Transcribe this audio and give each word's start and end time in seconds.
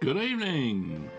Good 0.00 0.16
evening. 0.16 1.10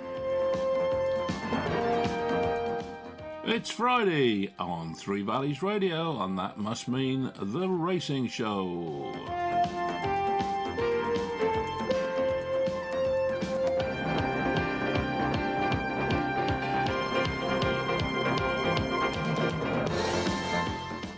It's 3.44 3.70
Friday 3.70 4.54
on 4.58 4.96
Three 4.96 5.22
Valleys 5.22 5.62
Radio, 5.62 6.24
and 6.24 6.40
that 6.40 6.58
must 6.58 6.88
mean 6.88 7.30
The 7.38 7.68
Racing 7.68 8.30
Show. 8.30 9.12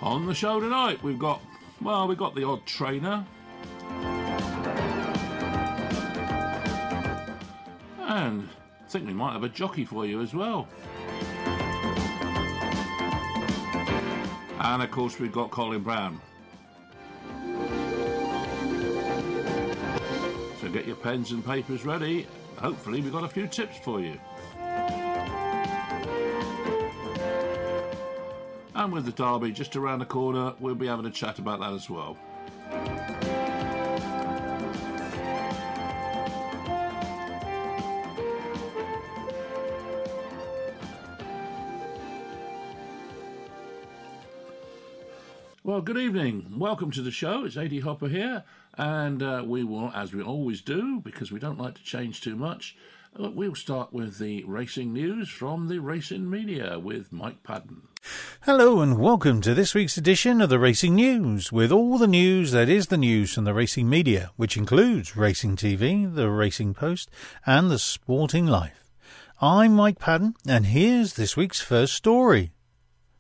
On 0.01 0.25
the 0.25 0.33
show 0.33 0.59
tonight, 0.59 1.03
we've 1.03 1.19
got, 1.19 1.43
well, 1.79 2.07
we've 2.07 2.17
got 2.17 2.33
the 2.33 2.43
odd 2.43 2.65
trainer. 2.65 3.23
I 8.21 8.43
think 8.87 9.07
we 9.07 9.13
might 9.13 9.33
have 9.33 9.43
a 9.43 9.49
jockey 9.49 9.83
for 9.83 10.05
you 10.05 10.21
as 10.21 10.33
well. 10.33 10.67
And 14.59 14.83
of 14.83 14.91
course, 14.91 15.19
we've 15.19 15.31
got 15.31 15.49
Colin 15.49 15.81
Brown. 15.81 16.21
So 20.59 20.69
get 20.69 20.85
your 20.85 20.97
pens 20.97 21.31
and 21.31 21.43
papers 21.43 21.83
ready. 21.83 22.27
Hopefully, 22.57 23.01
we've 23.01 23.11
got 23.11 23.23
a 23.23 23.27
few 23.27 23.47
tips 23.47 23.77
for 23.79 23.99
you. 23.99 24.19
And 28.75 28.93
with 28.93 29.05
the 29.05 29.11
derby 29.11 29.51
just 29.51 29.75
around 29.75 29.99
the 29.99 30.05
corner, 30.05 30.53
we'll 30.59 30.75
be 30.75 30.85
having 30.85 31.07
a 31.07 31.11
chat 31.11 31.39
about 31.39 31.59
that 31.59 31.73
as 31.73 31.89
well. 31.89 32.17
Well, 45.71 45.79
good 45.79 45.97
evening. 45.97 46.59
Welcome 46.59 46.91
to 46.91 47.01
the 47.01 47.11
show. 47.11 47.45
It's 47.45 47.55
AD 47.55 47.79
Hopper 47.79 48.09
here, 48.09 48.43
and 48.77 49.23
uh, 49.23 49.45
we 49.47 49.63
will, 49.63 49.89
as 49.95 50.13
we 50.13 50.21
always 50.21 50.59
do, 50.59 50.99
because 50.99 51.31
we 51.31 51.39
don't 51.39 51.57
like 51.57 51.75
to 51.75 51.83
change 51.83 52.19
too 52.19 52.35
much, 52.35 52.75
uh, 53.17 53.31
we'll 53.31 53.55
start 53.55 53.93
with 53.93 54.17
the 54.17 54.43
racing 54.43 54.91
news 54.91 55.29
from 55.29 55.69
the 55.69 55.79
racing 55.79 56.29
media 56.29 56.77
with 56.77 57.13
Mike 57.13 57.41
Padden. 57.43 57.83
Hello 58.41 58.81
and 58.81 58.99
welcome 58.99 59.39
to 59.39 59.53
this 59.53 59.73
week's 59.73 59.95
edition 59.95 60.41
of 60.41 60.49
the 60.49 60.59
Racing 60.59 60.93
News, 60.93 61.53
with 61.53 61.71
all 61.71 61.97
the 61.97 62.05
news 62.05 62.51
that 62.51 62.67
is 62.67 62.87
the 62.87 62.97
news 62.97 63.33
from 63.33 63.45
the 63.45 63.53
racing 63.53 63.87
media, 63.87 64.31
which 64.35 64.57
includes 64.57 65.15
Racing 65.15 65.55
TV, 65.55 66.13
the 66.13 66.29
Racing 66.29 66.73
Post, 66.73 67.09
and 67.45 67.71
the 67.71 67.79
Sporting 67.79 68.45
Life. 68.45 68.91
I'm 69.39 69.77
Mike 69.77 69.99
Padden, 69.99 70.35
and 70.45 70.65
here's 70.65 71.13
this 71.13 71.37
week's 71.37 71.61
first 71.61 71.93
story. 71.93 72.51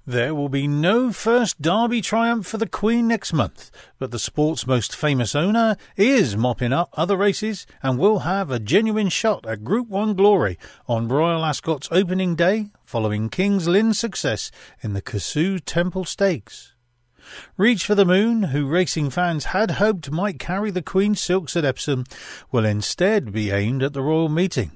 There 0.07 0.33
will 0.33 0.49
be 0.49 0.67
no 0.67 1.13
first 1.13 1.61
Derby 1.61 2.01
triumph 2.01 2.47
for 2.47 2.57
the 2.57 2.67
Queen 2.67 3.07
next 3.07 3.33
month, 3.33 3.69
but 3.99 4.09
the 4.09 4.17
sport's 4.17 4.65
most 4.65 4.95
famous 4.95 5.35
owner 5.35 5.77
is 5.95 6.35
mopping 6.35 6.73
up 6.73 6.89
other 6.93 7.15
races 7.15 7.67
and 7.83 7.99
will 7.99 8.19
have 8.19 8.49
a 8.49 8.57
genuine 8.57 9.09
shot 9.09 9.45
at 9.45 9.63
Group 9.63 9.89
1 9.89 10.15
glory 10.15 10.57
on 10.87 11.07
Royal 11.07 11.45
Ascot's 11.45 11.87
opening 11.91 12.35
day 12.35 12.71
following 12.83 13.29
King's 13.29 13.67
Lynn's 13.67 13.99
success 13.99 14.49
in 14.81 14.93
the 14.93 15.03
Cazoo 15.03 15.59
Temple 15.63 16.05
Stakes. 16.05 16.73
Reach 17.55 17.85
for 17.85 17.93
the 17.93 18.03
Moon, 18.03 18.43
who 18.43 18.65
racing 18.65 19.11
fans 19.11 19.45
had 19.45 19.71
hoped 19.71 20.09
might 20.09 20.39
carry 20.39 20.71
the 20.71 20.81
Queen's 20.81 21.21
Silks 21.21 21.55
at 21.55 21.63
Epsom, 21.63 22.05
will 22.51 22.65
instead 22.65 23.31
be 23.31 23.51
aimed 23.51 23.83
at 23.83 23.93
the 23.93 24.01
Royal 24.01 24.29
Meeting 24.29 24.71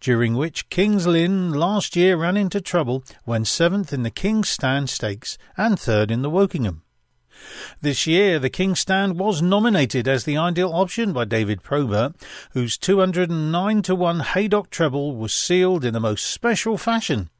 during 0.00 0.34
which 0.34 0.68
King's 0.70 1.06
Lynn 1.06 1.52
last 1.52 1.96
year 1.96 2.16
ran 2.16 2.36
into 2.36 2.60
trouble 2.60 3.04
when 3.24 3.44
seventh 3.44 3.92
in 3.92 4.02
the 4.02 4.10
King's 4.10 4.48
Stand 4.48 4.88
Stakes 4.90 5.38
and 5.56 5.78
third 5.78 6.10
in 6.10 6.22
the 6.22 6.30
Wokingham. 6.30 6.82
This 7.80 8.06
year, 8.06 8.38
the 8.38 8.50
King's 8.50 8.80
Stand 8.80 9.18
was 9.18 9.40
nominated 9.40 10.08
as 10.08 10.24
the 10.24 10.36
ideal 10.36 10.72
option 10.72 11.12
by 11.12 11.24
David 11.24 11.62
Probert, 11.62 12.14
whose 12.52 12.76
209 12.76 13.82
to 13.82 13.94
1 13.94 14.20
Haydock 14.20 14.70
treble 14.70 15.14
was 15.14 15.32
sealed 15.32 15.84
in 15.84 15.94
the 15.94 16.00
most 16.00 16.24
special 16.24 16.76
fashion, 16.76 17.30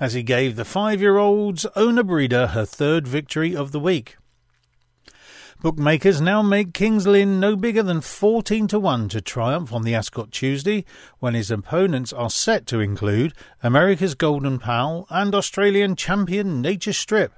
as 0.00 0.14
he 0.14 0.22
gave 0.22 0.56
the 0.56 0.64
five 0.64 1.00
year 1.00 1.16
old's 1.16 1.66
owner 1.76 2.02
breeder 2.02 2.48
her 2.48 2.64
third 2.64 3.06
victory 3.06 3.54
of 3.54 3.72
the 3.72 3.80
week. 3.80 4.16
Bookmakers 5.62 6.20
now 6.20 6.42
make 6.42 6.74
King's 6.74 7.06
Lynn 7.06 7.40
no 7.40 7.56
bigger 7.56 7.82
than 7.82 8.02
14 8.02 8.68
to 8.68 8.78
1 8.78 9.08
to 9.08 9.22
triumph 9.22 9.72
on 9.72 9.82
the 9.82 9.94
Ascot 9.94 10.30
Tuesday, 10.30 10.84
when 11.18 11.32
his 11.32 11.50
opponents 11.50 12.12
are 12.12 12.28
set 12.28 12.66
to 12.66 12.78
include 12.78 13.32
America's 13.62 14.14
Golden 14.14 14.58
Pal 14.58 15.06
and 15.08 15.34
Australian 15.34 15.96
champion 15.96 16.60
Nature 16.60 16.92
Strip, 16.92 17.32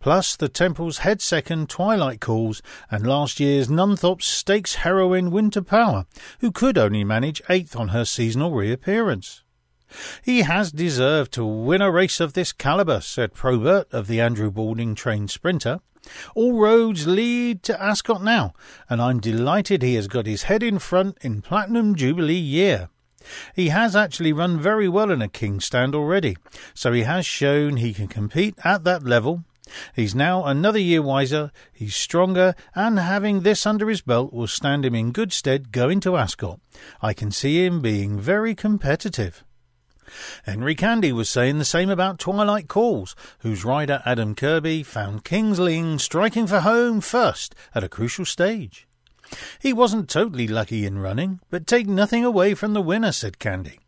plus 0.00 0.36
the 0.36 0.50
Temple's 0.50 0.98
head 0.98 1.22
second 1.22 1.70
Twilight 1.70 2.20
Calls 2.20 2.60
and 2.90 3.06
last 3.06 3.40
year's 3.40 3.68
Nunthorpe 3.68 4.22
Stakes 4.22 4.76
heroine 4.76 5.30
Winter 5.30 5.62
Power, 5.62 6.04
who 6.40 6.52
could 6.52 6.76
only 6.76 7.04
manage 7.04 7.40
eighth 7.48 7.74
on 7.74 7.88
her 7.88 8.04
seasonal 8.04 8.52
reappearance. 8.52 9.42
He 10.22 10.42
has 10.42 10.72
deserved 10.72 11.32
to 11.32 11.44
win 11.44 11.82
a 11.82 11.90
race 11.90 12.20
of 12.20 12.32
this 12.32 12.52
calibre, 12.52 13.00
said 13.00 13.34
Probert 13.34 13.92
of 13.92 14.06
the 14.06 14.20
Andrew 14.20 14.50
Balding 14.50 14.94
trained 14.94 15.30
sprinter. 15.30 15.80
All 16.34 16.58
roads 16.58 17.06
lead 17.06 17.62
to 17.64 17.80
Ascot 17.80 18.22
now, 18.22 18.54
and 18.90 19.00
I'm 19.00 19.20
delighted 19.20 19.82
he 19.82 19.94
has 19.94 20.08
got 20.08 20.26
his 20.26 20.44
head 20.44 20.62
in 20.62 20.78
front 20.78 21.18
in 21.20 21.42
Platinum 21.42 21.94
Jubilee 21.94 22.34
year. 22.34 22.88
He 23.54 23.68
has 23.68 23.94
actually 23.94 24.32
run 24.32 24.58
very 24.58 24.88
well 24.88 25.10
in 25.10 25.22
a 25.22 25.28
King 25.28 25.60
stand 25.60 25.94
already, 25.94 26.36
so 26.74 26.92
he 26.92 27.02
has 27.02 27.24
shown 27.24 27.76
he 27.76 27.94
can 27.94 28.08
compete 28.08 28.56
at 28.64 28.84
that 28.84 29.04
level. 29.04 29.44
He's 29.94 30.14
now 30.14 30.44
another 30.44 30.78
year 30.78 31.02
wiser, 31.02 31.52
he's 31.72 31.94
stronger, 31.94 32.54
and 32.74 32.98
having 32.98 33.40
this 33.40 33.64
under 33.64 33.88
his 33.88 34.02
belt 34.02 34.32
will 34.32 34.48
stand 34.48 34.84
him 34.84 34.94
in 34.94 35.12
good 35.12 35.32
stead 35.32 35.70
going 35.72 36.00
to 36.00 36.16
Ascot. 36.16 36.60
I 37.00 37.14
can 37.14 37.30
see 37.30 37.64
him 37.64 37.80
being 37.80 38.18
very 38.18 38.54
competitive. 38.54 39.44
Henry 40.44 40.74
Candy 40.74 41.12
was 41.12 41.28
saying 41.28 41.58
the 41.58 41.64
same 41.64 41.90
about 41.90 42.18
Twilight 42.18 42.68
Calls, 42.68 43.14
whose 43.40 43.64
rider 43.64 44.02
Adam 44.04 44.34
Kirby 44.34 44.82
found 44.82 45.24
King's 45.24 45.58
Lynn 45.58 45.98
striking 45.98 46.46
for 46.46 46.60
home 46.60 47.00
first 47.00 47.54
at 47.74 47.84
a 47.84 47.88
crucial 47.88 48.24
stage. 48.24 48.86
He 49.58 49.72
wasn't 49.72 50.10
totally 50.10 50.46
lucky 50.46 50.84
in 50.84 50.98
running, 50.98 51.40
but 51.50 51.66
take 51.66 51.86
nothing 51.86 52.24
away 52.24 52.54
from 52.54 52.72
the 52.72 52.82
winner, 52.82 53.12
said 53.12 53.38
Candy. 53.38 53.80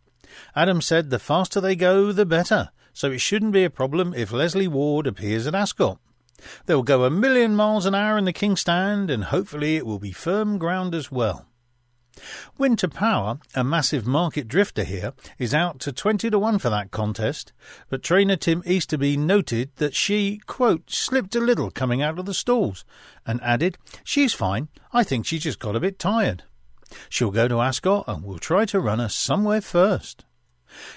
Adam 0.56 0.80
said 0.80 1.10
the 1.10 1.18
faster 1.18 1.60
they 1.60 1.76
go, 1.76 2.12
the 2.12 2.26
better, 2.26 2.70
so 2.92 3.10
it 3.10 3.20
shouldn't 3.20 3.52
be 3.52 3.64
a 3.64 3.70
problem 3.70 4.14
if 4.14 4.32
Leslie 4.32 4.68
Ward 4.68 5.06
appears 5.06 5.46
at 5.46 5.54
Ascot. 5.54 5.98
They'll 6.66 6.82
go 6.82 7.04
a 7.04 7.10
million 7.10 7.54
miles 7.54 7.86
an 7.86 7.94
hour 7.94 8.18
in 8.18 8.24
the 8.24 8.32
King 8.32 8.56
Stand, 8.56 9.10
and 9.10 9.24
hopefully 9.24 9.76
it 9.76 9.86
will 9.86 9.98
be 9.98 10.12
firm 10.12 10.58
ground 10.58 10.94
as 10.94 11.10
well. 11.10 11.46
Winter 12.56 12.88
Power, 12.88 13.38
a 13.54 13.64
massive 13.64 14.06
market 14.06 14.48
drifter 14.48 14.84
here, 14.84 15.12
is 15.38 15.52
out 15.52 15.80
to 15.80 15.92
20 15.92 16.30
to 16.30 16.38
1 16.38 16.58
for 16.58 16.70
that 16.70 16.90
contest, 16.90 17.52
but 17.88 18.02
trainer 18.02 18.36
Tim 18.36 18.62
Easterby 18.64 19.16
noted 19.16 19.70
that 19.76 19.94
she, 19.94 20.40
quote, 20.46 20.90
slipped 20.90 21.34
a 21.34 21.40
little 21.40 21.70
coming 21.70 22.02
out 22.02 22.18
of 22.18 22.26
the 22.26 22.34
stalls, 22.34 22.84
and 23.26 23.42
added, 23.42 23.78
She's 24.04 24.32
fine, 24.32 24.68
I 24.92 25.02
think 25.02 25.26
she 25.26 25.38
just 25.38 25.58
got 25.58 25.76
a 25.76 25.80
bit 25.80 25.98
tired. 25.98 26.44
She'll 27.08 27.30
go 27.30 27.48
to 27.48 27.60
Ascot 27.60 28.04
and 28.06 28.22
we'll 28.22 28.38
try 28.38 28.64
to 28.66 28.80
run 28.80 29.00
her 29.00 29.08
somewhere 29.08 29.60
first. 29.60 30.24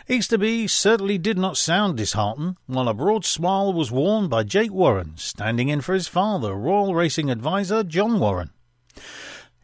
Easterby 0.07 0.67
certainly 0.67 1.17
did 1.17 1.37
not 1.37 1.57
sound 1.57 1.97
disheartened, 1.97 2.57
while 2.65 2.87
a 2.87 2.93
broad 2.93 3.25
smile 3.25 3.71
was 3.71 3.91
worn 3.91 4.27
by 4.27 4.43
Jake 4.43 4.71
Warren, 4.71 5.13
standing 5.17 5.69
in 5.69 5.81
for 5.81 5.93
his 5.93 6.07
father, 6.07 6.55
Royal 6.55 6.95
Racing 6.95 7.29
Advisor 7.29 7.83
John 7.83 8.19
Warren. 8.19 8.51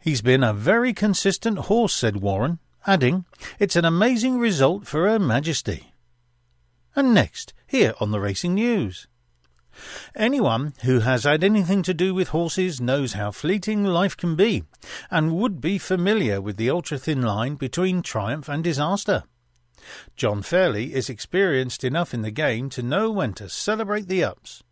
He's 0.03 0.21
been 0.21 0.43
a 0.43 0.51
very 0.51 0.91
consistent 0.91 1.57
horse, 1.59 1.95
said 1.95 2.17
Warren, 2.17 2.59
adding, 2.85 3.23
It's 3.57 3.77
an 3.77 3.85
amazing 3.85 4.37
result 4.37 4.85
for 4.85 5.07
Her 5.07 5.17
Majesty. 5.17 5.93
And 6.93 7.13
next, 7.13 7.53
here 7.65 7.93
on 8.01 8.11
the 8.11 8.19
Racing 8.19 8.55
News. 8.55 9.07
Anyone 10.13 10.73
who 10.83 10.99
has 10.99 11.23
had 11.23 11.41
anything 11.41 11.83
to 11.83 11.93
do 11.93 12.13
with 12.13 12.27
horses 12.27 12.81
knows 12.81 13.13
how 13.13 13.31
fleeting 13.31 13.85
life 13.85 14.17
can 14.17 14.35
be, 14.35 14.65
and 15.09 15.37
would 15.37 15.61
be 15.61 15.77
familiar 15.77 16.41
with 16.41 16.57
the 16.57 16.69
ultra 16.69 16.97
thin 16.97 17.21
line 17.21 17.55
between 17.55 18.01
triumph 18.01 18.49
and 18.49 18.61
disaster. 18.61 19.23
John 20.17 20.41
Fairley 20.41 20.93
is 20.93 21.09
experienced 21.09 21.85
enough 21.85 22.13
in 22.13 22.23
the 22.23 22.29
game 22.29 22.69
to 22.71 22.83
know 22.83 23.09
when 23.09 23.31
to 23.35 23.47
celebrate 23.47 24.09
the 24.09 24.25
ups. 24.25 24.63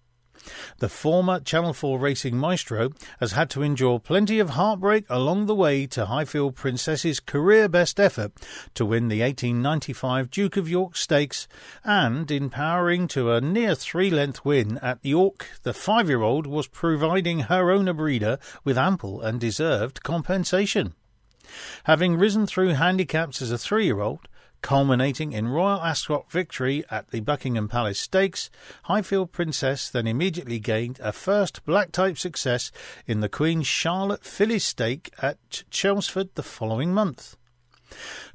The 0.79 0.89
former 0.89 1.39
Channel 1.39 1.73
4 1.73 1.99
racing 1.99 2.37
maestro 2.37 2.89
has 3.19 3.33
had 3.33 3.49
to 3.51 3.61
endure 3.61 3.99
plenty 3.99 4.39
of 4.39 4.51
heartbreak 4.51 5.05
along 5.09 5.45
the 5.45 5.55
way 5.55 5.85
to 5.87 6.05
Highfield 6.05 6.55
Princess's 6.55 7.19
career 7.19 7.67
best 7.67 7.99
effort 7.99 8.31
to 8.75 8.85
win 8.85 9.07
the 9.07 9.21
1895 9.21 10.31
Duke 10.31 10.57
of 10.57 10.69
York 10.69 10.95
Stakes 10.95 11.47
and 11.83 12.29
in 12.31 12.49
powering 12.49 13.07
to 13.09 13.31
a 13.31 13.41
near 13.41 13.75
three 13.75 14.09
length 14.09 14.43
win 14.45 14.77
at 14.79 14.99
York, 15.03 15.47
the 15.63 15.73
five 15.73 16.09
year 16.09 16.21
old 16.21 16.47
was 16.47 16.67
providing 16.67 17.41
her 17.41 17.71
owner 17.71 17.93
breeder 17.93 18.37
with 18.63 18.77
ample 18.77 19.21
and 19.21 19.39
deserved 19.39 20.03
compensation. 20.03 20.93
Having 21.85 22.17
risen 22.17 22.47
through 22.47 22.69
handicaps 22.69 23.41
as 23.41 23.51
a 23.51 23.57
three 23.57 23.85
year 23.85 23.99
old, 23.99 24.27
culminating 24.61 25.31
in 25.31 25.47
Royal 25.47 25.81
Ascot 25.81 26.29
victory 26.31 26.83
at 26.89 27.09
the 27.09 27.19
Buckingham 27.19 27.67
Palace 27.67 27.99
Stakes, 27.99 28.49
Highfield 28.83 29.31
Princess 29.31 29.89
then 29.89 30.07
immediately 30.07 30.59
gained 30.59 30.99
a 31.01 31.11
first 31.11 31.65
black 31.65 31.91
type 31.91 32.17
success 32.17 32.71
in 33.05 33.19
the 33.19 33.29
Queen 33.29 33.61
Charlotte 33.61 34.23
Fillies 34.23 34.65
Stake 34.65 35.11
at 35.21 35.37
Chelmsford 35.69 36.35
the 36.35 36.43
following 36.43 36.93
month. 36.93 37.35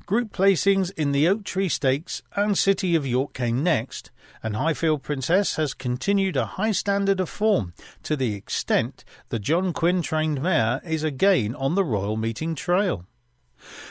Group 0.04 0.32
placings 0.32 0.92
in 0.96 1.12
the 1.12 1.26
Oak 1.26 1.44
Tree 1.44 1.68
Stakes 1.68 2.22
and 2.34 2.56
City 2.56 2.94
of 2.94 3.06
York 3.06 3.32
came 3.32 3.62
next, 3.62 4.10
and 4.42 4.54
Highfield 4.54 5.02
Princess 5.02 5.56
has 5.56 5.74
continued 5.74 6.36
a 6.36 6.46
high 6.46 6.72
standard 6.72 7.20
of 7.20 7.28
form 7.28 7.72
to 8.02 8.16
the 8.16 8.34
extent 8.34 9.04
the 9.30 9.38
John 9.38 9.72
Quinn 9.72 10.02
trained 10.02 10.42
mare 10.42 10.80
is 10.84 11.02
again 11.02 11.54
on 11.54 11.74
the 11.74 11.84
Royal 11.84 12.16
Meeting 12.16 12.54
Trail. 12.54 13.04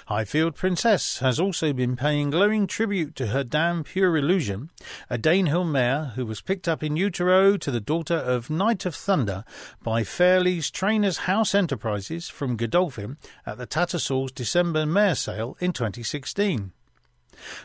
Highfield 0.08 0.56
Princess 0.56 1.20
has 1.20 1.40
also 1.40 1.74
been 1.74 1.96
paying 1.96 2.30
glowing 2.30 2.68
tribute 2.68 3.16
to 3.16 3.28
her 3.28 3.44
dam 3.44 3.84
Pure 3.84 4.18
Illusion, 4.18 4.70
a 5.10 5.18
Danehill 5.18 5.70
mare 5.70 6.14
who 6.16 6.26
was 6.26 6.42
picked 6.42 6.68
up 6.68 6.84
in 6.84 6.96
utero 6.96 7.58
to 7.58 7.72
the 7.72 7.80
daughter 7.80 8.16
of 8.16 8.50
Night 8.50 8.86
of 8.86 8.96
Thunder 8.96 9.44
by 9.84 10.04
Fairley's 10.04 10.70
Trainers 10.72 11.20
House 11.20 11.56
Enterprises 11.56 12.30
from 12.30 12.56
Godolphin 12.56 13.18
at 13.46 13.58
the 13.58 13.68
Tattersall's 13.68 14.32
December 14.32 14.86
mare 14.86 15.16
sale 15.16 15.58
in 15.60 15.74
2016. 15.74 16.72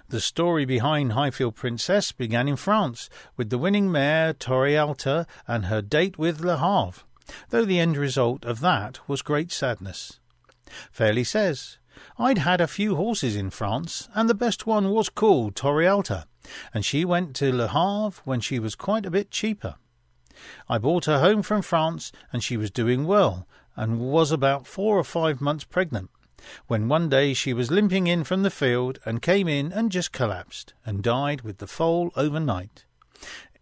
The 0.09 0.21
story 0.21 0.65
behind 0.65 1.13
Highfield 1.13 1.55
Princess 1.55 2.13
began 2.13 2.49
in 2.49 2.57
France 2.57 3.09
with 3.37 3.51
the 3.51 3.59
winning 3.59 3.91
mare 3.91 4.35
Torialta 4.35 5.27
and 5.47 5.67
her 5.67 5.81
date 5.81 6.19
with 6.19 6.41
Le 6.41 6.57
Havre, 6.57 7.05
though 7.51 7.65
the 7.65 7.79
end 7.79 7.97
result 7.97 8.45
of 8.45 8.61
that 8.61 8.99
was 9.09 9.23
great 9.23 9.53
sadness. 9.53 10.19
Fairley 10.91 11.25
says, 11.25 11.79
I'd 12.21 12.37
had 12.37 12.61
a 12.61 12.69
few 12.69 12.97
horses 12.97 13.35
in 13.35 13.49
France, 13.49 14.11
and 14.15 14.29
the 14.29 14.35
best 14.35 14.67
one 14.67 14.91
was 14.91 15.09
called 15.09 15.55
Torialta, 15.55 16.27
and 16.75 16.85
she 16.85 17.03
went 17.03 17.35
to 17.37 17.51
Le 17.51 17.69
Havre 17.69 18.21
when 18.27 18.41
she 18.41 18.59
was 18.59 18.75
quite 18.75 19.07
a 19.07 19.11
bit 19.11 19.31
cheaper. 19.31 19.77
I 20.69 20.77
brought 20.77 21.07
her 21.07 21.21
home 21.21 21.41
from 21.41 21.63
France, 21.63 22.13
and 22.31 22.45
she 22.45 22.59
was 22.59 22.71
doing 22.71 23.07
well, 23.07 23.49
and 23.75 23.99
was 24.01 24.31
about 24.31 24.67
four 24.67 24.99
or 24.99 25.05
five 25.05 25.41
months 25.41 25.65
pregnant 25.65 26.11
when 26.67 26.89
one 26.89 27.09
day 27.09 27.33
she 27.33 27.55
was 27.55 27.71
limping 27.71 28.07
in 28.07 28.25
from 28.25 28.43
the 28.43 28.51
field 28.51 28.99
and 29.07 29.23
came 29.23 29.49
in 29.49 29.73
and 29.73 29.91
just 29.91 30.13
collapsed 30.13 30.75
and 30.85 31.03
died 31.03 31.41
with 31.41 31.57
the 31.57 31.67
foal 31.67 32.11
overnight. 32.17 32.85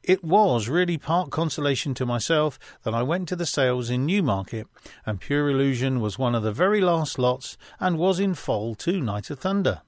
It 0.08 0.24
was 0.24 0.70
really 0.70 0.96
part 0.96 1.28
consolation 1.28 1.92
to 1.92 2.06
myself 2.06 2.58
that 2.82 2.94
I 2.94 3.02
went 3.02 3.28
to 3.28 3.36
the 3.36 3.44
sales 3.44 3.90
in 3.90 4.06
Newmarket, 4.06 4.66
and 5.04 5.20
Pure 5.20 5.50
Illusion 5.50 6.00
was 6.00 6.18
one 6.18 6.34
of 6.34 6.42
the 6.42 6.50
very 6.50 6.80
last 6.80 7.18
lots 7.18 7.58
and 7.78 7.98
was 7.98 8.18
in 8.18 8.32
foal 8.32 8.74
to 8.76 9.02
Night 9.02 9.28
of 9.28 9.40
Thunder. 9.40 9.82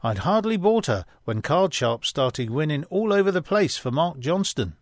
I'd 0.00 0.18
hardly 0.18 0.56
bought 0.56 0.86
her 0.86 1.04
when 1.24 1.42
Card 1.42 1.74
Sharp 1.74 2.04
started 2.04 2.50
winning 2.50 2.84
all 2.84 3.12
over 3.12 3.32
the 3.32 3.42
place 3.42 3.76
for 3.76 3.90
Mark 3.90 4.20
Johnston. 4.20 4.74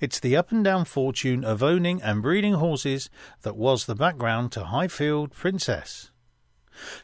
It's 0.00 0.18
the 0.18 0.36
up 0.36 0.50
and 0.50 0.64
down 0.64 0.84
fortune 0.84 1.44
of 1.44 1.62
owning 1.62 2.02
and 2.02 2.22
breeding 2.22 2.54
horses 2.54 3.08
that 3.42 3.56
was 3.56 3.86
the 3.86 3.94
background 3.94 4.50
to 4.50 4.64
Highfield 4.64 5.30
Princess. 5.30 6.10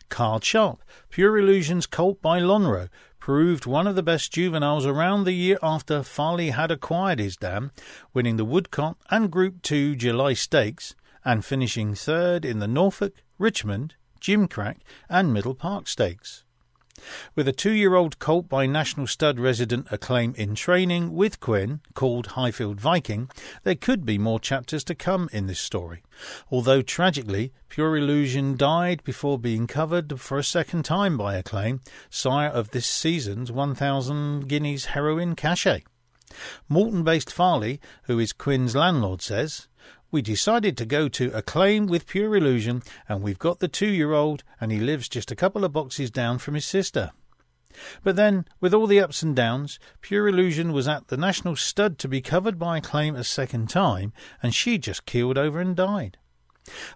Card 0.09 0.45
Sharp, 0.45 0.83
Pure 1.11 1.39
Illusion's 1.39 1.87
colt 1.87 2.21
by 2.21 2.41
Lonhro, 2.41 2.89
proved 3.27 3.67
one 3.67 3.89
of 3.89 3.97
the 3.97 4.05
best 4.05 4.33
juveniles 4.33 4.87
around 4.87 5.25
the 5.25 5.33
year 5.33 5.59
after 5.61 6.05
Fairley 6.05 6.51
had 6.51 6.71
acquired 6.71 7.19
his 7.19 7.37
dam, 7.37 7.73
winning 8.15 8.37
the 8.37 8.47
Woodcote 8.47 8.95
and 9.11 9.33
Group 9.33 9.63
2 9.63 9.97
July 9.97 10.33
Stakes 10.33 10.95
and 11.25 11.45
finishing 11.45 11.97
third 11.97 12.45
in 12.45 12.61
the 12.61 12.69
Norfolk, 12.69 13.15
Richmond, 13.37 13.97
Gimcrack 14.21 14.77
and 15.09 15.35
Middle 15.35 15.57
Park 15.57 15.89
Stakes. 15.89 16.45
With 17.35 17.47
a 17.47 17.53
two 17.53 17.73
year 17.73 17.95
old 17.95 18.19
colt 18.19 18.49
by 18.49 18.67
National 18.67 19.07
Stud 19.07 19.39
resident 19.39 19.87
Acclaim 19.91 20.35
in 20.37 20.55
training 20.55 21.13
with 21.13 21.41
Quinn, 21.41 21.81
called 21.95 22.29
Highfield 22.29 22.81
Viking, 22.81 23.29
there 23.65 23.75
could 23.75 24.07
be 24.07 24.17
more 24.19 24.41
chapters 24.41 24.83
to 24.85 24.95
come 24.95 25.29
in 25.33 25.47
this 25.47 25.61
story. 25.61 26.03
Although 26.51 26.83
tragically, 26.83 27.53
Pure 27.69 27.99
Illusion 27.99 28.57
died 28.57 29.05
before 29.05 29.39
being 29.39 29.67
covered 29.67 30.21
for 30.21 30.39
a 30.39 30.45
second 30.45 30.85
time 30.85 31.19
by 31.19 31.37
Acclaim, 31.37 31.81
sire 32.09 32.49
of 32.49 32.71
this 32.71 32.87
season's 32.87 33.53
1,000 33.53 34.49
guineas 34.49 34.87
heroine 34.87 35.37
cachet. 35.37 35.85
Malton 36.69 37.05
based 37.05 37.33
Fairley, 37.33 37.81
who 38.05 38.19
is 38.19 38.33
Quinn's 38.33 38.75
landlord, 38.75 39.23
says, 39.23 39.69
we 40.11 40.23
decided 40.23 40.77
to 40.77 40.87
go 40.87 41.09
to 41.09 41.31
Acclaim 41.33 41.87
with 41.87 42.07
Pure 42.07 42.37
Illusion, 42.37 42.83
and 43.09 43.23
we've 43.23 43.39
got 43.39 43.59
the 43.61 43.69
two 43.69 43.91
year 43.91 44.13
old, 44.13 44.45
and 44.61 44.71
he 44.71 44.79
lives 44.79 45.09
just 45.09 45.31
a 45.31 45.37
couple 45.37 45.65
of 45.65 45.73
boxes 45.73 46.11
down 46.11 46.39
from 46.39 46.55
his 46.55 46.67
sister. 46.67 47.13
But 48.03 48.17
then, 48.17 48.47
with 48.61 48.73
all 48.73 48.87
the 48.87 49.01
ups 49.01 49.23
and 49.23 49.37
downs, 49.37 49.79
Pure 50.01 50.29
Illusion 50.29 50.73
was 50.73 50.89
at 50.89 51.09
the 51.09 51.17
National 51.17 51.57
Stud 51.57 51.99
to 51.99 52.09
be 52.09 52.23
covered 52.23 52.59
by 52.59 52.79
Acclaim 52.79 53.15
a 53.15 53.25
second 53.25 53.69
time, 53.69 54.13
and 54.43 54.55
she 54.55 54.79
just 54.79 55.07
keeled 55.07 55.37
over 55.37 55.61
and 55.61 55.77
died. 55.77 56.17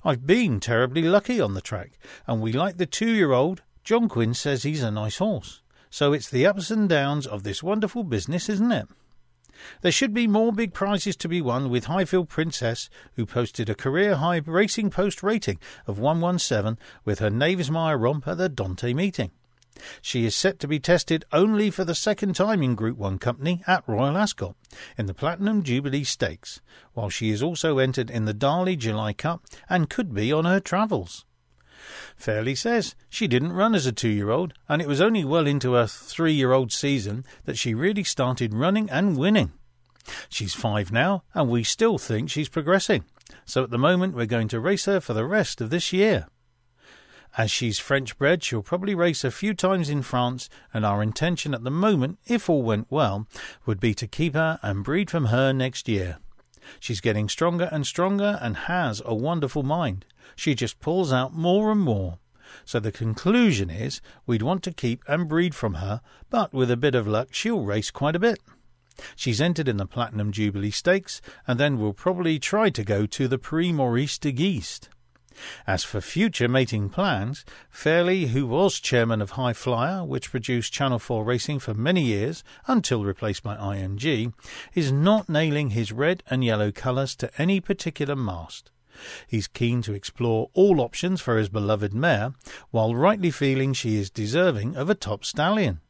I've 0.05 0.27
been 0.27 0.59
terribly 0.59 1.03
lucky 1.03 1.41
on 1.41 1.55
the 1.55 1.61
track, 1.61 1.99
and 2.27 2.41
we 2.41 2.53
like 2.53 2.79
the 2.79 2.87
two 2.87 3.11
year 3.11 3.33
old. 3.33 3.63
John 3.85 4.09
Quinn 4.09 4.35
says 4.35 4.63
he's 4.63 4.83
a 4.83 4.91
nice 4.91 5.19
horse. 5.19 5.63
So 5.91 6.13
it's 6.13 6.31
the 6.31 6.47
ups 6.47 6.71
and 6.71 6.89
downs 6.89 7.27
of 7.27 7.43
this 7.43 7.63
wonderful 7.63 8.05
business, 8.05 8.49
isn't 8.49 8.73
it? 8.73 8.89
There 9.83 9.93
should 9.93 10.15
be 10.15 10.27
more 10.27 10.53
big 10.53 10.73
prizes 10.73 11.17
to 11.17 11.29
be 11.29 11.41
won 11.41 11.71
with 11.71 11.85
Highfield 11.85 12.29
Princess, 12.29 12.89
who 13.17 13.27
posted 13.27 13.69
a 13.69 13.75
career 13.75 14.17
high 14.17 14.43
Racing 14.45 14.91
Post 14.91 15.23
rating 15.23 15.59
of 15.87 15.99
117 15.99 16.79
with 17.05 17.19
her 17.19 17.31
Knavesmire 17.31 17.99
romp 17.99 18.27
at 18.27 18.39
the 18.39 18.49
Dante 18.49 18.93
meeting. 18.93 19.31
She 20.03 20.27
is 20.27 20.37
set 20.37 20.59
to 20.61 20.69
be 20.69 20.79
tested 20.79 21.25
only 21.33 21.71
for 21.71 21.85
the 21.85 21.95
second 21.95 22.35
time 22.35 22.63
in 22.63 22.75
Group 22.75 22.99
1 22.99 23.19
company 23.19 23.63
at 23.67 23.87
Royal 23.87 24.17
Ascot 24.17 24.57
in 24.99 25.07
the 25.07 25.15
Platinum 25.15 25.63
Jubilee 25.63 26.05
Stakes, 26.05 26.61
while 26.93 27.09
she 27.09 27.31
is 27.31 27.43
also 27.43 27.79
entered 27.79 28.11
in 28.11 28.25
the 28.25 28.35
Darley 28.35 28.77
July 28.77 29.13
Cup 29.13 29.45
and 29.69 29.89
could 29.89 30.13
be 30.13 30.33
on 30.33 30.45
her 30.45 30.61
travels. 30.61 31.25
Fairley 32.17 32.55
says 32.55 32.95
she 33.09 33.27
didn't 33.27 33.53
run 33.53 33.75
as 33.75 33.87
a 33.87 33.93
two 33.93 34.09
year 34.09 34.31
old, 34.31 34.55
and 34.69 34.81
it 34.81 34.89
was 34.89 35.01
only 35.01 35.25
well 35.25 35.47
into 35.47 35.73
her 35.73 35.87
three 35.87 36.33
year 36.33 36.53
old 36.53 36.73
season 36.73 37.25
that 37.45 37.59
she 37.59 37.75
really 37.75 38.05
started 38.05 38.55
running 38.55 38.89
and 38.91 39.17
winning. 39.17 39.53
She's 40.29 40.55
five 40.55 40.93
now, 40.93 41.25
and 41.35 41.49
we 41.49 41.63
still 41.63 41.99
think 41.99 42.31
she's 42.31 42.49
progressing. 42.49 43.05
So 43.45 43.63
at 43.65 43.71
the 43.71 43.79
moment, 43.79 44.15
we're 44.15 44.27
going 44.27 44.49
to 44.49 44.61
race 44.61 44.87
her 44.87 45.01
for 45.01 45.15
the 45.15 45.27
rest 45.27 45.61
of 45.61 45.71
this 45.71 45.93
year. 45.93 46.27
As 47.39 47.51
she's 47.51 47.79
French 47.79 48.19
bred, 48.19 48.43
she'll 48.43 48.63
probably 48.63 48.95
race 48.95 49.23
a 49.23 49.31
few 49.31 49.55
times 49.55 49.89
in 49.89 50.03
France, 50.03 50.49
and 50.75 50.85
our 50.85 51.03
intention 51.03 51.55
at 51.55 51.63
the 51.63 51.71
moment, 51.71 52.19
if 52.27 52.51
all 52.51 52.63
went 52.63 52.89
well, 52.91 53.29
would 53.67 53.79
be 53.79 53.95
to 53.95 54.09
keep 54.09 54.35
her 54.35 54.59
and 54.63 54.83
breed 54.83 55.11
from 55.11 55.27
her 55.27 55.53
next 55.53 55.89
year. 55.89 56.19
She's 56.81 57.01
getting 57.01 57.29
stronger 57.29 57.69
and 57.71 57.87
stronger 57.87 58.39
and 58.41 58.57
has 58.57 59.01
a 59.05 59.15
wonderful 59.15 59.63
mind 59.63 60.05
she 60.37 60.55
just 60.55 60.81
pulls 60.81 61.13
out 61.13 61.35
more 61.35 61.71
and 61.71 61.81
more. 61.81 62.19
So 62.65 62.81
the 62.81 62.93
conclusion 62.93 63.71
is 63.71 64.01
we'd 64.27 64.43
want 64.43 64.63
to 64.65 64.73
keep 64.73 65.03
and 65.07 65.29
breed 65.29 65.55
from 65.55 65.75
her, 65.75 66.01
but 66.31 66.53
with 66.53 66.71
a 66.71 66.77
bit 66.77 66.95
of 66.95 67.07
luck 67.07 67.29
she'll 67.33 67.63
race 67.63 67.91
quite 67.91 68.17
a 68.17 68.21
bit. 68.21 68.41
She's 69.17 69.41
entered 69.41 69.69
in 69.69 69.77
the 69.77 69.87
Platinum 69.87 70.33
Jubilee 70.33 70.71
Stakes 70.71 71.21
and 71.47 71.59
then 71.59 71.79
will 71.79 71.95
probably 71.95 72.39
try 72.39 72.71
to 72.71 72.85
go 72.85 73.07
to 73.07 73.29
the 73.29 73.39
Prix 73.39 73.73
Maurice 73.73 74.19
de 74.19 74.33
Geest. 74.33 74.89
As 75.67 75.85
for 75.85 76.01
future 76.01 76.49
mating 76.49 76.91
plans, 76.91 77.45
Fairley, 77.71 78.27
who 78.27 78.47
was 78.47 78.81
chairman 78.81 79.23
of 79.23 79.33
High 79.33 79.53
Flyer, 79.53 80.05
which 80.05 80.31
produced 80.31 80.73
Channel 80.73 80.99
4 80.99 81.25
racing 81.25 81.61
for 81.61 81.73
many 81.73 82.03
years 82.03 82.43
until 82.67 83.05
replaced 83.05 83.43
by 83.43 83.57
IMG, 83.57 84.33
is 84.75 84.93
not 84.93 85.29
nailing 85.29 85.71
his 85.71 85.93
red 85.93 86.23
and 86.29 86.45
yellow 86.45 86.73
colours 86.73 87.15
to 87.17 87.31
any 87.39 87.61
particular 87.61 88.17
mast. 88.17 88.71
He's 89.27 89.49
keen 89.49 89.83
to 89.83 89.95
explore 89.95 90.51
all 90.55 90.81
options 90.81 91.21
for 91.21 91.37
his 91.37 91.49
beloved 91.49 91.95
mare, 91.95 92.35
while 92.71 92.95
rightly 92.95 93.31
feeling 93.31 93.73
she 93.73 93.97
is 93.97 94.11
deserving 94.11 94.77
of 94.77 94.91
a 94.91 94.95
top 94.95 95.25
stallion. 95.25 95.81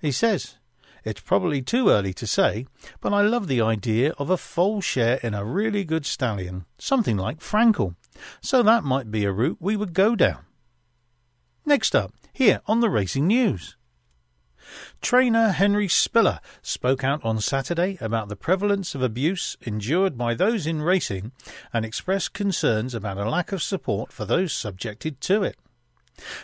He 0.00 0.12
says, 0.12 0.56
It's 1.04 1.20
probably 1.20 1.62
too 1.62 1.88
early 1.88 2.12
to 2.14 2.26
say, 2.26 2.66
but 3.00 3.12
I 3.12 3.22
love 3.22 3.48
the 3.48 3.60
idea 3.60 4.12
of 4.18 4.30
a 4.30 4.36
full 4.36 4.80
share 4.80 5.18
in 5.22 5.34
a 5.34 5.44
really 5.44 5.84
good 5.84 6.06
stallion, 6.06 6.64
something 6.78 7.16
like 7.16 7.40
Frankel. 7.40 7.94
So 8.40 8.62
that 8.62 8.84
might 8.84 9.10
be 9.10 9.24
a 9.24 9.32
route 9.32 9.58
we 9.60 9.76
would 9.76 9.92
go 9.92 10.14
down. 10.14 10.44
Next 11.66 11.96
up, 11.96 12.12
here 12.32 12.60
on 12.66 12.80
the 12.80 12.90
Racing 12.90 13.26
News. 13.26 13.76
Trainer 15.04 15.50
Henry 15.50 15.86
Spiller 15.86 16.40
spoke 16.62 17.04
out 17.04 17.22
on 17.22 17.38
Saturday 17.38 17.98
about 18.00 18.30
the 18.30 18.36
prevalence 18.36 18.94
of 18.94 19.02
abuse 19.02 19.54
endured 19.60 20.16
by 20.16 20.32
those 20.32 20.66
in 20.66 20.80
racing 20.80 21.30
and 21.74 21.84
expressed 21.84 22.32
concerns 22.32 22.94
about 22.94 23.18
a 23.18 23.28
lack 23.28 23.52
of 23.52 23.62
support 23.62 24.14
for 24.14 24.24
those 24.24 24.54
subjected 24.54 25.20
to 25.20 25.42
it. 25.42 25.58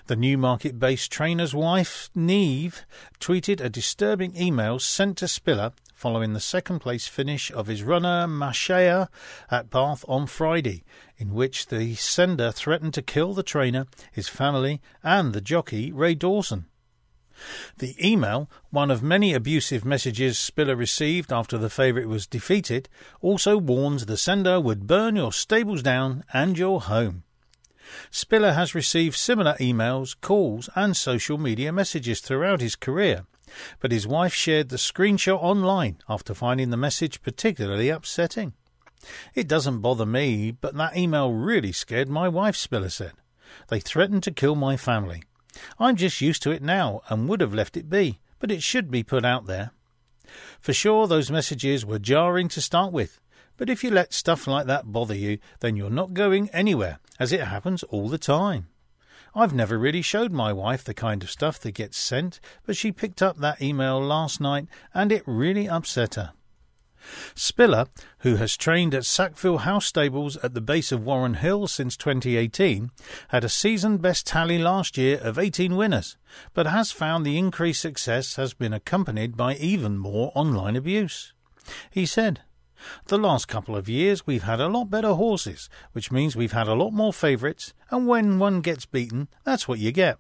The 0.09 0.17
Newmarket 0.17 0.79
based 0.79 1.11
trainer's 1.11 1.55
wife, 1.55 2.11
Neve, 2.15 2.85
tweeted 3.19 3.63
a 3.63 3.71
disturbing 3.71 4.37
email 4.37 4.79
sent 4.79 5.17
to 5.19 5.27
Spiller 5.29 5.73
following 5.95 6.35
the 6.35 6.39
second 6.39 6.81
place 6.81 7.09
finish 7.09 7.51
of 7.53 7.67
his 7.67 7.83
runner 7.83 8.27
Mashaya 8.27 9.09
at 9.51 9.71
Bath 9.71 10.05
on 10.07 10.27
Friday, 10.27 10.85
in 11.17 11.33
which 11.33 11.69
the 11.69 11.95
sender 11.95 12.53
threatened 12.53 12.93
to 12.93 13.01
kill 13.01 13.33
the 13.33 13.43
trainer, 13.43 13.87
his 14.13 14.29
family, 14.29 14.83
and 15.03 15.33
the 15.33 15.41
jockey 15.41 15.91
Ray 15.93 16.15
Dawson. 16.15 16.67
The 17.79 17.97
email, 18.05 18.51
one 18.71 18.91
of 18.91 19.03
many 19.03 19.33
abusive 19.35 19.85
messages 19.85 20.39
Spiller 20.39 20.77
received 20.77 21.33
after 21.33 21.59
the 21.59 21.71
favourite 21.71 22.09
was 22.09 22.27
defeated, 22.27 22.89
also 23.21 23.57
warns 23.57 24.07
the 24.07 24.17
sender 24.17 24.61
would 24.61 24.87
burn 24.87 25.17
your 25.17 25.33
stables 25.33 25.83
down 25.83 26.25
and 26.33 26.59
your 26.59 26.81
home. 26.83 27.25
Spiller 28.11 28.53
has 28.53 28.75
received 28.75 29.17
similar 29.17 29.55
emails, 29.55 30.15
calls, 30.21 30.69
and 30.75 30.97
social 30.97 31.39
media 31.39 31.73
messages 31.73 32.21
throughout 32.21 32.61
his 32.61 32.77
career, 32.77 33.25
but 33.81 33.93
his 33.93 34.07
wife 34.07 34.35
shared 34.35 34.69
the 34.69 34.77
screenshot 34.77 35.43
online 35.43 35.99
after 36.09 36.35
finding 36.35 36.71
the 36.71 36.77
message 36.77 37.23
particularly 37.23 37.89
upsetting. 37.89 38.53
It 39.35 39.49
doesn't 39.49 39.81
bother 39.81 40.07
me, 40.07 40.51
but 40.51 40.77
that 40.77 40.97
email 40.97 41.33
really 41.33 41.73
scared 41.73 42.09
my 42.09 42.29
wife, 42.29 42.57
Spiller 42.57 42.91
said. 42.91 43.13
They 43.69 43.81
threatened 43.81 44.23
to 44.25 44.31
kill 44.31 44.55
my 44.55 44.77
family. 44.77 45.23
I'm 45.79 45.97
just 45.97 46.21
used 46.21 46.43
to 46.43 46.51
it 46.51 46.63
now 46.63 47.03
and 47.09 47.29
would 47.29 47.41
have 47.41 47.55
left 47.55 47.77
it 47.77 47.89
be, 47.91 48.21
but 48.39 48.51
it 48.51 48.63
should 48.63 48.91
be 48.91 49.03
put 49.03 49.25
out 49.25 49.47
there. 49.47 49.71
For 50.61 50.73
sure, 50.73 51.07
those 51.07 51.31
messages 51.31 51.85
were 51.85 51.99
jarring 51.99 52.49
to 52.49 52.61
start 52.61 52.93
with, 52.93 53.21
but 53.57 53.69
if 53.69 53.85
you 53.85 53.91
let 53.91 54.13
stuff 54.13 54.47
like 54.47 54.67
that 54.67 54.93
bother 54.93 55.15
you, 55.15 55.39
then 55.61 55.77
you're 55.77 55.91
not 55.91 56.15
going 56.15 56.49
anywhere, 56.51 56.99
as 57.19 57.33
it 57.33 57.43
happens 57.43 57.83
all 57.85 58.09
the 58.09 58.19
time. 58.19 58.69
I've 59.35 59.55
never 59.55 59.79
really 59.79 60.03
showed 60.03 60.33
my 60.33 60.53
wife 60.53 60.83
the 60.83 60.95
kind 60.95 61.23
of 61.23 61.31
stuff 61.31 61.61
that 61.61 61.73
gets 61.73 61.99
sent, 61.99 62.41
but 62.67 62.77
she 62.77 62.91
picked 62.91 63.23
up 63.23 63.39
that 63.39 63.63
email 63.63 64.01
last 64.01 64.41
night 64.41 64.67
and 64.93 65.13
it 65.13 65.23
really 65.27 65.69
upset 65.69 66.17
her. 66.17 66.33
Spiller, 67.35 67.87
who 68.19 68.37
has 68.37 68.57
trained 68.57 68.95
at 68.95 69.05
Sackville 69.05 69.59
House 69.59 69.87
Stables 69.87 70.37
at 70.39 70.55
the 70.55 70.61
base 70.61 70.93
of 70.93 71.05
Warren 71.05 71.35
Hill 71.35 71.67
since 71.67 71.97
2018, 71.97 72.91
had 73.29 73.45
a 73.45 73.49
season 73.49 73.99
best 73.99 74.27
tally 74.27 74.59
last 74.59 74.97
year 74.97 75.19
of 75.19 75.39
18 75.39 75.77
winners, 75.77 76.17
but 76.55 76.67
has 76.67 76.93
found 76.93 77.25
the 77.25 77.39
increased 77.39 77.81
success 77.81 78.37
has 78.37 78.55
been 78.55 78.73
accompanied 78.73 79.37
by 79.37 79.55
even 79.57 79.99
more 79.99 80.33
online 80.35 80.77
abuse. 80.77 81.33
He 81.91 82.07
said, 82.07 82.41
the 83.07 83.19
last 83.19 83.47
couple 83.47 83.77
of 83.77 83.89
years 83.89 84.27
we've 84.27 84.45
had 84.45 84.61
a 84.61 84.69
lot 84.69 84.91
better 84.91 85.13
horses, 85.13 85.69
which 85.93 86.11
means 86.11 86.35
we've 86.35 86.53
had 86.53 86.69
a 86.69 86.75
lot 86.75 86.93
more 86.93 87.13
favourites, 87.13 87.75
and 87.91 88.07
when 88.07 88.39
one 88.39 88.61
gets 88.61 88.87
beaten, 88.87 89.29
that's 89.45 89.69
what 89.69 89.79
you 89.79 89.93
get. 89.93 90.19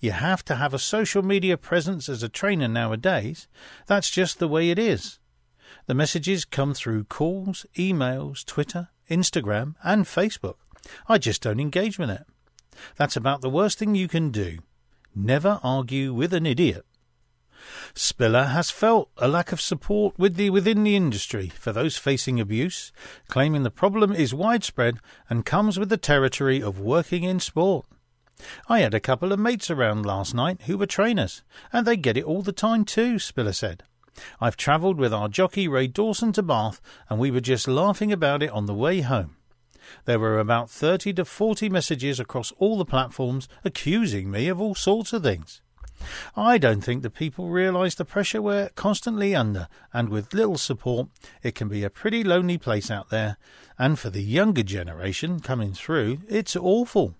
You 0.00 0.12
have 0.12 0.44
to 0.46 0.56
have 0.56 0.74
a 0.74 0.78
social 0.78 1.22
media 1.22 1.56
presence 1.56 2.08
as 2.08 2.22
a 2.22 2.28
trainer 2.28 2.68
nowadays. 2.68 3.48
That's 3.86 4.10
just 4.10 4.38
the 4.38 4.48
way 4.48 4.70
it 4.70 4.78
is. 4.78 5.18
The 5.86 5.94
messages 5.94 6.44
come 6.44 6.74
through 6.74 7.04
calls, 7.04 7.64
emails, 7.76 8.44
Twitter, 8.44 8.88
Instagram, 9.08 9.76
and 9.84 10.04
Facebook. 10.04 10.56
I 11.08 11.18
just 11.18 11.42
don't 11.42 11.60
engage 11.60 11.98
with 11.98 12.10
it. 12.10 12.24
That's 12.96 13.16
about 13.16 13.40
the 13.40 13.50
worst 13.50 13.78
thing 13.78 13.94
you 13.94 14.08
can 14.08 14.30
do. 14.30 14.58
Never 15.14 15.60
argue 15.62 16.12
with 16.12 16.34
an 16.34 16.44
idiot. 16.44 16.84
Spiller 17.94 18.44
has 18.44 18.70
felt 18.70 19.10
a 19.16 19.28
lack 19.28 19.52
of 19.52 19.60
support 19.60 20.18
with 20.18 20.36
the, 20.36 20.50
within 20.50 20.84
the 20.84 20.96
industry 20.96 21.48
for 21.48 21.72
those 21.72 21.96
facing 21.96 22.38
abuse, 22.38 22.92
claiming 23.28 23.62
the 23.62 23.70
problem 23.70 24.12
is 24.12 24.34
widespread 24.34 24.98
and 25.30 25.46
comes 25.46 25.78
with 25.78 25.88
the 25.88 25.96
territory 25.96 26.62
of 26.62 26.78
working 26.80 27.24
in 27.24 27.40
sport. 27.40 27.86
I 28.68 28.80
had 28.80 28.92
a 28.92 29.00
couple 29.00 29.32
of 29.32 29.38
mates 29.38 29.70
around 29.70 30.04
last 30.04 30.34
night 30.34 30.62
who 30.62 30.76
were 30.76 30.86
trainers, 30.86 31.42
and 31.72 31.86
they 31.86 31.96
get 31.96 32.16
it 32.16 32.24
all 32.24 32.42
the 32.42 32.52
time 32.52 32.84
too, 32.84 33.18
Spiller 33.18 33.52
said. 33.52 33.84
I've 34.40 34.56
travelled 34.56 34.98
with 34.98 35.12
our 35.12 35.28
jockey 35.28 35.68
Ray 35.68 35.86
Dawson 35.86 36.32
to 36.32 36.42
Bath, 36.42 36.80
and 37.08 37.18
we 37.18 37.30
were 37.30 37.40
just 37.40 37.68
laughing 37.68 38.12
about 38.12 38.42
it 38.42 38.50
on 38.50 38.66
the 38.66 38.74
way 38.74 39.00
home. 39.00 39.36
There 40.04 40.18
were 40.18 40.38
about 40.38 40.70
30 40.70 41.12
to 41.14 41.24
40 41.24 41.68
messages 41.68 42.18
across 42.18 42.52
all 42.58 42.78
the 42.78 42.84
platforms 42.84 43.48
accusing 43.64 44.30
me 44.30 44.48
of 44.48 44.60
all 44.60 44.74
sorts 44.74 45.12
of 45.12 45.22
things. 45.22 45.60
I 46.36 46.58
don't 46.58 46.82
think 46.82 47.02
the 47.02 47.10
people 47.10 47.48
realise 47.48 47.94
the 47.94 48.04
pressure 48.04 48.42
we're 48.42 48.68
constantly 48.70 49.34
under, 49.34 49.68
and 49.92 50.08
with 50.08 50.34
little 50.34 50.58
support, 50.58 51.08
it 51.42 51.54
can 51.54 51.68
be 51.68 51.84
a 51.84 51.90
pretty 51.90 52.22
lonely 52.22 52.58
place 52.58 52.90
out 52.90 53.10
there. 53.10 53.38
And 53.78 53.98
for 53.98 54.10
the 54.10 54.22
younger 54.22 54.62
generation 54.62 55.40
coming 55.40 55.72
through, 55.72 56.20
it's 56.28 56.56
awful. 56.56 57.14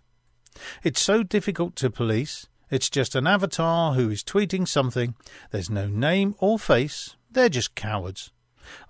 It's 0.83 1.01
so 1.01 1.23
difficult 1.23 1.77
to 1.77 1.91
police, 1.91 2.49
it's 2.71 2.91
just 2.91 3.15
an 3.15 3.27
avatar 3.27 3.95
who 3.95 4.11
is 4.11 4.25
tweeting 4.25 4.67
something. 4.67 5.15
There's 5.51 5.71
no 5.71 5.87
name 5.87 6.35
or 6.39 6.59
face. 6.59 7.17
They're 7.31 7.49
just 7.49 7.75
cowards. 7.75 8.33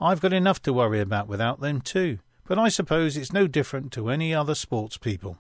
I've 0.01 0.21
got 0.21 0.33
enough 0.33 0.63
to 0.63 0.73
worry 0.73 1.01
about 1.01 1.29
without 1.29 1.61
them, 1.61 1.81
too, 1.81 2.19
but 2.47 2.59
I 2.59 2.69
suppose 2.69 3.17
it's 3.17 3.33
no 3.33 3.47
different 3.47 3.93
to 3.93 4.09
any 4.09 4.35
other 4.35 4.55
sports 4.55 4.97
people. 4.97 5.39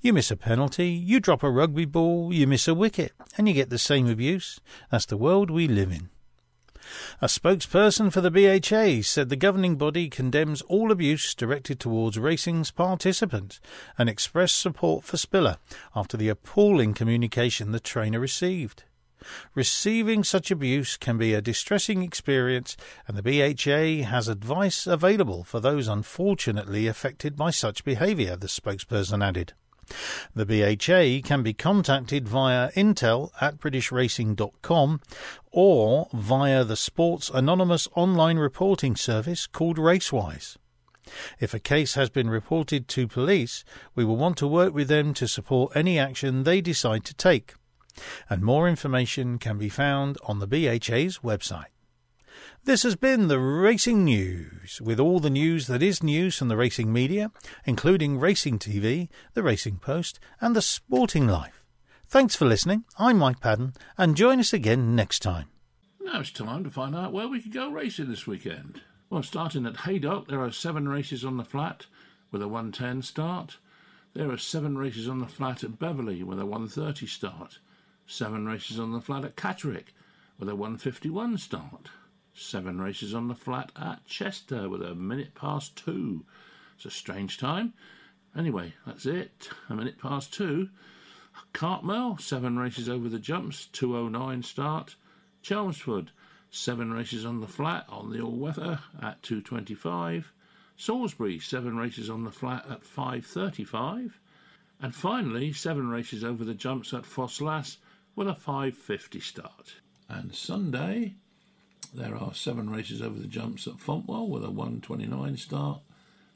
You 0.00 0.12
miss 0.12 0.30
a 0.30 0.36
penalty, 0.36 0.88
you 0.88 1.20
drop 1.20 1.42
a 1.42 1.50
rugby 1.50 1.84
ball, 1.84 2.32
you 2.32 2.46
miss 2.46 2.68
a 2.68 2.74
wicket, 2.74 3.12
and 3.36 3.48
you 3.48 3.54
get 3.54 3.68
the 3.68 3.78
same 3.78 4.08
abuse. 4.08 4.60
That's 4.90 5.06
the 5.06 5.16
world 5.16 5.50
we 5.50 5.68
live 5.68 5.90
in. 5.90 6.08
A 7.20 7.26
spokesperson 7.26 8.12
for 8.12 8.20
the 8.20 8.30
BHA 8.30 9.02
said 9.02 9.28
the 9.28 9.36
governing 9.36 9.76
body 9.76 10.08
condemns 10.08 10.62
all 10.62 10.92
abuse 10.92 11.34
directed 11.34 11.80
towards 11.80 12.18
racing's 12.18 12.70
participants 12.70 13.60
and 13.98 14.08
expressed 14.08 14.58
support 14.58 15.04
for 15.04 15.16
Spiller 15.16 15.58
after 15.94 16.16
the 16.16 16.28
appalling 16.28 16.94
communication 16.94 17.72
the 17.72 17.80
trainer 17.80 18.20
received. 18.20 18.84
Receiving 19.54 20.22
such 20.22 20.50
abuse 20.50 20.96
can 20.96 21.18
be 21.18 21.34
a 21.34 21.40
distressing 21.40 22.02
experience, 22.02 22.76
and 23.08 23.16
the 23.16 23.22
BHA 23.22 24.08
has 24.08 24.28
advice 24.28 24.86
available 24.86 25.42
for 25.42 25.58
those 25.58 25.88
unfortunately 25.88 26.86
affected 26.86 27.36
by 27.36 27.50
such 27.50 27.84
behaviour, 27.84 28.36
the 28.36 28.46
spokesperson 28.46 29.24
added. 29.24 29.54
The 30.34 30.46
BHA 30.46 31.26
can 31.26 31.42
be 31.42 31.54
contacted 31.54 32.28
via 32.28 32.70
intel 32.72 33.30
at 33.40 33.58
britishracing.com 33.58 35.00
or 35.50 36.08
via 36.12 36.64
the 36.64 36.76
Sports 36.76 37.30
Anonymous 37.32 37.88
online 37.94 38.38
reporting 38.38 38.96
service 38.96 39.46
called 39.46 39.78
Racewise. 39.78 40.56
If 41.38 41.54
a 41.54 41.60
case 41.60 41.94
has 41.94 42.10
been 42.10 42.28
reported 42.28 42.88
to 42.88 43.06
police, 43.06 43.64
we 43.94 44.04
will 44.04 44.16
want 44.16 44.36
to 44.38 44.46
work 44.48 44.74
with 44.74 44.88
them 44.88 45.14
to 45.14 45.28
support 45.28 45.76
any 45.76 45.98
action 45.98 46.42
they 46.42 46.60
decide 46.60 47.04
to 47.04 47.14
take. 47.14 47.54
And 48.28 48.42
more 48.42 48.68
information 48.68 49.38
can 49.38 49.56
be 49.56 49.68
found 49.68 50.18
on 50.24 50.40
the 50.40 50.48
BHA's 50.48 51.18
website. 51.18 51.75
This 52.66 52.82
has 52.82 52.96
been 52.96 53.28
the 53.28 53.38
Racing 53.38 54.04
News, 54.04 54.80
with 54.80 54.98
all 54.98 55.20
the 55.20 55.30
news 55.30 55.68
that 55.68 55.84
is 55.84 56.02
news 56.02 56.36
from 56.36 56.48
the 56.48 56.56
racing 56.56 56.92
media, 56.92 57.30
including 57.64 58.18
Racing 58.18 58.58
TV, 58.58 59.08
the 59.34 59.44
Racing 59.44 59.78
Post, 59.78 60.18
and 60.40 60.56
the 60.56 60.60
Sporting 60.60 61.28
Life. 61.28 61.62
Thanks 62.08 62.34
for 62.34 62.44
listening. 62.44 62.82
I'm 62.98 63.18
Mike 63.18 63.38
Padden, 63.38 63.74
and 63.96 64.16
join 64.16 64.40
us 64.40 64.52
again 64.52 64.96
next 64.96 65.20
time. 65.20 65.46
Now 66.00 66.18
it's 66.18 66.32
time 66.32 66.64
to 66.64 66.70
find 66.70 66.96
out 66.96 67.12
where 67.12 67.28
we 67.28 67.40
could 67.40 67.52
go 67.52 67.70
racing 67.70 68.08
this 68.08 68.26
weekend. 68.26 68.80
Well, 69.10 69.22
starting 69.22 69.64
at 69.64 69.82
Haydock, 69.82 70.26
there 70.26 70.42
are 70.42 70.50
seven 70.50 70.88
races 70.88 71.24
on 71.24 71.36
the 71.36 71.44
flat 71.44 71.86
with 72.32 72.42
a 72.42 72.48
110 72.48 73.02
start. 73.02 73.58
There 74.12 74.32
are 74.32 74.36
seven 74.36 74.76
races 74.76 75.08
on 75.08 75.20
the 75.20 75.28
flat 75.28 75.62
at 75.62 75.78
Beverley 75.78 76.24
with 76.24 76.40
a 76.40 76.46
130 76.46 77.06
start. 77.06 77.60
Seven 78.08 78.44
races 78.44 78.80
on 78.80 78.90
the 78.90 79.00
flat 79.00 79.24
at 79.24 79.36
Catterick 79.36 79.92
with 80.36 80.48
a 80.48 80.56
151 80.56 81.38
start. 81.38 81.90
Seven 82.38 82.78
races 82.78 83.14
on 83.14 83.28
the 83.28 83.34
flat 83.34 83.72
at 83.76 84.04
Chester 84.04 84.68
with 84.68 84.82
a 84.82 84.94
minute 84.94 85.34
past 85.34 85.74
two. 85.74 86.26
It's 86.76 86.84
a 86.84 86.90
strange 86.90 87.38
time. 87.38 87.72
Anyway, 88.36 88.74
that's 88.84 89.06
it. 89.06 89.48
A 89.70 89.74
minute 89.74 89.98
past 89.98 90.34
two. 90.34 90.68
Cartmel, 91.54 92.18
seven 92.18 92.58
races 92.58 92.90
over 92.90 93.08
the 93.08 93.18
jumps, 93.18 93.66
209 93.72 94.42
start. 94.42 94.96
Chelmsford, 95.40 96.10
seven 96.50 96.92
races 96.92 97.24
on 97.24 97.40
the 97.40 97.48
flat 97.48 97.86
on 97.88 98.10
the 98.10 98.20
all 98.20 98.36
weather 98.36 98.80
at 99.00 99.22
225. 99.22 100.30
Salisbury, 100.76 101.38
seven 101.38 101.78
races 101.78 102.10
on 102.10 102.24
the 102.24 102.30
flat 102.30 102.66
at 102.70 102.84
535. 102.84 104.20
And 104.78 104.94
finally, 104.94 105.54
seven 105.54 105.88
races 105.88 106.22
over 106.22 106.44
the 106.44 106.52
jumps 106.52 106.92
at 106.92 107.04
Ffos 107.04 107.78
with 108.14 108.28
a 108.28 108.34
550 108.34 109.20
start. 109.20 109.76
And 110.06 110.34
Sunday, 110.34 111.14
there 111.94 112.14
are 112.14 112.34
seven 112.34 112.70
races 112.70 113.00
over 113.00 113.18
the 113.18 113.26
jumps 113.26 113.66
at 113.66 113.74
Fontwell 113.74 114.28
with 114.28 114.44
a 114.44 114.50
129 114.50 115.36
start, 115.36 115.80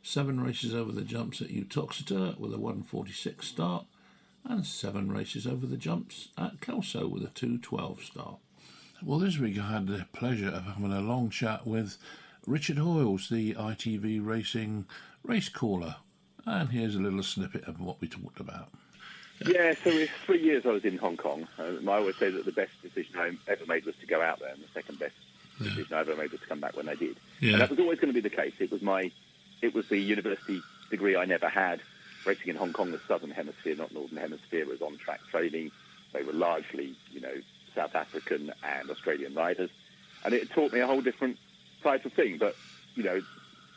seven 0.03 0.41
races 0.41 0.75
over 0.75 0.93
the 0.93 1.03
jumps 1.03 1.41
at 1.41 1.49
Uttoxeter 1.49 2.39
with 2.39 2.55
a 2.55 2.59
146 2.59 3.47
start, 3.47 3.85
and 4.45 4.67
seven 4.67 5.13
races 5.13 5.47
over 5.47 5.67
the 5.67 5.77
jumps 5.77 6.29
at 6.39 6.61
Kelso 6.61 7.07
with 7.07 7.23
a 7.23 7.29
212 7.29 8.05
start. 8.05 8.39
Well, 9.03 9.19
this 9.19 9.39
week 9.39 9.59
I 9.59 9.73
had 9.73 9.87
the 9.87 10.07
pleasure 10.13 10.49
of 10.49 10.65
having 10.65 10.93
a 10.93 11.01
long 11.01 11.31
chat 11.31 11.67
with 11.67 11.99
Richard 12.47 12.79
Hoiles, 12.79 13.29
the 13.29 13.55
ITV 13.55 14.25
Racing 14.25 14.87
race 15.23 15.49
caller, 15.49 15.97
and 16.47 16.71
here's 16.71 16.95
a 16.95 17.01
little 17.01 17.23
snippet 17.23 17.65
of 17.65 17.81
what 17.81 18.01
we 18.01 18.09
talked 18.09 18.41
about. 18.41 18.69
Yeah, 19.47 19.73
so 19.73 19.91
for 19.91 20.13
three 20.27 20.43
years 20.43 20.65
I 20.67 20.71
was 20.71 20.85
in 20.85 20.99
Hong 20.99 21.17
Kong. 21.17 21.49
Uh, 21.59 21.77
I 21.89 21.95
always 21.95 22.17
say 22.17 22.31
that 22.31 22.45
the 22.45 22.53
best 22.53 22.73
decision 22.83 23.17
I 23.17 23.33
ever 23.51 23.65
made 23.67 23.87
was 23.87 23.97
to 24.01 24.07
go 24.07 24.21
out 24.21 24.41
there, 24.41 24.51
and 24.51 24.63
the 24.63 24.69
second 24.75 24.99
best 24.99 25.15
decision 25.65 25.95
I 25.95 26.01
ever 26.01 26.17
made 26.17 26.33
was 26.33 26.41
to 26.41 26.47
come 26.47 26.61
back 26.61 26.77
when 26.77 26.89
I 26.89 26.95
did. 26.95 27.17
Yeah. 27.41 27.53
And 27.53 27.61
that 27.61 27.71
was 27.71 27.79
always 27.79 27.99
going 27.99 28.13
to 28.13 28.21
be 28.21 28.27
the 28.27 28.35
case. 28.35 28.55
It 28.59 28.71
was 28.71 28.83
my, 28.83 29.11
it 29.63 29.75
was 29.75 29.89
the 29.89 29.99
university 29.99 30.61
degree 30.91 31.17
I 31.17 31.25
never 31.25 31.49
had. 31.49 31.81
Racing 32.27 32.49
in 32.49 32.57
Hong 32.57 32.73
Kong 32.73 32.93
the 32.93 33.01
Southern 33.09 33.31
Hemisphere, 33.31 33.77
not 33.77 33.93
Northern 33.93 34.19
Hemisphere. 34.19 34.67
Was 34.67 34.83
on-track 34.83 35.21
training. 35.31 35.71
They 36.13 36.23
were 36.23 36.35
largely, 36.35 36.95
you 37.13 37.21
know, 37.21 37.35
South 37.75 37.95
African 37.95 38.53
and 38.63 38.91
Australian 38.91 39.35
riders, 39.35 39.71
and 40.25 40.35
it 40.35 40.51
taught 40.51 40.73
me 40.73 40.81
a 40.81 40.87
whole 40.87 41.01
different 41.01 41.39
type 41.83 42.05
of 42.05 42.13
thing. 42.13 42.37
But 42.39 42.57
you 42.95 43.03
know, 43.03 43.21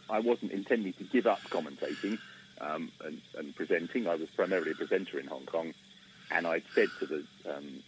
I 0.10 0.20
wasn't 0.20 0.52
intending 0.52 0.94
to 0.94 1.04
give 1.06 1.28
up 1.28 1.42
commentating 1.44 2.18
um, 2.60 2.92
and, 3.06 3.22
and 3.38 3.56
presenting. 3.56 4.08
I 4.08 4.16
was 4.16 4.30
primarily 4.36 4.72
a 4.72 4.76
presenter 4.76 5.20
in 5.20 5.28
Hong 5.28 5.46
Kong, 5.46 5.74
and 6.32 6.48
I'd 6.48 6.64
said 6.74 6.90
to 7.00 7.06
the 7.06 7.24
um, 7.56 7.84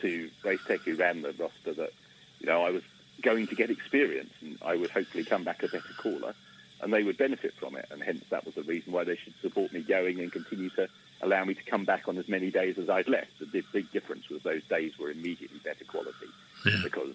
to 0.00 0.30
Race 0.42 0.60
Tech 0.66 0.80
who 0.80 0.96
ran 0.96 1.22
the 1.22 1.32
roster 1.38 1.72
that 1.74 1.92
you 2.40 2.46
know 2.46 2.64
I 2.64 2.70
was 2.70 2.82
going 3.22 3.46
to 3.46 3.54
get 3.54 3.70
experience 3.70 4.32
and 4.40 4.58
I 4.64 4.76
would 4.76 4.90
hopefully 4.90 5.24
come 5.24 5.44
back 5.44 5.62
a 5.62 5.68
better 5.68 5.92
caller, 5.98 6.34
and 6.80 6.92
they 6.92 7.02
would 7.02 7.16
benefit 7.16 7.54
from 7.54 7.76
it. 7.76 7.86
And 7.90 8.02
hence 8.02 8.24
that 8.30 8.44
was 8.44 8.54
the 8.54 8.62
reason 8.62 8.92
why 8.92 9.04
they 9.04 9.16
should 9.16 9.34
support 9.40 9.72
me 9.72 9.80
going 9.80 10.20
and 10.20 10.30
continue 10.32 10.70
to 10.70 10.88
allow 11.22 11.44
me 11.44 11.54
to 11.54 11.62
come 11.64 11.84
back 11.84 12.08
on 12.08 12.18
as 12.18 12.28
many 12.28 12.50
days 12.50 12.76
as 12.78 12.90
I'd 12.90 13.08
left. 13.08 13.38
The 13.40 13.62
big, 13.72 13.90
difference 13.92 14.28
was 14.28 14.42
those 14.42 14.64
days 14.64 14.98
were 14.98 15.10
immediately 15.10 15.58
better 15.64 15.84
quality 15.84 16.26
Yeah. 16.66 16.80
because 16.82 17.14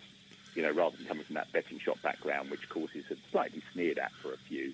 you 0.55 0.63
know 0.63 0.71
rather 0.71 0.97
than 0.97 1.05
coming 1.05 1.23
from 1.25 1.35
that 1.35 1.51
betting 1.51 1.79
shop 1.79 2.01
background, 2.01 2.49
which 2.49 2.67
courses 2.69 3.05
had 3.07 3.17
slightly 3.31 3.61
sneered 3.73 3.99
at 3.99 4.11
for 4.13 4.33
a 4.33 4.37
few, 4.47 4.73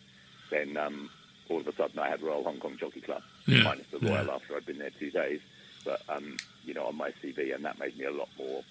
then 0.52 0.78
um, 0.78 1.10
all 1.50 1.60
of 1.60 1.68
a 1.68 1.74
sudden 1.76 2.00
I 2.00 2.08
had 2.08 2.22
Royal 2.22 2.44
Hong 2.44 2.60
Kong 2.60 2.78
Jockey 2.80 3.02
Club, 3.02 3.24
Yeah, 3.48 3.64
minus 3.64 3.88
the 3.92 4.00
Royal 4.00 4.26
yeah. 4.28 4.36
after 4.36 4.56
I'd 4.56 4.66
been 4.66 4.78
there 4.80 4.92
two 4.98 5.12
days, 5.12 5.42
but 5.84 6.02
um, 6.08 6.38
you 6.64 6.74
know 6.74 6.86
on 6.86 6.96
my 6.96 7.12
CV, 7.22 7.54
and 7.54 7.66
that 7.66 7.78
made 7.80 7.98
me 7.98 8.06
a 8.06 8.12
lot 8.12 8.30
more. 8.38 8.64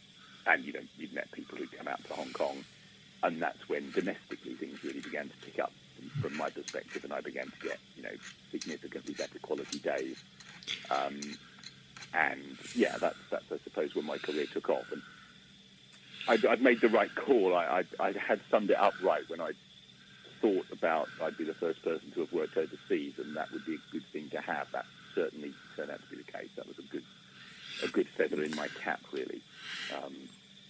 And 0.46 0.64
you 0.64 0.72
know 0.72 0.80
you'd 0.98 1.14
met 1.14 1.30
people 1.32 1.58
who'd 1.58 1.72
come 1.76 1.88
out 1.88 2.04
to 2.04 2.14
Hong 2.14 2.32
Kong, 2.32 2.64
and 3.22 3.40
that's 3.40 3.68
when 3.68 3.90
domestically 3.92 4.54
things 4.54 4.82
really 4.84 5.00
began 5.00 5.28
to 5.28 5.36
pick 5.44 5.58
up 5.58 5.72
from, 6.20 6.36
my 6.36 6.50
perspective, 6.50 7.04
and 7.04 7.12
I 7.12 7.20
began 7.20 7.46
to 7.46 7.68
get 7.68 7.78
you 7.96 8.02
know 8.02 8.10
significantly 8.50 9.14
better 9.14 9.38
quality 9.38 9.78
days. 9.78 10.22
Um, 10.90 11.20
and 12.12 12.56
yeah, 12.74 12.96
that's 12.98 13.16
that's 13.30 13.50
I 13.50 13.56
suppose 13.64 13.94
when 13.94 14.04
my 14.04 14.18
career 14.18 14.46
took 14.52 14.68
off, 14.68 14.90
and 14.92 15.02
I'd, 16.28 16.44
I'd 16.44 16.62
made 16.62 16.80
the 16.80 16.88
right 16.88 17.14
call. 17.14 17.54
I, 17.54 17.78
I'd, 17.78 17.86
I 18.00 18.12
had 18.12 18.40
summed 18.50 18.70
it 18.70 18.78
up 18.78 18.94
right 19.02 19.22
when 19.28 19.40
I 19.40 19.52
thought 20.40 20.66
about 20.72 21.08
I'd 21.22 21.38
be 21.38 21.44
the 21.44 21.54
first 21.54 21.82
person 21.82 22.10
to 22.12 22.20
have 22.20 22.32
worked 22.32 22.56
overseas, 22.56 23.14
and 23.18 23.36
that 23.36 23.50
would 23.52 23.64
be 23.64 23.74
a 23.74 23.92
good 23.92 24.04
thing 24.12 24.28
to 24.30 24.40
have. 24.40 24.68
That 24.72 24.84
certainly 25.14 25.54
turned 25.76 25.90
out 25.90 26.00
to 26.02 26.16
be 26.16 26.22
the 26.22 26.30
case. 26.30 26.50
That 26.56 26.66
was 26.66 26.78
a 26.78 26.82
good 26.82 27.04
a 27.82 27.88
good 27.88 28.08
feather 28.08 28.42
in 28.42 28.54
my 28.54 28.68
cap, 28.68 29.00
really. 29.12 29.40
Um, 29.96 30.14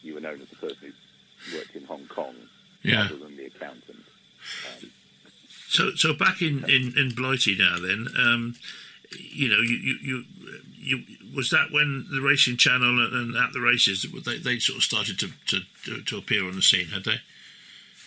you 0.04 0.14
were 0.14 0.20
known 0.20 0.40
as 0.40 0.48
the 0.48 0.56
person 0.56 0.92
who 1.38 1.56
worked 1.56 1.74
in 1.74 1.84
Hong 1.84 2.06
Kong 2.06 2.34
Yeah. 2.82 3.02
rather 3.02 3.16
than 3.16 3.36
the 3.36 3.46
accountant. 3.46 4.04
Um, 4.66 4.90
So, 5.68 5.94
so 5.96 6.12
back 6.12 6.40
in, 6.40 6.64
in, 6.70 6.96
in 6.96 7.14
Blighty 7.14 7.56
now, 7.58 7.78
then, 7.80 8.06
um, 8.16 8.54
you 9.18 9.48
know, 9.48 9.60
you, 9.60 9.76
you, 9.76 9.98
you, 10.02 10.24
you 10.76 11.04
was 11.34 11.50
that 11.50 11.72
when 11.72 12.06
the 12.12 12.20
racing 12.20 12.56
channel 12.56 12.90
and, 13.04 13.12
and 13.12 13.36
at 13.36 13.52
the 13.52 13.60
races 13.60 14.06
they, 14.24 14.38
they 14.38 14.58
sort 14.58 14.76
of 14.76 14.84
started 14.84 15.18
to, 15.18 15.28
to, 15.48 16.02
to, 16.02 16.16
appear 16.16 16.46
on 16.46 16.54
the 16.54 16.62
scene, 16.62 16.86
had 16.88 17.04
they? 17.04 17.20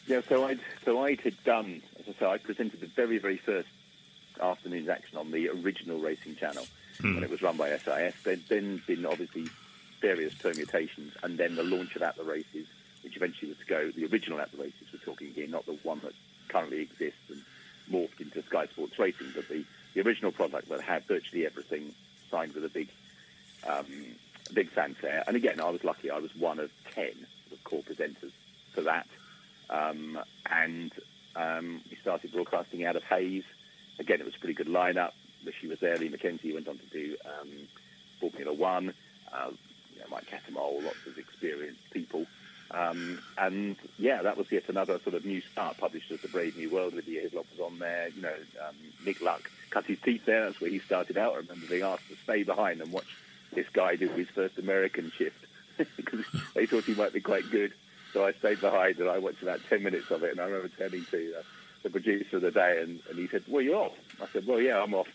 Yeah, 0.06 0.22
so 0.30 0.46
I'd 0.46 0.60
so 0.86 1.04
I 1.04 1.18
had 1.22 1.44
done, 1.44 1.82
as 2.00 2.06
I 2.16 2.20
say, 2.20 2.25
I 2.25 2.38
presented 2.38 2.80
the 2.80 2.88
very 2.88 3.18
very 3.18 3.38
first 3.38 3.68
afternoon's 4.42 4.88
action 4.88 5.18
on 5.18 5.32
the 5.32 5.50
original 5.50 6.00
racing 6.00 6.36
channel 6.36 6.66
when 7.01 7.24
it 7.24 7.30
was 7.30 7.42
run 7.42 7.58
by 7.58 7.70
SIS. 7.77 8.13
There'd 8.24 8.48
then 8.48 8.82
been 8.88 9.06
obviously 9.06 9.48
various 10.01 10.34
permutations, 10.34 11.13
and 11.24 11.38
then 11.38 11.56
the 11.56 11.63
launch 11.63 11.96
of 11.96 12.01
At 12.01 12.16
the 12.18 12.24
Races, 12.24 12.68
which 13.04 13.16
eventually 13.16 13.50
was 13.50 13.58
to 13.60 13.66
go 13.66 13.92
the 13.92 14.06
original 14.06 14.39
At 14.39 14.51
the 14.51 14.58
Races. 14.58 14.88
We're 14.92 15.00
talking 15.00 15.32
here, 15.34 15.48
not 15.48 15.66
the 15.66 15.77
one 15.84 16.00
that 16.04 16.13
currently 16.50 16.82
exists 16.82 17.20
and 17.30 17.42
morphed 17.92 18.20
into 18.20 18.44
Sky 18.44 18.68
Sports 18.68 18.98
Racing, 19.00 19.32
but 19.36 19.48
the, 19.48 19.63
the 19.94 20.01
original 20.01 20.32
product 20.32 20.70
that 20.70 20.82
had 20.82 21.06
virtually 21.06 21.46
everything 21.46 21.94
signed 22.30 22.54
with 22.54 22.66
a 22.66 22.70
big 22.70 22.89
um, 23.68 23.86
big 24.53 24.70
fanfare. 24.72 25.24
And 25.27 25.36
again, 25.36 25.60
I 25.60 25.70
was 25.70 25.83
lucky. 25.83 26.10
I 26.12 26.20
was 26.20 26.36
one 26.36 26.60
of 26.60 26.72
ten 26.94 27.14
sort 27.14 27.53
of 27.53 27.64
core 27.64 27.83
presenters 27.83 28.31
for 28.74 28.81
that. 28.81 29.07
Um, 29.70 30.20
and 30.50 30.92
um, 31.36 31.81
we 31.90 31.98
started 31.98 32.31
broadcasting 32.31 32.86
out 32.86 32.96
of 32.96 33.03
Hayes. 33.03 33.44
Again, 34.00 34.20
it 34.20 34.25
was 34.25 34.36
a 34.36 34.40
pretty 34.40 34.53
good 34.53 34.68
lineup. 34.68 35.12
She 35.62 35.68
was 35.68 35.79
there. 35.79 35.98
Lee 35.98 36.10
McKenzie 36.10 36.53
went 36.53 36.68
on 36.68 36.77
to 36.77 36.86
do 36.88 37.16
um, 37.25 37.50
Formula 38.20 38.53
One. 38.53 38.94
Uh, 39.31 39.51
you 39.98 40.03
know, 40.03 40.10
Mike 40.12 40.27
Cattermole, 40.29 40.83
lots 40.83 41.05
of 41.07 41.18
experienced 41.18 41.90
people. 41.92 42.25
Um, 42.72 43.20
and 43.38 43.77
yeah, 43.98 44.22
that 44.22 44.38
was 44.38 44.51
yet 44.51 44.64
another 44.68 45.00
sort 45.00 45.16
of 45.16 45.25
new 45.25 45.42
start. 45.42 45.77
Published 45.77 46.12
as 46.12 46.22
the 46.22 46.27
Brave 46.27 46.57
New 46.57 46.70
World. 46.70 46.94
Lydia 46.94 47.22
Hislop 47.22 47.46
was 47.51 47.60
on 47.60 47.79
there. 47.79 48.10
You 48.16 48.22
know, 48.22 48.36
um, 48.68 48.75
Nick 49.05 49.22
Luck 49.22 49.50
cut 49.70 49.86
his 49.86 50.00
teeth 50.00 50.25
there. 50.25 50.46
That's 50.46 50.60
where 50.60 50.70
he 50.70 50.79
started 50.79 51.18
out. 51.18 51.33
I 51.33 51.38
remember 51.38 51.68
being 51.68 51.83
asked 51.83 52.07
to 52.10 52.16
stay 52.24 52.44
behind 52.44 52.81
and 52.81 52.92
watch 52.92 53.07
this 53.53 53.68
guy 53.72 53.96
do 53.96 54.10
his 54.10 54.27
first 54.29 54.57
American 54.57 55.12
shift 55.18 55.46
because 55.98 56.25
they 56.53 56.66
thought 56.66 56.83
he 56.83 56.96
might 56.96 57.14
be 57.14 57.22
quite 57.22 57.50
good. 57.50 57.74
So 58.14 58.25
I 58.25 58.33
stayed 58.33 58.62
behind 58.62 58.98
and 59.00 59.10
I 59.10 59.20
watched 59.20 59.42
about 59.42 59.62
10 59.70 59.83
minutes 59.83 60.12
of 60.12 60.24
it. 60.24 60.31
And 60.31 60.42
I 60.42 60.46
remember 60.46 60.70
turning 60.77 61.05
to 61.05 61.36
uh, 61.40 61.44
the 61.83 61.90
producer 61.90 62.38
of 62.38 62.42
the 62.42 62.51
day 62.51 62.81
and, 62.81 63.00
and 63.10 63.18
he 63.18 63.27
said, 63.27 63.44
Well, 63.48 63.62
you're 63.62 63.75
off. 63.75 63.98
I 64.22 64.27
said, 64.33 64.46
Well, 64.46 64.60
yeah, 64.60 64.81
I'm 64.81 64.94
off 64.94 65.07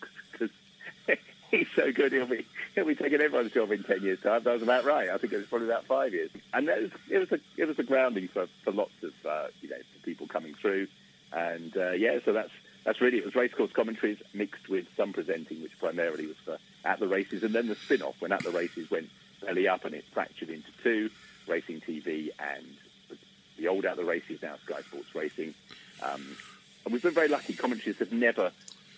he's 1.53 1.67
so 1.75 1.91
good. 1.91 2.11
He'll 2.11 2.25
be, 2.25 2.45
he'll 2.75 2.85
be 2.85 2.95
taking 2.95 3.21
everyone's 3.21 3.51
job 3.51 3.71
in 3.71 3.83
10 3.83 4.01
years' 4.01 4.19
time. 4.21 4.43
That 4.43 4.53
was 4.53 4.63
about 4.63 4.85
right. 4.85 5.09
I 5.09 5.17
think 5.17 5.33
it 5.33 5.37
was 5.37 5.45
probably 5.45 5.67
about 5.67 5.85
five 5.85 6.13
years. 6.13 6.31
And 6.53 6.67
was, 6.67 6.91
it, 7.09 7.17
was 7.19 7.31
a, 7.31 7.39
it 7.57 7.67
was 7.67 7.79
a 7.79 7.83
grounding 7.83 8.27
for, 8.27 8.47
for 8.63 8.71
lots 8.71 8.93
of, 9.03 9.13
uh, 9.25 9.47
you 9.61 9.69
know, 9.69 9.77
people 10.03 10.27
coming 10.27 10.55
through. 10.55 10.87
And 11.31 11.75
uh, 11.77 11.91
yeah, 11.91 12.19
so 12.23 12.33
that's 12.33 12.51
that's 12.85 13.01
really 13.01 13.17
it 13.17 13.25
was 13.25 13.33
racecourse 13.33 13.71
commentaries 13.71 14.19
mixed 14.33 14.69
with 14.69 14.85
some 14.95 15.13
presenting, 15.13 15.63
which 15.63 15.71
primarily 15.79 16.27
was 16.27 16.35
for 16.45 16.57
at 16.85 16.99
the 16.99 17.07
races, 17.07 17.43
and 17.43 17.55
then 17.55 17.67
the 17.67 17.75
spin-off 17.75 18.15
when 18.19 18.31
at 18.31 18.43
the 18.43 18.51
races 18.51 18.91
went 18.91 19.09
belly 19.41 19.67
up 19.67 19.83
and 19.85 19.95
it 19.95 20.05
fractured 20.13 20.49
into 20.49 20.67
two, 20.83 21.09
racing 21.47 21.81
TV 21.81 22.29
and 22.39 22.65
the, 23.09 23.17
the 23.57 23.67
old 23.67 23.85
at 23.85 23.97
the 23.97 24.03
races 24.03 24.41
now 24.43 24.55
Sky 24.65 24.81
Sports 24.81 25.15
Racing. 25.15 25.55
Um, 26.03 26.37
and 26.85 26.93
we've 26.93 27.01
been 27.01 27.13
very 27.13 27.29
lucky. 27.29 27.53
Commentaries 27.53 27.97
have 27.97 28.11
never 28.11 28.51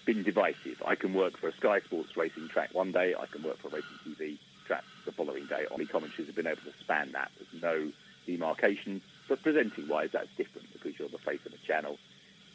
been 0.06 0.24
divisive. 0.24 0.82
I 0.86 0.96
can 0.96 1.14
work 1.14 1.38
for 1.38 1.48
a 1.48 1.54
Sky 1.54 1.80
Sports 1.82 2.16
Racing 2.16 2.48
track 2.50 2.70
one 2.74 2.92
day. 2.92 3.16
I 3.20 3.26
can 3.26 3.44
work 3.44 3.58
for 3.58 3.68
a 3.70 3.72
racing 3.72 3.98
TV 4.08 4.38
track 4.66 4.84
the 5.06 5.12
following 5.12 5.46
day. 5.48 5.66
Only 5.72 5.86
commentaries 5.86 6.28
have 6.28 6.36
been 6.36 6.48
able 6.48 6.62
to 6.62 6.74
span 6.80 7.12
that. 7.14 7.32
There's 7.38 7.62
no 7.62 7.92
demarcation. 8.26 9.02
But 9.28 9.42
presenting-wise, 9.44 10.10
that's 10.14 10.30
different 10.38 10.72
because 10.74 10.98
you're 11.00 11.10
the 11.10 11.18
face 11.18 11.40
of 11.46 11.52
the 11.52 11.58
channel. 11.60 11.98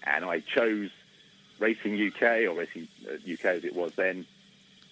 And 0.05 0.25
I 0.25 0.41
chose 0.41 0.91
Racing 1.59 1.95
UK 1.95 2.23
or 2.49 2.55
Racing 2.55 2.89
uh, 3.07 3.15
UK 3.15 3.45
as 3.45 3.65
it 3.65 3.75
was 3.75 3.93
then 3.97 4.27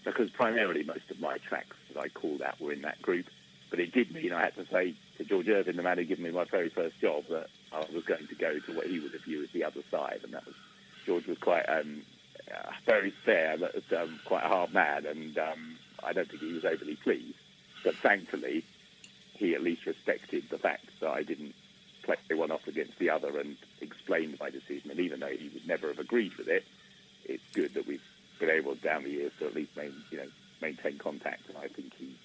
because 0.04 0.30
primarily 0.30 0.84
most 0.84 1.10
of 1.10 1.20
my 1.20 1.38
tracks 1.38 1.76
that 1.92 2.00
I 2.00 2.08
called 2.08 2.42
out 2.42 2.60
were 2.60 2.72
in 2.72 2.82
that 2.82 3.00
group. 3.02 3.26
But 3.70 3.80
it 3.80 3.92
did 3.92 4.14
mean 4.14 4.32
I 4.32 4.42
had 4.44 4.54
to 4.56 4.66
say 4.66 4.94
to 5.18 5.24
George 5.24 5.48
Irvin, 5.48 5.76
the 5.76 5.82
man 5.82 5.98
who 5.98 6.04
gave 6.04 6.18
me 6.18 6.30
my 6.30 6.44
very 6.44 6.70
first 6.70 6.98
job, 7.00 7.24
that 7.28 7.48
I 7.72 7.80
was 7.92 8.04
going 8.04 8.26
to 8.26 8.34
go 8.34 8.58
to 8.58 8.72
what 8.72 8.86
he 8.86 8.98
would 9.00 9.12
have 9.12 9.22
view 9.22 9.42
as 9.42 9.50
the 9.50 9.64
other 9.64 9.82
side, 9.90 10.20
and 10.24 10.32
that 10.32 10.46
was 10.46 10.54
George 11.04 11.26
was 11.26 11.38
quite 11.38 11.64
um, 11.64 12.02
uh, 12.54 12.70
very 12.86 13.12
fair, 13.24 13.56
but 13.58 13.74
um, 13.96 14.20
quite 14.24 14.44
a 14.44 14.48
hard 14.48 14.72
man, 14.72 15.06
and 15.06 15.36
um, 15.38 15.76
I 16.02 16.12
don't 16.12 16.28
think 16.28 16.42
he 16.42 16.52
was 16.52 16.64
overly 16.64 16.96
pleased. 16.96 17.36
But 17.84 17.94
thankfully, 17.96 18.64
he 19.34 19.54
at 19.54 19.62
least 19.62 19.86
respected 19.86 20.44
the 20.50 20.58
fact 20.58 20.86
that 21.00 21.10
I 21.10 21.22
didn't 21.22 21.54
play 22.02 22.16
one 22.36 22.50
off 22.50 22.66
against 22.66 22.98
the 22.98 23.10
other 23.10 23.38
and 23.38 23.56
explained 23.80 24.38
my 24.40 24.50
decision. 24.50 24.90
And 24.90 25.00
even 25.00 25.20
though 25.20 25.28
he 25.28 25.50
would 25.52 25.66
never 25.66 25.88
have 25.88 25.98
agreed 25.98 26.34
with 26.36 26.48
it, 26.48 26.64
it's 27.24 27.42
good 27.52 27.74
that 27.74 27.86
we've 27.86 28.02
been 28.40 28.50
able 28.50 28.74
down 28.76 29.04
the 29.04 29.10
years 29.10 29.32
to 29.38 29.46
at 29.46 29.54
least 29.54 29.76
main, 29.76 29.94
you 30.10 30.18
know 30.18 30.28
maintain 30.60 30.98
contact. 30.98 31.48
And 31.48 31.56
I 31.58 31.68
think 31.68 31.92
he 31.96 32.16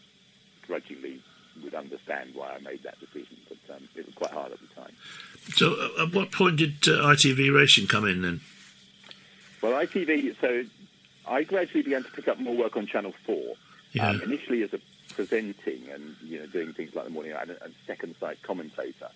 grudgingly 0.65 1.21
would 1.63 1.75
understand 1.75 2.31
why 2.33 2.55
I 2.55 2.59
made 2.59 2.83
that 2.83 2.99
decision. 2.99 3.37
But 3.47 3.75
um, 3.75 3.87
it 3.95 4.05
was 4.05 4.15
quite 4.15 4.31
hard 4.31 4.51
at 4.51 4.59
the 4.59 4.81
time. 4.81 4.93
So, 5.55 5.73
uh, 5.73 6.03
at 6.03 6.13
what 6.13 6.31
point 6.31 6.57
did 6.57 6.87
uh, 6.87 7.03
ITV 7.03 7.53
Racing 7.53 7.87
come 7.87 8.07
in 8.07 8.21
then? 8.21 8.41
Well, 9.63 9.71
ITV. 9.81 10.35
So 10.41 10.65
I 11.25 11.43
gradually 11.43 11.83
began 11.83 12.03
to 12.03 12.11
pick 12.11 12.27
up 12.27 12.37
more 12.37 12.53
work 12.53 12.75
on 12.75 12.85
Channel 12.85 13.13
Four. 13.25 13.55
Yeah. 13.93 14.09
Um, 14.09 14.21
initially 14.21 14.61
as 14.63 14.73
a 14.73 14.79
presenting 15.13 15.87
and 15.89 16.15
you 16.23 16.39
know 16.39 16.47
doing 16.47 16.73
things 16.73 16.93
like 16.95 17.05
the 17.05 17.11
morning 17.11 17.31
and, 17.31 17.51
and 17.51 17.73
second 17.87 18.15
sight 18.19 18.41
commentator. 18.43 19.09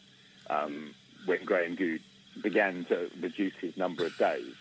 Um, 0.50 0.94
when 1.26 1.44
Graham 1.44 1.76
Goode 1.76 2.02
began 2.42 2.86
to 2.86 3.12
reduce 3.20 3.56
his 3.56 3.76
number 3.76 4.06
of 4.06 4.18
days, 4.18 4.54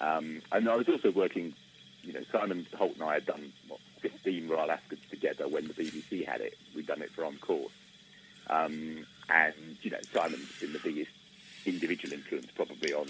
um, 0.00 0.40
and 0.52 0.68
I 0.68 0.76
was 0.76 0.88
also 0.88 1.10
working. 1.10 1.54
You 2.02 2.12
know, 2.12 2.20
Simon 2.30 2.66
Holt 2.76 2.96
and 2.96 3.02
I 3.02 3.14
had 3.14 3.24
done 3.24 3.50
what 3.66 3.80
15 4.02 4.46
Royal 4.46 4.70
Ascots 4.70 5.00
together 5.08 5.48
when 5.48 5.66
the 5.66 5.72
BBC 5.72 6.26
had 6.26 6.42
it. 6.42 6.54
We'd 6.76 6.86
done 6.86 7.00
it 7.00 7.10
for 7.10 7.24
On 7.24 7.38
Course, 7.38 7.72
um, 8.50 9.06
and 9.30 9.54
you 9.80 9.90
know, 9.90 10.00
Simon's 10.12 10.60
been 10.60 10.74
the 10.74 10.80
biggest 10.80 11.10
individual 11.64 12.12
influence 12.12 12.48
probably 12.54 12.92
on 12.92 13.06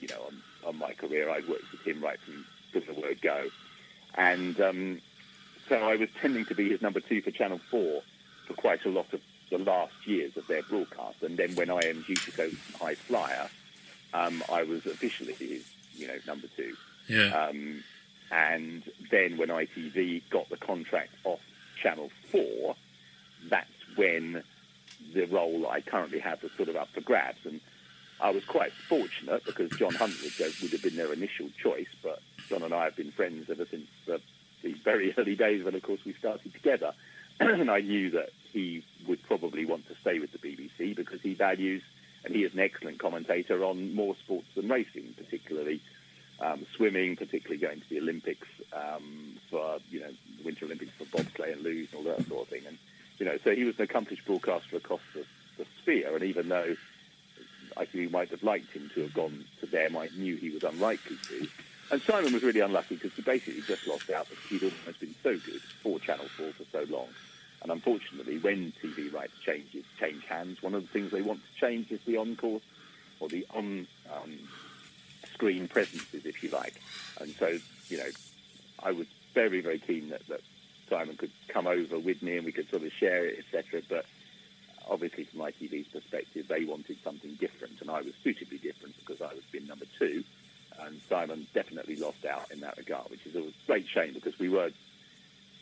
you 0.00 0.08
know 0.08 0.22
on, 0.26 0.42
on 0.66 0.78
my 0.78 0.92
career. 0.92 1.30
I'd 1.30 1.48
worked 1.48 1.70
with 1.72 1.82
him 1.82 2.02
right 2.02 2.18
from 2.20 2.44
from 2.72 2.94
the 2.94 3.00
word 3.00 3.20
go, 3.20 3.48
and 4.14 4.58
um, 4.60 5.00
so 5.68 5.76
I 5.76 5.96
was 5.96 6.08
tending 6.20 6.44
to 6.46 6.54
be 6.54 6.70
his 6.70 6.82
number 6.82 7.00
two 7.00 7.22
for 7.22 7.30
Channel 7.30 7.60
4 7.70 8.02
for 8.46 8.54
quite 8.54 8.84
a 8.84 8.90
lot 8.90 9.12
of 9.12 9.20
the 9.50 9.58
last 9.58 9.94
years 10.06 10.36
of 10.36 10.46
their 10.46 10.62
broadcast. 10.62 11.22
And 11.22 11.36
then 11.36 11.54
when 11.54 11.68
IMG 11.68 12.24
took 12.24 12.38
over 12.38 12.56
High 12.78 12.94
Flyer, 12.94 13.48
um, 14.14 14.42
I 14.50 14.62
was 14.62 14.84
officially 14.86 15.34
his, 15.34 15.64
you 15.94 16.08
know, 16.08 16.16
number 16.26 16.48
two. 16.56 16.74
Yeah. 17.08 17.28
Um, 17.34 17.82
and 18.30 18.82
then 19.10 19.36
when 19.36 19.48
ITV 19.48 20.22
got 20.30 20.48
the 20.48 20.56
contract 20.56 21.10
off 21.24 21.40
Channel 21.82 22.10
4, 22.30 22.74
that's 23.48 23.68
when 23.96 24.42
the 25.14 25.24
role 25.26 25.66
I 25.68 25.80
currently 25.80 26.18
have 26.20 26.42
was 26.42 26.52
sort 26.56 26.68
of 26.68 26.76
up 26.76 26.88
for 26.94 27.02
grabs. 27.02 27.44
And 27.44 27.60
I 28.22 28.30
was 28.30 28.44
quite 28.44 28.72
fortunate 28.72 29.44
because 29.44 29.68
John 29.70 29.94
Hunt 29.94 30.14
would, 30.22 30.70
have 30.70 30.82
been 30.82 30.94
their 30.94 31.12
initial 31.12 31.48
choice, 31.60 31.88
but 32.04 32.20
John 32.48 32.62
and 32.62 32.72
I 32.72 32.84
have 32.84 32.94
been 32.94 33.10
friends 33.10 33.50
ever 33.50 33.66
since 33.68 33.88
the, 34.06 34.20
the 34.62 34.74
very 34.84 35.12
early 35.18 35.34
days 35.34 35.64
when, 35.64 35.74
of 35.74 35.82
course, 35.82 36.00
we 36.06 36.14
started 36.14 36.52
together. 36.54 36.94
and 37.40 37.68
I 37.68 37.80
knew 37.80 38.10
that 38.10 38.30
he 38.52 38.84
would 39.08 39.20
probably 39.24 39.64
want 39.64 39.88
to 39.88 39.96
stay 40.00 40.20
with 40.20 40.30
the 40.30 40.38
BBC 40.38 40.94
because 40.94 41.20
he 41.20 41.34
values, 41.34 41.82
and 42.24 42.32
he 42.32 42.44
is 42.44 42.54
an 42.54 42.60
excellent 42.60 43.00
commentator 43.00 43.64
on 43.64 43.92
more 43.92 44.14
sports 44.22 44.46
than 44.54 44.68
racing, 44.68 45.14
particularly 45.16 45.82
um, 46.38 46.64
swimming, 46.76 47.16
particularly 47.16 47.60
going 47.60 47.80
to 47.80 47.88
the 47.88 47.98
Olympics 47.98 48.46
um, 48.72 49.36
for, 49.50 49.78
you 49.90 49.98
know, 49.98 50.12
the 50.38 50.44
Winter 50.44 50.66
Olympics 50.66 50.92
for 50.96 51.06
bobsleigh 51.06 51.54
and 51.54 51.62
luge 51.62 51.88
and 51.92 52.06
all 52.06 52.16
that 52.16 52.28
sort 52.28 52.42
of 52.42 52.48
thing. 52.48 52.62
And, 52.68 52.78
you 53.18 53.26
know, 53.26 53.36
so 53.42 53.52
he 53.52 53.64
was 53.64 53.76
an 53.78 53.82
accomplished 53.82 54.24
broadcaster 54.24 54.76
across 54.76 55.00
the, 55.12 55.24
the 55.58 55.66
sphere, 55.80 56.14
and 56.14 56.22
even 56.22 56.48
though 56.48 56.76
I 57.76 57.84
think 57.84 57.94
we 57.94 58.08
might 58.08 58.30
have 58.30 58.42
liked 58.42 58.72
him 58.72 58.90
to 58.94 59.02
have 59.02 59.14
gone 59.14 59.44
to 59.60 59.66
them, 59.66 59.96
I 59.96 60.08
knew 60.16 60.36
he 60.36 60.50
was 60.50 60.62
unlikely 60.62 61.16
to. 61.28 61.48
And 61.90 62.00
Simon 62.02 62.32
was 62.32 62.42
really 62.42 62.60
unlucky 62.60 62.94
because 62.94 63.12
he 63.12 63.22
basically 63.22 63.62
just 63.62 63.86
lost 63.86 64.08
out 64.10 64.28
because 64.28 64.44
he'd 64.46 64.62
almost 64.62 65.00
been 65.00 65.14
so 65.22 65.38
good 65.38 65.60
for 65.82 65.98
Channel 65.98 66.26
4 66.36 66.52
for 66.52 66.64
so 66.72 66.92
long. 66.92 67.08
And 67.62 67.70
unfortunately, 67.70 68.38
when 68.38 68.72
TV 68.82 69.12
rights 69.12 69.34
changes, 69.44 69.84
change 70.00 70.24
hands, 70.24 70.62
one 70.62 70.74
of 70.74 70.82
the 70.82 70.88
things 70.88 71.12
they 71.12 71.22
want 71.22 71.40
to 71.40 71.60
change 71.60 71.92
is 71.92 72.00
the 72.06 72.16
on-course 72.16 72.62
or 73.20 73.28
the 73.28 73.46
on 73.54 73.86
um, 74.12 74.38
presences, 75.68 76.24
if 76.24 76.42
you 76.42 76.50
like. 76.50 76.80
And 77.20 77.34
so, 77.36 77.58
you 77.88 77.98
know, 77.98 78.08
I 78.82 78.92
was 78.92 79.06
very, 79.34 79.60
very 79.60 79.78
keen 79.78 80.10
that, 80.10 80.26
that 80.28 80.40
Simon 80.88 81.16
could 81.16 81.32
come 81.48 81.66
over 81.66 81.98
with 81.98 82.22
me 82.22 82.36
and 82.36 82.44
we 82.44 82.52
could 82.52 82.70
sort 82.70 82.84
of 82.84 82.92
share 82.92 83.26
it, 83.26 83.44
etc. 83.44 83.82
But 83.88 84.06
obviously, 84.88 85.24
from 85.24 85.40
ITV's 85.40 85.88
perspective, 85.88 86.46
they 86.48 86.64
wanted 86.64 86.98
something 87.04 87.34
different, 87.40 87.80
and 87.80 87.90
I 87.90 88.00
was 88.02 88.12
suitably 88.22 88.58
different 88.58 88.96
because 88.98 89.20
I 89.20 89.34
was 89.34 89.42
been 89.50 89.66
number 89.66 89.86
two. 89.98 90.24
And 90.80 91.00
Simon 91.08 91.46
definitely 91.54 91.96
lost 91.96 92.24
out 92.24 92.50
in 92.50 92.60
that 92.60 92.76
regard, 92.78 93.10
which 93.10 93.24
is 93.26 93.36
a 93.36 93.44
great 93.66 93.86
shame 93.86 94.14
because 94.14 94.38
we 94.38 94.48
were, 94.48 94.70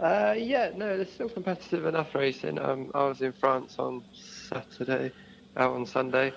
Uh, 0.00 0.34
yeah, 0.36 0.70
no, 0.76 0.96
there's 0.96 1.12
still 1.12 1.28
competitive 1.28 1.84
enough 1.84 2.14
racing. 2.14 2.58
Um, 2.58 2.90
I 2.94 3.04
was 3.04 3.20
in 3.20 3.32
France 3.32 3.76
on 3.78 4.02
Saturday, 4.14 5.12
out 5.58 5.72
on 5.74 5.84
Sunday 5.84 6.32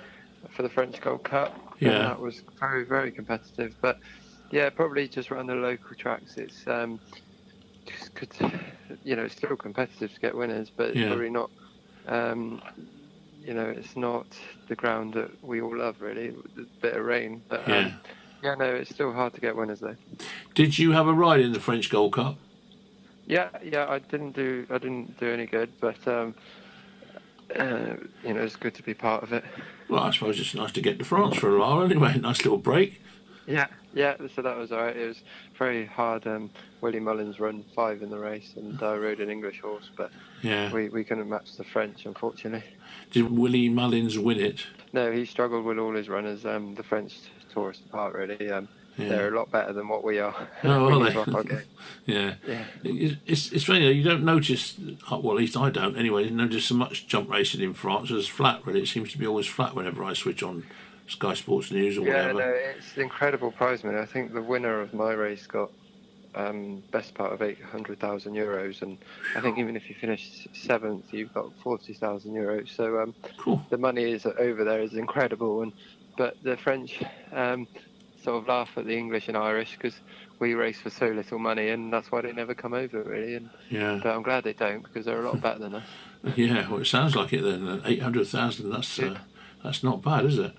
for 0.49 0.63
the 0.63 0.69
French 0.69 0.99
Gold 0.99 1.23
Cup. 1.23 1.57
Yeah. 1.79 1.99
That 1.99 2.19
was 2.19 2.41
very, 2.59 2.83
very 2.83 3.11
competitive. 3.11 3.73
But 3.81 3.99
yeah, 4.51 4.69
probably 4.69 5.07
just 5.07 5.31
run 5.31 5.47
the 5.47 5.55
local 5.55 5.95
tracks. 5.95 6.35
It's 6.37 6.67
um, 6.67 6.99
just 7.85 8.13
good, 8.15 8.33
you 9.05 9.15
know, 9.15 9.23
it's 9.23 9.35
still 9.35 9.55
competitive 9.55 10.13
to 10.13 10.19
get 10.19 10.35
winners, 10.35 10.69
but 10.75 10.89
it's 10.89 10.97
Yeah. 10.97 11.07
probably 11.07 11.29
not. 11.29 11.49
Um, 12.07 12.61
you 13.45 13.53
know, 13.53 13.65
it's 13.69 13.95
not 13.95 14.25
the 14.67 14.75
ground 14.75 15.13
that 15.13 15.41
we 15.43 15.61
all 15.61 15.77
love, 15.77 16.01
really. 16.01 16.35
A 16.57 16.61
bit 16.81 16.95
of 16.95 17.05
rain, 17.05 17.41
but 17.47 17.65
Yeah. 17.67 17.77
um, 17.77 17.93
yeah, 18.43 18.55
no, 18.55 18.65
it's 18.65 18.89
still 18.89 19.13
hard 19.13 19.33
to 19.35 19.41
get 19.41 19.55
winners 19.55 19.79
though. 19.79 19.95
Did 20.53 20.77
you 20.77 20.91
have 20.91 21.07
a 21.07 21.13
ride 21.13 21.39
in 21.39 21.53
the 21.53 21.61
French 21.61 21.89
Gold 21.89 22.11
Cup? 22.13 22.37
Yeah, 23.25 23.49
yeah, 23.63 23.87
I 23.89 23.99
didn't 23.99 24.33
do 24.33 24.65
I 24.69 24.77
didn't 24.77 25.17
do 25.19 25.31
any 25.31 25.45
good, 25.45 25.71
but 25.79 26.05
um, 26.07 26.35
uh, 27.57 27.95
you 28.23 28.33
know, 28.33 28.41
it's 28.41 28.55
good 28.55 28.73
to 28.75 28.83
be 28.83 28.93
part 28.93 29.23
of 29.23 29.31
it. 29.33 29.43
Well, 29.89 30.01
I 30.03 30.11
suppose 30.11 30.39
it's 30.39 30.53
nice 30.55 30.71
to 30.73 30.81
get 30.81 30.99
to 30.99 31.05
France 31.05 31.37
for 31.37 31.55
a 31.55 31.59
while 31.59 31.83
anyway. 31.83 32.17
Nice 32.21 32.43
little 32.43 32.57
break. 32.57 32.99
Yeah, 33.45 33.67
yeah. 33.93 34.15
So 34.35 34.41
that 34.41 34.57
was 34.57 34.71
alright. 34.71 34.95
It 34.95 35.07
was 35.07 35.21
very 35.57 35.85
hard. 35.85 36.25
Um, 36.27 36.49
Willie 36.81 36.99
Mullins 37.01 37.39
run 37.39 37.63
five 37.75 38.01
in 38.01 38.09
the 38.09 38.17
race, 38.17 38.53
and 38.55 38.81
I 38.81 38.95
rode 38.95 39.19
an 39.19 39.29
English 39.29 39.59
horse, 39.61 39.89
but 39.97 40.11
Yeah. 40.41 40.71
we, 40.71 40.89
we 40.89 41.03
couldn't 41.03 41.29
match 41.29 41.55
the 41.57 41.63
French, 41.65 42.05
unfortunately. 42.05 42.63
Did 43.11 43.29
Willie 43.31 43.69
Mullins 43.69 44.17
win 44.17 44.39
it? 44.39 44.65
No, 44.93 45.11
he 45.11 45.25
struggled 45.25 45.65
with 45.65 45.77
all 45.77 45.93
his 45.93 46.07
runners. 46.09 46.45
Um, 46.45 46.75
the 46.75 46.83
French 46.83 47.13
tore 47.53 47.69
us 47.71 47.81
apart 47.85 48.13
really. 48.15 48.49
Um, 48.49 48.67
Yeah. 48.97 49.09
they're 49.09 49.33
a 49.33 49.37
lot 49.37 49.49
better 49.51 49.73
than 49.73 49.87
what 49.87 50.03
we 50.03 50.19
are. 50.19 50.35
Oh, 50.63 50.85
We 50.87 50.93
are 50.93 51.03
they? 51.05 51.11
to 51.13 51.21
up 51.21 51.33
our 51.35 51.43
game. 51.43 51.61
Yeah. 52.05 52.33
Yeah. 52.47 52.63
It's, 52.83 53.15
it's, 53.25 53.51
it's 53.53 53.63
funny, 53.63 53.89
you 53.91 54.03
don't 54.03 54.23
notice, 54.25 54.75
uh, 55.11 55.17
well, 55.17 55.31
at 55.33 55.37
least 55.39 55.55
I 55.57 55.69
don't 55.69 55.95
anyway, 55.97 56.25
you 56.25 56.31
notice 56.31 56.65
so 56.65 56.75
much 56.75 57.07
jump 57.07 57.29
racing 57.29 57.61
in 57.61 57.73
France 57.73 58.11
as 58.11 58.27
flat, 58.27 58.65
really. 58.65 58.81
It 58.81 58.87
seems 58.87 59.11
to 59.13 59.17
be 59.17 59.25
always 59.25 59.47
flat 59.47 59.73
whenever 59.73 60.03
I 60.03 60.13
switch 60.13 60.43
on 60.43 60.65
Sky 61.07 61.33
Sports 61.33 61.71
News 61.71 61.97
or 61.97 62.05
Yeah, 62.05 62.31
whatever. 62.33 62.39
no, 62.39 62.47
it's 62.77 62.97
incredible 62.97 63.51
prize 63.51 63.83
money. 63.83 63.97
I 63.99 64.05
think 64.05 64.33
the 64.33 64.41
winner 64.41 64.79
of 64.81 64.93
my 64.93 65.11
race 65.13 65.47
got 65.47 65.71
um, 66.35 66.81
best 66.91 67.13
part 67.13 67.31
of 67.31 67.41
eight 67.41 67.61
hundred 67.61 67.99
thousand 67.99 68.33
euros, 68.33 68.81
and 68.81 68.97
I 69.35 69.41
think 69.41 69.57
even 69.59 69.75
if 69.75 69.87
you 69.89 69.95
finish 69.95 70.47
seventh, 70.53 71.13
you've 71.13 71.33
got 71.33 71.51
forty 71.61 71.93
thousand 71.93 72.33
euros. 72.33 72.69
So 72.75 72.99
um, 73.01 73.13
Cool. 73.37 73.61
the 73.69 73.77
money 73.77 74.03
is 74.11 74.25
over 74.25 74.63
there 74.63 74.81
is 74.81 74.93
incredible, 74.93 75.61
and 75.61 75.71
but 76.17 76.35
the 76.43 76.57
French 76.57 77.01
um, 77.31 77.67
sort 78.23 78.37
of 78.41 78.47
laugh 78.47 78.69
at 78.77 78.85
the 78.85 78.97
English 78.97 79.27
and 79.27 79.35
Irish 79.37 79.73
because 79.73 79.95
we 80.39 80.53
race 80.53 80.79
for 80.79 80.89
so 80.89 81.07
little 81.07 81.39
money, 81.39 81.69
and 81.69 81.91
that's 81.93 82.11
why 82.11 82.21
they 82.21 82.31
never 82.33 82.53
come 82.53 82.73
over 82.73 83.01
really. 83.03 83.35
And 83.35 83.49
Yeah. 83.69 83.99
but 84.01 84.15
I'm 84.15 84.23
glad 84.23 84.43
they 84.43 84.53
don't 84.53 84.81
because 84.83 85.05
they're 85.05 85.19
a 85.21 85.25
lot 85.29 85.41
better 85.41 85.59
than 85.59 85.75
us. 85.75 85.83
Yeah, 86.37 86.69
well, 86.69 86.79
it 86.79 86.85
sounds 86.85 87.17
like 87.17 87.33
it 87.33 87.41
then. 87.43 87.81
Eight 87.85 88.01
hundred 88.01 88.27
thousand. 88.27 88.69
That's 88.69 88.97
uh, 88.97 89.17
that's 89.61 89.83
not 89.83 90.01
bad, 90.01 90.23
is 90.25 90.37
it? 90.39 90.53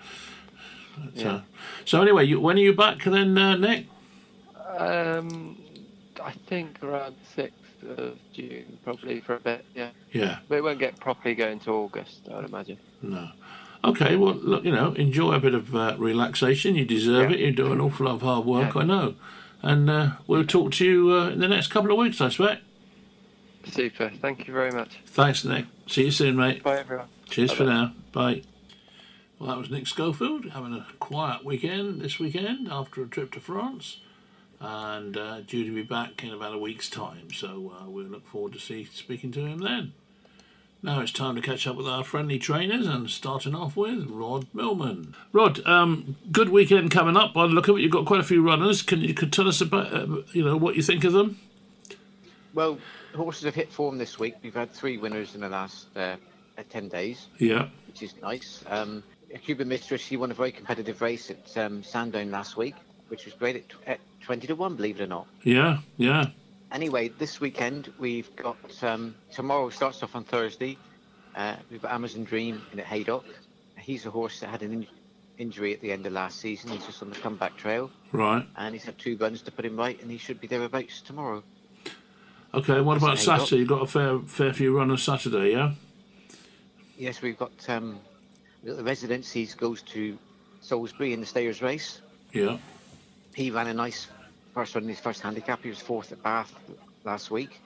But, 0.98 1.16
Yeah. 1.16 1.33
uh, 1.33 1.40
so 1.87 2.03
anyway, 2.03 2.27
you, 2.27 2.38
when 2.38 2.57
are 2.57 2.61
you 2.61 2.74
back 2.74 3.03
then, 3.05 3.37
uh, 3.38 3.57
Nick? 3.57 3.87
Um, 4.77 5.57
I 6.22 6.33
think 6.48 6.83
around 6.83 7.14
sixth 7.35 7.83
of 7.96 8.18
June, 8.33 8.79
probably 8.85 9.20
for 9.20 9.37
a 9.37 9.40
bit. 9.40 9.64
Yeah. 9.74 9.90
Yeah, 10.12 10.38
But 10.48 10.57
it 10.59 10.64
won't 10.64 10.79
get 10.79 10.98
properly 11.00 11.35
going 11.35 11.61
to 11.61 11.70
August, 11.72 12.29
I'd 12.33 12.44
imagine. 12.44 12.79
no. 13.03 13.29
Okay, 13.85 14.16
well, 14.16 14.35
look, 14.35 14.64
you 14.64 14.73
know, 14.73 14.92
enjoy 14.94 15.35
a 15.35 15.40
bit 15.40 15.55
of 15.55 15.75
uh, 15.77 15.94
relaxation. 15.99 16.75
You 16.75 16.85
deserve 16.87 17.31
Yeah. 17.31 17.37
it. 17.37 17.40
You 17.40 17.53
do 17.53 17.73
an 17.73 17.81
awful 17.81 18.07
lot 18.07 18.14
of 18.16 18.23
hard 18.23 18.47
work, 18.47 18.75
Yeah. 18.75 18.81
I 18.81 18.85
know. 18.85 19.14
And 19.62 19.90
uh, 19.90 20.11
we'll 20.27 20.44
talk 20.47 20.73
to 20.73 20.85
you 20.85 21.12
uh, 21.12 21.29
in 21.29 21.38
the 21.40 21.49
next 21.49 21.68
couple 21.68 21.90
of 21.92 21.99
weeks, 21.99 22.20
I 22.20 22.27
expect. 22.27 22.62
Super. 23.66 24.11
Thank 24.20 24.47
you 24.47 24.53
very 24.55 24.70
much. 24.70 24.99
Thanks, 25.07 25.44
Nick. 25.44 25.66
See 25.87 26.05
you 26.05 26.11
soon, 26.11 26.37
mate. 26.37 26.62
Bye, 26.62 26.79
everyone. 26.79 27.09
Cheers 27.29 27.53
for 27.53 27.64
Bye-bye. 27.64 27.73
now. 27.75 27.92
Bye. 28.12 28.42
Well, 29.38 29.49
that 29.51 29.59
was 29.59 29.70
Nick 29.70 29.85
Scholfield 29.85 30.51
having 30.53 30.75
a 30.75 30.87
quiet 31.01 31.44
weekend 31.44 32.01
this 32.01 32.18
weekend 32.18 32.68
after 32.70 33.03
a 33.03 33.07
trip 33.07 33.33
to 33.33 33.40
France, 33.40 33.99
and 34.61 35.16
uh, 35.16 35.40
due 35.40 35.64
to 35.64 35.75
be 35.75 35.83
back 35.83 36.23
in 36.25 36.31
about 36.33 36.55
a 36.55 36.59
week's 36.59 36.88
time. 36.88 37.33
So 37.33 37.73
uh, 37.79 37.88
we'll 37.90 38.07
look 38.07 38.27
forward 38.27 38.53
to 38.55 38.59
see 38.61 38.85
speaking 38.85 39.33
to 39.33 39.40
him 39.44 39.59
then. 39.59 39.92
Now 40.85 41.01
it's 41.01 41.12
time 41.12 41.35
to 41.35 41.40
catch 41.40 41.66
up 41.66 41.77
with 41.77 41.87
our 41.87 42.05
friendly 42.05 42.38
trainers 42.38 42.87
and 42.87 43.09
starting 43.09 43.55
off 43.55 43.75
with 43.75 44.07
Rod 44.11 44.47
Millman. 44.53 45.14
Rod, 45.33 45.66
um, 45.66 46.16
good 46.31 46.51
weekend 46.51 46.90
coming 46.90 47.16
up. 47.16 47.33
By 47.33 47.47
the 47.47 47.55
look 47.55 47.70
at 47.70 47.77
it, 47.77 47.81
you've 47.81 47.90
got 47.90 48.05
quite 48.05 48.20
a 48.20 48.25
few 48.25 48.47
runners. 48.47 48.83
Can 48.83 49.01
you 49.01 49.14
could 49.14 49.33
tell 49.33 49.49
us 49.49 49.62
about 49.62 49.94
uh, 49.94 50.07
you 50.35 50.44
know 50.44 50.59
what 50.59 50.77
you 50.77 50.83
think 50.83 51.05
of 51.05 51.14
them? 51.14 51.38
Well, 52.53 52.79
horses 53.16 53.44
have 53.44 53.55
hit 53.55 53.73
form 53.73 53.97
this 53.97 54.18
week. 54.18 54.35
We've 54.42 54.53
had 54.53 54.73
three 54.73 54.99
winners 54.99 55.35
in 55.35 55.40
the 55.40 55.49
last 55.49 55.87
uh, 55.97 56.16
ten 56.68 56.88
days. 56.88 57.29
Yeah, 57.38 57.68
which 57.87 58.03
is 58.03 58.12
nice. 58.20 58.62
Um, 58.66 59.03
Cuban 59.42 59.68
Mistress, 59.68 60.03
she 60.03 60.18
won 60.18 60.33
a 60.33 60.35
very 60.35 60.53
competitive 60.53 61.01
race 61.01 61.31
at 61.31 61.57
um, 61.57 61.83
Sandown 61.83 62.31
last 62.31 62.59
week, 62.59 62.75
which 63.09 63.25
was 63.25 63.33
great 63.33 63.57
at, 63.57 63.88
at 63.94 64.01
20 64.20 64.47
to 64.49 64.55
1, 64.55 64.77
believe 64.77 65.01
it 65.01 65.05
or 65.05 65.07
not. 65.07 65.27
Yeah, 65.42 65.79
yeah. 65.97 66.27
Anyway, 66.75 67.09
this 67.21 67.41
weekend 67.41 67.93
we've 68.01 68.35
got, 68.35 68.57
um, 68.83 69.15
tomorrow 69.31 69.71
starts 69.71 70.03
off 70.03 70.17
on 70.17 70.25
Thursday. 70.25 70.77
Uh, 71.37 71.55
we've 71.71 71.81
got 71.81 71.93
Amazon 71.93 72.25
Dream 72.25 72.61
in 72.73 72.81
at 72.81 72.87
Haydock. 72.87 73.25
He's 73.79 74.07
a 74.07 74.11
horse 74.11 74.41
that 74.41 74.49
had 74.49 74.63
an 74.63 74.73
in- 74.73 74.87
injury 75.39 75.73
at 75.73 75.81
the 75.81 75.93
end 75.93 76.05
of 76.05 76.13
last 76.13 76.41
season. 76.41 76.71
He's 76.71 76.85
just 76.85 77.01
on 77.01 77.11
the 77.11 77.17
comeback 77.17 77.57
trail. 77.57 77.93
Right. 78.11 78.45
And 78.57 78.75
he's 78.75 78.83
had 78.83 78.99
two 78.99 79.17
runs 79.19 79.41
to 79.43 79.53
put 79.53 79.65
him 79.65 79.77
right, 79.77 80.03
and 80.03 80.11
he 80.11 80.19
should 80.19 80.41
be 80.41 80.49
thereabouts 80.49 81.01
tomorrow. 81.01 81.45
Okay, 82.53 82.81
what 82.81 82.97
about 82.97 83.21
Saturday? 83.21 83.59
You've 83.59 83.69
got 83.69 83.83
a 83.83 83.87
fair 83.87 84.19
fair 84.21 84.53
few 84.53 84.77
runners 84.77 85.05
Saturday, 85.05 85.53
yeah? 85.53 85.75
Yes, 86.99 87.23
we've 87.23 87.39
got 87.39 87.53
um, 87.69 88.01
the 88.65 88.83
residencies 88.83 89.55
goes 89.55 89.83
to 89.83 90.19
Salisbury 90.61 91.13
in 91.13 91.21
the 91.21 91.27
Stayers 91.27 91.63
race. 91.63 92.01
Yeah. 92.33 92.59
He 93.33 93.53
ran 93.53 93.69
a 93.69 93.75
nice 93.75 94.09
first 94.55 94.75
run 94.75 94.85
in 94.85 94.88
his 94.88 95.01
first 95.01 95.21
handicap. 95.21 95.62
He 95.62 95.69
was 95.69 95.81
fourth 95.81 96.12
at 96.12 96.23
Bath 96.23 96.55
last 97.05 97.31
week, 97.31 97.61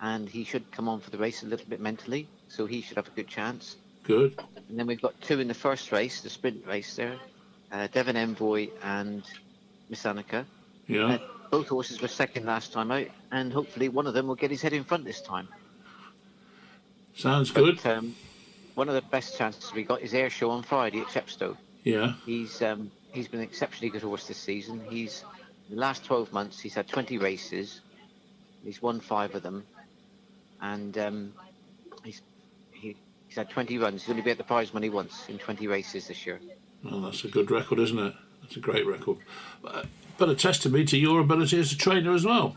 and 0.00 0.28
he 0.28 0.44
should 0.44 0.70
come 0.72 0.88
on 0.88 1.00
for 1.00 1.10
the 1.10 1.18
race 1.18 1.42
a 1.42 1.46
little 1.46 1.66
bit 1.68 1.80
mentally, 1.80 2.26
so 2.48 2.66
he 2.66 2.80
should 2.80 2.96
have 2.96 3.06
a 3.06 3.10
good 3.10 3.28
chance. 3.28 3.76
Good. 4.04 4.40
And 4.68 4.78
then 4.78 4.86
we've 4.86 5.00
got 5.00 5.20
two 5.20 5.38
in 5.40 5.46
the 5.46 5.54
first 5.54 5.92
race, 5.92 6.22
the 6.22 6.30
sprint 6.30 6.66
race 6.66 6.96
there, 6.96 7.18
uh, 7.70 7.86
Devon 7.92 8.16
Envoy 8.16 8.68
and 8.82 9.22
Miss 9.88 10.02
Annika. 10.02 10.44
Yeah. 10.88 11.14
Uh, 11.14 11.18
both 11.50 11.68
horses 11.68 12.00
were 12.00 12.08
second 12.08 12.46
last 12.46 12.72
time 12.72 12.90
out, 12.90 13.06
and 13.30 13.52
hopefully 13.52 13.90
one 13.90 14.06
of 14.06 14.14
them 14.14 14.26
will 14.26 14.34
get 14.34 14.50
his 14.50 14.62
head 14.62 14.72
in 14.72 14.84
front 14.84 15.04
this 15.04 15.20
time. 15.20 15.48
Sounds 17.14 17.50
good. 17.50 17.78
But, 17.82 17.98
um, 17.98 18.14
one 18.74 18.88
of 18.88 18.94
the 18.94 19.02
best 19.02 19.36
chances 19.36 19.72
we 19.74 19.82
got 19.82 20.00
is 20.00 20.14
Air 20.14 20.30
Show 20.30 20.50
on 20.50 20.62
Friday 20.62 21.00
at 21.00 21.08
Chepstow. 21.08 21.58
Yeah. 21.84 22.14
He's 22.24 22.62
um, 22.62 22.90
he's 23.12 23.28
been 23.28 23.40
an 23.40 23.44
exceptionally 23.44 23.90
good 23.90 24.02
horse 24.02 24.26
this 24.26 24.38
season. 24.38 24.80
He's 24.88 25.24
the 25.70 25.76
last 25.76 26.04
12 26.04 26.32
months 26.32 26.60
he's 26.60 26.74
had 26.74 26.88
20 26.88 27.18
races. 27.18 27.80
He's 28.64 28.80
won 28.80 29.00
five 29.00 29.34
of 29.34 29.42
them, 29.42 29.64
and 30.60 30.96
um, 30.98 31.32
he's 32.04 32.22
he, 32.70 32.96
he's 33.26 33.36
had 33.36 33.50
20 33.50 33.78
runs. 33.78 34.02
He's 34.02 34.10
only 34.10 34.22
been 34.22 34.32
at 34.32 34.38
the 34.38 34.44
prize 34.44 34.72
money 34.72 34.88
once 34.88 35.28
in 35.28 35.38
20 35.38 35.66
races 35.66 36.06
this 36.08 36.24
year. 36.26 36.40
Well, 36.84 37.00
that's 37.00 37.24
a 37.24 37.28
good 37.28 37.50
record, 37.50 37.78
isn't 37.80 37.98
it? 37.98 38.14
That's 38.42 38.56
a 38.56 38.60
great 38.60 38.86
record. 38.86 39.18
But, 39.62 39.86
but 40.18 40.28
a 40.28 40.34
testament 40.34 40.88
to 40.90 40.98
your 40.98 41.20
ability 41.20 41.58
as 41.58 41.72
a 41.72 41.76
trainer 41.76 42.14
as 42.14 42.24
well. 42.24 42.56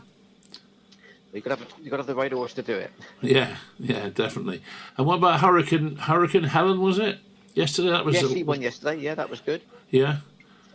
You've 1.32 1.44
got, 1.44 1.58
to 1.58 1.64
have, 1.64 1.74
you've 1.80 1.90
got 1.90 1.96
to 1.96 2.02
have 2.02 2.06
the 2.06 2.14
right 2.14 2.32
horse 2.32 2.54
to 2.54 2.62
do 2.62 2.74
it. 2.74 2.90
Yeah, 3.20 3.56
yeah, 3.78 4.08
definitely. 4.08 4.62
And 4.96 5.06
what 5.06 5.16
about 5.16 5.40
Hurricane 5.40 5.96
Hurricane 5.96 6.44
Helen? 6.44 6.80
Was 6.80 6.98
it 6.98 7.18
yesterday? 7.54 7.90
That 7.90 8.04
was 8.04 8.14
yes, 8.14 8.24
a, 8.24 8.28
she 8.28 8.42
won 8.42 8.62
yesterday. 8.62 9.00
Yeah, 9.00 9.14
that 9.16 9.28
was 9.28 9.40
good. 9.40 9.60
Yeah. 9.90 10.18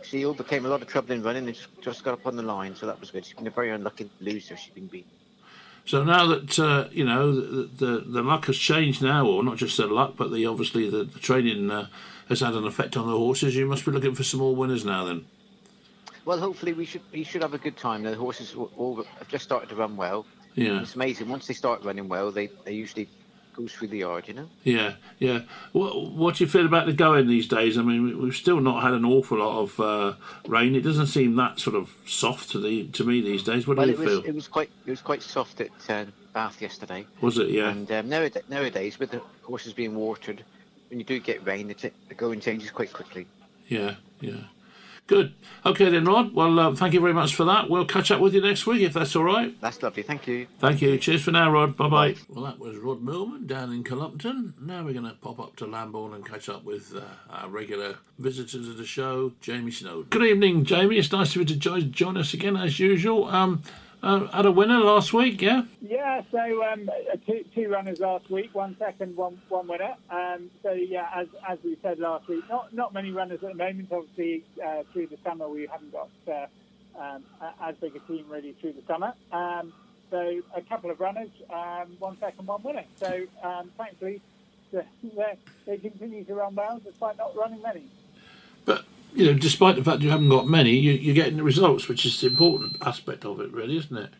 She 0.02 0.24
overcame 0.24 0.66
a 0.66 0.68
lot 0.68 0.82
of 0.82 0.88
trouble 0.88 1.12
in 1.12 1.22
running 1.22 1.46
and 1.46 1.54
just, 1.54 1.68
just 1.80 2.04
got 2.04 2.14
up 2.14 2.26
on 2.26 2.36
the 2.36 2.42
line, 2.42 2.74
so 2.74 2.86
that 2.86 3.00
was 3.00 3.10
good. 3.10 3.24
She's 3.24 3.36
been 3.36 3.46
a 3.46 3.50
very 3.50 3.70
unlucky 3.70 4.10
loser. 4.20 4.56
She's 4.56 4.72
been 4.74 4.86
beaten. 4.86 5.10
So 5.84 6.04
now 6.04 6.26
that 6.26 6.58
uh, 6.58 6.88
you 6.92 7.04
know 7.04 7.34
the, 7.34 7.68
the, 7.84 8.00
the 8.06 8.22
luck 8.22 8.46
has 8.46 8.56
changed 8.56 9.02
now, 9.02 9.26
or 9.26 9.42
not 9.42 9.56
just 9.56 9.76
the 9.76 9.86
luck, 9.86 10.14
but 10.16 10.32
the 10.32 10.46
obviously 10.46 10.88
the, 10.88 11.04
the 11.04 11.18
training 11.18 11.70
uh, 11.70 11.88
has 12.28 12.40
had 12.40 12.54
an 12.54 12.66
effect 12.66 12.96
on 12.96 13.06
the 13.06 13.16
horses. 13.16 13.56
You 13.56 13.66
must 13.66 13.84
be 13.84 13.90
looking 13.90 14.14
for 14.14 14.22
some 14.22 14.40
more 14.40 14.54
winners 14.54 14.84
now, 14.84 15.04
then. 15.04 15.26
Well, 16.24 16.38
hopefully 16.38 16.72
we 16.72 16.84
should 16.84 17.02
we 17.12 17.24
should 17.24 17.42
have 17.42 17.54
a 17.54 17.58
good 17.58 17.76
time. 17.76 18.04
The 18.04 18.14
horses 18.14 18.54
all 18.54 19.04
have 19.18 19.28
just 19.28 19.44
started 19.44 19.68
to 19.70 19.76
run 19.76 19.96
well. 19.96 20.24
Yeah. 20.54 20.82
It's 20.82 20.94
amazing. 20.94 21.28
Once 21.28 21.46
they 21.46 21.54
start 21.54 21.82
running 21.82 22.08
well, 22.08 22.30
they, 22.30 22.48
they 22.64 22.74
usually 22.74 23.08
go 23.54 23.66
through 23.66 23.88
the 23.88 23.98
yard, 23.98 24.28
you 24.28 24.34
know? 24.34 24.48
Yeah, 24.64 24.94
yeah. 25.18 25.42
What, 25.72 26.12
what 26.12 26.36
do 26.36 26.44
you 26.44 26.50
feel 26.50 26.66
about 26.66 26.86
the 26.86 26.92
going 26.92 27.26
these 27.26 27.46
days? 27.46 27.78
I 27.78 27.82
mean, 27.82 28.20
we've 28.20 28.34
still 28.34 28.60
not 28.60 28.82
had 28.82 28.92
an 28.92 29.04
awful 29.04 29.38
lot 29.38 29.60
of 29.60 29.80
uh, 29.80 30.14
rain. 30.46 30.74
It 30.74 30.82
doesn't 30.82 31.08
seem 31.08 31.36
that 31.36 31.58
sort 31.58 31.76
of 31.76 31.94
soft 32.06 32.50
to 32.50 32.60
the 32.60 32.88
to 32.88 33.04
me 33.04 33.20
these 33.20 33.42
days. 33.42 33.66
What 33.66 33.76
well, 33.76 33.86
do 33.86 33.92
you 33.92 33.98
it 33.98 34.04
was, 34.04 34.08
feel? 34.08 34.24
It 34.24 34.34
was 34.34 34.48
quite 34.48 34.70
it 34.86 34.90
was 34.90 35.00
quite 35.00 35.22
soft 35.22 35.60
at 35.60 35.70
uh, 35.88 36.04
Bath 36.32 36.60
yesterday. 36.60 37.06
Was 37.20 37.38
it? 37.38 37.50
Yeah. 37.50 37.70
And 37.70 37.90
um, 37.92 38.08
nowadays, 38.08 38.42
nowadays, 38.48 38.98
with 38.98 39.10
the 39.10 39.20
horses 39.42 39.72
being 39.72 39.94
watered, 39.94 40.44
when 40.90 40.98
you 40.98 41.04
do 41.04 41.18
get 41.20 41.46
rain, 41.46 41.68
the, 41.68 41.74
t- 41.74 41.90
the 42.08 42.14
going 42.14 42.40
changes 42.40 42.70
quite 42.70 42.92
quickly. 42.92 43.26
Yeah, 43.68 43.94
yeah. 44.20 44.40
Good. 45.12 45.34
Okay 45.66 45.90
then, 45.90 46.06
Rod. 46.06 46.32
Well, 46.32 46.58
uh, 46.58 46.74
thank 46.74 46.94
you 46.94 47.00
very 47.00 47.12
much 47.12 47.34
for 47.34 47.44
that. 47.44 47.68
We'll 47.68 47.84
catch 47.84 48.10
up 48.10 48.18
with 48.18 48.32
you 48.32 48.40
next 48.40 48.66
week 48.66 48.80
if 48.80 48.94
that's 48.94 49.14
all 49.14 49.24
right. 49.24 49.54
That's 49.60 49.82
lovely. 49.82 50.02
Thank 50.02 50.26
you. 50.26 50.46
Thank 50.58 50.80
you. 50.80 50.96
Cheers 50.96 51.22
for 51.24 51.32
now, 51.32 51.52
Rod. 51.52 51.76
Bye 51.76 51.88
bye. 51.90 52.14
Well, 52.30 52.46
that 52.46 52.58
was 52.58 52.78
Rod 52.78 53.02
Millman 53.02 53.46
down 53.46 53.72
in 53.72 53.84
Cullompton. 53.84 54.54
Now 54.58 54.82
we're 54.82 54.94
going 54.94 55.04
to 55.04 55.12
pop 55.20 55.38
up 55.38 55.54
to 55.56 55.66
Lambourn 55.66 56.14
and 56.14 56.24
catch 56.24 56.48
up 56.48 56.64
with 56.64 56.96
uh, 56.96 57.02
our 57.28 57.50
regular 57.50 57.98
visitors 58.18 58.66
of 58.66 58.78
the 58.78 58.86
show, 58.86 59.32
Jamie 59.42 59.70
Snowden. 59.70 60.06
Good 60.08 60.24
evening, 60.24 60.64
Jamie. 60.64 60.96
It's 60.96 61.12
nice 61.12 61.36
of 61.36 61.42
you 61.42 61.44
to 61.44 61.56
join, 61.56 61.92
join 61.92 62.16
us 62.16 62.32
again 62.32 62.56
as 62.56 62.80
usual. 62.80 63.26
Um, 63.26 63.62
uh, 64.02 64.26
had 64.28 64.46
a 64.46 64.52
winner 64.52 64.78
last 64.78 65.12
week, 65.12 65.40
yeah? 65.40 65.62
Yeah, 65.80 66.22
so 66.30 66.64
um, 66.64 66.90
two, 67.26 67.44
two 67.54 67.68
runners 67.68 68.00
last 68.00 68.30
week, 68.30 68.54
one 68.54 68.76
second, 68.78 69.16
one 69.16 69.40
one 69.48 69.68
winner. 69.68 69.94
Um, 70.10 70.50
so 70.62 70.72
yeah, 70.72 71.08
as 71.14 71.28
as 71.48 71.58
we 71.64 71.76
said 71.82 71.98
last 71.98 72.28
week, 72.28 72.44
not 72.48 72.72
not 72.74 72.92
many 72.92 73.10
runners 73.10 73.42
at 73.42 73.50
the 73.50 73.54
moment. 73.54 73.92
Obviously, 73.92 74.44
uh, 74.64 74.82
through 74.92 75.06
the 75.06 75.18
summer 75.24 75.48
we 75.48 75.66
haven't 75.66 75.92
got 75.92 76.10
uh, 76.28 76.46
um, 77.00 77.24
as 77.62 77.76
big 77.76 77.94
a 77.94 78.00
team 78.00 78.26
really 78.28 78.52
through 78.60 78.72
the 78.72 78.82
summer. 78.86 79.14
Um, 79.30 79.72
so 80.10 80.42
a 80.54 80.60
couple 80.62 80.90
of 80.90 81.00
runners, 81.00 81.30
um, 81.50 81.96
one 81.98 82.18
second, 82.18 82.46
one 82.46 82.62
winner. 82.62 82.84
So 82.96 83.22
um, 83.42 83.70
thankfully, 83.78 84.20
they, 84.72 84.82
they 85.66 85.78
continue 85.78 86.24
to 86.24 86.34
run 86.34 86.54
well 86.54 86.80
despite 86.84 87.16
not 87.18 87.36
running 87.36 87.62
many. 87.62 87.84
But 88.64 88.84
you 89.14 89.26
know, 89.26 89.34
despite 89.34 89.76
the 89.76 89.84
fact 89.84 90.02
you 90.02 90.10
haven't 90.10 90.28
got 90.28 90.46
many, 90.46 90.70
you, 90.70 90.92
you're 90.92 91.14
getting 91.14 91.36
the 91.36 91.42
results, 91.42 91.88
which 91.88 92.04
is 92.06 92.20
the 92.20 92.26
important 92.28 92.76
aspect 92.80 93.24
of 93.24 93.40
it, 93.40 93.52
really, 93.52 93.76
isn't 93.76 93.96
it? 93.96 94.10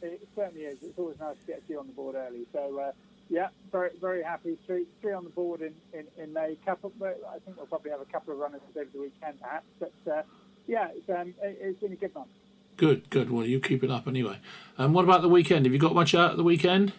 It 0.00 0.28
certainly 0.34 0.64
is. 0.64 0.78
It's 0.82 0.98
always 0.98 1.18
nice 1.18 1.36
to 1.40 1.46
get 1.46 1.58
a 1.58 1.66
few 1.66 1.78
on 1.78 1.86
the 1.86 1.92
board 1.92 2.14
early. 2.14 2.46
So, 2.52 2.78
uh, 2.78 2.92
yeah, 3.28 3.48
very 3.70 3.90
very 4.00 4.22
happy. 4.22 4.56
Three 4.66 4.86
three 5.02 5.12
on 5.12 5.24
the 5.24 5.30
board 5.30 5.60
in, 5.60 5.74
in, 5.92 6.06
in 6.16 6.32
May. 6.32 6.56
Couple, 6.64 6.92
I 7.02 7.38
think 7.44 7.56
we'll 7.56 7.66
probably 7.66 7.90
have 7.90 8.00
a 8.00 8.06
couple 8.06 8.32
of 8.32 8.38
runners 8.38 8.60
over 8.76 8.88
the 8.92 9.00
weekend, 9.00 9.40
perhaps. 9.40 9.66
But 9.78 9.92
uh, 10.10 10.22
yeah, 10.66 10.88
it's, 10.94 11.08
um, 11.10 11.34
it, 11.42 11.58
it's 11.60 11.80
been 11.80 11.92
a 11.92 11.96
good 11.96 12.14
month. 12.14 12.28
Good, 12.76 13.10
good. 13.10 13.30
Well, 13.30 13.44
you 13.44 13.60
keep 13.60 13.82
it 13.82 13.90
up 13.90 14.06
anyway. 14.06 14.38
And 14.78 14.94
what 14.94 15.04
about 15.04 15.22
the 15.22 15.28
weekend? 15.28 15.66
Have 15.66 15.72
you 15.72 15.80
got 15.80 15.94
much 15.94 16.14
out 16.14 16.30
at 16.30 16.36
the 16.36 16.44
weekend? 16.44 16.92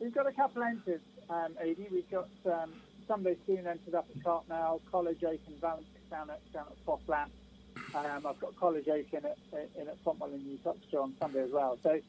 We've 0.00 0.12
got 0.12 0.26
a 0.26 0.32
couple 0.32 0.64
entered, 0.64 1.00
um. 1.30 1.52
We've 1.62 2.10
got 2.10 2.28
um, 2.44 2.72
Sunday 3.06 3.36
soon 3.46 3.66
entered 3.66 3.94
up 3.94 4.06
at 4.14 4.22
Cartmel, 4.22 4.80
College 4.90 5.22
Oak 5.24 5.40
and 5.46 5.60
Valentine 5.60 5.86
down 6.10 6.30
at, 6.30 6.52
down 6.52 6.66
at 6.70 6.86
Ffos 6.86 7.00
Las. 7.08 7.28
Um, 7.94 8.26
I've 8.26 8.40
got 8.40 8.56
College 8.56 8.88
Oak 8.88 9.12
in 9.12 9.24
at, 9.24 9.38
in 9.80 9.88
at 9.88 10.02
Fontwell 10.04 10.32
and 10.32 10.58
Uttoxeter 10.58 11.02
on 11.02 11.14
Sunday 11.20 11.42
as 11.42 11.50
well. 11.50 11.78
So, 11.82 12.00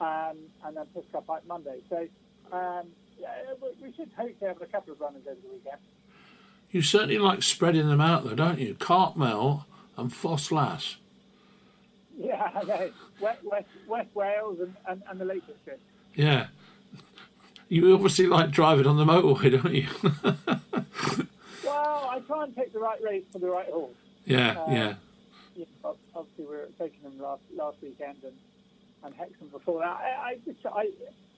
um, 0.00 0.36
and 0.64 0.76
then 0.76 0.86
Pisca 0.96 1.24
Pike 1.26 1.46
Monday. 1.46 1.80
So, 1.88 2.06
um, 2.52 2.86
yeah, 3.18 3.28
we 3.82 3.92
should 3.92 4.10
hopefully 4.16 4.48
have 4.48 4.62
a 4.62 4.66
couple 4.66 4.92
of 4.92 5.00
runners 5.00 5.22
over 5.26 5.38
the 5.40 5.48
weekend. 5.52 5.80
You 6.70 6.82
certainly 6.82 7.18
like 7.18 7.42
spreading 7.42 7.88
them 7.88 8.00
out, 8.00 8.24
though, 8.24 8.34
don't 8.34 8.58
you? 8.58 8.74
Cartmel 8.74 9.66
and 9.96 10.10
Ffos 10.10 10.50
Las. 10.50 10.96
Yeah, 12.16 12.50
I 12.54 12.64
know. 12.64 12.90
West, 13.20 13.44
West, 13.44 13.66
West 13.88 14.14
Wales 14.14 14.58
and, 14.60 14.74
and, 14.88 15.02
and 15.08 15.20
the 15.20 15.24
Lake 15.24 15.46
District. 15.46 15.82
Yeah. 16.14 16.48
You 17.70 17.94
obviously 17.94 18.26
like 18.26 18.50
driving 18.50 18.88
on 18.88 18.96
the 18.96 19.04
motorway, 19.04 19.62
don't 19.62 19.72
you? 19.72 19.86
well, 21.64 22.10
I 22.10 22.18
try 22.26 22.42
and 22.42 22.54
pick 22.54 22.72
the 22.72 22.80
right 22.80 23.00
race 23.00 23.22
for 23.32 23.38
the 23.38 23.48
right 23.48 23.68
horse. 23.68 23.94
Yeah, 24.24 24.60
uh, 24.60 24.72
yeah. 24.72 24.94
Obviously, 25.84 26.44
we 26.44 26.46
were 26.46 26.68
taking 26.80 27.00
them 27.04 27.20
last 27.20 27.42
last 27.54 27.76
weekend 27.80 28.16
and 28.24 28.34
and 29.04 29.14
Hexham 29.14 29.48
before 29.52 29.78
that. 29.78 29.86
I, 29.86 30.30
I 30.30 30.38
just 30.44 30.66
I 30.66 30.90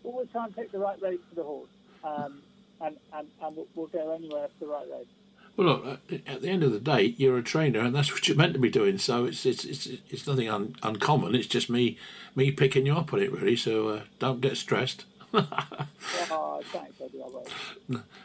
always 0.05 0.31
try 0.33 0.47
and 0.47 0.57
pick 0.57 0.73
the 0.73 0.79
right 0.79 1.01
race 1.03 1.21
for 1.29 1.35
the 1.35 1.43
horse, 1.43 1.69
um, 2.03 2.41
and 2.81 2.97
and, 3.13 3.29
and 3.43 3.57
we'll, 3.57 3.67
we'll 3.75 3.87
go 3.89 4.15
anywhere 4.15 4.49
for 4.59 4.65
the 4.65 4.71
right 4.73 4.87
race. 4.91 5.07
Well, 5.55 5.67
look, 5.67 5.85
uh, 5.85 6.17
at 6.27 6.41
the 6.41 6.49
end 6.49 6.63
of 6.63 6.73
the 6.73 6.81
day, 6.81 7.15
you're 7.19 7.37
a 7.37 7.43
trainer, 7.43 7.81
and 7.81 7.95
that's 7.95 8.11
what 8.11 8.27
you're 8.27 8.39
meant 8.39 8.55
to 8.55 8.59
be 8.59 8.71
doing. 8.71 8.97
So 8.97 9.27
it's 9.27 9.45
it's 9.45 9.67
it's, 9.67 9.87
it's 10.09 10.27
nothing 10.27 10.49
un, 10.49 10.77
uncommon. 10.83 11.35
It's 11.35 11.47
just 11.47 11.69
me 11.69 11.99
me 12.35 12.51
picking 12.53 12.87
you 12.87 12.95
up 12.95 13.13
on 13.13 13.21
it, 13.21 13.31
really. 13.31 13.57
So 13.57 13.89
uh, 13.89 14.01
don't 14.19 14.41
get 14.41 14.57
stressed. 14.57 15.05
Oh, 15.35 16.61
thanks, 16.65 16.95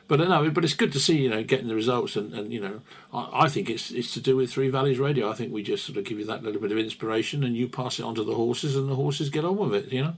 But 0.07 0.19
no, 0.19 0.49
but 0.49 0.63
it's 0.63 0.73
good 0.73 0.91
to 0.93 0.99
see 0.99 1.17
you 1.17 1.29
know 1.29 1.43
getting 1.43 1.67
the 1.67 1.75
results, 1.75 2.15
and, 2.15 2.33
and 2.33 2.51
you 2.51 2.59
know 2.59 2.81
I, 3.13 3.45
I, 3.45 3.49
think 3.49 3.69
it's 3.69 3.91
it's 3.91 4.13
to 4.13 4.19
do 4.19 4.35
with 4.35 4.51
Three 4.51 4.69
Valleys 4.69 4.99
Radio. 4.99 5.29
I 5.29 5.33
think 5.33 5.53
we 5.53 5.63
just 5.63 5.85
sort 5.85 5.97
of 5.97 6.03
give 6.03 6.19
you 6.19 6.25
that 6.25 6.43
little 6.43 6.61
bit 6.61 6.71
of 6.71 6.77
inspiration, 6.77 7.43
and 7.43 7.55
you 7.55 7.67
pass 7.67 7.99
it 7.99 8.03
on 8.03 8.15
to 8.15 8.23
the 8.23 8.35
horses, 8.35 8.75
and 8.75 8.89
the 8.89 8.95
horses 8.95 9.29
get 9.29 9.45
on 9.45 9.57
with 9.57 9.73
it. 9.73 9.91
You 9.91 10.03
know, 10.03 10.13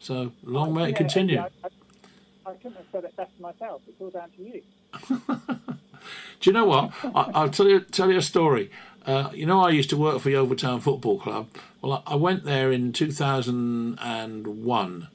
so 0.00 0.32
long 0.42 0.74
may 0.74 0.90
it 0.90 0.96
continue. 0.96 1.38
I, 1.38 1.48
I 2.46 2.54
couldn't 2.54 2.76
have 2.76 2.86
said 2.92 3.04
it 3.04 3.16
better 3.16 3.30
myself. 3.40 3.82
It's 3.88 4.00
all 4.00 4.10
down 4.10 4.30
to 4.36 4.42
you. 4.42 4.62
Do 6.40 6.50
you 6.50 6.52
know 6.52 6.66
what? 6.66 6.92
I, 7.14 7.42
will 7.42 7.50
tell 7.50 7.68
you 7.68 7.80
tell 7.80 8.10
you 8.10 8.18
a 8.18 8.22
story. 8.22 8.70
Uh, 9.04 9.30
you 9.32 9.46
know, 9.46 9.60
I 9.60 9.70
used 9.70 9.90
to 9.90 9.96
work 9.96 10.20
for 10.20 10.28
the 10.28 10.36
Overtown 10.36 10.80
Football 10.80 11.20
Club. 11.20 11.48
Well, 11.80 12.02
I, 12.06 12.12
I 12.12 12.14
went 12.16 12.44
there 12.44 12.70
in 12.72 12.92
2001, 12.92 15.08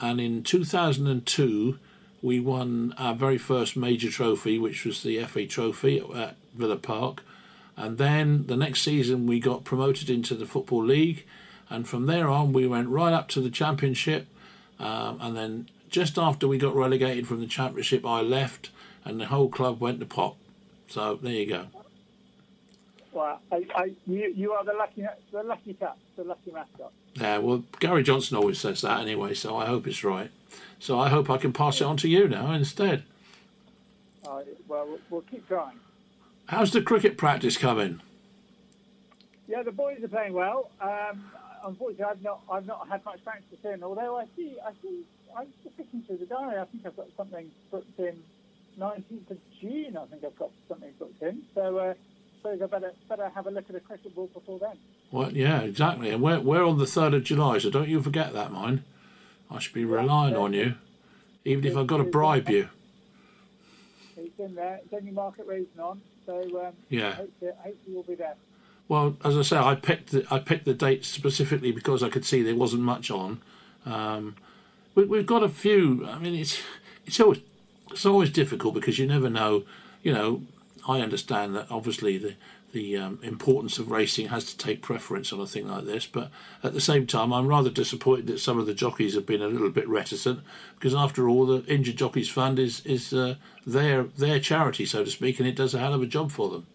and 0.00 0.20
in 0.20 0.42
2002 0.42 1.78
we 2.22 2.40
won 2.40 2.94
our 2.98 3.14
very 3.14 3.38
first 3.38 3.76
major 3.76 4.10
trophy, 4.10 4.58
which 4.58 4.84
was 4.84 5.02
the 5.02 5.22
FA 5.24 5.46
Trophy 5.46 6.02
at 6.14 6.36
Villa 6.54 6.76
Park. 6.76 7.22
And 7.76 7.96
then 7.96 8.46
the 8.46 8.56
next 8.56 8.82
season 8.82 9.26
we 9.26 9.40
got 9.40 9.64
promoted 9.64 10.10
into 10.10 10.34
the 10.34 10.44
Football 10.44 10.84
League, 10.84 11.24
and 11.70 11.88
from 11.88 12.06
there 12.06 12.28
on 12.28 12.52
we 12.52 12.66
went 12.66 12.88
right 12.88 13.12
up 13.12 13.28
to 13.28 13.40
the 13.40 13.50
Championship. 13.50 14.26
Um, 14.78 15.18
and 15.20 15.36
then 15.36 15.68
just 15.88 16.18
after 16.18 16.46
we 16.46 16.58
got 16.58 16.74
relegated 16.74 17.26
from 17.26 17.40
the 17.40 17.46
Championship, 17.46 18.04
I 18.04 18.20
left, 18.20 18.70
and 19.04 19.20
the 19.20 19.26
whole 19.26 19.48
club 19.48 19.80
went 19.80 20.00
to 20.00 20.06
pot. 20.06 20.36
So 20.88 21.18
there 21.22 21.32
you 21.32 21.46
go. 21.46 21.66
Well, 23.12 23.40
I, 23.50 23.66
I, 23.74 23.92
you, 24.06 24.32
you 24.36 24.52
are 24.52 24.64
the 24.64 24.72
lucky, 24.74 25.06
the 25.32 25.42
lucky 25.42 25.74
cat, 25.74 25.96
the 26.16 26.24
lucky 26.24 26.52
mascot. 26.52 26.92
Yeah, 27.20 27.36
well, 27.38 27.64
Gary 27.80 28.02
Johnson 28.02 28.38
always 28.38 28.58
says 28.58 28.80
that 28.80 29.00
anyway, 29.00 29.34
so 29.34 29.54
I 29.54 29.66
hope 29.66 29.86
it's 29.86 30.02
right. 30.02 30.30
So 30.78 30.98
I 30.98 31.10
hope 31.10 31.28
I 31.28 31.36
can 31.36 31.52
pass 31.52 31.80
it 31.82 31.84
on 31.84 31.98
to 31.98 32.08
you 32.08 32.26
now 32.28 32.52
instead. 32.52 33.02
Uh, 34.26 34.42
well, 34.66 34.98
we'll 35.10 35.20
keep 35.22 35.46
trying. 35.46 35.78
How's 36.46 36.70
the 36.70 36.80
cricket 36.80 37.18
practice 37.18 37.58
coming? 37.58 38.00
Yeah, 39.46 39.62
the 39.62 39.72
boys 39.72 40.02
are 40.02 40.08
playing 40.08 40.32
well. 40.32 40.70
Um, 40.80 41.30
unfortunately, 41.64 42.04
I've 42.06 42.22
not 42.22 42.40
I've 42.50 42.66
not 42.66 42.88
had 42.88 43.04
much 43.04 43.22
practice 43.22 43.58
in. 43.64 43.82
Although 43.82 44.16
I 44.16 44.24
see 44.36 44.56
I 44.64 44.72
see 44.80 45.02
I'm 45.36 45.48
just 45.62 45.78
looking 45.78 46.02
through 46.02 46.18
the 46.18 46.26
diary. 46.26 46.58
I 46.58 46.64
think 46.64 46.86
I've 46.86 46.96
got 46.96 47.08
something 47.16 47.50
booked 47.70 47.98
in 47.98 48.16
19th 48.78 49.30
of 49.30 49.38
June. 49.60 49.96
I 49.96 50.06
think 50.06 50.24
I've 50.24 50.38
got 50.38 50.50
something 50.68 50.92
booked 50.98 51.22
in. 51.22 51.42
So. 51.54 51.76
Uh, 51.76 51.94
I 52.44 52.56
better 52.56 52.92
better 53.08 53.28
have 53.34 53.46
a 53.46 53.50
look 53.50 53.68
at 53.68 53.76
a 53.76 53.80
cricket 53.80 54.14
ball 54.14 54.28
before 54.32 54.58
then. 54.58 54.76
Well, 55.10 55.32
yeah, 55.32 55.60
exactly. 55.60 56.10
And 56.10 56.22
we're 56.22 56.40
we're 56.40 56.64
on 56.64 56.78
the 56.78 56.86
third 56.86 57.14
of 57.14 57.24
July, 57.24 57.58
so 57.58 57.70
don't 57.70 57.88
you 57.88 58.02
forget 58.02 58.32
that, 58.32 58.52
mine. 58.52 58.84
I 59.50 59.58
should 59.58 59.74
be 59.74 59.84
relying 59.84 60.36
on 60.36 60.52
you, 60.52 60.74
even 61.44 61.64
if 61.64 61.76
I've 61.76 61.86
got 61.86 61.98
to 61.98 62.04
bribe 62.04 62.48
you. 62.48 62.68
It's 64.16 64.38
in 64.38 64.54
there. 64.54 64.80
It's 64.84 64.92
only 64.92 65.10
Market 65.10 65.48
Rasen 65.48 65.82
on, 65.82 66.00
so 66.26 66.66
um, 66.66 66.74
yeah. 66.88 67.14
Hopefully, 67.14 67.50
hopefully 67.56 67.76
you'll 67.88 68.02
be 68.04 68.14
there. 68.14 68.34
Well, 68.88 69.16
as 69.24 69.38
I 69.38 69.42
say, 69.42 69.56
I 69.56 69.76
picked 69.76 70.10
the, 70.10 70.26
I 70.30 70.40
picked 70.40 70.64
the 70.64 70.74
date 70.74 71.04
specifically 71.04 71.72
because 71.72 72.02
I 72.02 72.08
could 72.08 72.24
see 72.24 72.42
there 72.42 72.56
wasn't 72.56 72.82
much 72.82 73.10
on. 73.10 73.40
Um, 73.86 74.36
we, 74.94 75.04
we've 75.04 75.26
got 75.26 75.42
a 75.42 75.48
few. 75.48 76.06
I 76.06 76.18
mean, 76.18 76.34
it's 76.34 76.60
it's 77.06 77.20
always 77.20 77.40
it's 77.90 78.06
always 78.06 78.30
difficult 78.30 78.74
because 78.74 78.98
you 78.98 79.06
never 79.06 79.30
know. 79.30 79.64
You 80.02 80.12
know, 80.12 80.42
I 80.88 81.00
understand 81.00 81.54
that 81.56 81.66
obviously 81.70 82.18
the 82.18 82.34
the 82.72 82.96
um, 82.96 83.18
importance 83.22 83.78
of 83.78 83.90
racing 83.90 84.28
has 84.28 84.44
to 84.44 84.56
take 84.56 84.80
preference 84.80 85.32
on 85.32 85.40
a 85.40 85.46
thing 85.46 85.68
like 85.68 85.84
this. 85.84 86.06
But 86.06 86.30
at 86.62 86.72
the 86.72 86.80
same 86.80 87.06
time, 87.06 87.32
I'm 87.32 87.48
rather 87.48 87.70
disappointed 87.70 88.28
that 88.28 88.38
some 88.38 88.58
of 88.58 88.66
the 88.66 88.74
jockeys 88.74 89.14
have 89.14 89.26
been 89.26 89.42
a 89.42 89.48
little 89.48 89.70
bit 89.70 89.88
reticent 89.88 90.40
because, 90.76 90.94
after 90.94 91.28
all, 91.28 91.46
the 91.46 91.64
Injured 91.66 91.96
Jockeys 91.96 92.28
Fund 92.28 92.58
is 92.58 92.84
is 92.86 93.12
uh, 93.12 93.36
their 93.66 94.04
their 94.04 94.38
charity, 94.38 94.86
so 94.86 95.04
to 95.04 95.10
speak, 95.10 95.38
and 95.38 95.48
it 95.48 95.56
does 95.56 95.74
a 95.74 95.78
hell 95.78 95.94
of 95.94 96.02
a 96.02 96.06
job 96.06 96.30
for 96.30 96.48
them. 96.48 96.66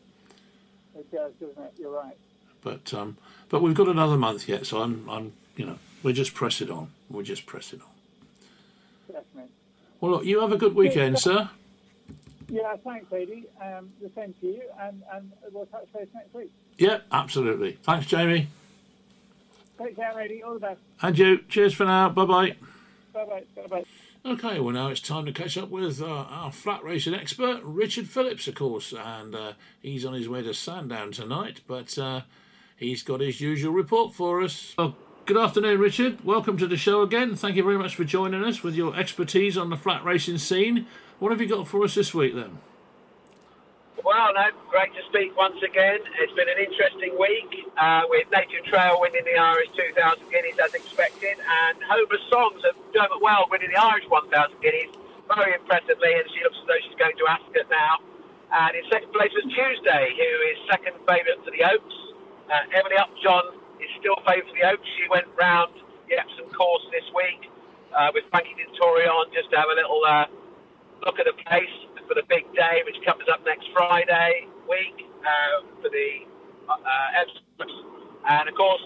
It 0.98 1.12
does, 1.12 1.32
doesn't 1.40 1.64
it? 1.64 1.74
You're 1.78 1.92
right. 1.92 2.18
But 2.62 2.94
um, 2.94 3.18
but 3.50 3.62
we've 3.62 3.76
got 3.76 3.88
another 3.88 4.18
month 4.18 4.50
yet, 4.50 4.66
so 4.66 4.82
I'm 4.82 5.08
I'm 5.10 5.34
you 5.56 5.66
know 5.66 5.80
we're 6.04 6.14
just 6.14 6.34
pressing 6.34 6.72
on. 6.72 6.92
We're 7.10 7.24
just 7.24 7.46
pressing 7.46 7.82
on. 7.82 7.88
Definitely. 9.08 9.52
Well, 10.02 10.12
look, 10.12 10.26
you 10.26 10.42
have 10.42 10.52
a 10.52 10.58
good 10.58 10.76
weekend, 10.76 11.20
sir. 11.20 11.50
Yeah, 12.48 12.76
thanks, 12.84 13.12
Adi. 13.12 13.46
Um, 13.62 13.90
the 14.02 14.12
same 14.16 14.34
to 14.42 14.48
you, 14.48 14.62
and, 14.80 15.02
and 15.14 15.32
we'll 15.52 15.66
touch 15.68 15.88
base 15.94 16.08
next 16.14 16.34
week. 16.34 16.52
Yeah, 16.78 17.00
absolutely. 17.12 17.78
Thanks, 17.84 18.06
Jamie. 18.06 18.48
Take 19.78 19.96
care, 19.96 20.14
Adi. 20.18 20.44
All 20.44 20.54
the 20.54 20.60
best. 20.60 20.80
And 21.02 21.18
you. 21.18 21.40
Cheers 21.50 21.74
for 21.74 21.86
now. 21.86 22.10
Bye 22.10 22.26
bye. 22.26 22.56
Bye 23.14 23.26
bye. 23.26 23.44
Bye 23.56 23.68
bye. 23.68 23.86
Okay, 24.26 24.60
well, 24.60 24.74
now 24.74 24.88
it's 24.88 25.02
time 25.02 25.26
to 25.28 25.32
catch 25.32 25.56
up 25.56 25.70
with 25.70 26.02
uh, 26.02 26.08
our 26.08 26.52
flat 26.52 26.84
racing 26.84 27.14
expert, 27.14 27.62
Richard 27.64 28.08
Phillips, 28.10 28.48
of 28.48 28.56
course, 28.56 28.92
and 28.92 29.36
uh, 29.36 29.54
he's 29.84 30.04
on 30.04 30.16
his 30.16 30.28
way 30.28 30.42
to 30.42 30.52
Sandown 30.52 31.12
tonight, 31.12 31.62
but 31.68 31.96
uh, 32.00 32.22
he's 32.76 33.04
got 33.04 33.22
his 33.22 33.40
usual 33.40 33.72
report 33.72 34.16
for 34.16 34.42
us. 34.42 34.74
Well, 34.80 34.96
good 35.28 35.38
afternoon, 35.38 35.80
Richard. 35.80 36.26
Welcome 36.26 36.58
to 36.58 36.66
the 36.66 36.76
show 36.76 37.04
again. 37.04 37.36
Thank 37.36 37.56
you 37.56 37.64
very 37.64 37.78
much 37.78 37.96
for 37.96 38.04
joining 38.04 38.44
us 38.44 38.64
with 38.64 38.74
your 38.74 38.96
expertise 38.96 39.60
on 39.60 39.70
the 39.70 39.78
flat 39.78 40.04
racing 40.04 40.40
scene. 40.40 40.88
What 41.20 41.32
have 41.32 41.40
you 41.40 41.48
got 41.48 41.68
for 41.68 41.84
us 41.84 41.96
this 41.96 42.14
week 42.14 42.36
then? 42.36 42.60
Well, 44.04 44.36
no, 44.36 44.52
great 44.68 44.92
to 45.00 45.04
speak 45.08 45.32
once 45.40 45.56
again. 45.64 46.04
It's 46.20 46.36
been 46.36 46.52
an 46.52 46.60
interesting 46.60 47.16
week 47.16 47.72
uh, 47.80 48.04
with 48.12 48.28
Native 48.36 48.68
Trail 48.68 49.00
winning 49.00 49.24
the 49.24 49.40
Irish 49.40 49.72
2000 49.80 49.96
Guineas 50.28 50.60
as 50.60 50.76
expected, 50.76 51.40
and 51.40 51.80
Homeless 51.88 52.22
Songs 52.28 52.60
of 52.68 52.76
Dermot 52.92 53.24
Weld 53.24 53.48
winning 53.48 53.72
the 53.72 53.80
Irish 53.80 54.04
1000 54.12 54.28
Guineas 54.60 54.92
very 55.32 55.56
impressively, 55.56 56.20
and 56.20 56.28
she 56.36 56.44
looks 56.44 56.60
as 56.60 56.68
though 56.68 56.82
she's 56.84 57.00
going 57.00 57.16
to 57.16 57.26
Ascot 57.32 57.68
now. 57.72 58.04
And 58.52 58.76
in 58.76 58.84
second 58.92 59.16
place 59.16 59.32
was 59.32 59.48
Tuesday, 59.48 60.12
who 60.20 60.32
is 60.52 60.60
second 60.68 61.00
favourite 61.08 61.40
for 61.48 61.56
the 61.56 61.64
Oaks. 61.64 61.98
Uh, 62.52 62.76
Emily 62.76 63.00
Upjohn 63.00 63.56
is 63.80 63.90
still 64.04 64.20
favourite 64.28 64.52
for 64.52 64.56
the 64.60 64.68
Oaks. 64.68 64.88
She 65.00 65.08
went 65.08 65.32
round 65.40 65.72
the 66.12 66.20
Epsom 66.20 66.52
course 66.52 66.84
this 66.92 67.08
week 67.16 67.48
uh, 67.96 68.12
with 68.12 68.28
Frankie 68.36 68.60
Dettori 68.60 69.08
on 69.08 69.32
just 69.32 69.48
to 69.56 69.56
have 69.56 69.72
a 69.72 69.80
little. 69.80 70.04
Look 71.06 71.22
at 71.22 71.30
the 71.30 71.38
place 71.46 71.70
for 72.10 72.18
the 72.18 72.26
big 72.26 72.50
day, 72.58 72.82
which 72.82 72.98
comes 73.06 73.22
up 73.30 73.46
next 73.46 73.70
Friday 73.78 74.50
week 74.66 75.06
uh, 75.22 75.62
for 75.78 75.94
the 75.94 76.26
uh, 76.66 77.22
Epsom. 77.22 77.70
And 78.26 78.50
of 78.50 78.56
course, 78.58 78.82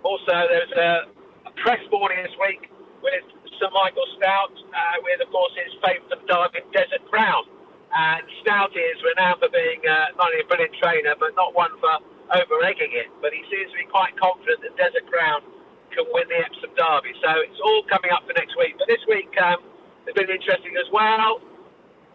also 0.00 0.48
there's 0.48 0.72
a, 0.72 1.04
a, 1.44 1.52
press 1.60 1.84
morning 1.92 2.16
this 2.24 2.32
week 2.40 2.72
with 3.04 3.24
Sir 3.60 3.68
Michael 3.76 4.08
Stoute, 4.16 4.56
uh, 4.72 5.04
with 5.04 5.20
of 5.20 5.28
course 5.28 5.52
his 5.60 5.68
favourite 5.84 6.08
Derby 6.24 6.64
Desert 6.72 7.04
Crown. 7.12 7.44
And 7.92 8.24
Stoute 8.40 8.80
is 8.80 8.96
renowned 9.04 9.44
for 9.44 9.52
being 9.52 9.84
uh, 9.84 10.16
not 10.16 10.32
only 10.32 10.40
a 10.40 10.48
brilliant 10.48 10.72
trainer, 10.80 11.12
but 11.20 11.36
not 11.36 11.52
one 11.52 11.76
for 11.76 12.00
over 12.40 12.56
egging 12.64 12.96
it. 12.96 13.12
But 13.20 13.36
he 13.36 13.44
seems 13.52 13.68
to 13.68 13.76
be 13.76 13.88
quite 13.92 14.16
confident 14.16 14.64
that 14.64 14.80
Desert 14.80 15.04
Crown 15.12 15.44
can 15.92 16.08
win 16.08 16.24
the 16.32 16.40
Epsom 16.40 16.72
Derby. 16.72 17.12
So 17.20 17.36
it's 17.44 17.60
all 17.60 17.84
coming 17.84 18.16
up 18.16 18.24
for 18.24 18.32
next 18.32 18.56
week. 18.56 18.80
But 18.80 18.88
this 18.88 19.04
week, 19.04 19.28
um, 19.44 19.60
has 20.06 20.14
been 20.16 20.32
interesting 20.32 20.74
as 20.80 20.88
well. 20.92 21.40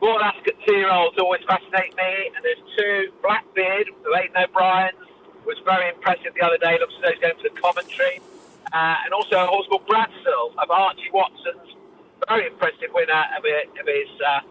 Royal 0.02 0.22
Ascot 0.22 0.56
two-year-olds 0.68 1.18
always 1.18 1.42
fascinate 1.48 1.96
me, 1.96 2.32
and 2.36 2.44
there's 2.44 2.62
two. 2.78 3.12
Blackbeard, 3.22 3.90
Aidan 4.18 4.38
O'Brien's, 4.38 5.00
was 5.46 5.58
very 5.64 5.90
impressive 5.90 6.34
the 6.36 6.46
other 6.46 6.58
day. 6.58 6.78
Looks 6.80 6.94
as 6.98 7.02
though 7.02 7.12
he's 7.12 7.22
going 7.22 7.38
for 7.38 7.48
the 7.48 7.56
Coventry. 7.62 8.22
Uh, 8.74 8.98
and 9.06 9.14
also 9.14 9.40
a 9.40 9.48
horse 9.48 9.68
called 9.70 9.88
Bradsell 9.88 10.52
of 10.58 10.70
Archie 10.70 11.14
Watson's, 11.14 11.78
very 12.28 12.48
impressive 12.48 12.90
winner 12.92 13.24
of, 13.38 13.46
of 13.46 13.86
his 13.86 14.10
uh, 14.26 14.42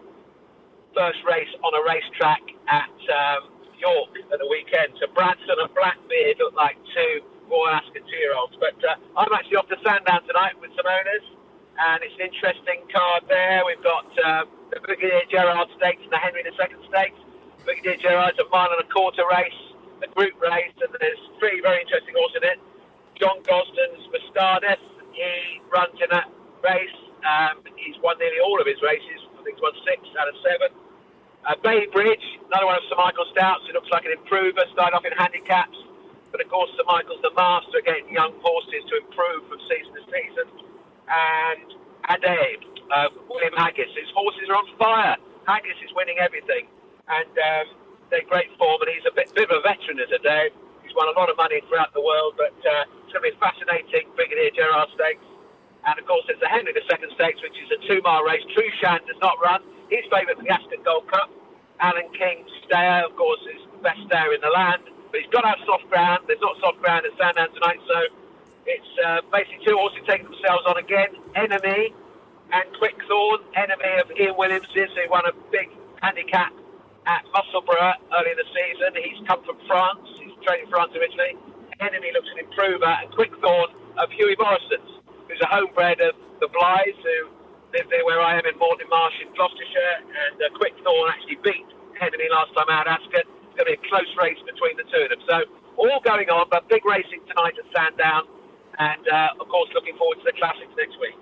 first 0.95 1.19
race 1.27 1.51
on 1.61 1.75
a 1.75 1.83
racetrack 1.83 2.41
at 2.71 2.95
um, 3.11 3.51
York 3.77 4.15
at 4.31 4.39
the 4.39 4.47
weekend. 4.47 4.95
So 4.97 5.11
Bradsell 5.13 5.59
and 5.59 5.69
Blackbeard 5.75 6.39
look 6.39 6.55
like 6.55 6.79
two 6.95 7.21
Royal 7.51 7.75
Ascot 7.75 8.07
two-year-olds. 8.07 8.55
But 8.57 8.79
uh, 8.81 8.95
I'm 9.19 9.29
actually 9.35 9.57
off 9.57 9.67
to 9.67 9.77
Sandown 9.83 10.25
tonight 10.25 10.55
with 10.59 10.71
some 10.73 10.87
owners 10.87 11.34
and 11.75 11.99
it's 12.03 12.15
an 12.15 12.31
interesting 12.31 12.87
card 12.87 13.27
there. 13.27 13.63
We've 13.67 13.83
got 13.83 14.07
uh, 14.15 14.47
the 14.71 14.79
Brigadier 14.79 15.27
Gerard 15.27 15.67
Stakes 15.75 16.03
and 16.03 16.11
the 16.11 16.21
Henry 16.21 16.43
II 16.47 16.55
Stakes. 16.87 17.19
Brigadier 17.67 17.99
Gerard's 17.99 18.39
a 18.39 18.47
mile 18.47 18.71
and 18.71 18.79
a 18.79 18.87
quarter 18.87 19.27
race, 19.27 19.61
a 19.99 20.07
group 20.07 20.39
race, 20.39 20.75
and 20.79 20.91
there's 20.99 21.23
three 21.39 21.59
very 21.59 21.83
interesting 21.83 22.15
horses 22.15 22.39
in 22.39 22.45
it. 22.55 22.59
John 23.19 23.43
Gosden's 23.43 24.07
Mostahdaf, 24.11 24.79
he 25.11 25.59
runs 25.71 25.95
in 25.99 26.07
that 26.11 26.31
race. 26.63 26.99
Um, 27.23 27.63
he's 27.75 27.95
won 27.99 28.19
nearly 28.19 28.39
all 28.39 28.59
of 28.59 28.67
his 28.67 28.79
races. 28.79 29.19
I 29.35 29.43
think 29.43 29.59
he's 29.59 29.63
won 29.63 29.75
six 29.83 29.99
out 30.15 30.27
of 30.31 30.35
seven. 30.43 30.71
Uh, 31.43 31.55
Bay 31.61 31.87
Bridge, 31.91 32.23
another 32.47 32.65
one 32.71 32.75
of 32.79 32.83
Sir 32.87 32.97
Michael 32.97 33.27
Stoute's. 33.35 33.67
He 33.67 33.73
looks 33.73 33.91
like 33.91 34.05
an 34.05 34.15
improver, 34.15 34.63
started 34.71 34.95
off 34.95 35.05
in 35.05 35.13
handicaps. 35.13 35.77
But 36.31 36.41
of 36.43 36.47
course, 36.51 36.71
Sir 36.75 36.83
Michael's 36.87 37.21
the 37.23 37.31
master 37.35 37.79
of 37.79 37.85
getting 37.85 38.11
young 38.11 38.35
horses 38.43 38.83
to 38.91 38.99
improve 38.99 39.47
from 39.47 39.59
season 39.67 39.93
to 39.95 40.03
season 40.11 40.47
and 41.09 41.67
Ade, 42.09 42.61
uh, 42.91 43.09
William 43.29 43.53
Haggas. 43.57 43.91
His 43.93 44.09
horses 44.13 44.49
are 44.49 44.57
on 44.57 44.67
fire. 44.77 45.17
Haggas 45.47 45.79
is 45.83 45.91
winning 45.95 46.17
everything, 46.19 46.69
and 47.09 47.33
um, 47.33 47.65
they're 48.09 48.27
great 48.29 48.49
form. 48.57 48.81
And 48.85 48.91
he's 48.93 49.07
a 49.09 49.13
bit, 49.15 49.29
bit 49.35 49.49
of 49.49 49.57
a 49.57 49.63
veteran 49.63 49.99
as 50.01 50.11
Ade. 50.11 50.53
He's 50.83 50.95
won 50.95 51.09
a 51.09 51.17
lot 51.17 51.29
of 51.29 51.37
money 51.37 51.61
throughout 51.69 51.93
the 51.93 52.01
world, 52.03 52.37
but 52.37 52.55
uh, 52.65 52.85
it's 53.05 53.13
going 53.13 53.25
to 53.25 53.27
be 53.29 53.35
a 53.35 53.41
fascinating 53.41 54.09
Brigadier 54.15 54.53
Gerard 54.53 54.89
Stakes. 54.93 55.25
And 55.85 55.97
of 55.99 56.05
course, 56.09 56.25
there's 56.27 56.41
the 56.41 56.49
Henry 56.49 56.73
II 56.73 56.81
Stakes, 57.13 57.41
which 57.45 57.57
is 57.61 57.69
a 57.73 57.79
two-mile 57.85 58.23
race. 58.25 58.41
True 58.53 58.65
Trueshan 58.81 59.05
does 59.05 59.21
not 59.21 59.37
run. 59.41 59.61
He's 59.89 60.05
favourite 60.09 60.37
for 60.37 60.45
the 60.45 60.53
Ascot 60.53 60.81
Gold 60.85 61.05
Cup. 61.11 61.29
Alan 61.79 62.09
King 62.17 62.45
Stayer, 62.65 63.05
of 63.05 63.13
course, 63.17 63.41
is 63.53 63.61
the 63.69 63.81
best 63.85 64.01
stayer 64.07 64.33
in 64.33 64.41
the 64.41 64.49
land, 64.49 64.81
but 65.11 65.21
he's 65.21 65.29
got 65.29 65.43
to 65.45 65.51
have 65.53 65.61
soft 65.67 65.85
ground. 65.91 66.25
There's 66.25 66.41
not 66.41 66.57
soft 66.63 66.79
ground 66.81 67.05
at 67.05 67.13
Sandown 67.19 67.51
tonight, 67.53 67.79
so 67.85 67.99
it's 68.65 68.91
uh, 69.05 69.21
basically 69.31 69.61
two 69.65 69.77
horses 69.77 70.01
taking 70.07 70.25
themselves 70.25 70.65
on 70.65 70.77
again. 70.77 71.13
Enemy 71.35 71.93
and 72.53 72.65
Quickthorn, 72.77 73.41
enemy 73.55 73.91
of 74.01 74.09
Ian 74.17 74.35
Williams's, 74.37 74.91
who 74.93 75.05
won 75.09 75.25
a 75.25 75.33
big 75.51 75.69
handicap 76.01 76.53
at 77.05 77.25
Musselburgh 77.33 78.01
early 78.13 78.31
in 78.33 78.37
the 78.37 78.49
season. 78.49 78.89
He's 78.97 79.21
come 79.27 79.41
from 79.45 79.57
France. 79.69 80.05
He's 80.17 80.33
trained 80.45 80.65
in 80.65 80.69
France 80.69 80.93
originally. 80.97 81.37
Enemy 81.81 82.09
looks 82.13 82.29
an 82.33 82.45
improver, 82.45 82.89
and 82.89 83.11
Quickthorn 83.13 83.69
of 83.97 84.09
Hughie 84.13 84.37
Morrison's, 84.39 85.01
who's 85.27 85.41
a 85.41 85.49
homebred 85.49 86.01
of 86.01 86.15
the 86.39 86.49
Blythes, 86.49 86.97
who 87.03 87.29
live 87.73 87.87
there 87.89 88.05
where 88.05 88.21
I 88.21 88.37
am 88.39 88.45
in 88.45 88.57
Moreton 88.57 88.87
Marsh 88.89 89.17
in 89.21 89.29
Gloucestershire, 89.35 89.95
and 90.07 90.37
uh, 90.39 90.49
Quickthorn 90.57 91.11
actually 91.11 91.37
beat 91.43 91.67
Enemy 92.01 92.27
last 92.31 92.53
time 92.55 92.69
out 92.71 92.87
at 92.87 92.99
Ascot. 92.99 93.27
It's 93.27 93.55
going 93.55 93.67
to 93.67 93.71
be 93.75 93.77
a 93.79 93.83
close 93.87 94.09
race 94.19 94.39
between 94.47 94.75
the 94.77 94.87
two 94.87 95.03
of 95.03 95.09
them. 95.11 95.21
So 95.27 95.37
all 95.77 95.99
going 96.03 96.29
on, 96.31 96.47
but 96.51 96.67
big 96.69 96.85
racing 96.85 97.23
tonight 97.27 97.55
at 97.59 97.67
Sandown, 97.75 98.27
and 98.79 99.07
uh, 99.07 99.41
of 99.41 99.47
course 99.47 99.69
looking 99.73 99.95
forward 99.97 100.17
to 100.19 100.25
the 100.25 100.37
classics 100.37 100.71
next 100.77 100.99
week. 100.99 101.15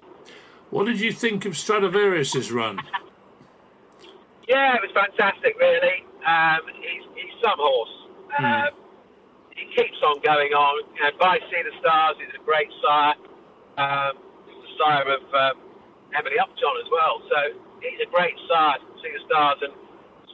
What 0.70 0.86
did 0.86 1.00
you 1.00 1.12
think 1.12 1.46
of 1.46 1.56
Stradivarius's 1.56 2.52
run? 2.52 2.80
Yeah, 4.48 4.76
it 4.76 4.82
was 4.82 4.92
fantastic, 4.92 5.56
really. 5.60 6.04
Um, 6.26 6.66
he's, 6.82 7.06
he's 7.16 7.36
some 7.40 7.62
horse. 7.62 7.96
Um, 8.42 8.74
he 9.56 9.70
keeps 9.72 10.02
on 10.04 10.20
going 10.26 10.52
on. 10.52 10.84
And 10.98 11.14
by 11.22 11.38
Sea 11.48 11.62
the 11.64 11.76
Stars, 11.80 12.18
he's 12.20 12.34
a 12.34 12.44
great 12.44 12.68
sire. 12.82 13.16
Um, 13.78 14.18
he's 14.50 14.60
the 14.66 14.74
sire 14.82 15.08
of 15.14 15.24
um, 15.32 15.56
Emily 16.18 16.42
Upjohn 16.42 16.78
as 16.82 16.90
well. 16.92 17.22
So 17.30 17.40
he's 17.80 18.02
a 18.02 18.10
great 18.10 18.36
sire, 18.50 18.82
Sea 19.00 19.14
the 19.14 19.24
Stars. 19.30 19.60
And 19.62 19.74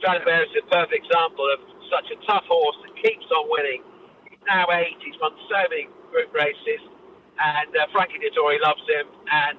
Stradivarius 0.00 0.50
is 0.56 0.64
a 0.64 0.70
perfect 0.72 1.04
example 1.04 1.46
of 1.52 1.60
such 1.92 2.08
a 2.10 2.18
tough 2.24 2.48
horse 2.48 2.80
that 2.82 2.96
keeps 2.96 3.28
on 3.30 3.44
winning. 3.52 3.84
He's 4.24 4.42
now 4.48 4.66
eight. 4.72 4.96
He's 5.04 5.20
won 5.20 5.36
so 5.52 5.60
many 5.68 5.86
group 6.10 6.32
races. 6.32 6.80
And 7.40 7.74
uh, 7.76 7.86
Frankie 7.92 8.20
Dettori 8.20 8.60
loves 8.60 8.82
him. 8.86 9.06
And 9.32 9.58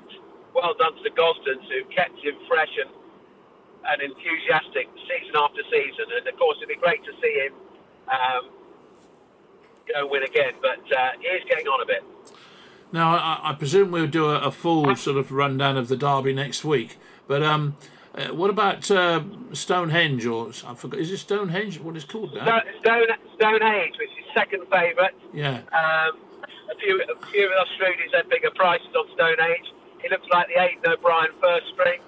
well 0.54 0.74
done 0.78 0.96
to 0.96 1.04
the 1.04 1.10
Gosdens 1.10 1.66
who 1.70 1.84
kept 1.94 2.20
him 2.20 2.36
fresh 2.48 2.72
and 2.80 2.90
and 3.84 4.02
enthusiastic 4.02 4.88
season 5.10 5.36
after 5.36 5.62
season. 5.72 6.06
And 6.16 6.28
of 6.28 6.38
course, 6.38 6.58
it'd 6.58 6.70
be 6.70 6.76
great 6.76 7.04
to 7.04 7.12
see 7.22 7.34
him 7.46 7.54
um, 8.08 8.50
go 9.92 10.08
win 10.08 10.24
again. 10.24 10.54
But 10.62 10.80
uh, 10.96 11.12
he 11.20 11.28
is 11.28 11.44
getting 11.50 11.68
on 11.68 11.82
a 11.82 11.86
bit. 11.86 12.04
Now, 12.92 13.16
I, 13.16 13.52
I 13.52 13.54
presume 13.54 13.92
we'll 13.92 14.08
do 14.08 14.26
a, 14.26 14.40
a, 14.40 14.52
full 14.52 14.96
sort 14.98 15.18
of 15.18 15.32
rundown 15.32 15.78
of 15.78 15.88
the 15.88 15.96
derby 15.96 16.34
next 16.34 16.66
week. 16.66 16.98
But 17.28 17.42
um, 17.42 17.78
uh, 18.14 18.28
what 18.28 18.50
about 18.50 18.92
uh, 18.92 19.24
Stonehenge 19.54 20.26
or 20.26 20.52
I 20.68 20.76
forgot? 20.76 21.00
Is 21.00 21.12
it 21.12 21.18
Stonehenge? 21.18 21.80
What 21.80 21.96
it's 21.96 22.06
called 22.06 22.36
now? 22.36 22.62
Stone, 22.82 23.08
Stonehenge, 23.36 23.96
which 23.98 24.10
is 24.10 24.26
second 24.36 24.68
favourite. 24.70 25.14
Yeah. 25.34 25.62
Um, 25.72 26.20
a 26.72 26.76
few, 26.80 27.04
a 27.04 27.18
few 27.28 27.46
of 27.52 27.68
Australians 27.68 28.16
had 28.16 28.30
bigger 28.30 28.52
prices 28.56 28.90
on 28.96 29.06
Stone 29.14 29.40
Age. 29.44 29.68
It 30.04 30.10
looks 30.10 30.28
like 30.32 30.48
the 30.48 30.58
Aidan 30.58 30.98
O'Brien 30.98 31.30
first 31.40 31.68
spring 31.76 32.02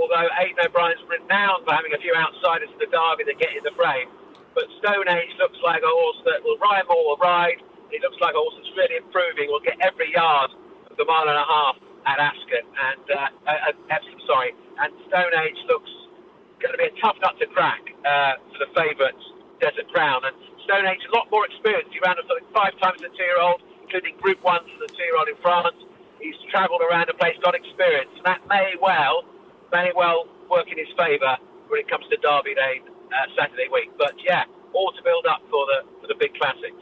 although 0.00 0.28
Aidan 0.40 0.64
O'Brien's 0.64 1.04
renowned 1.04 1.68
for 1.68 1.76
having 1.76 1.92
a 1.92 2.00
few 2.00 2.16
outsiders 2.16 2.72
in 2.72 2.80
the 2.80 2.88
derby 2.88 3.28
that 3.28 3.36
get 3.36 3.52
in 3.52 3.60
the 3.60 3.76
frame. 3.76 4.08
But 4.56 4.64
Stone 4.80 5.06
Age 5.12 5.32
looks 5.36 5.60
like 5.60 5.84
a 5.84 5.92
horse 5.92 6.20
that 6.24 6.40
will 6.42 6.56
Ryan 6.56 6.88
Moore 6.88 7.14
will 7.14 7.20
ride. 7.20 7.60
It 7.92 8.00
looks 8.00 8.18
like 8.18 8.32
a 8.32 8.40
horse 8.40 8.56
that's 8.56 8.72
really 8.74 8.96
improving. 8.96 9.52
Will 9.52 9.62
get 9.62 9.78
every 9.84 10.10
yard 10.10 10.50
of 10.88 10.96
the 10.96 11.04
mile 11.04 11.28
and 11.28 11.38
a 11.38 11.46
half 11.46 11.76
at 12.08 12.18
Ascot 12.18 12.64
and 12.64 13.04
uh, 13.12 13.68
at 13.68 13.76
Epsom, 13.92 14.18
sorry. 14.26 14.56
And 14.80 14.90
Stone 15.06 15.34
Age 15.36 15.60
looks 15.68 15.92
going 16.58 16.72
to 16.72 16.80
be 16.80 16.88
a 16.88 16.96
tough 16.98 17.16
nut 17.20 17.36
to 17.38 17.46
crack 17.52 17.84
uh, 18.02 18.40
for 18.50 18.58
the 18.64 18.70
favourites, 18.72 19.22
Desert 19.60 19.86
Crown. 19.92 20.24
And 20.24 20.34
Stone 20.64 20.82
Stonehenge 20.82 21.04
a 21.08 21.14
lot 21.14 21.30
more 21.30 21.46
experienced. 21.46 21.92
He 21.92 22.00
ran 22.00 22.16
something 22.24 22.46
five 22.54 22.74
times 22.82 23.02
a 23.04 23.10
two-year-old, 23.12 23.62
including 23.90 24.16
Group 24.20 24.42
One 24.44 24.60
as 24.62 24.90
a 24.90 24.94
two-year-old 24.94 25.28
in 25.28 25.36
France. 25.42 25.74
He's 26.20 26.34
travelled 26.50 26.80
around 26.82 27.08
the 27.08 27.14
place, 27.14 27.34
got 27.42 27.54
experience, 27.54 28.10
and 28.16 28.24
that 28.24 28.46
may 28.48 28.74
well 28.80 29.24
may 29.72 29.90
well 29.94 30.28
work 30.50 30.70
in 30.70 30.78
his 30.78 30.88
favour 30.96 31.36
when 31.68 31.80
it 31.80 31.88
comes 31.88 32.04
to 32.10 32.16
Derby 32.16 32.54
Day 32.54 32.82
uh, 32.86 33.26
Saturday 33.36 33.66
week. 33.72 33.90
But 33.98 34.14
yeah, 34.24 34.44
all 34.72 34.92
to 34.92 35.02
build 35.02 35.26
up 35.26 35.42
for 35.50 35.66
the 35.66 35.88
for 36.00 36.06
the 36.06 36.14
big 36.18 36.34
classics. 36.34 36.76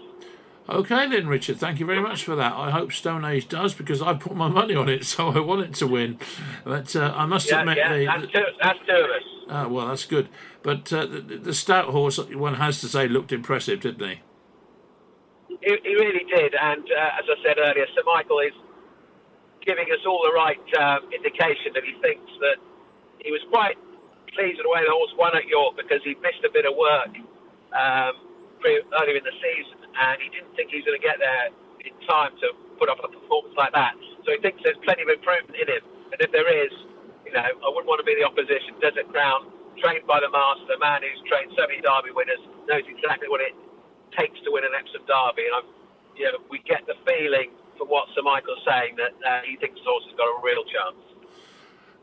Okay 0.69 1.09
then, 1.09 1.29
Richard. 1.29 1.57
Thank 1.57 1.81
you 1.81 1.87
very 1.87 2.01
much 2.03 2.25
for 2.25 2.37
that. 2.37 2.53
I 2.53 2.71
hope 2.71 2.93
Stone 2.93 3.25
Age 3.25 3.49
does 3.49 3.73
because 3.73 4.03
I 4.03 4.13
put 4.13 4.37
my 4.37 4.49
money 4.49 4.75
on 4.75 4.91
it, 4.91 5.05
so 5.07 5.29
I 5.29 5.41
want 5.41 5.63
it 5.63 5.75
to 5.77 5.87
win. 5.87 6.19
But 6.65 6.95
uh, 6.95 7.15
I 7.17 7.25
must 7.25 7.49
yeah, 7.49 7.61
admit, 7.61 7.79
yeah, 7.79 7.97
the, 7.97 8.05
that's, 8.05 8.33
two, 8.33 8.45
that's 8.63 8.79
two 8.87 8.93
of 8.93 9.11
us. 9.11 9.23
Uh, 9.49 9.69
well, 9.71 9.89
that's 9.89 10.05
good. 10.05 10.29
But 10.63 10.93
uh, 10.93 11.07
the, 11.07 11.21
the, 11.21 11.51
Stoute 11.53 11.87
horse, 11.87 12.19
one 12.19 12.57
has 12.57 12.83
to 12.83 12.89
say, 12.89 13.09
looked 13.09 13.33
impressive, 13.33 13.81
didn't 13.81 14.07
he? 14.07 14.21
He, 15.63 15.75
he 15.85 15.95
really 15.97 16.25
did, 16.31 16.55
and 16.55 16.85
uh, 16.87 17.19
as 17.21 17.27
I 17.27 17.37
said 17.45 17.59
earlier, 17.59 17.87
Sir 17.95 18.03
Michael 18.07 18.41
is 18.41 18.55
giving 19.67 19.89
us 19.91 20.03
all 20.07 20.23
the 20.23 20.35
right 20.37 20.61
um, 20.79 21.11
indication 21.15 21.75
that 21.75 21.85
he 21.85 21.95
thinks 22.03 22.31
that 22.41 22.59
he 23.23 23.31
was 23.33 23.43
quite 23.51 23.79
pleased 24.35 24.59
with 24.61 24.67
the 24.69 24.73
way 24.73 24.83
the 24.85 24.93
horse 24.95 25.13
won 25.19 25.35
at 25.37 25.47
York 25.49 25.77
because 25.79 26.03
he 26.05 26.15
missed 26.23 26.43
a 26.47 26.53
bit 26.53 26.67
of 26.69 26.75
work 26.77 27.13
um, 27.75 28.15
earlier 29.01 29.19
in 29.19 29.27
the 29.27 29.37
season, 29.41 29.79
and 29.97 30.17
he 30.23 30.29
didn't 30.31 30.53
think 30.57 30.71
he 30.71 30.83
was 30.83 30.87
going 30.87 31.01
to 31.01 31.05
get 31.07 31.19
there 31.21 31.51
in 31.87 31.95
time 32.09 32.35
to 32.43 32.55
put 32.79 32.89
up 32.91 33.01
a 33.05 33.09
performance 33.11 33.55
like 33.59 33.73
that. 33.75 33.95
So 34.27 34.35
he 34.35 34.41
thinks 34.43 34.61
there's 34.65 34.81
plenty 34.87 35.03
of 35.07 35.11
improvement 35.11 35.57
in 35.59 35.69
him, 35.69 35.85
and 36.15 36.19
if 36.21 36.31
there 36.35 36.49
is, 36.49 36.73
you 37.27 37.33
know, 37.35 37.43
I 37.45 37.69
wouldn't 37.71 37.89
want 37.91 38.01
to 38.03 38.09
be 38.09 38.17
the 38.19 38.27
opposition. 38.27 38.77
Desert 38.83 39.09
Crown, 39.13 39.49
trained 39.81 40.07
by 40.07 40.21
the 40.23 40.31
master, 40.31 40.67
the 40.71 40.81
man 40.83 41.03
who's 41.05 41.21
trained 41.29 41.53
so 41.57 41.67
many 41.69 41.81
Derby 41.83 42.13
winners, 42.15 42.43
knows 42.69 42.85
exactly 42.89 43.29
what 43.31 43.41
it 43.43 43.55
takes 44.17 44.41
to 44.45 44.51
win 44.53 44.65
an 44.65 44.73
Epsom 44.79 45.03
Derby, 45.07 45.47
and 45.47 45.55
I'm, 45.55 45.69
you 46.17 46.25
know, 46.25 46.39
we 46.51 46.61
get 46.65 46.87
the 46.87 46.95
feeling 47.07 47.51
from 47.77 47.89
what 47.89 48.09
Sir 48.15 48.23
Michael's 48.23 48.63
saying 48.67 48.97
that 48.97 49.15
uh, 49.23 49.41
he 49.47 49.57
thinks 49.57 49.79
the 49.81 49.87
horse 49.87 50.05
has 50.05 50.17
got 50.17 50.27
a 50.27 50.39
real 50.43 50.65
chance. 50.65 51.09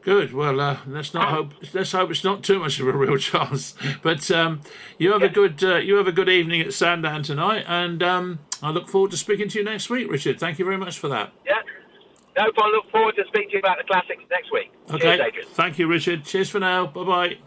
Good. 0.06 0.34
Well, 0.34 0.60
uh, 0.60 0.78
let's 0.86 1.16
not 1.16 1.30
hope. 1.30 1.53
Let's 1.74 1.91
hope 1.91 2.12
it's 2.12 2.24
not 2.24 2.43
too 2.43 2.60
much 2.60 2.80
of 2.80 2.88
a 2.88 2.91
real 2.91 3.18
chance. 3.32 3.74
But 4.03 4.30
um, 4.30 4.62
you 4.99 5.12
have 5.12 5.22
yeah. 5.22 5.28
a 5.28 5.32
good. 5.32 5.64
Uh, 5.64 5.78
you 5.78 5.95
have 5.95 6.08
a 6.08 6.12
good 6.12 6.30
evening 6.30 6.62
at 6.62 6.74
Sandown 6.74 7.24
tonight, 7.24 7.66
and 7.68 8.03
um, 8.03 8.39
I 8.62 8.70
look 8.70 8.88
forward 8.88 9.10
to 9.12 9.18
speaking 9.18 9.49
to 9.49 9.60
you 9.60 9.66
next 9.66 9.89
week, 9.89 10.10
Richard. 10.10 10.39
Thank 10.39 10.60
you 10.60 10.66
very 10.66 10.78
much 10.78 10.99
for 10.99 11.08
that. 11.08 11.34
Yeah. 11.43 11.53
No 12.38 12.51
problem. 12.51 12.74
Look 12.74 12.91
forward 12.91 13.16
to 13.16 13.24
speaking 13.28 13.49
to 13.49 13.53
you 13.53 13.60
about 13.60 13.78
the 13.80 13.84
classics 13.86 14.24
next 14.30 14.51
week. 14.51 14.72
Okay. 14.91 15.18
Cheers, 15.32 15.47
Thank 15.53 15.80
you, 15.80 15.88
Richard. 15.88 16.24
Cheers 16.24 16.51
for 16.51 16.60
now. 16.60 16.86
Bye 16.86 17.03
bye. 17.03 17.38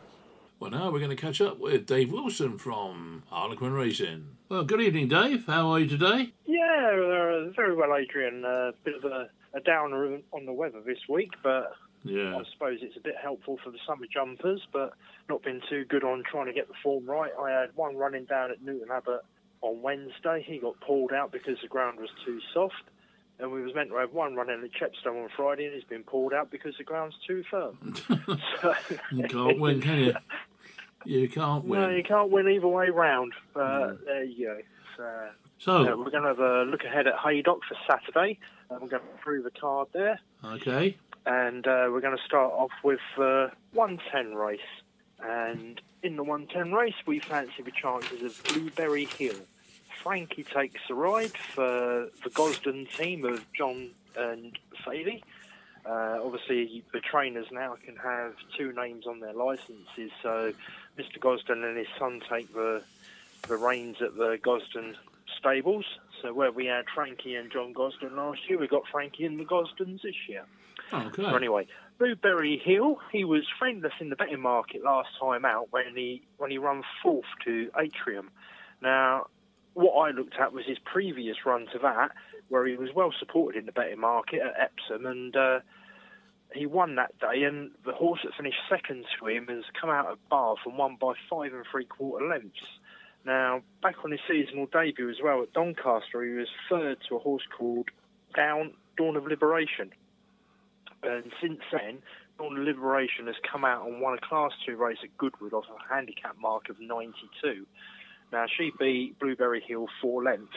Well, 0.59 0.73
now 0.73 0.91
we're 0.91 0.99
going 0.99 1.11
to 1.11 1.17
catch 1.17 1.41
up 1.41 1.61
with 1.61 1.87
Dave 1.87 2.11
Wilson 2.11 2.59
from 2.59 3.23
Harlequin 3.29 3.73
Racing. 3.73 4.38
Well, 4.49 4.65
good 4.65 4.81
evening, 4.81 5.09
Dave. 5.09 5.45
How 5.45 5.69
are 5.73 5.81
you 5.81 5.87
today? 5.87 6.33
Yeah, 6.47 6.91
uh, 6.91 7.51
very 7.55 7.77
well, 7.77 7.95
Adrian. 7.95 8.47
A 8.47 8.49
uh, 8.49 8.73
bit 8.83 8.95
of 8.95 9.05
a, 9.05 9.29
a 9.53 9.61
downer 9.61 10.21
on 10.33 10.47
the 10.47 10.55
weather 10.55 10.81
this 10.81 11.01
week, 11.07 11.33
but 11.43 11.73
yeah. 12.03 12.35
I 12.35 12.43
suppose 12.55 12.79
it's 12.81 12.97
a 12.97 13.01
bit 13.01 13.17
helpful 13.23 13.59
for 13.63 13.71
the 13.71 13.77
summer 13.87 14.07
jumpers, 14.11 14.67
but 14.73 14.95
not 15.29 15.43
been 15.43 15.61
too 15.69 15.85
good 15.85 16.03
on 16.03 16.23
trying 16.31 16.47
to 16.47 16.55
get 16.55 16.67
the 16.67 16.75
form 16.83 17.05
right. 17.05 17.31
I 17.39 17.51
had 17.51 17.77
one 17.77 17.99
running 17.99 18.25
down 18.25 18.51
at 18.51 18.63
Newton 18.63 18.89
Abbot 18.91 19.21
on 19.61 19.83
Wednesday. 19.83 20.43
He 20.47 20.57
got 20.57 20.81
pulled 20.81 21.13
out 21.13 21.31
because 21.31 21.59
the 21.61 21.69
ground 21.69 22.01
was 22.01 22.09
too 22.25 22.41
soft. 22.55 22.75
And 23.39 23.53
we 23.53 23.61
was 23.61 23.75
meant 23.75 23.91
to 23.91 23.97
have 23.97 24.15
one 24.15 24.35
running 24.35 24.65
at 24.65 24.71
Chepstow 24.73 25.23
on 25.23 25.29
Friday, 25.37 25.67
and 25.67 25.75
he's 25.75 25.85
been 25.85 26.05
pulled 26.05 26.33
out 26.33 26.51
because 26.51 26.75
the 26.79 26.85
ground's 26.85 27.17
too 27.27 27.45
firm. 27.51 27.95
so, 28.63 28.75
you 29.13 29.25
can't 29.25 29.61
win, 29.61 29.83
can 29.83 29.99
you? 29.99 30.15
You 31.05 31.29
can't 31.29 31.65
win. 31.65 31.81
No, 31.81 31.89
you 31.91 32.03
can't 32.03 32.31
win 32.31 32.49
either 32.49 32.69
way 32.69 32.91
round. 32.91 33.33
But 33.55 34.05
there 34.05 34.25
you 34.25 34.47
go. 34.47 34.59
So, 34.97 35.29
so 35.59 35.73
uh, 35.73 35.97
we're 35.97 36.11
going 36.11 36.23
to 36.23 36.29
have 36.29 36.41
a 36.41 36.65
look 36.65 36.85
ahead 36.85 37.07
at 37.07 37.15
Haydock 37.25 37.61
for 37.69 37.77
Saturday. 37.87 38.39
Uh, 38.71 38.79
we're 38.81 38.89
going 38.89 39.03
to 39.03 39.23
through 39.23 39.43
the 39.43 39.51
card 39.51 39.89
there. 39.93 40.21
Okay 40.45 40.97
and 41.29 41.67
uh, 41.67 41.89
we're 41.91 42.01
going 42.01 42.17
to 42.17 42.25
start 42.25 42.53
off 42.53 42.71
with 42.83 43.01
uh, 43.19 43.49
110 43.73 44.35
race. 44.35 44.61
And 45.21 45.81
in 46.03 46.17
the 46.17 46.23
110 46.23 46.73
race, 46.73 46.95
we 47.07 47.19
fancy 47.19 47.63
the 47.63 47.71
chances 47.71 48.23
of 48.23 48.43
Blueberry 48.45 49.05
Hill. 49.05 49.37
Frankie 50.03 50.45
takes 50.45 50.81
the 50.89 50.95
ride 50.95 51.37
for 51.55 52.09
the 52.25 52.31
Gosden 52.31 52.89
team 52.97 53.27
of 53.27 53.45
John 53.53 53.91
and 54.17 54.59
Thady. 54.87 55.23
Uh, 55.85 56.19
obviously, 56.23 56.83
the 56.93 57.01
trainers 57.01 57.47
now 57.53 57.77
can 57.85 57.97
have 57.97 58.35
two 58.57 58.73
names 58.73 59.07
on 59.07 59.21
their 59.21 59.35
licenses, 59.35 60.11
so 60.23 60.53
Mr. 60.99 61.19
Gosden 61.21 61.65
and 61.65 61.77
his 61.77 61.87
son 61.99 62.21
take 62.29 62.53
the 62.53 62.83
the 63.47 63.57
reins 63.57 63.97
at 64.03 64.17
the 64.17 64.39
Gosden 64.43 64.97
stables. 65.39 65.85
So 66.21 66.33
where 66.33 66.51
we 66.51 66.67
had 66.67 66.87
Frankie 66.93 67.37
and 67.37 67.51
John 67.51 67.73
Gosden 67.73 68.17
last 68.17 68.41
year, 68.49 68.59
we 68.59 68.67
got 68.67 68.83
Frankie 68.91 69.25
and 69.25 69.39
the 69.39 69.45
Gosdens 69.45 70.03
this 70.03 70.29
year. 70.29 70.45
Okay. 70.93 71.23
So 71.23 71.37
anyway, 71.37 71.67
Blueberry 71.99 72.59
Hill, 72.59 72.99
he 73.13 73.25
was 73.25 73.45
friendless 73.59 73.93
in 74.01 74.09
the 74.09 74.17
betting 74.17 74.41
market 74.41 74.83
last 74.83 75.11
time 75.21 75.45
out 75.45 75.69
when 75.71 75.95
he 75.95 76.23
when 76.39 76.51
he 76.51 76.59
ran 76.59 76.83
fourth 77.03 77.27
to 77.45 77.71
Atrium. 77.79 78.31
Now, 78.81 79.27
what 79.75 79.93
I 79.93 80.11
looked 80.11 80.35
at 80.39 80.53
was 80.53 80.65
his 80.67 80.79
previous 80.79 81.45
run 81.45 81.67
to 81.73 81.79
that, 81.81 82.13
where 82.49 82.67
he 82.67 82.77
was 82.77 82.91
well 82.95 83.13
supported 83.19 83.59
in 83.59 83.67
the 83.67 83.73
betting 83.73 84.01
market 84.01 84.41
at 84.41 84.55
Epsom, 84.59 85.07
and 85.07 85.37
uh, 85.37 85.61
he 86.55 86.67
won 86.67 86.97
that 86.97 87.19
day. 87.19 87.45
And 87.45 87.71
the 87.85 87.93
horse 87.93 88.21
that 88.25 88.35
finished 88.37 88.59
second 88.71 89.05
to 89.19 89.27
him 89.27 89.47
has 89.49 89.65
come 89.81 89.91
out 89.91 90.07
of 90.07 90.19
Bath 90.31 90.59
and 90.65 90.77
won 90.77 90.97
by 91.01 91.15
five 91.31 91.53
and 91.53 91.65
three 91.71 91.85
quarter 91.85 92.27
lengths. 92.27 92.59
Now, 93.25 93.63
back 93.83 93.97
on 94.05 94.11
his 94.11 94.21
seasonal 94.29 94.67
debut 94.67 95.11
as 95.11 95.17
well 95.23 95.43
at 95.43 95.53
Doncaster, 95.53 96.25
he 96.25 96.33
was 96.33 96.49
third 96.71 96.99
to 97.09 97.17
a 97.17 97.19
horse 97.19 97.43
called 97.57 97.89
Down 98.35 98.73
Dawn 98.97 99.17
of 99.17 99.27
Liberation. 99.27 99.93
And 101.03 101.33
since 101.41 101.61
then, 101.73 101.99
Dawn 102.39 102.57
of 102.57 102.65
Liberation 102.65 103.27
has 103.27 103.37
come 103.51 103.65
out 103.65 103.87
and 103.87 104.01
won 104.01 104.17
a 104.17 104.27
Class 104.27 104.53
2 104.67 104.77
race 104.77 104.99
at 105.03 105.17
Goodwood 105.19 105.53
off 105.53 105.65
a 105.69 105.95
handicap 105.95 106.37
mark 106.41 106.71
of 106.71 106.81
92. 106.81 107.67
Now, 108.33 108.47
she 108.57 108.71
beat 108.79 109.19
Blueberry 109.19 109.63
Hill 109.67 109.87
four 110.01 110.23
lengths. 110.23 110.57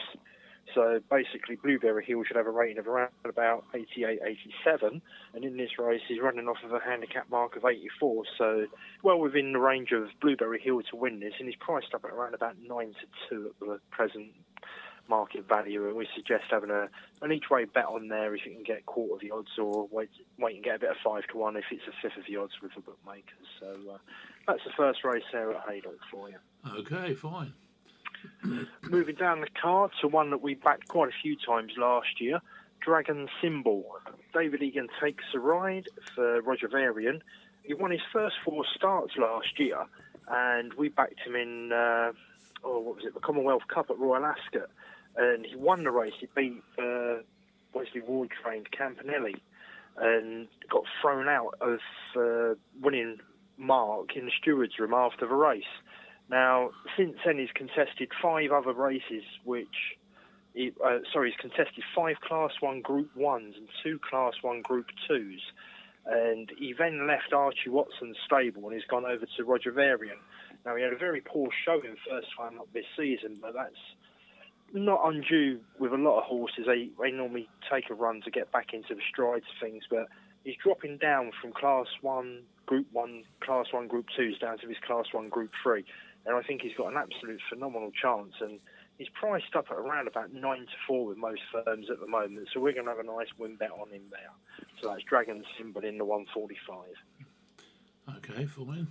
So 0.74 1.00
basically, 1.10 1.56
Blueberry 1.56 2.04
Hill 2.04 2.22
should 2.24 2.36
have 2.36 2.46
a 2.46 2.50
rating 2.50 2.78
of 2.78 2.86
around 2.86 3.10
about 3.24 3.64
88, 3.74 4.20
87, 4.24 5.02
and 5.34 5.44
in 5.44 5.56
this 5.56 5.78
race, 5.78 6.00
he's 6.08 6.20
running 6.20 6.48
off 6.48 6.58
of 6.64 6.72
a 6.72 6.80
handicap 6.80 7.30
mark 7.30 7.56
of 7.56 7.64
84. 7.64 8.24
So 8.38 8.66
well 9.02 9.18
within 9.18 9.52
the 9.52 9.58
range 9.58 9.92
of 9.92 10.08
Blueberry 10.20 10.60
Hill 10.60 10.80
to 10.90 10.96
win 10.96 11.20
this, 11.20 11.34
and 11.38 11.48
he's 11.48 11.56
priced 11.58 11.94
up 11.94 12.04
at 12.04 12.10
around 12.10 12.34
about 12.34 12.56
9 12.58 12.68
to 12.68 13.28
2 13.28 13.46
at 13.48 13.66
the 13.66 13.80
present 13.90 14.32
market 15.08 15.46
value, 15.48 15.86
and 15.86 15.96
we 15.96 16.06
suggest 16.14 16.44
having 16.50 16.70
a 16.70 16.88
an 17.22 17.32
each 17.32 17.50
way 17.50 17.64
bet 17.64 17.84
on 17.84 18.08
there 18.08 18.34
if 18.34 18.46
you 18.46 18.52
can 18.52 18.62
get 18.62 18.86
quarter 18.86 19.14
of 19.14 19.20
the 19.20 19.30
odds, 19.30 19.50
or 19.58 19.88
wait 19.90 20.10
wait 20.38 20.56
and 20.56 20.64
get 20.64 20.76
a 20.76 20.78
bit 20.78 20.90
of 20.90 20.96
five 21.04 21.22
to 21.30 21.36
one 21.36 21.56
if 21.56 21.64
it's 21.70 21.82
a 21.88 21.92
fifth 22.00 22.18
of 22.18 22.24
the 22.28 22.36
odds 22.36 22.52
with 22.62 22.72
the 22.74 22.80
bookmakers. 22.80 23.46
So 23.60 23.66
uh, 23.92 23.98
that's 24.46 24.64
the 24.64 24.72
first 24.76 25.04
race 25.04 25.24
there 25.32 25.50
at 25.52 25.68
Haydock 25.68 25.98
for 26.10 26.30
you. 26.30 26.36
Okay, 26.78 27.14
fine. 27.14 27.52
Moving 28.82 29.14
down 29.14 29.40
the 29.40 29.48
card 29.60 29.90
to 30.00 30.08
one 30.08 30.30
that 30.30 30.42
we 30.42 30.54
backed 30.54 30.88
quite 30.88 31.08
a 31.08 31.22
few 31.22 31.36
times 31.36 31.72
last 31.76 32.20
year, 32.20 32.40
Dragon 32.80 33.28
Symbol. 33.40 33.84
David 34.34 34.62
Egan 34.62 34.88
takes 35.02 35.24
a 35.34 35.38
ride 35.38 35.86
for 36.14 36.40
Roger 36.42 36.68
Varian. 36.68 37.22
He 37.62 37.74
won 37.74 37.90
his 37.90 38.00
first 38.12 38.36
four 38.44 38.64
starts 38.74 39.12
last 39.16 39.58
year, 39.58 39.86
and 40.28 40.74
we 40.74 40.88
backed 40.88 41.20
him 41.20 41.36
in, 41.36 41.72
uh, 41.72 42.12
oh, 42.64 42.80
what 42.80 42.96
was 42.96 43.04
it, 43.04 43.14
the 43.14 43.20
Commonwealth 43.20 43.62
Cup 43.72 43.90
at 43.90 43.98
Royal 43.98 44.24
Ascot. 44.24 44.70
And 45.16 45.46
he 45.46 45.56
won 45.56 45.84
the 45.84 45.90
race. 45.90 46.14
He 46.18 46.28
beat 46.34 46.62
uh, 46.78 47.18
Wesley 47.74 48.00
Ward 48.00 48.30
trained 48.42 48.68
Campanelle 48.70 49.34
and 49.96 50.48
got 50.70 50.84
thrown 51.00 51.28
out 51.28 51.54
of 51.60 51.80
uh, 52.16 52.54
winning 52.80 53.18
mark 53.58 54.16
in 54.16 54.24
the 54.24 54.32
steward's 54.40 54.78
room 54.78 54.94
after 54.94 55.26
the 55.26 55.34
race. 55.34 55.64
Now, 56.28 56.70
since 56.96 57.16
then, 57.24 57.38
he's 57.38 57.52
contested 57.54 58.10
five 58.22 58.52
other 58.52 58.72
races, 58.72 59.24
which, 59.44 59.96
he, 60.54 60.72
uh, 60.84 60.98
sorry, 61.12 61.30
he's 61.30 61.40
contested 61.40 61.84
five 61.94 62.16
Class 62.20 62.52
1 62.60 62.80
Group 62.80 63.10
1s 63.16 63.56
and 63.56 63.68
two 63.82 63.98
Class 64.08 64.34
1 64.42 64.62
Group 64.62 64.86
2s. 65.10 65.40
And 66.04 66.50
he 66.58 66.74
then 66.76 67.06
left 67.06 67.32
Archie 67.32 67.70
Watson's 67.70 68.16
stable 68.26 68.64
and 68.64 68.74
he's 68.74 68.88
gone 68.88 69.04
over 69.04 69.24
to 69.36 69.44
Roger 69.44 69.70
Varian. 69.70 70.18
Now, 70.64 70.74
he 70.74 70.82
had 70.82 70.92
a 70.92 70.98
very 70.98 71.20
poor 71.20 71.48
showing 71.64 71.96
first 72.08 72.28
time 72.36 72.58
up 72.58 72.68
this 72.72 72.86
season, 72.96 73.38
but 73.40 73.52
that's 73.54 73.76
not 74.72 75.00
undue 75.04 75.60
with 75.78 75.92
a 75.92 75.96
lot 75.96 76.18
of 76.18 76.24
horses. 76.24 76.64
They, 76.66 76.90
they 77.00 77.10
normally 77.10 77.48
take 77.70 77.90
a 77.90 77.94
run 77.94 78.20
to 78.24 78.30
get 78.30 78.50
back 78.52 78.72
into 78.72 78.94
the 78.94 79.02
strides 79.12 79.44
of 79.44 79.68
things, 79.68 79.84
but 79.90 80.08
he's 80.44 80.56
dropping 80.62 80.98
down 80.98 81.32
from 81.40 81.52
Class 81.52 81.86
1, 82.00 82.42
Group 82.66 82.86
1, 82.92 83.24
Class 83.40 83.66
1, 83.70 83.86
Group 83.86 84.06
2s 84.18 84.40
down 84.40 84.58
to 84.58 84.68
his 84.68 84.78
Class 84.86 85.06
1, 85.12 85.28
Group 85.28 85.50
3 85.62 85.84
and 86.26 86.36
I 86.36 86.42
think 86.42 86.62
he's 86.62 86.76
got 86.76 86.92
an 86.92 86.96
absolute 86.96 87.40
phenomenal 87.48 87.90
chance. 87.90 88.34
And 88.40 88.60
he's 88.98 89.08
priced 89.08 89.54
up 89.56 89.66
at 89.70 89.76
around 89.76 90.08
about 90.08 90.32
nine 90.32 90.60
to 90.60 90.76
four 90.86 91.06
with 91.06 91.18
most 91.18 91.42
firms 91.50 91.88
at 91.90 92.00
the 92.00 92.06
moment. 92.06 92.48
So 92.52 92.60
we're 92.60 92.72
going 92.72 92.86
to 92.86 92.90
have 92.90 93.00
a 93.00 93.04
nice 93.04 93.28
win 93.38 93.56
bet 93.56 93.70
on 93.72 93.90
him 93.90 94.02
there. 94.10 94.30
So 94.80 94.88
that's 94.88 95.02
Dragon 95.02 95.44
Symbol 95.58 95.84
in 95.84 95.98
the 95.98 96.04
145. 96.04 96.78
Okay, 98.16 98.46
fine. 98.46 98.88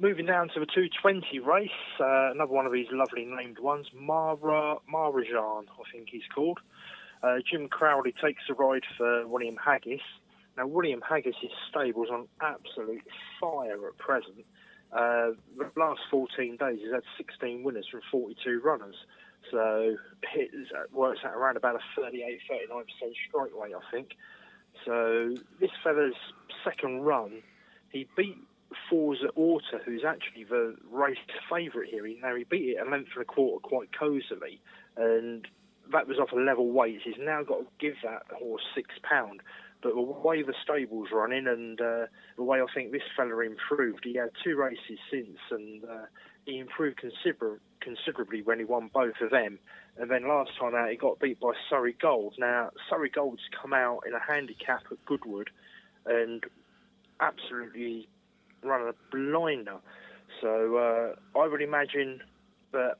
Moving 0.00 0.26
down 0.26 0.48
to 0.48 0.60
the 0.60 0.66
220 0.66 1.38
race, 1.38 1.70
uh, 2.00 2.32
another 2.32 2.52
one 2.52 2.66
of 2.66 2.72
these 2.72 2.88
lovely 2.90 3.24
named 3.24 3.60
ones, 3.60 3.86
Mara 3.94 4.76
Marajan, 4.92 5.66
I 5.68 5.92
think 5.92 6.08
he's 6.10 6.26
called. 6.34 6.58
Uh, 7.22 7.36
Jim 7.48 7.68
Crowley 7.68 8.12
takes 8.22 8.42
a 8.50 8.54
ride 8.54 8.82
for 8.98 9.26
William 9.26 9.56
Haggas. 9.56 10.00
Now, 10.56 10.66
William 10.66 11.00
Haggas' 11.00 11.34
stable's 11.70 12.10
on 12.10 12.28
absolute 12.40 13.06
fire 13.40 13.88
at 13.88 13.96
present. 13.98 14.44
Uh, 14.94 15.34
the 15.58 15.70
last 15.76 16.00
14 16.10 16.56
days, 16.56 16.78
he's 16.80 16.92
had 16.92 17.02
16 17.16 17.64
winners 17.64 17.86
from 17.90 18.00
42 18.10 18.60
runners. 18.64 18.94
So 19.50 19.96
it 20.34 20.50
works 20.92 21.20
out 21.24 21.34
around 21.34 21.56
about 21.56 21.76
a 21.76 21.80
38, 22.00 22.40
39% 22.50 22.84
strike 23.28 23.50
rate, 23.60 23.74
I 23.74 23.90
think. 23.90 24.10
So 24.84 25.34
this 25.60 25.70
fella's 25.82 26.14
second 26.64 27.02
run, 27.02 27.42
he 27.90 28.06
beat 28.16 28.38
Forza 28.88 29.28
Orta, 29.34 29.80
who's 29.84 30.04
actually 30.04 30.44
the 30.44 30.76
race 30.90 31.18
favourite 31.50 31.90
here. 31.90 32.06
He, 32.06 32.18
now 32.22 32.34
he 32.34 32.44
beat 32.44 32.76
it 32.76 32.86
a 32.86 32.90
length 32.90 33.10
and 33.14 33.22
a 33.22 33.24
quarter 33.24 33.60
quite 33.60 33.90
cosily, 33.96 34.60
and 34.96 35.46
that 35.92 36.08
was 36.08 36.18
off 36.18 36.32
a 36.32 36.36
level 36.36 36.70
weight. 36.70 37.00
He's 37.04 37.14
now 37.18 37.42
got 37.42 37.58
to 37.60 37.66
give 37.78 37.94
that 38.02 38.22
horse 38.32 38.62
six 38.74 38.88
pound. 39.02 39.40
But 39.84 39.94
the 39.94 40.00
way 40.00 40.42
the 40.42 40.54
stable's 40.64 41.08
running 41.12 41.46
and 41.46 41.78
uh, 41.78 42.06
the 42.36 42.42
way 42.42 42.60
I 42.60 42.66
think 42.74 42.90
this 42.90 43.02
fella 43.14 43.38
improved, 43.40 44.00
he 44.02 44.14
had 44.14 44.30
two 44.42 44.56
races 44.56 44.98
since 45.10 45.38
and 45.50 45.84
uh, 45.84 46.06
he 46.46 46.58
improved 46.58 46.96
consider- 46.96 47.60
considerably 47.80 48.40
when 48.40 48.58
he 48.58 48.64
won 48.64 48.90
both 48.92 49.20
of 49.20 49.30
them. 49.30 49.58
And 49.98 50.10
then 50.10 50.26
last 50.26 50.52
time 50.58 50.74
out, 50.74 50.90
he 50.90 50.96
got 50.96 51.20
beat 51.20 51.38
by 51.38 51.52
Surrey 51.68 51.94
Gold. 52.00 52.34
Now, 52.38 52.70
Surrey 52.88 53.10
Gold's 53.10 53.42
come 53.60 53.74
out 53.74 54.00
in 54.06 54.14
a 54.14 54.20
handicap 54.20 54.84
at 54.90 55.04
Goodwood 55.04 55.50
and 56.06 56.44
absolutely 57.20 58.08
run 58.62 58.88
a 58.88 58.94
blinder. 59.14 59.76
So 60.40 60.76
uh, 60.76 61.38
I 61.38 61.46
would 61.46 61.60
imagine 61.60 62.22
that 62.72 62.96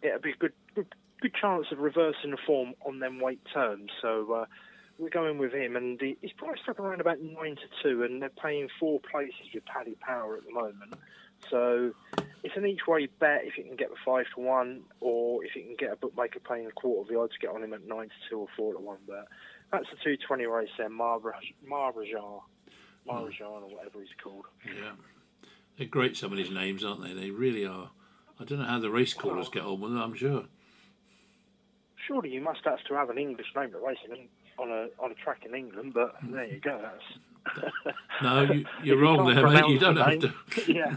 it'd 0.00 0.22
be 0.22 0.30
a 0.30 0.36
good, 0.36 0.52
good, 0.76 0.94
good 1.20 1.34
chance 1.34 1.66
of 1.72 1.78
reversing 1.78 2.30
the 2.30 2.38
form 2.46 2.74
on 2.86 3.00
them 3.00 3.18
weight 3.20 3.40
terms. 3.52 3.90
So 4.00 4.32
uh, 4.32 4.44
we're 5.00 5.08
going 5.08 5.38
with 5.38 5.52
him, 5.52 5.76
and 5.76 6.00
he's 6.20 6.32
priced 6.36 6.68
up 6.68 6.78
around 6.78 7.00
about 7.00 7.20
nine 7.20 7.56
to 7.56 7.82
two, 7.82 8.02
and 8.02 8.20
they're 8.20 8.28
paying 8.28 8.68
four 8.78 9.00
places 9.00 9.46
with 9.52 9.64
Paddy 9.64 9.96
Power 10.00 10.36
at 10.36 10.44
the 10.44 10.52
moment. 10.52 10.94
So 11.50 11.92
it's 12.44 12.56
an 12.56 12.66
each 12.66 12.86
way 12.86 13.06
bet 13.18 13.42
if 13.44 13.56
you 13.56 13.64
can 13.64 13.76
get 13.76 13.88
the 13.88 13.96
five 14.04 14.26
to 14.34 14.40
one, 14.40 14.82
or 15.00 15.44
if 15.44 15.56
you 15.56 15.62
can 15.62 15.76
get 15.76 15.92
a 15.92 15.96
bookmaker 15.96 16.38
paying 16.40 16.66
a 16.66 16.70
quarter 16.70 17.00
of 17.00 17.08
the 17.08 17.18
odds 17.18 17.32
to 17.32 17.38
get 17.38 17.54
on 17.54 17.64
him 17.64 17.72
at 17.72 17.86
nine 17.86 18.08
to 18.08 18.14
two 18.28 18.38
or 18.38 18.48
four 18.56 18.74
to 18.74 18.78
one. 18.78 18.98
But 19.06 19.26
that's 19.72 19.86
the 19.90 19.96
two 20.04 20.16
twenty 20.18 20.44
race 20.46 20.68
there, 20.76 20.90
Marajan, 20.90 21.54
Marajan, 21.66 22.20
or 22.22 22.42
whatever 23.06 24.00
he's 24.00 24.08
called. 24.22 24.44
Yeah, 24.66 24.92
they're 25.78 25.86
great. 25.86 26.16
Some 26.16 26.32
of 26.32 26.38
these 26.38 26.50
names, 26.50 26.84
aren't 26.84 27.02
they? 27.02 27.14
They 27.14 27.30
really 27.30 27.64
are. 27.64 27.90
I 28.38 28.44
don't 28.44 28.58
know 28.58 28.66
how 28.66 28.78
the 28.78 28.90
race 28.90 29.14
callers 29.14 29.48
get 29.48 29.64
on 29.64 29.80
with 29.80 29.92
them. 29.92 30.00
I'm 30.00 30.14
sure. 30.14 30.44
Surely 32.06 32.30
you 32.30 32.40
must 32.40 32.64
have 32.64 32.82
to 32.88 32.94
have 32.94 33.10
an 33.10 33.18
English 33.18 33.46
name 33.54 33.70
to 33.72 33.78
race 33.78 33.98
in 34.04 34.28
on 34.60 34.70
a 34.70 34.88
on 35.02 35.10
a 35.10 35.14
track 35.14 35.44
in 35.46 35.54
England, 35.54 35.94
but 35.94 36.14
there 36.22 36.44
you 36.44 36.60
go. 36.60 36.78
That's 36.82 37.96
no, 38.22 38.42
you, 38.82 38.94
are 38.94 38.98
wrong 38.98 39.26
you 39.26 39.34
there, 39.34 39.48
mate. 39.48 39.68
You 39.68 39.78
don't 39.78 39.96
have 39.96 40.18
to. 40.20 40.32
yeah, 40.72 40.96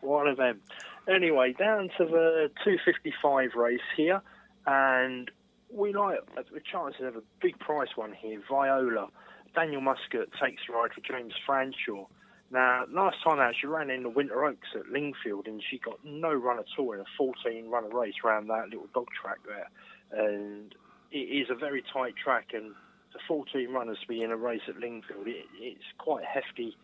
one 0.00 0.26
of 0.26 0.36
them. 0.36 0.60
Anyway, 1.08 1.52
down 1.52 1.90
to 1.98 2.04
the 2.04 2.50
255 2.64 3.54
race 3.54 3.80
here, 3.96 4.22
and 4.66 5.30
we 5.72 5.92
like 5.92 6.18
the 6.36 6.60
chances 6.60 7.02
of 7.02 7.16
a 7.16 7.22
big 7.42 7.58
price 7.58 7.88
one 7.96 8.12
here. 8.12 8.40
Viola, 8.48 9.08
Daniel 9.54 9.80
Muscutt 9.80 10.30
takes 10.42 10.62
the 10.66 10.74
ride 10.74 10.92
for 10.92 11.00
James 11.00 11.34
Fanshawe. 11.48 12.06
Now, 12.52 12.84
last 12.90 13.16
time 13.22 13.38
out, 13.38 13.54
she 13.60 13.66
ran 13.68 13.90
in 13.90 14.02
the 14.02 14.08
Winter 14.08 14.44
Oaks 14.44 14.68
at 14.74 14.90
Lingfield, 14.90 15.46
and 15.46 15.62
she 15.68 15.78
got 15.78 16.04
no 16.04 16.32
run 16.32 16.58
at 16.58 16.66
all 16.78 16.92
in 16.92 17.00
a 17.00 17.04
14 17.16 17.68
runner 17.68 17.88
race 17.88 18.14
around 18.24 18.48
that 18.48 18.68
little 18.70 18.88
dog 18.92 19.06
track 19.20 19.38
there. 19.46 19.70
And 20.12 20.74
it 21.10 21.18
is 21.18 21.48
a 21.50 21.54
very 21.54 21.82
tight 21.92 22.14
track, 22.22 22.48
and 22.52 22.74
for 23.12 23.44
14 23.44 23.70
runners 23.72 23.98
to 24.00 24.08
be 24.08 24.22
in 24.22 24.30
a 24.30 24.36
race 24.36 24.62
at 24.68 24.76
Lingfield, 24.76 25.26
it, 25.26 25.46
it's 25.58 25.84
quite 25.98 26.24
hefty, 26.24 26.76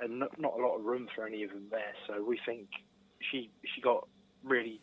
and 0.00 0.20
not, 0.20 0.38
not, 0.38 0.54
a 0.58 0.62
lot 0.62 0.76
of 0.76 0.84
room 0.84 1.08
for 1.14 1.26
any 1.26 1.42
of 1.42 1.50
them 1.50 1.66
there. 1.70 1.94
So 2.06 2.22
we 2.22 2.38
think 2.44 2.68
she 3.30 3.50
she 3.74 3.80
got 3.80 4.06
really 4.44 4.80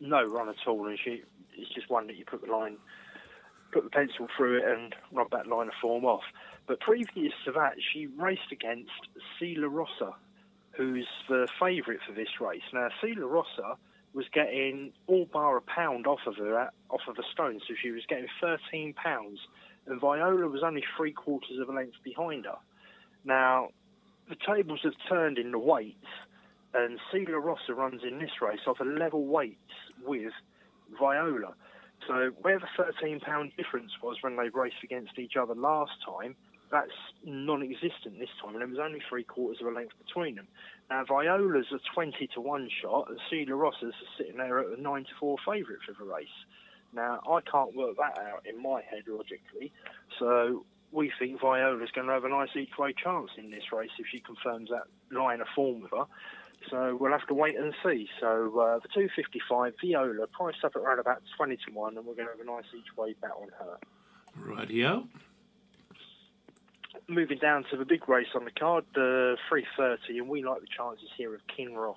no 0.00 0.24
run 0.24 0.48
at 0.48 0.56
all, 0.66 0.86
and 0.86 0.98
she 1.02 1.22
it's 1.56 1.72
just 1.74 1.90
one 1.90 2.06
that 2.06 2.16
you 2.16 2.24
put 2.24 2.44
the 2.44 2.50
line, 2.50 2.76
put 3.72 3.84
the 3.84 3.90
pencil 3.90 4.26
through 4.36 4.58
it, 4.58 4.64
and 4.64 4.94
rub 5.12 5.30
that 5.30 5.46
line 5.46 5.68
of 5.68 5.74
form 5.80 6.04
off. 6.04 6.24
But 6.66 6.80
previous 6.80 7.32
to 7.44 7.52
that, 7.52 7.74
she 7.92 8.06
raced 8.06 8.52
against 8.52 8.90
Sea 9.38 9.56
La 9.58 9.68
Rosa, 9.68 10.14
who's 10.72 11.08
the 11.28 11.48
favourite 11.58 12.00
for 12.06 12.12
this 12.12 12.40
race. 12.40 12.62
Now, 12.72 12.88
Sea 13.02 13.14
La 13.16 13.26
Rosa 13.26 13.76
was 14.12 14.26
getting 14.32 14.92
all 15.06 15.26
bar 15.26 15.56
a 15.56 15.60
pound 15.62 16.06
off 16.06 16.20
of 16.26 16.36
her 16.36 16.70
off 16.90 17.00
of 17.08 17.16
a 17.18 17.22
stone, 17.32 17.60
so 17.66 17.74
she 17.80 17.90
was 17.90 18.02
getting 18.08 18.26
thirteen 18.40 18.92
pounds, 18.94 19.38
and 19.86 20.00
Viola 20.00 20.48
was 20.48 20.62
only 20.64 20.84
three 20.96 21.12
quarters 21.12 21.58
of 21.60 21.68
a 21.68 21.72
length 21.72 21.96
behind 22.02 22.44
her. 22.44 22.58
Now, 23.24 23.68
the 24.28 24.36
tables 24.36 24.80
have 24.84 24.94
turned 25.08 25.38
in 25.38 25.52
the 25.52 25.58
weights, 25.58 26.06
and 26.74 26.98
Sea 27.12 27.26
La 27.28 27.38
Rosa 27.38 27.74
runs 27.74 28.02
in 28.02 28.18
this 28.18 28.40
race 28.42 28.60
off 28.66 28.80
a 28.80 28.84
level 28.84 29.24
weights 29.26 29.58
with 30.04 30.32
Viola. 30.98 31.54
So 32.08 32.30
where 32.40 32.58
the 32.58 32.68
thirteen 32.76 33.20
pound 33.20 33.52
difference 33.56 33.92
was 34.02 34.16
when 34.22 34.36
they 34.36 34.48
raced 34.48 34.82
against 34.82 35.18
each 35.18 35.36
other 35.36 35.54
last 35.54 35.92
time, 36.04 36.34
that's 36.70 36.92
non-existent 37.24 38.18
this 38.18 38.28
time, 38.40 38.52
and 38.52 38.60
there 38.60 38.68
was 38.68 38.78
only 38.78 39.00
three 39.08 39.24
quarters 39.24 39.60
of 39.60 39.66
a 39.66 39.70
length 39.70 39.94
between 40.04 40.36
them. 40.36 40.46
Now 40.88 41.04
Viola's 41.04 41.66
a 41.72 41.78
twenty 41.94 42.28
to 42.34 42.40
one 42.40 42.68
shot, 42.82 43.08
and 43.08 43.18
Sea 43.28 43.44
La 43.48 43.56
Rosa's 43.56 43.94
sitting 44.16 44.36
there 44.36 44.60
at 44.60 44.78
a 44.78 44.80
nine 44.80 45.04
to 45.04 45.10
four 45.18 45.36
favourite 45.38 45.80
for 45.86 45.92
the 45.98 46.10
race. 46.10 46.28
Now 46.92 47.20
I 47.28 47.40
can't 47.40 47.74
work 47.74 47.96
that 47.96 48.18
out 48.18 48.46
in 48.46 48.62
my 48.62 48.82
head 48.82 49.04
logically, 49.06 49.72
so 50.18 50.64
we 50.92 51.12
think 51.18 51.40
Viola's 51.40 51.90
going 51.92 52.06
to 52.06 52.12
have 52.12 52.24
a 52.24 52.28
nice 52.28 52.50
each 52.56 52.76
way 52.78 52.92
chance 52.92 53.30
in 53.36 53.50
this 53.50 53.72
race 53.72 53.90
if 53.98 54.06
she 54.10 54.20
confirms 54.20 54.70
that 54.70 54.84
line 55.16 55.40
of 55.40 55.46
form 55.54 55.82
with 55.82 55.92
her. 55.92 56.06
So 56.68 56.96
we'll 57.00 57.12
have 57.12 57.26
to 57.28 57.34
wait 57.34 57.56
and 57.56 57.72
see. 57.82 58.08
So 58.20 58.60
uh, 58.60 58.78
the 58.80 58.88
255 58.92 59.74
Viola 59.80 60.26
priced 60.26 60.64
up 60.64 60.72
at 60.76 60.82
around 60.82 60.98
about 60.98 61.22
20 61.36 61.56
to 61.56 61.72
1, 61.72 61.96
and 61.96 62.06
we're 62.06 62.14
going 62.14 62.26
to 62.26 62.32
have 62.32 62.40
a 62.40 62.44
nice 62.44 62.64
each 62.76 62.96
way 62.96 63.14
bet 63.20 63.30
on 63.30 63.48
her. 63.58 63.78
Radio. 64.36 65.06
Moving 67.08 67.38
down 67.38 67.64
to 67.70 67.76
the 67.76 67.84
big 67.84 68.08
race 68.08 68.28
on 68.34 68.44
the 68.44 68.50
card, 68.50 68.84
the 68.94 69.36
330, 69.48 70.18
and 70.18 70.28
we 70.28 70.42
like 70.42 70.60
the 70.60 70.66
chances 70.66 71.08
here 71.16 71.34
of 71.34 71.40
Kinross. 71.46 71.94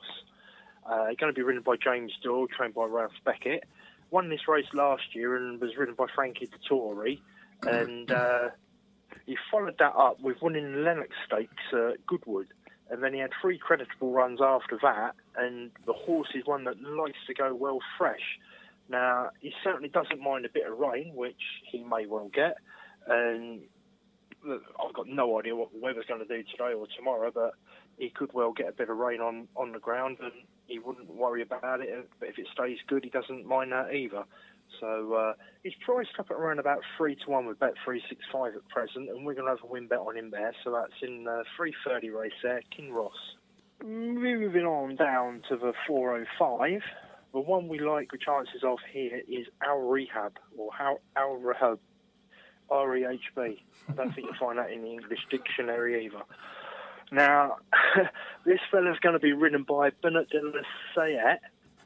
Uh, 0.86 1.06
going 1.20 1.32
to 1.32 1.34
be 1.34 1.42
ridden 1.42 1.64
by 1.64 1.76
James 1.76 2.12
Doyle, 2.24 2.48
trained 2.48 2.74
by 2.74 2.86
Ralph 2.86 3.12
Beckett. 3.26 3.64
Won 4.12 4.30
this 4.30 4.48
race 4.48 4.68
last 4.74 5.16
year 5.16 5.36
and 5.36 5.60
was 5.60 5.76
ridden 5.78 5.96
by 5.96 6.06
Frankie 6.14 6.48
Dettori. 6.48 7.22
And 7.64 8.12
uh, 8.12 8.50
he 9.26 9.38
followed 9.50 9.78
that 9.80 9.96
up 9.96 10.20
with 10.22 10.42
winning 10.42 10.74
the 10.74 10.80
Lennox 10.80 11.10
Stakes 11.26 11.64
at 11.72 12.06
Goodwood. 12.06 12.48
And 12.90 13.02
then 13.02 13.14
he 13.14 13.20
had 13.20 13.32
three 13.42 13.58
creditable 13.58 14.12
runs 14.12 14.42
after 14.42 14.78
that. 14.82 15.16
And 15.36 15.72
the 15.86 15.94
horse 15.94 16.30
is 16.36 16.46
one 16.46 16.66
that 16.66 16.82
likes 16.82 17.18
to 17.28 17.34
go 17.34 17.56
well 17.56 17.80
fresh. 17.98 18.40
Now, 18.90 19.32
he 19.40 19.54
certainly 19.64 19.90
doesn't 19.90 20.22
mind 20.22 20.46
a 20.46 20.50
bit 20.50 20.70
of 20.70 20.78
rain, 20.78 21.14
which 21.16 21.42
he 21.72 21.84
may 21.84 22.06
well 22.06 22.30
get. 22.34 22.58
And 23.08 23.62
I've 24.46 24.94
got 24.94 25.08
no 25.08 25.40
idea 25.40 25.56
what 25.56 25.72
the 25.72 25.80
weather's 25.80 26.06
going 26.08 26.26
to 26.26 26.28
do 26.28 26.44
today 26.44 26.74
or 26.74 26.88
tomorrow, 26.98 27.32
but 27.34 27.54
he 27.98 28.10
could 28.10 28.32
well 28.34 28.52
get 28.52 28.70
a 28.70 28.72
bit 28.72 28.90
of 28.90 28.98
rain 28.98 29.22
on, 29.22 29.48
on 29.56 29.72
the 29.72 29.80
ground 29.80 30.18
and 30.22 30.32
he 30.68 30.80
wouldn't 30.80 31.10
worry 31.14 31.42
about 31.42 31.82
it. 31.82 32.10
But 32.20 32.30
if 32.30 32.38
it 32.38 32.48
stays 32.54 32.78
good, 32.88 33.04
he 33.04 33.10
doesn't 33.10 33.46
mind 33.46 33.72
that 33.72 33.94
either. 33.94 34.24
So 34.80 35.14
uh, 35.14 35.34
he's 35.62 35.74
priced 35.86 36.12
up 36.20 36.32
at 36.32 36.38
around 36.38 36.60
about 36.60 36.80
three 36.98 37.16
to 37.16 37.30
one 37.30 37.46
with 37.46 37.60
bet 37.60 37.74
three 37.86 38.02
six 38.10 38.22
five 38.32 38.54
at 38.56 38.68
present, 38.70 39.10
and 39.10 39.26
we're 39.26 39.36
going 39.36 39.46
to 39.46 39.52
have 39.52 39.64
a 39.64 39.72
win 39.72 39.88
bet 39.88 40.00
on 40.00 40.18
him 40.18 40.32
there. 40.32 40.54
So 40.64 40.72
that's 40.72 41.00
in 41.02 41.26
the 41.26 41.44
three 41.56 41.74
thirty 41.86 42.10
race 42.10 42.32
there, 42.42 42.62
Kinross. 42.76 43.12
Moving 43.84 44.66
on 44.66 44.96
down 44.96 45.42
to 45.50 45.58
the 45.58 45.74
four 45.88 46.16
oh 46.18 46.26
five. 46.40 46.82
The 47.34 47.40
one 47.40 47.68
we 47.68 47.80
like 47.80 48.10
the 48.12 48.18
chances 48.18 48.64
of 48.64 48.78
here 48.92 49.22
is 49.28 49.48
Al 49.66 49.80
Rehab 49.80 50.34
or 50.58 50.70
Al, 50.80 51.00
Al 51.18 51.34
Rehab, 51.36 51.80
R 52.70 52.98
E 52.98 53.06
H 53.06 53.22
B. 53.36 53.64
I 53.90 53.92
don't 53.94 54.14
think 54.14 54.28
you'll 54.28 54.40
find 54.40 54.58
that 54.60 54.72
in 54.72 54.82
the 54.82 54.92
English 54.92 55.20
dictionary 55.30 56.06
either. 56.06 56.24
Now, 57.12 57.58
this 58.46 58.60
fella's 58.72 58.98
going 59.00 59.14
to 59.14 59.20
be 59.20 59.34
ridden 59.34 59.64
by 59.64 59.92
Bernard 60.02 60.30
de 60.30 60.42
la 60.42 60.62
Sayette, 60.96 61.40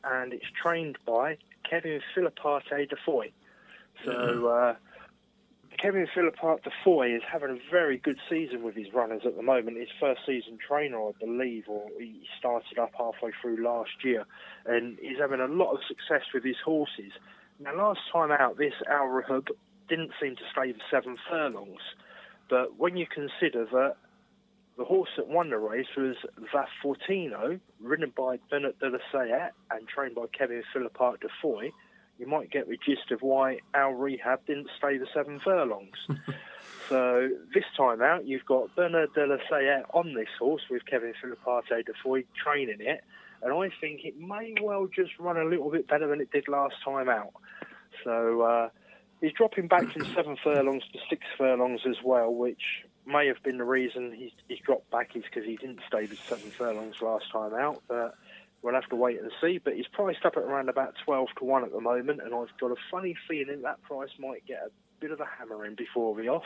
and 0.04 0.34
it's 0.34 0.46
trained 0.62 0.98
by 1.06 1.38
Kevin 1.70 2.00
Philippart 2.16 2.64
de 2.70 2.96
Foy. 3.06 3.32
So, 4.06 4.48
uh, 4.48 4.76
Kevin 5.78 6.08
Philippart 6.16 6.64
de 6.64 6.72
Foy 6.84 7.16
is 7.16 7.22
having 7.32 7.52
a 7.52 7.72
very 7.72 7.98
good 7.98 8.18
season 8.30 8.64
with 8.64 8.76
his 8.76 8.94
runners 8.94 9.24
at 9.26 9.36
the 9.36 9.44
moment. 9.44 9.78
His 9.78 9.90
first 10.00 10.22
season 10.26 10.58
trainer, 10.66 11.00
I 11.00 11.12
believe, 11.20 11.66
or 11.68 11.88
he 12.00 12.22
started 12.40 12.80
up 12.80 12.92
halfway 12.98 13.32
through 13.42 13.64
last 13.64 14.04
year, 14.04 14.26
and 14.66 14.98
he's 15.00 15.20
having 15.20 15.40
a 15.40 15.48
lot 15.48 15.74
of 15.74 15.80
success 15.88 16.24
with 16.34 16.44
his 16.44 16.58
horses. 16.64 17.12
Now, 17.60 17.76
last 17.76 18.00
time 18.12 18.32
out, 18.32 18.58
this 18.58 18.74
Al 18.90 19.08
Rahub 19.08 19.50
didn't 19.90 20.12
seem 20.22 20.36
to 20.36 20.44
stay 20.52 20.72
the 20.72 20.80
seven 20.92 21.18
furlongs, 21.30 21.82
but 22.50 22.78
when 22.78 22.98
you 22.98 23.06
consider 23.06 23.66
that 23.66 23.96
the 24.78 24.86
horse 24.86 25.10
that 25.18 25.28
won 25.28 25.50
the 25.50 25.58
race 25.58 25.88
was 25.98 26.16
Va 26.52 26.68
Fortino, 26.84 27.60
ridden 27.82 28.14
by 28.16 28.38
Bernard 28.50 28.78
de 28.80 28.90
la 28.90 29.00
Sayette 29.12 29.52
and 29.72 29.88
trained 29.88 30.16
by 30.16 30.26
Kevin 30.38 30.64
Philippart 30.74 31.20
de 31.20 31.28
Foy. 31.42 31.72
You 32.20 32.28
might 32.28 32.52
get 32.52 32.68
the 32.68 32.78
gist 32.78 33.12
of 33.12 33.22
why 33.22 33.60
our 33.74 33.96
Rehab 33.96 34.46
didn't 34.46 34.70
stay 34.78 34.98
the 34.98 35.08
seven 35.14 35.40
furlongs. 35.44 35.98
so 36.90 37.30
this 37.54 37.64
time 37.76 38.02
out, 38.02 38.26
you've 38.26 38.46
got 38.46 38.76
Bernard 38.76 39.14
de 39.14 39.26
la 39.26 39.38
Sayette 39.50 39.86
on 39.94 40.14
this 40.14 40.30
horse 40.40 40.64
with 40.70 40.86
Kevin 40.86 41.14
Philippart 41.24 41.68
de 41.68 41.94
Foy 42.04 42.24
training 42.42 42.82
it, 42.82 43.04
and 43.42 43.54
I 43.54 43.70
think 43.82 44.02
it 44.04 44.18
may 44.20 44.54
well 44.62 44.88
just 44.88 45.12
run 45.20 45.38
a 45.38 45.46
little 45.46 45.72
bit 45.72 45.88
better 45.88 46.08
than 46.08 46.22
it 46.22 46.32
did 46.32 46.48
last 46.48 46.76
time 46.86 47.10
out. 47.10 47.34
So 48.04 48.42
uh, 48.42 48.70
he's 49.22 49.34
dropping 49.34 49.68
back 49.68 49.92
from 49.92 50.06
seven 50.14 50.38
furlongs 50.44 50.84
to 50.94 51.00
six 51.10 51.24
furlongs 51.38 51.82
as 51.88 51.98
well, 52.04 52.34
which 52.34 52.62
may 53.06 53.28
have 53.28 53.42
been 53.44 53.58
the 53.58 53.64
reason 53.64 54.14
he's, 54.14 54.32
he's 54.48 54.60
dropped 54.60 54.90
back 54.92 55.16
is 55.16 55.24
because 55.24 55.46
he 55.46 55.56
didn't 55.58 55.80
stay 55.88 56.02
with 56.02 56.20
seven 56.28 56.50
furlongs 56.52 57.02
last 57.02 57.32
time 57.32 57.54
out. 57.54 57.82
But 57.88 58.16
we'll 58.62 58.74
have 58.76 58.90
to 58.90 58.96
wait 58.96 59.22
and 59.22 59.32
see. 59.42 59.60
But 59.64 59.76
he's 59.76 59.88
priced 59.88 60.26
up 60.26 60.36
at 60.38 60.44
around 60.44 60.70
about 60.70 60.96
12 61.06 61.30
to 61.40 61.46
1 61.46 61.64
at 61.64 61.72
the 61.72 61.82
moment, 61.82 62.22
and 62.22 62.34
I've 62.34 62.56
got 62.60 62.72
a 62.72 62.76
funny 62.92 63.16
feeling 63.28 63.62
that 63.62 63.82
price 63.84 64.10
might 64.20 64.46
get 64.46 64.58
a 64.66 64.70
bit 65.00 65.12
of 65.12 65.20
a 65.22 65.26
hammering 65.26 65.76
before 65.76 66.16
the 66.16 66.28
off. 66.28 66.44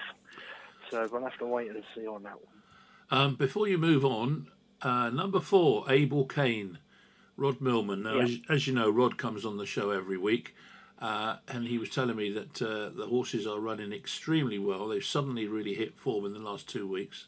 So 0.90 1.08
we'll 1.12 1.24
have 1.24 1.38
to 1.40 1.46
wait 1.46 1.70
and 1.72 1.84
see 1.96 2.06
on 2.06 2.24
that 2.24 2.36
one. 2.36 2.54
Um, 3.10 3.36
before 3.36 3.68
you 3.68 3.78
move 3.78 4.06
on, 4.06 4.48
uh, 4.82 5.10
number 5.10 5.40
four, 5.40 5.86
Abel 5.90 6.26
Kane, 6.26 6.78
Rod 7.38 7.60
Millman. 7.62 8.04
Now, 8.04 8.16
Yeah. 8.16 8.24
as, 8.24 8.38
as 8.50 8.68
you 8.68 8.74
know, 8.74 8.90
Rod 8.90 9.18
comes 9.18 9.46
on 9.46 9.58
the 9.58 9.66
show 9.66 9.90
every 9.92 10.18
week. 10.18 10.54
Uh, 11.02 11.38
and 11.48 11.68
he 11.68 11.80
was 11.80 11.90
telling 11.90 12.16
me 12.16 12.32
that 12.32 12.62
uh, 12.62 12.90
the 12.96 13.08
horses 13.08 13.48
are 13.48 13.60
running 13.60 13.92
extremely 13.92 14.60
well. 14.60 14.88
They've 14.88 15.04
suddenly 15.04 15.48
really 15.48 15.74
hit 15.74 15.98
form 15.98 16.26
in 16.26 16.34
the 16.34 16.40
last 16.40 16.70
two 16.70 16.88
weeks. 16.88 17.26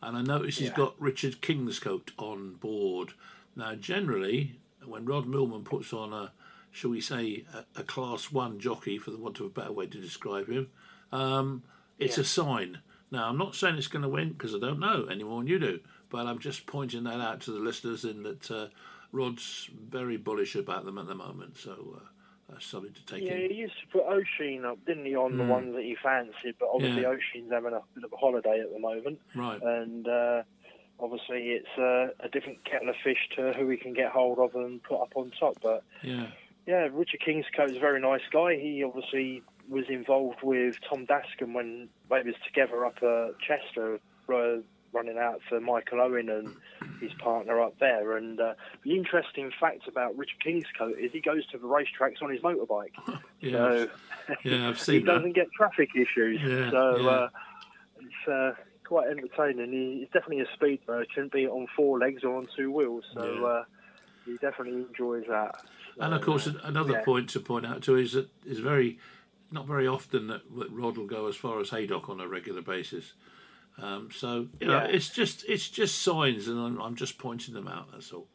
And 0.00 0.16
I 0.16 0.22
notice 0.22 0.58
he's 0.58 0.70
got 0.70 1.00
Richard 1.00 1.40
Kingscote 1.40 2.10
on 2.16 2.54
board. 2.54 3.14
Now, 3.56 3.74
generally, 3.74 4.58
when 4.84 5.04
Rod 5.04 5.26
Millman 5.26 5.64
puts 5.64 5.92
on 5.92 6.12
a, 6.12 6.32
shall 6.70 6.90
we 6.90 7.00
say, 7.00 7.44
a, 7.52 7.80
a 7.80 7.84
class 7.84 8.32
one 8.32 8.58
jockey, 8.58 8.98
for 8.98 9.10
the 9.10 9.18
want 9.18 9.40
of 9.40 9.46
a 9.46 9.50
better 9.50 9.72
way 9.72 9.86
to 9.86 10.00
describe 10.00 10.48
him, 10.48 10.68
um, 11.12 11.62
it's 11.98 12.18
a 12.18 12.24
sign. 12.24 12.78
Now, 13.10 13.28
I'm 13.28 13.38
not 13.38 13.54
saying 13.54 13.76
it's 13.76 13.88
going 13.88 14.02
to 14.02 14.08
win 14.08 14.30
because 14.30 14.54
I 14.54 14.58
don't 14.58 14.80
know 14.80 15.06
any 15.10 15.22
more 15.22 15.40
than 15.40 15.48
you 15.48 15.58
do, 15.58 15.80
but 16.08 16.26
I'm 16.26 16.38
just 16.38 16.66
pointing 16.66 17.04
that 17.04 17.20
out 17.20 17.40
to 17.42 17.52
the 17.52 17.60
listeners 17.60 18.04
in 18.04 18.22
that 18.22 18.50
uh, 18.50 18.66
Rod's 19.12 19.68
very 19.72 20.16
bullish 20.16 20.56
about 20.56 20.84
them 20.84 20.98
at 20.98 21.06
the 21.06 21.14
moment. 21.14 21.58
So 21.58 22.00
uh, 22.00 22.08
that's 22.52 22.66
something 22.66 22.92
to 22.92 23.06
take 23.06 23.22
Yeah, 23.22 23.34
in. 23.34 23.50
he 23.50 23.56
used 23.56 23.74
to 23.80 23.86
put 23.88 24.04
Oisin 24.06 24.64
up, 24.64 24.78
didn't 24.86 25.06
he, 25.06 25.16
on 25.16 25.38
the 25.38 25.44
one 25.44 25.72
that 25.72 25.82
he 25.82 25.96
fancied? 26.02 26.54
But 26.58 26.68
obviously, 26.72 27.02
Yeah. 27.02 27.08
Oisin's 27.08 27.50
having 27.52 27.72
a 27.72 27.80
bit 27.94 28.04
of 28.04 28.12
a 28.12 28.16
holiday 28.16 28.60
at 28.60 28.72
the 28.72 28.78
moment. 28.78 29.18
Right. 29.34 29.60
And 29.62 30.06
uh, 30.06 30.42
obviously, 31.00 31.50
it's 31.52 31.78
uh, 31.78 32.08
a 32.20 32.28
different 32.30 32.64
kettle 32.64 32.90
of 32.90 32.96
fish 33.02 33.28
to 33.36 33.52
who 33.54 33.66
we 33.66 33.76
can 33.76 33.94
get 33.94 34.10
hold 34.12 34.38
of 34.38 34.54
and 34.54 34.82
put 34.82 35.00
up 35.00 35.12
on 35.16 35.30
top. 35.38 35.56
But 35.62 35.82
Yeah. 36.02 36.26
yeah, 36.66 36.88
Richard 36.92 37.20
Kingscote's 37.20 37.76
a 37.76 37.80
very 37.80 38.00
nice 38.00 38.22
guy. 38.30 38.56
He 38.56 38.84
obviously 38.84 39.42
was 39.68 39.84
involved 39.88 40.42
with 40.42 40.76
Tom 40.88 41.04
Dascombe 41.06 41.54
when 41.54 41.88
they 42.10 42.22
was 42.22 42.34
together 42.44 42.84
up 42.84 43.02
at 43.02 43.38
Chester, 43.40 43.98
uh, 44.28 44.56
running 44.92 45.18
out 45.18 45.40
for 45.48 45.60
Michael 45.60 46.00
Owen 46.00 46.28
and 46.28 46.54
his 47.00 47.12
partner 47.14 47.60
up 47.60 47.78
there. 47.78 48.16
And 48.16 48.38
uh, 48.40 48.54
the 48.84 48.94
interesting 48.96 49.50
fact 49.58 49.88
about 49.88 50.16
Richard 50.16 50.40
Kingscote 50.44 50.98
is 50.98 51.12
he 51.12 51.20
goes 51.20 51.46
to 51.48 51.58
the 51.58 51.66
racetracks 51.66 52.22
on 52.22 52.30
his 52.30 52.40
motorbike. 52.40 52.92
Yeah. 53.40 53.50
So 53.52 53.88
Yeah, 54.44 54.68
I've 54.68 54.76
he 54.76 54.82
seen 54.84 55.04
that. 55.06 55.14
doesn't 55.14 55.32
get 55.32 55.48
traffic 55.52 55.88
issues. 55.96 56.40
Yeah, 56.40 56.70
so 56.70 56.96
yeah. 56.98 57.08
Uh, 57.08 57.28
it's 58.00 58.28
uh, 58.28 58.52
quite 58.84 59.08
entertaining. 59.08 59.72
He, 59.72 59.98
he's 60.00 60.08
definitely 60.12 60.40
a 60.40 60.46
speed 60.54 60.78
merchant, 60.86 61.32
be 61.32 61.44
it 61.44 61.48
on 61.50 61.66
four 61.74 61.98
legs 61.98 62.22
or 62.22 62.36
on 62.36 62.46
two 62.56 62.70
wheels. 62.70 63.04
So 63.14 63.24
Yeah. 63.40 63.44
uh, 63.46 63.64
he 64.24 64.36
definitely 64.36 64.82
enjoys 64.82 65.24
that. 65.28 65.56
And 65.98 66.14
of 66.14 66.22
course, 66.22 66.46
uh, 66.46 66.52
another 66.62 67.02
point 67.04 67.30
to 67.30 67.40
point 67.40 67.66
out 67.66 67.82
too 67.82 67.96
is 67.96 68.12
that 68.12 68.28
it's 68.46 68.60
very, 68.60 68.98
not 69.50 69.66
very 69.66 69.88
often 69.88 70.28
that 70.28 70.42
Rod 70.48 70.96
will 70.96 71.06
go 71.06 71.26
as 71.26 71.34
far 71.34 71.58
as 71.60 71.70
Haydock 71.70 72.08
on 72.08 72.20
a 72.20 72.28
regular 72.28 72.62
basis. 72.62 73.14
Um, 73.80 74.10
so 74.12 74.48
you 74.60 74.66
know, 74.66 74.78
Yeah. 74.78 74.84
it's 74.84 75.08
just 75.10 75.44
it's 75.48 75.68
just 75.68 76.02
signs, 76.02 76.48
and 76.48 76.58
I'm, 76.58 76.80
I'm 76.80 76.94
just 76.94 77.18
pointing 77.18 77.54
them 77.54 77.68
out. 77.68 77.90
That's 77.92 78.12
all. 78.12 78.26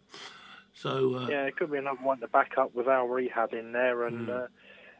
So 0.73 1.15
uh, 1.15 1.27
Yeah, 1.27 1.43
it 1.45 1.55
could 1.55 1.71
be 1.71 1.77
another 1.77 2.01
one 2.01 2.19
to 2.19 2.27
back 2.27 2.57
up 2.57 2.73
with 2.75 2.88
our 2.88 3.07
rehab 3.07 3.53
in 3.53 3.71
there, 3.71 4.05
and 4.05 4.27
Hmm. 4.27 4.35
uh, 4.35 4.47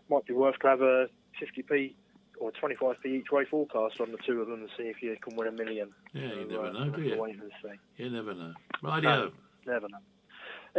might 0.10 0.26
be 0.26 0.34
worth 0.34 0.58
to 0.60 0.68
have 0.68 0.82
a 0.82 1.10
50p 1.42 1.94
or 2.40 2.52
25p 2.52 3.06
each 3.08 3.32
way 3.32 3.46
forecast 3.46 4.00
on 4.00 4.12
the 4.12 4.18
two 4.20 4.42
of 4.42 4.48
them 4.48 4.62
and 4.62 4.70
see 4.78 4.84
if 4.84 5.02
you 5.02 5.16
can 5.22 5.36
win 5.36 5.48
a 5.48 5.52
million. 5.52 5.90
Yeah, 6.14 6.34
you 6.34 6.48
So, 6.52 6.62
never 6.62 6.66
uh, 6.68 6.72
know, 6.86 6.90
do 6.92 7.02
you? 7.02 7.18
Wait 7.20 7.36
and 7.40 7.52
see. 7.64 8.04
you 8.04 8.10
never 8.12 8.34
know. 8.34 8.54
Radio. 8.84 9.32
Never 9.66 9.90
know. 9.90 9.98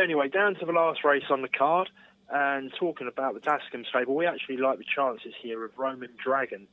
Anyway, 0.00 0.28
down 0.28 0.54
to 0.54 0.64
the 0.64 0.72
last 0.72 1.02
race 1.04 1.24
on 1.30 1.42
the 1.42 1.48
card, 1.48 1.90
and 2.30 2.72
talking 2.78 3.08
about 3.08 3.34
the 3.34 3.40
Dascombe 3.40 3.84
stable, 3.88 4.14
we 4.14 4.24
actually 4.26 4.56
like 4.58 4.78
the 4.78 4.84
chances 4.84 5.34
here 5.42 5.64
of 5.64 5.72
Roman 5.76 6.10
Dragon. 6.22 6.68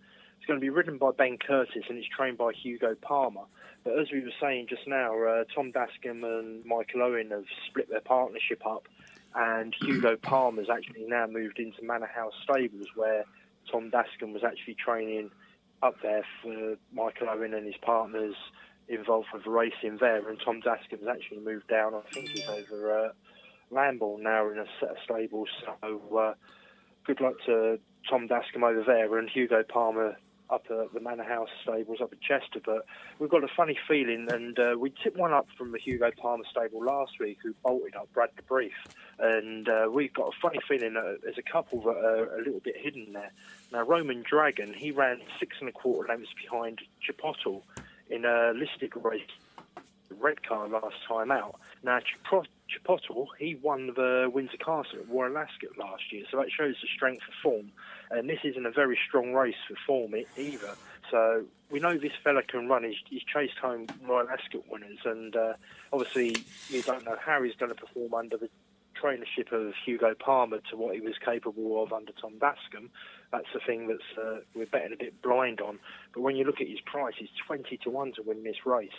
It's 0.46 0.50
going 0.52 0.60
to 0.60 0.64
be 0.64 0.70
ridden 0.70 1.00
by 1.00 1.10
Ben 1.10 1.40
Curtis 1.40 1.86
and 1.90 1.98
it's 1.98 2.08
trained 2.08 2.38
by 2.38 2.52
Hugo 2.54 2.94
Palmer. 3.02 3.46
But 3.84 3.98
as 3.98 4.12
we 4.12 4.22
were 4.22 4.30
saying 4.40 4.68
just 4.70 4.86
now, 4.86 5.18
uh, 5.24 5.44
Tom 5.56 5.72
Dascombe 5.72 6.24
and 6.24 6.64
Michael 6.64 7.02
Owen 7.02 7.32
have 7.32 7.46
split 7.68 7.90
their 7.90 8.02
partnership 8.02 8.64
up, 8.64 8.88
and 9.34 9.74
Hugo 9.82 10.16
Palmer's 10.22 10.68
actually 10.70 11.06
now 11.08 11.26
moved 11.26 11.58
into 11.58 11.82
Manor 11.82 12.06
House 12.06 12.36
Stables, 12.44 12.86
where 12.94 13.26
Tom 13.72 13.90
Dascombe 13.90 14.34
was 14.34 14.44
actually 14.44 14.76
training 14.76 15.32
up 15.82 15.96
there 16.04 16.24
for 16.44 16.76
Michael 16.94 17.30
Owen 17.32 17.56
and 17.56 17.66
his 17.66 17.78
partners 17.82 18.36
involved 18.88 19.30
with 19.34 19.48
racing 19.48 19.98
there. 20.00 20.30
And 20.30 20.40
Tom 20.40 20.62
Dascombe's 20.62 21.08
actually 21.10 21.40
moved 21.40 21.70
down. 21.70 21.96
I 21.96 22.02
think 22.14 22.30
he's 22.30 22.48
over 22.48 23.06
uh, 23.06 23.10
Lambourn 23.72 24.22
now 24.22 24.48
in 24.52 24.60
a 24.60 24.66
set 24.80 24.92
of 24.92 24.98
stables. 25.04 25.50
So 25.66 26.16
uh, 26.16 26.34
good 27.04 27.20
luck 27.20 27.34
to 27.48 27.80
Tom 28.08 28.28
Dascombe 28.28 28.64
over 28.64 28.84
there. 28.86 29.18
And 29.18 29.28
Hugo 29.28 29.64
Palmer 29.64 30.18
up 30.50 30.66
at 30.70 30.94
the 30.94 31.00
Manor 31.00 31.24
House 31.24 31.50
stables 31.64 32.00
up 32.02 32.12
at 32.12 32.22
Chester, 32.22 32.60
but 32.64 32.86
we've 33.20 33.30
got 33.30 33.44
a 33.44 33.48
funny 33.48 33.78
feeling, 33.88 34.28
and 34.30 34.58
uh, 34.60 34.76
we 34.78 34.92
tipped 35.04 35.18
one 35.18 35.34
up 35.34 35.48
from 35.58 35.72
the 35.72 35.80
Hugo 35.80 36.12
Palmer 36.18 36.44
stable 36.50 36.84
last 36.84 37.20
week 37.20 37.40
who 37.44 37.54
bolted 37.64 37.96
up 37.96 38.12
Brad 38.14 38.30
the 38.36 38.44
Brief, 38.44 38.74
and 39.20 39.68
uh, 39.68 39.88
we've 39.92 40.14
got 40.14 40.28
a 40.28 40.40
funny 40.42 40.60
feeling 40.68 40.94
that 40.94 41.20
there's 41.24 41.38
a 41.38 41.52
couple 41.52 41.82
that 41.82 41.98
are 41.98 42.36
a 42.36 42.44
little 42.44 42.60
bit 42.60 42.78
hidden 42.78 43.14
there. 43.14 43.32
Now, 43.72 43.84
Roman 43.84 44.24
Dragon, 44.28 44.74
he 44.74 44.92
ran 44.92 45.22
six 45.40 45.58
and 45.60 45.70
a 45.70 45.72
quarter 45.72 46.08
lengths 46.08 46.34
behind 46.42 46.82
Chipotle 47.06 47.62
in 48.10 48.26
a 48.26 48.52
listed 48.54 48.94
race, 48.96 49.22
Redcar 50.20 50.68
last 50.68 50.96
time 51.08 51.32
out. 51.32 51.60
Now, 51.84 52.00
Chipotle, 52.70 53.28
he 53.38 53.56
won 53.56 53.88
the 53.96 54.30
Windsor 54.34 54.58
Castle 54.58 55.00
at 55.00 55.36
Ascot 55.36 55.78
last 55.78 56.12
year, 56.12 56.24
so 56.30 56.38
that 56.38 56.52
shows 56.52 56.76
the 56.82 56.88
strength 56.96 57.24
of 57.28 57.34
form. 57.42 57.72
And 58.12 58.30
this 58.30 58.40
isn't 58.44 58.66
a 58.66 58.72
very 58.72 58.98
strong 59.08 59.34
race 59.34 59.56
for 59.68 59.76
form 59.86 60.16
either. 60.38 60.76
So 61.12 61.46
we 61.70 61.80
know 61.80 61.98
this 61.98 62.14
fella 62.24 62.42
can 62.44 62.68
run. 62.68 62.84
He's, 62.84 62.98
he's 63.10 63.24
chased 63.24 63.58
home 63.58 63.88
Royal 64.08 64.30
Ascot 64.30 64.64
winners, 64.70 65.00
and 65.06 65.36
uh, 65.36 65.54
obviously 65.94 66.36
you 66.70 66.82
don't 66.82 67.06
know 67.06 67.18
how 67.24 67.44
he's 67.44 67.56
going 67.56 67.70
to 67.70 67.76
perform 67.76 68.14
under 68.14 68.38
the 68.38 68.50
trainership 69.02 69.52
of 69.52 69.74
Hugo 69.86 70.16
Palmer 70.16 70.60
to 70.70 70.78
what 70.78 70.96
he 70.96 71.02
was 71.02 71.16
capable 71.24 71.84
of 71.84 71.94
under 71.94 72.12
Tom 72.14 72.38
Dascombe. 72.40 72.90
That's 73.32 73.48
the 73.54 73.60
thing 73.60 73.88
that's 73.88 74.18
uh, 74.18 74.40
we're 74.56 74.66
betting 74.66 74.94
a 74.94 74.98
bit 74.98 75.22
blind 75.22 75.62
on. 75.62 75.80
But 76.14 76.22
when 76.22 76.36
you 76.36 76.46
look 76.46 76.62
at 76.62 76.68
his 76.68 76.80
price, 76.82 77.16
he's 77.18 77.30
20 77.46 77.78
to 77.78 77.90
1 77.90 78.14
to 78.14 78.22
win 78.24 78.44
this 78.44 78.66
race. 78.66 78.90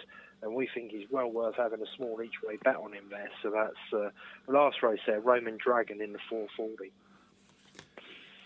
And 0.42 0.54
we 0.54 0.68
think 0.72 0.90
he's 0.90 1.06
well 1.10 1.30
worth 1.30 1.56
having 1.56 1.80
a 1.80 1.96
small 1.96 2.20
each 2.22 2.42
way 2.46 2.58
bet 2.62 2.76
on 2.76 2.92
him 2.92 3.04
there. 3.10 3.30
So 3.42 3.50
that's 3.50 3.92
uh, 3.92 4.10
the 4.46 4.52
last 4.52 4.82
race 4.82 5.00
there, 5.06 5.20
Roman 5.20 5.56
Dragon 5.56 6.00
in 6.00 6.12
the 6.12 6.18
440. 6.28 6.92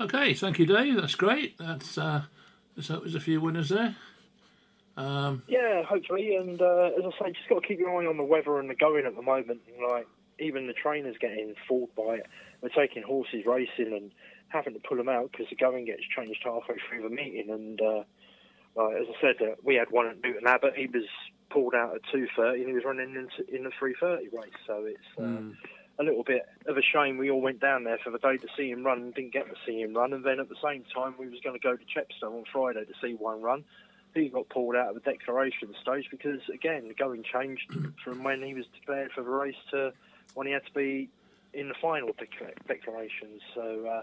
Okay, 0.00 0.32
thank 0.34 0.58
you, 0.58 0.66
Dave. 0.66 0.96
That's 0.96 1.14
great. 1.14 1.58
That's 1.58 1.98
uh, 1.98 2.22
let's 2.76 2.88
hope 2.88 3.02
there's 3.02 3.14
a 3.14 3.20
few 3.20 3.40
winners 3.40 3.68
there. 3.68 3.96
Um, 4.96 5.42
yeah, 5.46 5.82
hopefully. 5.82 6.36
And 6.36 6.60
uh, 6.60 6.90
as 6.98 7.04
I 7.04 7.24
say, 7.24 7.32
just 7.32 7.48
got 7.48 7.62
to 7.62 7.68
keep 7.68 7.78
your 7.78 7.90
eye 7.90 8.06
on 8.06 8.16
the 8.16 8.24
weather 8.24 8.58
and 8.58 8.70
the 8.70 8.74
going 8.74 9.04
at 9.04 9.14
the 9.14 9.22
moment. 9.22 9.60
Like 9.90 10.06
even 10.38 10.66
the 10.66 10.72
trainers 10.72 11.16
getting 11.20 11.54
fooled 11.68 11.94
by 11.94 12.14
it. 12.14 12.26
We're 12.62 12.70
taking 12.70 13.02
horses 13.02 13.44
racing 13.46 13.92
and 13.92 14.10
having 14.48 14.74
to 14.74 14.80
pull 14.80 14.96
them 14.96 15.08
out 15.08 15.30
because 15.32 15.46
the 15.50 15.56
going 15.56 15.84
gets 15.84 16.02
changed 16.16 16.40
halfway 16.44 16.76
through 16.88 17.02
the 17.02 17.14
meeting. 17.14 17.50
And 17.50 17.80
uh, 17.80 18.04
as 18.88 19.06
I 19.08 19.20
said, 19.20 19.36
uh, 19.42 19.54
we 19.62 19.76
had 19.76 19.90
one 19.90 20.06
at 20.06 20.22
Newton 20.22 20.46
Abbot. 20.46 20.74
He 20.76 20.86
was 20.86 21.04
pulled 21.50 21.74
out 21.74 21.94
at 21.94 22.00
two 22.10 22.26
thirty 22.36 22.60
and 22.60 22.68
he 22.68 22.74
was 22.74 22.84
running 22.84 23.14
into, 23.14 23.54
in 23.54 23.64
the 23.64 23.70
three 23.78 23.94
thirty 24.00 24.28
race. 24.28 24.50
So 24.66 24.84
it's. 24.86 25.18
Mm 25.18 25.56
a 26.00 26.02
little 26.02 26.24
bit 26.24 26.48
of 26.66 26.78
a 26.78 26.82
shame 26.82 27.18
we 27.18 27.30
all 27.30 27.42
went 27.42 27.60
down 27.60 27.84
there 27.84 27.98
for 28.02 28.10
the 28.10 28.18
day 28.18 28.38
to 28.38 28.48
see 28.56 28.70
him 28.70 28.82
run 28.82 29.02
and 29.02 29.14
didn't 29.14 29.34
get 29.34 29.46
to 29.46 29.54
see 29.66 29.82
him 29.82 29.94
run. 29.94 30.14
And 30.14 30.24
then 30.24 30.40
at 30.40 30.48
the 30.48 30.56
same 30.64 30.82
time, 30.94 31.14
we 31.18 31.28
was 31.28 31.40
going 31.44 31.60
to 31.60 31.62
go 31.62 31.76
to 31.76 31.84
Chepstow 31.84 32.38
on 32.38 32.44
Friday 32.50 32.86
to 32.86 32.92
see 33.02 33.12
one 33.12 33.42
run. 33.42 33.64
He 34.14 34.28
got 34.28 34.48
pulled 34.48 34.76
out 34.76 34.88
of 34.88 34.94
the 34.94 35.00
declaration 35.00 35.74
stage 35.80 36.08
because, 36.10 36.40
again, 36.52 36.88
the 36.88 36.94
going 36.94 37.22
changed 37.22 37.70
from 38.04 38.24
when 38.24 38.42
he 38.42 38.54
was 38.54 38.64
declared 38.80 39.12
for 39.12 39.22
the 39.22 39.30
race 39.30 39.54
to 39.72 39.92
when 40.34 40.46
he 40.46 40.54
had 40.54 40.64
to 40.64 40.72
be 40.72 41.10
in 41.52 41.68
the 41.68 41.74
final 41.74 42.10
declarations. 42.66 43.42
So 43.54 43.86
uh, 43.86 44.02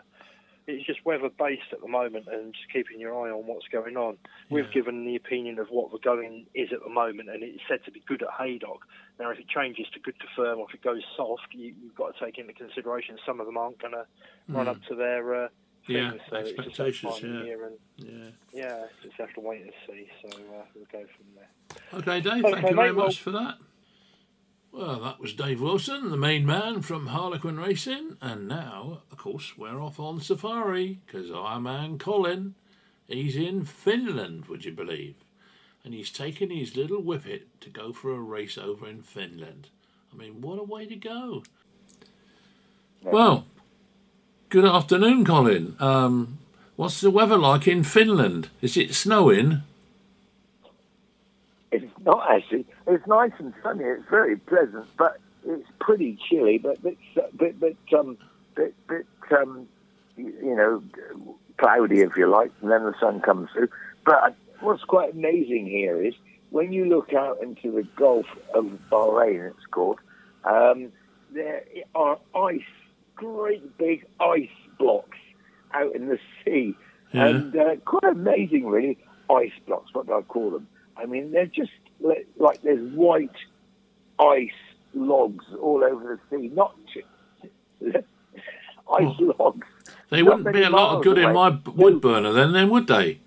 it's 0.67 0.85
just 0.85 1.05
weather 1.05 1.29
based 1.29 1.71
at 1.71 1.79
the 1.79 1.87
moment 1.87 2.27
and 2.29 2.53
just 2.53 2.71
keeping 2.71 2.99
your 2.99 3.13
eye 3.13 3.31
on 3.31 3.47
what's 3.47 3.67
going 3.69 3.95
on. 3.95 4.17
Yeah. 4.23 4.55
We've 4.55 4.71
given 4.71 5.05
the 5.05 5.15
opinion 5.15 5.59
of 5.59 5.67
what 5.69 5.91
the 5.91 5.97
going 5.99 6.45
is 6.53 6.69
at 6.73 6.83
the 6.83 6.89
moment, 6.89 7.29
and 7.29 7.41
it's 7.41 7.61
said 7.69 7.83
to 7.85 7.91
be 7.91 8.03
good 8.05 8.21
at 8.21 8.29
Haydock. 8.37 8.81
Now, 9.17 9.31
if 9.31 9.39
it 9.39 9.47
changes 9.47 9.87
to 9.93 9.99
good 9.99 10.19
to 10.19 10.25
firm 10.35 10.59
or 10.59 10.67
if 10.67 10.75
it 10.75 10.83
goes 10.83 11.03
soft, 11.15 11.47
you, 11.53 11.73
have 11.87 11.95
got 11.95 12.17
to 12.17 12.25
take 12.25 12.37
into 12.37 12.53
consideration 12.53 13.17
some 13.25 13.39
of 13.39 13.45
them 13.45 13.57
aren't 13.57 13.79
going 13.79 13.93
to 13.93 14.05
mm. 14.51 14.55
run 14.55 14.67
up 14.67 14.77
to 14.89 14.95
their. 14.95 15.45
Uh, 15.45 15.47
yeah, 15.87 16.11
so 16.29 16.35
expectations. 16.35 17.21
Yeah. 17.21 17.29
And, 17.29 17.77
yeah, 17.95 18.29
yeah, 18.51 18.83
just 19.01 19.15
have 19.19 19.33
to 19.35 19.39
wait 19.39 19.61
and 19.61 19.71
see. 19.87 20.05
So 20.21 20.37
uh, 20.37 20.63
we'll 20.75 20.85
go 20.91 21.05
from 21.15 21.25
there. 21.35 21.99
Okay, 22.01 22.19
Dave. 22.19 22.43
Okay, 22.43 22.51
thank 22.51 22.69
you 22.69 22.75
very 22.75 22.89
mate, 22.89 22.95
much 22.95 23.25
well, 23.25 23.33
for 23.33 23.43
that. 23.43 23.57
Well, 24.77 24.99
that 24.99 25.19
was 25.19 25.33
Dave 25.33 25.59
Wilson, 25.59 26.11
the 26.11 26.17
main 26.17 26.45
man 26.45 26.83
from 26.83 27.07
Harlequin 27.07 27.59
Racing, 27.59 28.15
and 28.21 28.47
now, 28.47 28.99
of 29.11 29.17
course, 29.17 29.57
we're 29.57 29.81
off 29.81 29.99
on 29.99 30.21
safari 30.21 30.99
because 31.03 31.31
our 31.31 31.59
man 31.59 31.97
Colin, 31.97 32.53
he's 33.07 33.35
in 33.35 33.65
Finland, 33.65 34.45
would 34.45 34.65
you 34.65 34.71
believe? 34.71 35.15
And 35.83 35.95
he's 35.95 36.11
taken 36.11 36.51
his 36.51 36.77
little 36.77 37.01
whippet 37.01 37.59
to 37.61 37.71
go 37.71 37.91
for 37.91 38.11
a 38.11 38.19
race 38.19 38.55
over 38.55 38.87
in 38.87 39.01
Finland. 39.01 39.69
I 40.13 40.15
mean, 40.15 40.41
what 40.41 40.59
a 40.59 40.63
way 40.63 40.85
to 40.85 40.95
go! 40.95 41.41
Well, 43.01 43.47
good 44.49 44.65
afternoon, 44.65 45.25
Colin. 45.25 45.75
Um, 45.79 46.37
what's 46.75 47.01
the 47.01 47.09
weather 47.09 47.37
like 47.39 47.67
in 47.67 47.83
Finland? 47.83 48.49
Is 48.61 48.77
it 48.77 48.93
snowing? 48.93 49.63
It's 51.71 51.91
not 52.05 52.29
actually. 52.29 52.67
It's 52.87 53.05
nice 53.05 53.33
and 53.37 53.53
sunny. 53.61 53.83
It's 53.83 54.09
very 54.09 54.37
pleasant, 54.37 54.85
but 54.97 55.19
it's 55.45 55.67
pretty 55.79 56.17
chilly. 56.29 56.57
But 56.57 56.81
but 56.81 56.95
but, 57.37 57.59
but 57.59 57.97
um 57.97 58.17
bit 58.55 58.73
bit 58.87 59.05
um 59.37 59.67
you 60.15 60.55
know 60.55 60.81
cloudy 61.57 62.01
if 62.01 62.15
you 62.15 62.27
like, 62.27 62.51
and 62.61 62.71
then 62.71 62.83
the 62.83 62.93
sun 62.99 63.19
comes 63.21 63.49
through. 63.51 63.69
But 64.05 64.35
what's 64.61 64.83
quite 64.83 65.13
amazing 65.13 65.67
here 65.67 66.01
is 66.01 66.13
when 66.49 66.71
you 66.71 66.85
look 66.85 67.13
out 67.13 67.41
into 67.41 67.71
the 67.71 67.83
Gulf 67.95 68.25
of 68.53 68.65
Bothnia, 68.89 69.49
it's 69.49 69.65
called. 69.71 69.99
Um, 70.43 70.91
there 71.33 71.63
are 71.93 72.17
ice, 72.35 72.61
great 73.15 73.77
big 73.77 74.05
ice 74.19 74.47
blocks 74.79 75.17
out 75.73 75.93
in 75.93 76.07
the 76.07 76.19
sea, 76.45 76.73
yeah. 77.11 77.27
and 77.27 77.55
uh, 77.55 77.75
quite 77.83 78.13
amazing, 78.13 78.65
really. 78.65 78.97
Ice 79.29 79.51
blocks, 79.65 79.93
what 79.93 80.07
do 80.07 80.13
I 80.13 80.21
call 80.21 80.51
them? 80.51 80.67
I 80.95 81.05
mean, 81.05 81.31
they're 81.31 81.47
just 81.47 81.71
like 82.37 82.61
there's 82.61 82.93
white 82.93 83.35
ice 84.19 84.49
logs 84.93 85.45
all 85.61 85.83
over 85.83 86.19
the 86.29 86.37
sea, 86.37 86.49
not 86.49 86.75
ice 87.85 88.03
oh. 88.89 89.35
logs. 89.39 89.67
They 90.09 90.23
wouldn't 90.23 90.53
be 90.53 90.63
a 90.63 90.69
lot 90.69 90.97
of 90.97 91.03
good 91.03 91.17
away. 91.17 91.27
in 91.27 91.33
my 91.33 91.59
wood 91.65 92.01
burner 92.01 92.31
then, 92.31 92.53
then 92.53 92.69
would 92.69 92.87
they? 92.87 93.19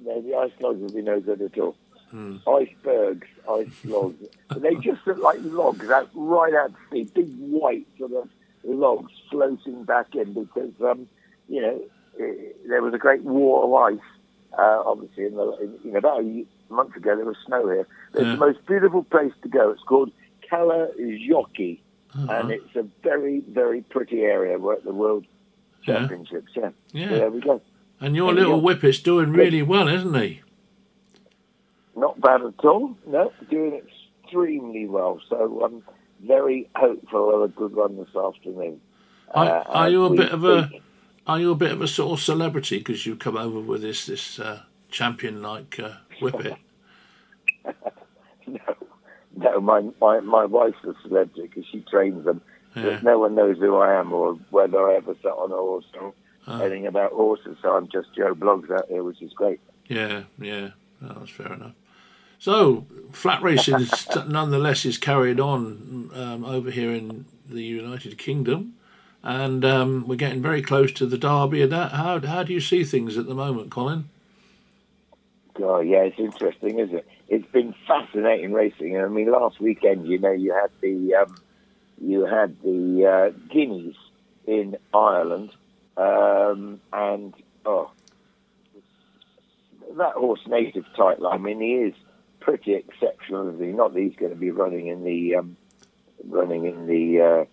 No, 0.00 0.20
the 0.20 0.36
ice 0.36 0.52
logs 0.60 0.80
would 0.80 0.94
be 0.94 1.02
no 1.02 1.20
good 1.20 1.42
at 1.42 1.58
all. 1.58 1.76
Hmm. 2.10 2.36
Icebergs, 2.46 3.26
ice 3.50 3.68
logs. 3.84 4.24
they 4.56 4.76
just 4.76 5.04
look 5.06 5.18
like 5.18 5.38
logs 5.42 5.90
out 5.90 6.08
right 6.14 6.54
out 6.54 6.70
to 6.70 6.76
sea, 6.92 7.10
big 7.12 7.28
white 7.38 7.86
sort 7.98 8.12
of 8.12 8.28
logs 8.64 9.12
floating 9.30 9.84
back 9.84 10.14
in 10.14 10.32
because, 10.32 10.72
um, 10.82 11.08
you 11.48 11.60
know, 11.60 11.82
it, 12.18 12.68
there 12.68 12.82
was 12.82 12.94
a 12.94 12.98
great 12.98 13.22
war 13.22 13.64
of 13.64 13.94
ice 13.94 14.06
uh, 14.58 14.82
obviously, 14.84 15.26
in 15.26 15.34
the, 15.34 15.78
in, 15.84 15.92
know, 15.92 15.98
about 15.98 16.20
a 16.20 16.44
month 16.74 16.96
ago 16.96 17.16
there 17.16 17.24
was 17.24 17.36
snow 17.46 17.68
here. 17.68 17.86
It's 18.14 18.22
yeah. 18.22 18.32
the 18.32 18.36
most 18.36 18.64
beautiful 18.66 19.04
place 19.04 19.32
to 19.42 19.48
go. 19.48 19.70
It's 19.70 19.82
called 19.82 20.10
Kalajoki, 20.50 21.80
uh-huh. 22.14 22.32
and 22.32 22.50
it's 22.50 22.76
a 22.76 22.84
very, 23.02 23.40
very 23.40 23.82
pretty 23.82 24.22
area. 24.22 24.58
We're 24.58 24.74
at 24.74 24.84
the 24.84 24.94
World 24.94 25.26
Championships. 25.82 26.52
Yeah, 26.54 26.70
yeah. 26.92 27.08
So 27.08 27.18
there 27.18 27.30
we 27.30 27.40
go. 27.40 27.60
And 28.00 28.14
your 28.14 28.34
there 28.34 28.44
little 28.44 28.60
whippet's 28.60 28.98
doing 28.98 29.32
really 29.32 29.62
well, 29.62 29.88
isn't 29.88 30.14
he? 30.14 30.42
Not 31.94 32.20
bad 32.20 32.42
at 32.42 32.64
all. 32.64 32.94
No, 33.06 33.32
doing 33.48 33.80
extremely 34.22 34.86
well. 34.86 35.20
So 35.28 35.62
I'm 35.64 35.82
very 36.22 36.68
hopeful 36.74 37.34
of 37.34 37.42
a 37.42 37.48
good 37.48 37.74
run 37.74 37.96
this 37.96 38.14
afternoon. 38.14 38.80
Are, 39.34 39.60
uh, 39.60 39.64
are 39.64 39.90
you 39.90 40.04
a 40.04 40.14
bit 40.14 40.30
of 40.30 40.44
a 40.44 40.70
are 41.26 41.40
you 41.40 41.50
a 41.50 41.56
bit 41.56 41.72
of 41.72 41.82
a 41.82 41.88
sort 41.88 42.12
of 42.12 42.24
celebrity 42.24 42.78
because 42.78 43.06
you 43.06 43.16
come 43.16 43.36
over 43.36 43.60
with 43.60 43.82
this 43.82 44.06
this 44.06 44.38
uh, 44.38 44.62
champion 44.90 45.42
like 45.42 45.78
uh, 45.80 45.94
whippet? 46.20 46.56
no, 48.46 48.60
no. 49.36 49.60
My 49.60 49.82
my 50.00 50.20
my 50.20 50.44
wife's 50.44 50.84
a 50.84 50.94
celebrity 51.02 51.42
because 51.42 51.64
she 51.70 51.80
trains 51.90 52.24
them. 52.24 52.40
Yeah. 52.74 53.00
no 53.02 53.18
one 53.18 53.34
knows 53.34 53.56
who 53.56 53.76
I 53.76 53.98
am 53.98 54.12
or 54.12 54.34
whether 54.50 54.86
I 54.86 54.96
ever 54.96 55.14
sat 55.22 55.30
on 55.30 55.50
a 55.50 55.54
horse 55.54 55.86
or 55.98 56.12
oh. 56.46 56.60
anything 56.60 56.86
about 56.86 57.12
horses. 57.12 57.56
So 57.62 57.74
I'm 57.74 57.88
just 57.88 58.14
Joe 58.14 58.34
Bloggs 58.34 58.70
out 58.70 58.86
here, 58.88 59.02
which 59.02 59.22
is 59.22 59.32
great. 59.32 59.60
Yeah, 59.88 60.24
yeah, 60.38 60.70
no, 61.00 61.14
that's 61.18 61.30
fair 61.30 61.54
enough. 61.54 61.72
So 62.38 62.86
flat 63.12 63.42
racing, 63.42 63.86
nonetheless, 64.28 64.84
is 64.84 64.98
carried 64.98 65.40
on 65.40 66.10
um, 66.14 66.44
over 66.44 66.70
here 66.70 66.92
in 66.92 67.24
the 67.48 67.62
United 67.62 68.18
Kingdom 68.18 68.74
and 69.26 69.64
um, 69.64 70.06
we're 70.06 70.14
getting 70.14 70.40
very 70.40 70.62
close 70.62 70.92
to 70.92 71.04
the 71.04 71.18
derby. 71.18 71.60
And 71.60 71.72
that, 71.72 71.92
how 71.92 72.20
how 72.20 72.44
do 72.44 72.52
you 72.52 72.60
see 72.60 72.84
things 72.84 73.18
at 73.18 73.26
the 73.26 73.34
moment, 73.34 73.70
Colin? 73.72 74.08
Oh 75.60 75.80
yeah, 75.80 76.02
it's 76.02 76.18
interesting, 76.18 76.78
isn't 76.78 76.96
it? 76.96 77.08
It's 77.28 77.50
been 77.50 77.74
fascinating 77.86 78.52
racing. 78.52 78.98
I 79.00 79.06
mean, 79.08 79.30
last 79.30 79.60
weekend, 79.60 80.06
you 80.06 80.18
know, 80.18 80.32
you 80.32 80.52
had 80.52 80.70
the 80.80 81.14
um, 81.14 81.36
you 82.00 82.24
had 82.24 82.60
the 82.62 83.06
uh, 83.06 83.38
Guineas 83.52 83.96
in 84.46 84.76
Ireland, 84.94 85.50
um, 85.96 86.80
and 86.92 87.34
oh, 87.64 87.90
that 89.96 90.14
horse 90.14 90.40
native 90.46 90.84
title. 90.96 91.28
I 91.28 91.38
mean, 91.38 91.60
he 91.60 91.74
is 91.74 91.94
pretty 92.40 92.74
exceptional. 92.74 93.48
Is 93.54 93.60
he? 93.60 93.66
Not 93.66 93.94
that 93.94 94.00
he's 94.00 94.16
going 94.16 94.32
to 94.32 94.38
be 94.38 94.50
running 94.50 94.88
in 94.88 95.04
the 95.04 95.36
um, 95.36 95.56
running 96.24 96.66
in 96.66 96.86
the 96.86 97.20
uh, 97.20 97.44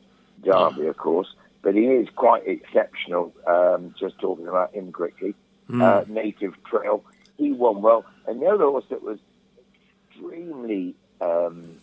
Derby, 0.43 0.88
of 0.88 0.97
course 0.97 1.34
but 1.64 1.74
he 1.74 1.86
is 1.86 2.08
quite 2.16 2.45
exceptional. 2.45 3.34
Um, 3.47 3.95
just 3.97 4.20
talking 4.20 4.47
about 4.47 4.76
him 4.76 4.91
quickly, 4.91 5.34
uh, 5.74 6.04
native 6.08 6.54
trail. 6.66 7.04
He 7.38 7.52
won 7.52 7.82
well. 7.82 8.06
And 8.28 8.42
the 8.42 8.48
other 8.48 8.66
horse 8.66 8.86
that 8.90 9.04
was 9.04 9.20
extremely 10.10 10.96
um, 11.22 11.78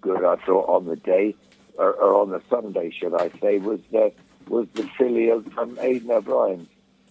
good, 0.00 0.24
I 0.24 0.36
thought, 0.36 0.68
on 0.68 0.86
the 0.86 0.96
day, 0.96 1.34
or, 1.76 1.92
or 1.92 2.20
on 2.20 2.30
the 2.30 2.42
Sunday, 2.48 2.90
should 2.90 3.14
I 3.14 3.30
say, 3.40 3.58
was 3.58 3.80
the, 3.90 4.12
was 4.48 4.66
the 4.74 4.88
filly 4.98 5.28
of 5.30 5.46
um, 5.58 5.78
Aidan 5.80 6.10
O'Brien, 6.10 6.68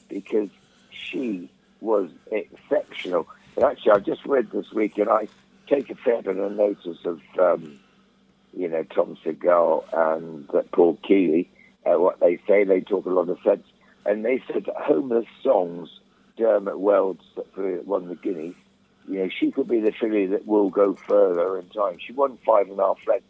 because 0.09 0.49
she 0.91 1.49
was 1.79 2.09
exceptional. 2.31 3.27
And 3.55 3.65
actually, 3.65 3.91
I 3.93 3.99
just 3.99 4.25
read 4.25 4.51
this 4.51 4.71
week, 4.71 4.97
and 4.97 5.09
I 5.09 5.27
take 5.67 5.89
a 5.89 5.95
fair 5.95 6.21
bit 6.21 6.37
of 6.37 6.51
notice 6.51 6.97
of, 7.05 7.21
um, 7.39 7.79
you 8.55 8.67
know, 8.67 8.83
Tom 8.83 9.17
Segal 9.23 9.85
and 9.93 10.49
uh, 10.53 10.63
Paul 10.73 10.97
Kealy, 11.07 11.47
uh, 11.85 11.99
what 11.99 12.19
they 12.19 12.37
say. 12.47 12.63
They 12.63 12.81
talk 12.81 13.05
a 13.05 13.09
lot 13.09 13.29
of 13.29 13.37
sense. 13.43 13.65
And 14.05 14.25
they 14.25 14.43
said 14.51 14.67
Homeless 14.75 15.27
Songs, 15.43 15.89
Dermot 16.37 16.79
Weld's, 16.79 17.25
that 17.35 17.85
won 17.85 18.07
the 18.07 18.15
Guinea, 18.15 18.55
you 19.07 19.19
know, 19.19 19.29
she 19.29 19.51
could 19.51 19.67
be 19.67 19.79
the 19.79 19.91
filly 19.91 20.27
that 20.27 20.45
will 20.45 20.69
go 20.69 20.95
further 21.07 21.57
in 21.57 21.67
time. 21.69 21.97
She 22.05 22.13
won 22.13 22.37
five 22.45 22.69
and 22.69 22.79
a 22.79 22.83
half 22.83 22.99
lengths 23.07 23.27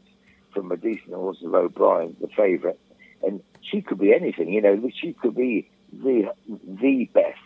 from 0.53 0.71
a 0.71 0.77
decent 0.77 1.13
horse 1.13 1.41
of 1.43 1.53
O'Brien, 1.53 2.15
the 2.19 2.27
favourite, 2.27 2.79
and 3.23 3.41
she 3.61 3.81
could 3.81 3.99
be 3.99 4.13
anything. 4.13 4.49
You 4.51 4.61
know, 4.61 4.89
she 4.93 5.13
could 5.13 5.35
be 5.35 5.69
the 5.91 6.33
the 6.47 7.09
best 7.13 7.39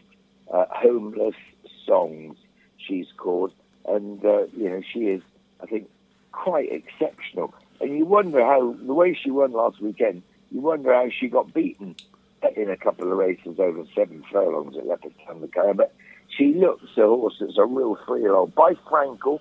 uh, 0.52 0.66
homeless 0.70 1.36
songs 1.86 2.38
she's 2.78 3.08
called, 3.18 3.54
and 3.88 4.24
uh, 4.26 4.46
you 4.58 4.70
know 4.70 4.82
she 4.92 5.02
is, 5.02 5.22
I 5.62 5.68
think, 5.68 5.90
quite 6.32 6.72
exceptional. 6.72 7.54
And 7.80 7.98
you 7.98 8.06
wonder 8.06 8.42
how 8.42 8.76
the 8.86 8.94
way 8.94 9.14
she 9.14 9.32
won 9.32 9.52
last 9.52 9.82
weekend. 9.82 10.24
You 10.52 10.62
wonder 10.62 10.94
how 10.94 11.10
she 11.10 11.28
got 11.28 11.54
beaten 11.54 11.96
in 12.56 12.70
a 12.70 12.78
couple 12.78 13.12
of 13.12 13.18
races 13.18 13.60
over 13.60 13.84
seven 13.96 14.24
furlongs 14.32 14.78
at 14.78 14.86
Leopardstown 14.86 15.52
car 15.54 15.74
But 15.74 15.94
she 16.30 16.54
looks 16.54 16.84
a 16.98 17.02
horse 17.02 17.36
that's 17.40 17.58
a 17.58 17.66
real 17.66 17.98
three-year-old 18.06 18.56
by 18.56 18.74
Frankel, 18.90 19.40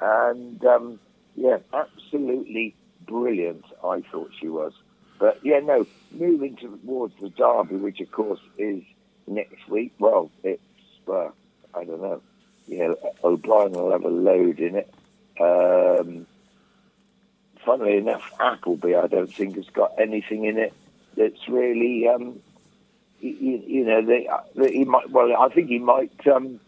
and 0.00 0.64
um, 0.64 1.00
yeah, 1.36 1.58
absolutely 1.72 2.74
brilliant. 3.06 3.64
I 3.84 4.02
thought 4.10 4.30
she 4.40 4.48
was. 4.48 4.72
But 5.18 5.40
yeah, 5.44 5.60
no, 5.60 5.86
moving 6.10 6.56
towards 6.56 7.14
the 7.20 7.28
Derby, 7.28 7.76
which 7.76 8.00
of 8.00 8.10
course 8.10 8.40
is 8.58 8.82
next 9.26 9.68
week. 9.68 9.92
Well, 9.98 10.30
it's 10.42 10.62
well, 11.06 11.34
I 11.74 11.84
don't 11.84 12.00
know. 12.00 12.22
You 12.66 12.78
know, 12.78 12.96
O'Brien 13.24 13.72
will 13.72 13.92
have 13.92 14.04
a 14.04 14.08
load 14.08 14.60
in 14.60 14.76
it. 14.76 14.92
Um, 15.40 16.26
funnily 17.64 17.96
enough, 17.96 18.32
Appleby, 18.40 18.94
I 18.94 19.06
don't 19.06 19.32
think 19.32 19.56
has 19.56 19.66
got 19.66 19.92
anything 19.98 20.44
in 20.44 20.58
it 20.58 20.72
that's 21.16 21.48
really, 21.48 22.08
um, 22.08 22.40
you, 23.20 23.62
you, 23.66 23.84
know, 23.84 24.04
they, 24.04 24.28
they, 24.56 24.72
he 24.72 24.84
might. 24.84 25.10
Well, 25.10 25.34
I 25.36 25.48
think 25.48 25.68
he 25.68 25.78
might 25.78 26.26
um, 26.26 26.60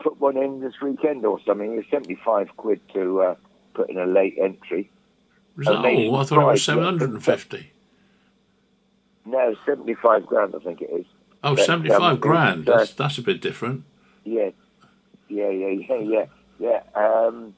put 0.00 0.20
one 0.20 0.36
in 0.36 0.60
this 0.60 0.74
weekend 0.80 1.24
or 1.24 1.38
something. 1.46 1.80
He 1.80 1.88
sent 1.90 2.08
me 2.08 2.16
five 2.24 2.48
quid 2.56 2.80
to 2.94 3.22
uh, 3.22 3.34
put 3.74 3.90
in 3.90 3.98
a 3.98 4.06
late 4.06 4.36
entry. 4.40 4.90
Was 5.56 5.66
that 5.66 5.76
all? 5.76 6.16
I 6.16 6.24
thought 6.24 6.42
it 6.42 6.52
was 6.52 6.64
seven 6.64 6.84
hundred 6.84 7.10
and 7.10 7.24
fifty. 7.24 7.72
No, 9.24 9.54
seventy-five 9.66 10.26
grand. 10.26 10.54
I 10.54 10.58
think 10.58 10.80
it 10.80 10.90
is. 10.90 11.06
Oh, 11.44 11.56
but, 11.56 11.64
75 11.64 12.00
um, 12.00 12.18
grand. 12.18 12.68
Uh, 12.68 12.78
that's 12.78 12.92
that's 12.94 13.18
a 13.18 13.22
bit 13.22 13.40
different. 13.40 13.84
Yeah, 14.24 14.50
yeah, 15.28 15.50
yeah, 15.50 15.68
yeah, 15.88 15.96
yeah, 15.98 16.26
yeah. 16.58 16.82
Um, 16.94 17.54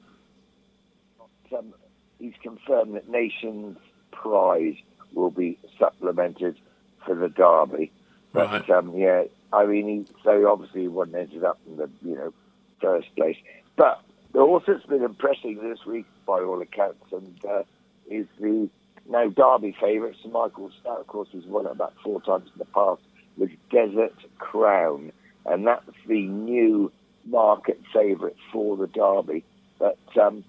um, 1.56 1.74
he's 2.18 2.34
confirmed 2.42 2.94
that 2.94 3.08
Nations 3.08 3.76
Prize 4.10 4.76
will 5.14 5.30
be 5.30 5.58
supplemented 5.78 6.56
for 7.04 7.14
the 7.14 7.28
Derby. 7.28 7.92
But 8.32 8.46
right. 8.50 8.70
um, 8.70 8.96
yeah, 8.96 9.24
I 9.52 9.66
mean, 9.66 9.88
he, 9.88 10.14
so 10.24 10.50
obviously 10.50 10.82
he 10.82 10.88
wouldn't 10.88 11.16
ended 11.16 11.44
up 11.44 11.58
in 11.66 11.76
the 11.76 11.88
you 12.04 12.16
know 12.16 12.32
first 12.80 13.14
place. 13.14 13.36
But 13.76 14.00
the 14.32 14.40
horse 14.40 14.64
that's 14.66 14.84
been 14.86 15.02
impressing 15.02 15.60
this 15.62 15.84
week, 15.86 16.06
by 16.26 16.40
all 16.40 16.60
accounts, 16.60 17.04
and 17.12 17.44
uh, 17.48 17.62
is 18.10 18.26
the 18.40 18.68
now 19.08 19.28
Derby 19.28 19.76
favourite, 19.80 20.16
Sir 20.22 20.30
Michael 20.30 20.70
Stoute. 20.82 21.00
Of 21.00 21.06
course, 21.06 21.28
he's 21.30 21.44
won 21.44 21.66
it 21.66 21.72
about 21.72 21.94
four 22.02 22.20
times 22.20 22.50
in 22.52 22.58
the 22.58 22.64
past 22.66 23.02
with 23.36 23.50
Desert 23.70 24.14
Crown, 24.38 25.12
and 25.46 25.66
that's 25.66 25.84
the 26.06 26.26
new 26.26 26.90
market 27.26 27.80
favourite 27.92 28.36
for 28.52 28.76
the 28.76 28.86
Derby. 28.86 29.44
But 29.78 29.98
um, 30.20 30.44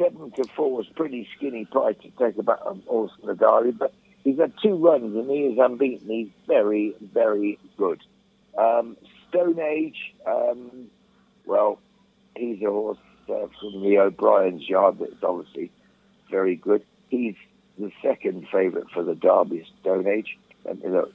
seven 0.00 0.30
to 0.32 0.44
four 0.56 0.80
is 0.80 0.86
pretty 0.94 1.28
skinny 1.36 1.64
price 1.66 1.96
to 2.02 2.10
take 2.18 2.38
about 2.38 2.60
a 2.66 2.74
horse 2.88 3.12
in 3.20 3.28
the 3.28 3.34
Derby, 3.34 3.72
but 3.72 3.92
he's 4.24 4.38
had 4.38 4.52
two 4.62 4.76
runs 4.76 5.14
and 5.16 5.30
he 5.30 5.40
is 5.40 5.58
unbeaten. 5.58 6.08
He's 6.08 6.30
very, 6.46 6.94
very 7.00 7.58
good. 7.76 8.00
Um, 8.56 8.96
Stone 9.28 9.60
Age, 9.60 10.14
um, 10.26 10.88
well, 11.46 11.78
he's 12.36 12.62
a 12.62 12.70
horse 12.70 12.98
uh, 13.28 13.46
from 13.60 13.82
the 13.82 13.98
O'Brien's 13.98 14.68
yard 14.68 14.98
that's 14.98 15.22
obviously 15.22 15.70
very 16.30 16.56
good. 16.56 16.82
He's 17.08 17.36
the 17.78 17.92
second 18.02 18.46
favourite 18.52 18.90
for 18.92 19.02
the 19.02 19.14
Derby, 19.14 19.66
Stone 19.80 20.06
Age. 20.06 20.38
Let 20.64 20.82
me 20.82 20.90
look. 20.90 21.12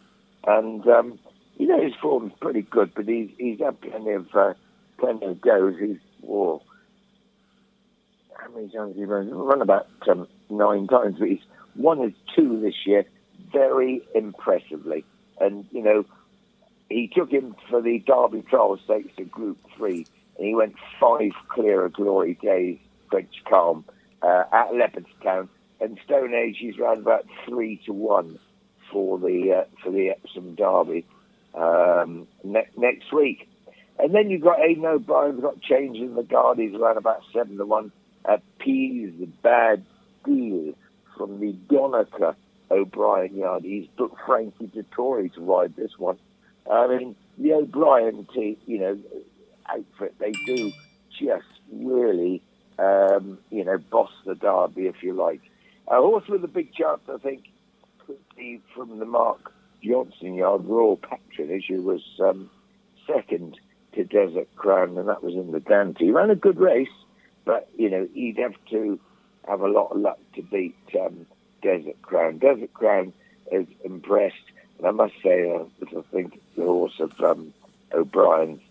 And, 0.48 0.88
um, 0.88 1.20
you 1.58 1.68
know, 1.68 1.82
his 1.82 1.94
form's 2.02 2.34
pretty 2.40 2.62
good, 2.62 2.92
but 2.96 3.08
he's, 3.08 3.30
he's 3.38 3.60
had 3.60 3.80
plenty 3.82 4.12
of, 4.12 4.28
uh, 4.36 4.54
plenty 4.98 5.26
of 5.26 5.42
goes. 5.42 5.76
He's, 5.80 5.98
whoa, 6.22 6.62
how 8.38 8.50
many 8.54 8.70
times 8.70 8.96
he 8.96 9.06
run? 9.06 9.30
Run 9.30 9.62
about 9.62 9.88
um, 10.10 10.28
nine 10.50 10.88
times, 10.88 11.18
but 11.20 11.28
he's 11.28 11.44
won 11.76 12.00
his 12.00 12.14
two 12.36 12.60
this 12.62 12.86
year 12.86 13.06
very 13.52 14.02
impressively. 14.14 15.06
And, 15.40 15.66
you 15.72 15.82
know, 15.82 16.06
he 16.90 17.12
took 17.14 17.32
him 17.32 17.56
for 17.70 17.82
the 17.82 18.00
Derby 18.00 18.44
Trial 18.44 18.80
Stakes 18.84 19.14
in 19.18 19.26
Group 19.26 19.58
3, 19.78 20.06
and 20.38 20.48
he 20.48 20.56
went 20.56 20.76
five 21.00 21.32
clear 21.50 21.86
of 21.86 21.94
Glory 21.94 22.38
Days, 22.42 22.78
French 23.10 23.34
Calm, 23.50 23.86
uh, 24.22 24.44
at 24.52 24.72
Leopardstown. 24.72 25.50
And 25.82 26.00
Stone 26.06 26.34
Age, 26.34 26.58
he's 26.60 26.78
round 26.80 27.00
about 27.00 27.26
3 27.46 27.82
to 27.86 27.94
1 27.94 28.40
for 28.92 29.20
the 29.20 29.64
uh, 29.64 29.64
for 29.84 29.92
the 29.92 30.12
Epsom 30.12 30.56
Derby 30.56 31.06
um, 31.54 32.28
ne- 32.44 32.68
next 32.78 33.12
week. 33.12 33.50
And 34.00 34.14
then 34.14 34.30
you've 34.30 34.42
got 34.42 34.60
Aidan 34.60 34.86
O'Brien's 34.86 35.42
got 35.42 35.62
Changingoftheguard. 35.62 36.60
He's 36.60 36.74
around 36.74 36.98
about 36.98 37.22
7 37.34 37.58
to 37.58 37.66
1. 37.66 37.92
The 38.66 39.30
bad 39.44 39.86
deal 40.26 40.74
from 41.16 41.40
the 41.40 41.54
Donnacha 41.70 42.36
O'Brien 42.72 43.36
yard. 43.36 43.64
He's 43.64 43.88
booked 43.96 44.20
Frankie 44.26 44.68
Dettori 44.68 45.32
to 45.36 45.42
ride 45.42 45.76
this 45.76 45.98
one. 45.98 46.18
I 46.72 46.88
mean, 46.88 47.16
the 47.38 47.54
O'Brien 47.54 48.28
team, 48.34 48.58
you 48.66 48.80
know, 48.80 48.98
outfit, 49.70 50.16
they 50.20 50.32
do 50.32 50.72
just 51.12 51.46
really, 51.72 52.42
um, 52.80 53.38
you 53.52 53.64
know, 53.64 53.78
boss 53.78 54.12
the 54.26 54.36
Derby, 54.36 54.88
if 54.88 55.04
you 55.04 55.14
like. 55.14 55.42
A 55.88 55.98
horse 55.98 56.28
with 56.28 56.44
a 56.44 56.48
big 56.48 56.74
chance, 56.74 57.02
I 57.08 57.18
think, 57.18 57.46
the, 58.36 58.60
from 58.74 58.98
the 58.98 59.06
Mark 59.06 59.54
Johnston 59.84 60.34
yard, 60.34 60.66
Royal 60.66 60.98
Patronage, 60.98 61.66
who 61.68 61.84
was 61.84 62.02
um, 62.20 62.50
second 63.06 63.60
to 63.94 64.04
Desert 64.04 64.48
Crown, 64.56 64.98
and 64.98 65.08
that 65.08 65.24
was 65.24 65.36
in 65.36 65.52
the 65.52 65.60
Dante. 65.60 66.06
He 66.06 66.12
ran 66.12 66.32
a 66.32 66.36
good 66.36 66.60
race, 66.60 66.88
but 67.46 67.70
you 67.78 67.90
know 67.90 68.08
he'd 68.14 68.38
have 68.38 68.56
to 68.72 69.00
have 69.48 69.62
a 69.62 69.68
lot 69.68 69.92
of 69.92 69.98
luck 69.98 70.20
to 70.36 70.42
beat 70.42 70.76
um, 71.00 71.26
Desert 71.62 72.02
Crown. 72.02 72.40
Desert 72.40 72.74
Crown 72.74 73.14
is 73.52 73.68
impressed, 73.84 74.36
and 74.78 74.88
I 74.88 74.92
must 74.92 75.14
say, 75.24 75.50
uh, 75.50 75.64
I 75.98 76.02
think 76.12 76.42
the 76.56 76.64
horse 76.64 77.00
of 77.00 77.20
um, 77.22 77.54
O'Brien's 77.94 78.62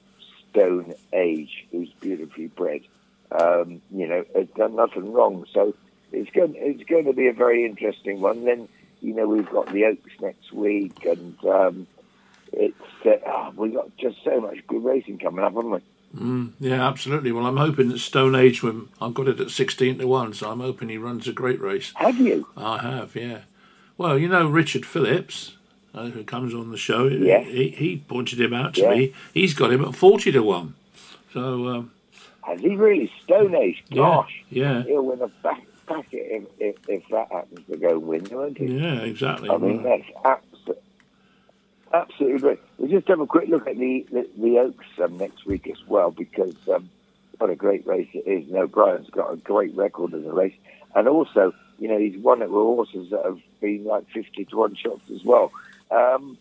Stone 0.50 0.94
Age, 1.12 1.66
who's 1.70 1.90
beautifully 2.00 2.48
bred, 2.48 2.82
um, 3.30 3.80
you 3.90 4.06
know, 4.06 4.24
has 4.34 4.48
done 4.56 4.76
nothing 4.76 5.12
wrong. 5.12 5.46
So 5.52 5.74
it's 6.12 6.30
going, 6.30 6.54
it's 6.56 6.88
going 6.88 7.06
to 7.06 7.12
be 7.12 7.28
a 7.28 7.32
very 7.32 7.64
interesting 7.64 8.20
one. 8.20 8.44
Then 8.44 8.68
you 9.04 9.14
know, 9.14 9.26
we've 9.28 9.48
got 9.50 9.70
the 9.70 9.84
Oaks 9.84 10.12
next 10.20 10.50
week, 10.52 11.04
and 11.04 11.36
um, 11.44 11.86
it's 12.52 12.74
uh, 13.04 13.10
oh, 13.26 13.52
we've 13.54 13.74
got 13.74 13.94
just 13.98 14.16
so 14.24 14.40
much 14.40 14.66
good 14.66 14.82
racing 14.82 15.18
coming 15.18 15.44
up, 15.44 15.54
haven't 15.54 15.70
we? 15.70 15.80
Mm, 16.14 16.52
yeah, 16.60 16.86
absolutely. 16.86 17.32
Well, 17.32 17.46
I'm 17.46 17.56
hoping 17.56 17.88
that 17.88 17.98
Stone 17.98 18.34
Age, 18.34 18.62
when 18.62 18.88
I've 19.00 19.14
got 19.14 19.28
it 19.28 19.40
at 19.40 19.50
16 19.50 19.98
to 19.98 20.06
1, 20.06 20.34
so 20.34 20.50
I'm 20.50 20.60
hoping 20.60 20.88
he 20.88 20.98
runs 20.98 21.26
a 21.26 21.32
great 21.32 21.60
race. 21.60 21.92
Have 21.96 22.18
you? 22.18 22.46
I 22.56 22.78
have, 22.78 23.16
yeah. 23.16 23.40
Well, 23.98 24.18
you 24.18 24.28
know, 24.28 24.48
Richard 24.48 24.86
Phillips, 24.86 25.56
uh, 25.94 26.06
who 26.06 26.24
comes 26.24 26.54
on 26.54 26.70
the 26.70 26.76
show, 26.76 27.06
yeah. 27.06 27.40
he, 27.40 27.70
he 27.70 27.96
pointed 28.08 28.40
him 28.40 28.52
out 28.54 28.74
to 28.74 28.82
yeah. 28.82 28.90
me. 28.90 29.14
He's 29.32 29.54
got 29.54 29.72
him 29.72 29.84
at 29.84 29.94
40 29.94 30.32
to 30.32 30.42
1. 30.42 30.74
So. 31.32 31.68
Um, 31.68 31.92
Has 32.42 32.60
he 32.60 32.76
really? 32.76 33.10
Stone 33.24 33.54
Age? 33.54 33.82
Gosh. 33.92 34.44
Yeah. 34.50 34.78
yeah. 34.78 34.82
He'll 34.84 35.04
win 35.04 35.20
a 35.20 35.28
back 35.28 35.62
packet 35.86 36.26
if, 36.30 36.44
if, 36.58 36.88
if 36.88 37.08
that 37.10 37.30
happens 37.30 37.66
to 37.70 37.76
go 37.76 37.98
win, 37.98 38.26
won't 38.30 38.58
it? 38.58 38.70
Yeah, 38.70 39.00
exactly. 39.00 39.50
I 39.50 39.56
mean, 39.56 39.82
that's 39.82 40.04
absolutely, 41.94 42.40
great. 42.40 42.60
We'll 42.78 42.90
just 42.90 43.08
have 43.08 43.20
a 43.20 43.26
quick 43.26 43.48
look 43.48 43.66
at 43.66 43.78
the, 43.78 44.06
the, 44.10 44.28
the 44.36 44.58
Oaks 44.58 44.86
um, 45.02 45.16
next 45.16 45.46
week 45.46 45.68
as 45.68 45.78
well, 45.86 46.10
because 46.10 46.56
um, 46.68 46.90
what 47.38 47.50
a 47.50 47.56
great 47.56 47.86
race 47.86 48.08
it 48.12 48.26
is. 48.26 48.46
You 48.46 48.54
know, 48.54 48.66
Brian's 48.66 49.10
got 49.10 49.32
a 49.32 49.36
great 49.36 49.74
record 49.74 50.12
in 50.12 50.24
the 50.24 50.32
race. 50.32 50.54
And 50.94 51.08
also, 51.08 51.52
you 51.78 51.88
know, 51.88 51.98
he's 51.98 52.16
won 52.18 52.42
it 52.42 52.50
with 52.50 52.62
horses 52.62 53.10
that 53.10 53.24
have 53.24 53.40
been 53.60 53.84
like 53.84 54.08
50 54.10 54.44
to 54.46 54.56
1 54.56 54.74
shots 54.76 55.10
as 55.10 55.24
well. 55.24 55.52
Um, 55.90 56.38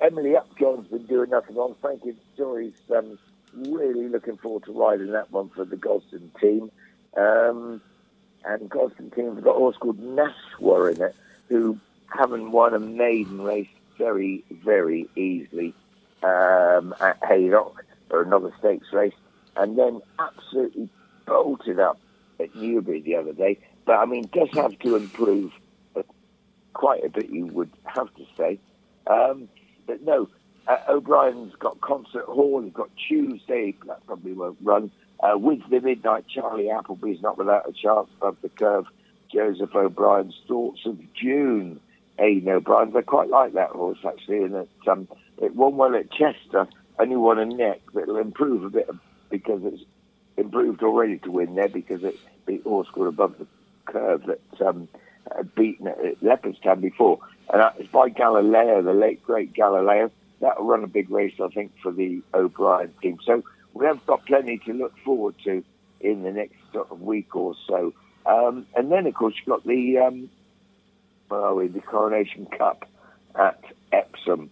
Emily 0.00 0.34
Upjohn's 0.36 0.88
been 0.88 1.06
doing 1.06 1.30
nothing 1.30 1.56
wrong. 1.56 1.74
Frankie 1.80 2.16
Dettori's 2.36 2.74
um, 2.94 3.18
really 3.54 4.08
looking 4.08 4.36
forward 4.36 4.64
to 4.64 4.72
riding 4.72 5.12
that 5.12 5.30
one 5.30 5.48
for 5.50 5.64
the 5.64 5.76
Gosden 5.76 6.30
team. 6.40 6.70
Um, 7.16 7.80
and 8.44 8.70
Gosden 8.70 9.14
team 9.14 9.34
have 9.34 9.44
got 9.44 9.56
a 9.56 9.58
horse 9.58 9.76
called 9.76 9.98
Nashwa 9.98 10.94
in 10.94 11.02
it, 11.02 11.16
who 11.48 11.78
haven't 12.08 12.52
won 12.52 12.74
a 12.74 12.78
maiden 12.78 13.42
race 13.42 13.68
very, 13.98 14.44
very 14.50 15.08
easily 15.16 15.74
um, 16.22 16.94
at 17.00 17.18
Haydock 17.26 17.84
or 18.10 18.22
another 18.22 18.52
stakes 18.58 18.92
race, 18.92 19.14
and 19.56 19.78
then 19.78 20.00
absolutely 20.18 20.88
bolted 21.26 21.80
up 21.80 21.98
at 22.40 22.54
Newbury 22.54 23.00
the 23.00 23.16
other 23.16 23.32
day. 23.32 23.58
But 23.84 23.96
I 23.96 24.04
mean, 24.06 24.28
does 24.32 24.50
have 24.54 24.78
to 24.80 24.96
improve 24.96 25.52
uh, 25.96 26.02
quite 26.72 27.04
a 27.04 27.08
bit, 27.08 27.30
you 27.30 27.46
would 27.46 27.70
have 27.84 28.14
to 28.14 28.24
say. 28.36 28.58
Um, 29.06 29.48
but 29.86 30.02
no, 30.02 30.28
uh, 30.66 30.78
O'Brien's 30.88 31.54
got 31.56 31.80
Concert 31.80 32.24
Hall, 32.24 32.60
he's 32.62 32.72
got 32.72 32.90
Tuesday, 33.08 33.74
that 33.86 34.04
probably 34.06 34.32
won't 34.32 34.58
run. 34.62 34.90
Uh, 35.20 35.38
with 35.38 35.60
the 35.70 35.80
Midnight 35.80 36.26
Charlie 36.28 36.70
Appleby's 36.70 37.22
not 37.22 37.38
without 37.38 37.68
a 37.68 37.72
chance 37.72 38.08
above 38.18 38.36
the 38.42 38.50
curve. 38.50 38.84
Joseph 39.32 39.74
O'Brien's 39.74 40.38
Thoughts 40.46 40.80
of 40.84 40.98
June. 41.14 41.80
Aidan 42.18 42.48
O'Brien, 42.48 42.96
I 42.96 43.02
quite 43.02 43.28
like 43.28 43.52
that 43.54 43.70
horse 43.70 43.98
actually, 44.06 44.42
and 44.42 44.54
it, 44.54 44.68
um, 44.88 45.08
it 45.38 45.54
won 45.54 45.76
well 45.76 45.94
at 45.94 46.10
Chester, 46.10 46.66
only 46.98 47.16
won 47.16 47.38
a 47.38 47.44
neck, 47.44 47.80
but 47.92 48.04
it'll 48.04 48.16
improve 48.16 48.64
a 48.64 48.70
bit 48.70 48.88
because 49.30 49.62
it's 49.64 49.82
improved 50.36 50.82
already 50.82 51.18
to 51.18 51.30
win 51.30 51.54
there 51.54 51.68
because 51.68 52.04
it 52.04 52.16
beat 52.46 52.62
horse 52.62 52.88
called 52.92 53.08
above 53.08 53.38
the 53.38 53.46
curve 53.86 54.24
that 54.26 54.66
um, 54.66 54.88
had 55.34 55.54
beaten 55.54 55.88
at 55.88 56.20
Leopardstown 56.20 56.80
before. 56.80 57.18
And 57.52 57.62
is 57.78 57.88
by 57.88 58.08
Galileo, 58.08 58.82
the 58.82 58.92
late 58.92 59.22
great 59.24 59.52
Galileo. 59.52 60.10
That'll 60.40 60.66
run 60.66 60.84
a 60.84 60.88
big 60.88 61.10
race, 61.10 61.34
I 61.42 61.48
think, 61.48 61.72
for 61.82 61.92
the 61.92 62.22
O'Brien 62.34 62.92
team. 63.00 63.18
So 63.24 63.42
we 63.72 63.86
have 63.86 64.04
got 64.06 64.26
plenty 64.26 64.58
to 64.66 64.72
look 64.72 64.94
forward 65.04 65.34
to 65.44 65.64
in 66.00 66.22
the 66.22 66.32
next 66.32 66.56
sort 66.72 66.90
of 66.90 67.00
week 67.00 67.34
or 67.34 67.54
so. 67.66 67.94
Um, 68.26 68.66
and 68.74 68.90
then, 68.90 69.06
of 69.06 69.14
course, 69.14 69.34
you've 69.36 69.46
got 69.46 69.66
the 69.66 69.98
um, 69.98 70.28
well, 71.28 71.56
the 71.56 71.80
Coronation 71.80 72.46
Cup 72.46 72.88
at 73.34 73.62
Epsom 73.92 74.50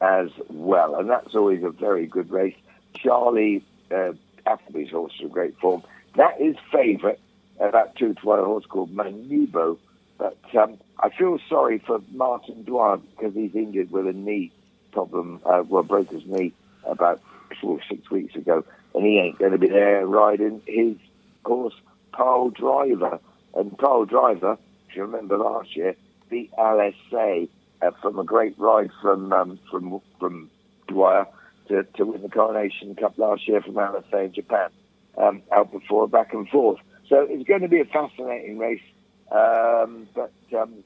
as 0.00 0.28
well, 0.48 0.96
and 0.96 1.08
that's 1.08 1.34
always 1.34 1.62
a 1.62 1.70
very 1.70 2.06
good 2.06 2.30
race. 2.30 2.56
Charlie 2.94 3.64
uh, 3.90 4.12
Appleby's 4.46 4.90
horse 4.90 5.12
is 5.16 5.22
in 5.22 5.28
great 5.28 5.58
form. 5.58 5.82
That 6.16 6.40
is 6.40 6.56
favourite, 6.72 7.18
about 7.60 7.96
two 7.96 8.14
to 8.14 8.26
one, 8.26 8.38
a 8.38 8.44
horse 8.44 8.64
called 8.66 8.94
Manobo. 8.94 9.78
But 10.18 10.38
um, 10.58 10.78
I 10.98 11.10
feel 11.10 11.38
sorry 11.48 11.78
for 11.78 12.00
Martin 12.12 12.64
Dwyer 12.64 12.96
because 12.96 13.34
he's 13.34 13.54
injured 13.54 13.90
with 13.90 14.06
a 14.06 14.12
knee 14.12 14.50
problem. 14.92 15.40
Uh, 15.44 15.62
well, 15.66 15.82
broke 15.82 16.10
his 16.10 16.24
knee 16.26 16.52
about 16.84 17.20
four 17.60 17.78
or 17.78 17.82
six 17.88 18.10
weeks 18.10 18.34
ago, 18.34 18.64
and 18.94 19.04
he 19.04 19.18
ain't 19.18 19.38
going 19.38 19.52
to 19.52 19.58
be 19.58 19.68
there 19.68 20.06
riding 20.06 20.62
his 20.66 20.96
horse, 21.44 21.74
Pyledriver. 22.14 23.20
And 23.54 23.72
Pyledriver, 23.72 24.58
if 24.88 24.96
you 24.96 25.02
remember 25.02 25.36
last 25.36 25.76
year, 25.76 25.96
beat 26.28 26.50
Al 26.58 26.78
Aasy 26.78 27.48
uh, 27.82 27.90
from 28.02 28.18
a 28.18 28.24
great 28.24 28.58
ride 28.58 28.90
from 29.02 29.32
um, 29.32 29.58
from 29.70 30.00
from 30.18 30.50
Dwyer 30.88 31.26
to, 31.68 31.82
to 31.96 32.04
win 32.04 32.22
the 32.22 32.28
Coronation 32.28 32.94
Cup 32.94 33.18
last 33.18 33.46
year 33.48 33.60
from 33.60 33.78
Al 33.78 33.94
Aasy 33.94 34.26
in 34.26 34.32
Japan, 34.32 34.70
um, 35.18 35.42
out 35.52 35.72
before 35.72 36.08
back 36.08 36.32
and 36.32 36.48
forth. 36.48 36.80
So 37.08 37.26
it's 37.28 37.46
going 37.46 37.62
to 37.62 37.68
be 37.68 37.80
a 37.80 37.84
fascinating 37.84 38.58
race, 38.58 38.82
um, 39.30 40.08
but 40.14 40.32
um, 40.56 40.84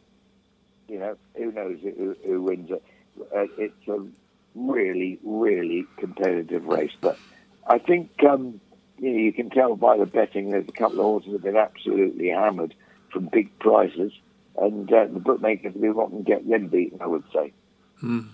you 0.88 0.98
know 0.98 1.16
who 1.36 1.52
knows 1.52 1.78
who, 1.82 2.16
who 2.24 2.42
wins 2.42 2.70
it. 2.70 2.82
Uh, 3.20 3.46
it's 3.58 3.88
a 3.88 4.06
really 4.54 5.18
really 5.22 5.86
competitive 5.96 6.64
race, 6.64 6.92
but 7.00 7.18
I 7.66 7.78
think 7.78 8.10
um, 8.24 8.60
you 8.98 9.10
know 9.10 9.18
you 9.18 9.32
can 9.32 9.50
tell 9.50 9.76
by 9.76 9.96
the 9.96 10.06
betting 10.06 10.50
there's 10.50 10.68
a 10.68 10.72
couple 10.72 11.00
of 11.00 11.04
horses 11.04 11.32
that 11.32 11.38
have 11.38 11.42
been 11.42 11.56
absolutely 11.56 12.28
hammered 12.28 12.74
from 13.10 13.26
big 13.26 13.58
prizes 13.58 14.12
and 14.58 14.92
uh, 14.92 15.06
the 15.06 15.20
bookmakers 15.20 15.74
will 15.74 15.92
want 15.92 16.16
to 16.16 16.22
get 16.22 16.48
them 16.48 16.68
beaten, 16.68 17.00
I 17.00 17.06
would 17.06 17.24
say. 17.32 17.52
Mm. 18.02 18.28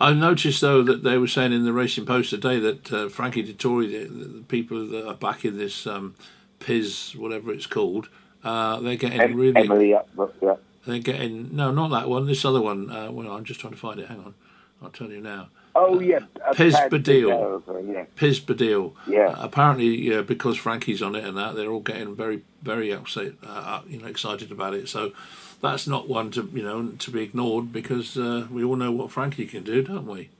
I 0.00 0.12
noticed 0.12 0.60
though 0.60 0.82
that 0.82 1.02
they 1.02 1.18
were 1.18 1.26
saying 1.26 1.52
in 1.52 1.64
the 1.64 1.72
Racing 1.72 2.06
Post 2.06 2.30
today 2.30 2.60
that 2.60 2.92
uh, 2.92 3.08
Frankie 3.08 3.42
Dettori, 3.42 3.90
the, 3.90 4.04
the, 4.08 4.42
people 4.44 4.86
that 4.86 5.06
are 5.06 5.14
back 5.14 5.44
in 5.44 5.58
this 5.58 5.86
um, 5.86 6.14
PIS, 6.60 7.16
whatever 7.16 7.52
it's 7.52 7.66
called, 7.66 8.08
uh, 8.44 8.78
they're 8.80 8.96
getting 8.96 9.20
em- 9.20 9.34
really. 9.34 9.60
Emily, 9.60 9.90
yeah. 9.90 10.54
They're 10.86 11.00
getting 11.00 11.54
no, 11.54 11.72
not 11.72 11.90
that 11.90 12.08
one. 12.08 12.26
This 12.26 12.44
other 12.44 12.60
one. 12.60 12.90
Uh, 12.90 13.10
well, 13.10 13.32
I'm 13.32 13.44
just 13.44 13.60
trying 13.60 13.72
to 13.72 13.78
find 13.78 13.98
it. 13.98 14.08
Hang 14.08 14.20
on, 14.20 14.34
I'll 14.80 14.90
tell 14.90 15.10
you 15.10 15.20
now. 15.20 15.48
Oh 15.74 16.00
yeah, 16.00 16.20
Piz 16.54 16.74
Badil. 16.74 17.62
Yeah. 17.94 18.04
Piz 18.16 18.40
Badil. 18.40 18.94
Yeah. 19.06 19.34
apparently, 19.38 19.96
yeah, 19.96 20.22
because 20.22 20.56
Frankie's 20.56 21.02
on 21.02 21.14
it 21.14 21.24
and 21.24 21.36
that, 21.36 21.54
they're 21.54 21.70
all 21.70 21.80
getting 21.80 22.16
very, 22.16 22.42
very 22.62 22.92
upset, 22.92 23.34
uh, 23.46 23.82
you 23.86 24.00
know, 24.00 24.08
excited 24.08 24.50
about 24.50 24.74
it. 24.74 24.88
So 24.88 25.12
that's 25.60 25.86
not 25.86 26.08
one 26.08 26.30
to 26.32 26.48
you 26.52 26.62
know 26.62 26.88
to 26.88 27.10
be 27.10 27.22
ignored 27.22 27.72
because 27.72 28.16
uh, 28.16 28.46
we 28.50 28.64
all 28.64 28.76
know 28.76 28.92
what 28.92 29.10
Frankie 29.10 29.46
can 29.46 29.64
do, 29.64 29.82
don't 29.82 30.06
we? 30.06 30.30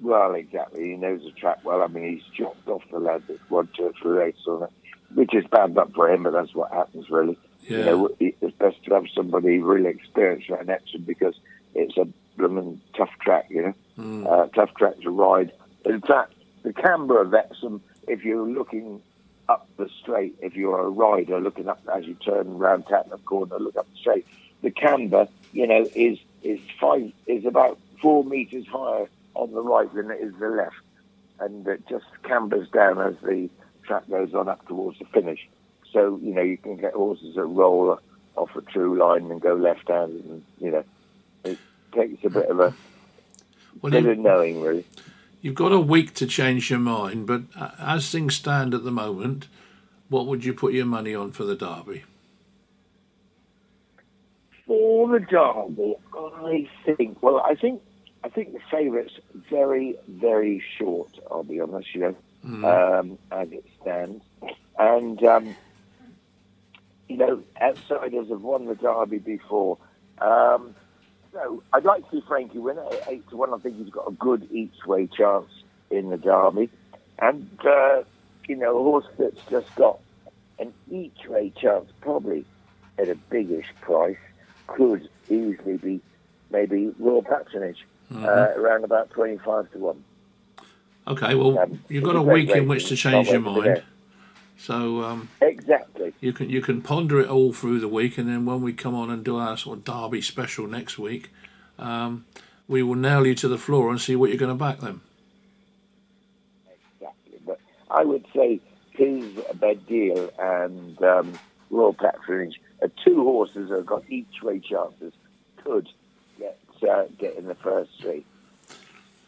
Well, 0.00 0.34
exactly. 0.34 0.90
He 0.90 0.96
knows 0.96 1.22
the 1.22 1.30
track 1.32 1.64
well. 1.64 1.82
I 1.82 1.86
mean, 1.86 2.16
he's 2.16 2.36
chopped 2.36 2.68
off 2.68 2.82
the 2.90 2.98
lad 2.98 3.22
that's 3.28 3.40
won 3.48 3.68
two 3.76 3.84
or 3.84 3.92
three 4.00 4.18
races 4.18 4.46
on 4.46 4.64
it, 4.64 4.70
which 5.14 5.34
is 5.34 5.44
bad 5.46 5.74
luck 5.74 5.94
for 5.94 6.10
him, 6.10 6.24
but 6.24 6.32
that's 6.32 6.54
what 6.54 6.70
happens, 6.70 7.08
really. 7.08 7.38
Yeah. 7.62 7.78
You 7.78 7.84
know, 7.84 8.10
it's 8.20 8.56
best 8.58 8.84
to 8.84 8.94
have 8.94 9.04
somebody 9.14 9.58
really 9.58 9.88
experienced 9.88 10.50
around 10.50 10.68
Epsom 10.68 11.02
because 11.02 11.34
it's 11.74 11.96
a 11.96 12.06
blooming 12.36 12.80
tough 12.96 13.10
track, 13.20 13.46
you 13.48 13.62
know, 13.62 13.74
mm. 13.98 14.26
uh, 14.26 14.48
tough 14.48 14.74
track 14.74 15.00
to 15.00 15.10
ride. 15.10 15.50
In 15.84 16.00
fact, 16.02 16.34
the 16.62 16.72
camber 16.72 17.20
of 17.20 17.32
Epsom, 17.32 17.82
if 18.06 18.22
you're 18.22 18.46
looking 18.46 19.00
up 19.48 19.68
the 19.76 19.88
straight, 20.00 20.36
if 20.40 20.56
you're 20.56 20.80
a 20.80 20.88
rider 20.88 21.40
looking 21.40 21.68
up 21.68 21.80
as 21.94 22.04
you 22.04 22.14
turn 22.14 22.48
around 22.48 22.86
Tattenham 22.86 23.24
Corner, 23.24 23.58
look 23.58 23.76
up 23.76 23.86
the 23.92 23.98
straight, 23.98 24.26
the 24.62 24.70
camber, 24.70 25.28
you 25.52 25.66
know, 25.66 25.86
is 25.94 26.18
is 26.42 26.60
five 26.80 27.12
is 27.26 27.44
about 27.44 27.78
four 28.00 28.24
meters 28.24 28.66
higher 28.66 29.08
on 29.34 29.52
the 29.52 29.62
right 29.62 29.92
than 29.94 30.10
it 30.10 30.20
is 30.20 30.34
the 30.38 30.48
left, 30.48 30.76
and 31.40 31.66
it 31.66 31.86
just 31.88 32.06
cambers 32.24 32.68
down 32.70 33.00
as 33.00 33.14
the 33.22 33.48
track 33.84 34.08
goes 34.08 34.34
on 34.34 34.48
up 34.48 34.66
towards 34.66 34.98
the 34.98 35.04
finish. 35.06 35.46
So 35.92 36.18
you 36.22 36.34
know 36.34 36.42
you 36.42 36.56
can 36.56 36.76
get 36.76 36.94
horses 36.94 37.36
that 37.36 37.44
roll 37.44 38.00
off 38.36 38.56
a 38.56 38.62
true 38.62 38.98
line 38.98 39.30
and 39.30 39.40
go 39.40 39.54
left 39.54 39.88
hand, 39.88 40.22
and 40.24 40.44
you 40.60 40.70
know 40.70 40.84
it 41.44 41.58
takes 41.92 42.24
a 42.24 42.30
bit 42.30 42.48
of 42.48 42.60
a 42.60 42.74
well, 43.82 43.92
bit 43.92 44.06
of 44.06 44.18
knowing 44.18 44.60
really. 44.60 44.84
You've 45.40 45.54
got 45.54 45.72
a 45.72 45.80
week 45.80 46.14
to 46.14 46.26
change 46.26 46.70
your 46.70 46.78
mind, 46.78 47.26
but 47.26 47.42
as 47.78 48.10
things 48.10 48.34
stand 48.34 48.74
at 48.74 48.84
the 48.84 48.90
moment, 48.90 49.48
what 50.08 50.26
would 50.26 50.44
you 50.44 50.54
put 50.54 50.72
your 50.72 50.86
money 50.86 51.14
on 51.14 51.32
for 51.32 51.44
the 51.44 51.54
Derby? 51.54 52.04
For 54.66 55.08
the 55.08 55.20
Derby, 55.20 55.94
I 56.14 56.68
think. 56.96 57.22
Well, 57.22 57.40
I 57.40 57.54
think 57.54 57.82
I 58.24 58.28
think 58.28 58.52
the 58.52 58.60
favourites 58.70 59.12
very, 59.48 59.96
very 60.08 60.62
short. 60.78 61.10
I'll 61.30 61.44
be 61.44 61.60
honest, 61.60 61.94
you 61.94 62.00
know, 62.00 62.16
mm. 62.44 63.00
um, 63.00 63.18
as 63.30 63.52
it 63.52 63.64
stands, 63.80 64.24
and 64.78 65.22
um, 65.22 65.56
you 67.08 67.18
know, 67.18 67.42
outsiders 67.60 68.28
have 68.28 68.40
won 68.40 68.66
the 68.66 68.74
Derby 68.74 69.18
before. 69.18 69.78
Um, 70.18 70.74
so 71.36 71.62
I'd 71.72 71.84
like 71.84 72.08
to 72.10 72.16
see 72.16 72.24
Frankie 72.26 72.58
win 72.58 72.78
at 72.78 73.08
eight 73.08 73.28
to 73.28 73.36
one. 73.36 73.52
I 73.52 73.58
think 73.58 73.76
he's 73.76 73.92
got 73.92 74.08
a 74.08 74.12
good 74.12 74.48
each 74.50 74.86
way 74.86 75.06
chance 75.06 75.50
in 75.90 76.08
the 76.10 76.16
Derby, 76.16 76.70
and 77.18 77.48
uh, 77.64 78.02
you 78.48 78.56
know, 78.56 78.78
a 78.78 78.82
horse 78.82 79.06
that's 79.18 79.40
just 79.50 79.72
got 79.74 80.00
an 80.58 80.72
each 80.90 81.26
way 81.28 81.52
chance, 81.60 81.90
probably 82.00 82.44
at 82.98 83.08
a 83.08 83.14
biggish 83.14 83.66
price, 83.82 84.16
could 84.66 85.08
easily 85.28 85.76
be 85.76 86.00
maybe 86.50 86.94
Royal 86.98 87.22
Patronage, 87.22 87.84
mm-hmm. 88.10 88.24
uh, 88.24 88.28
around 88.28 88.84
about 88.84 89.10
twenty 89.10 89.36
five 89.36 89.70
to 89.72 89.78
one. 89.78 90.04
Okay, 91.06 91.34
well, 91.34 91.58
um, 91.58 91.80
you've 91.88 92.02
got 92.02 92.16
a 92.16 92.22
week 92.22 92.50
in 92.50 92.66
which 92.66 92.88
to 92.88 92.96
change 92.96 93.28
your 93.28 93.40
mind. 93.40 93.82
So 94.58 95.02
um, 95.04 95.28
exactly, 95.40 96.14
you 96.20 96.32
can 96.32 96.48
you 96.48 96.60
can 96.60 96.80
ponder 96.80 97.20
it 97.20 97.28
all 97.28 97.52
through 97.52 97.80
the 97.80 97.88
week, 97.88 98.16
and 98.18 98.28
then 98.28 98.46
when 98.46 98.62
we 98.62 98.72
come 98.72 98.94
on 98.94 99.10
and 99.10 99.24
do 99.24 99.36
our 99.36 99.56
sort 99.56 99.78
of 99.78 99.84
derby 99.84 100.22
special 100.22 100.66
next 100.66 100.98
week, 100.98 101.30
um, 101.78 102.24
we 102.66 102.82
will 102.82 102.94
nail 102.94 103.26
you 103.26 103.34
to 103.36 103.48
the 103.48 103.58
floor 103.58 103.90
and 103.90 104.00
see 104.00 104.16
what 104.16 104.30
you're 104.30 104.38
going 104.38 104.56
to 104.56 104.58
back 104.58 104.80
them. 104.80 105.02
Exactly, 106.94 107.38
but 107.44 107.60
I 107.90 108.04
would 108.04 108.24
say 108.34 108.60
Piz 108.94 109.24
Badil 109.58 110.30
and 110.38 111.02
um, 111.02 111.38
Royal 111.70 111.92
Patronage 111.92 112.60
are 112.82 112.90
two 113.04 113.22
horses 113.22 113.68
that 113.68 113.76
have 113.76 113.86
got 113.86 114.04
each 114.10 114.42
way 114.42 114.58
chances 114.58 115.12
could 115.62 115.88
get 116.38 116.58
uh, 116.88 117.04
get 117.18 117.36
in 117.36 117.46
the 117.46 117.54
first 117.56 117.90
three. 118.00 118.24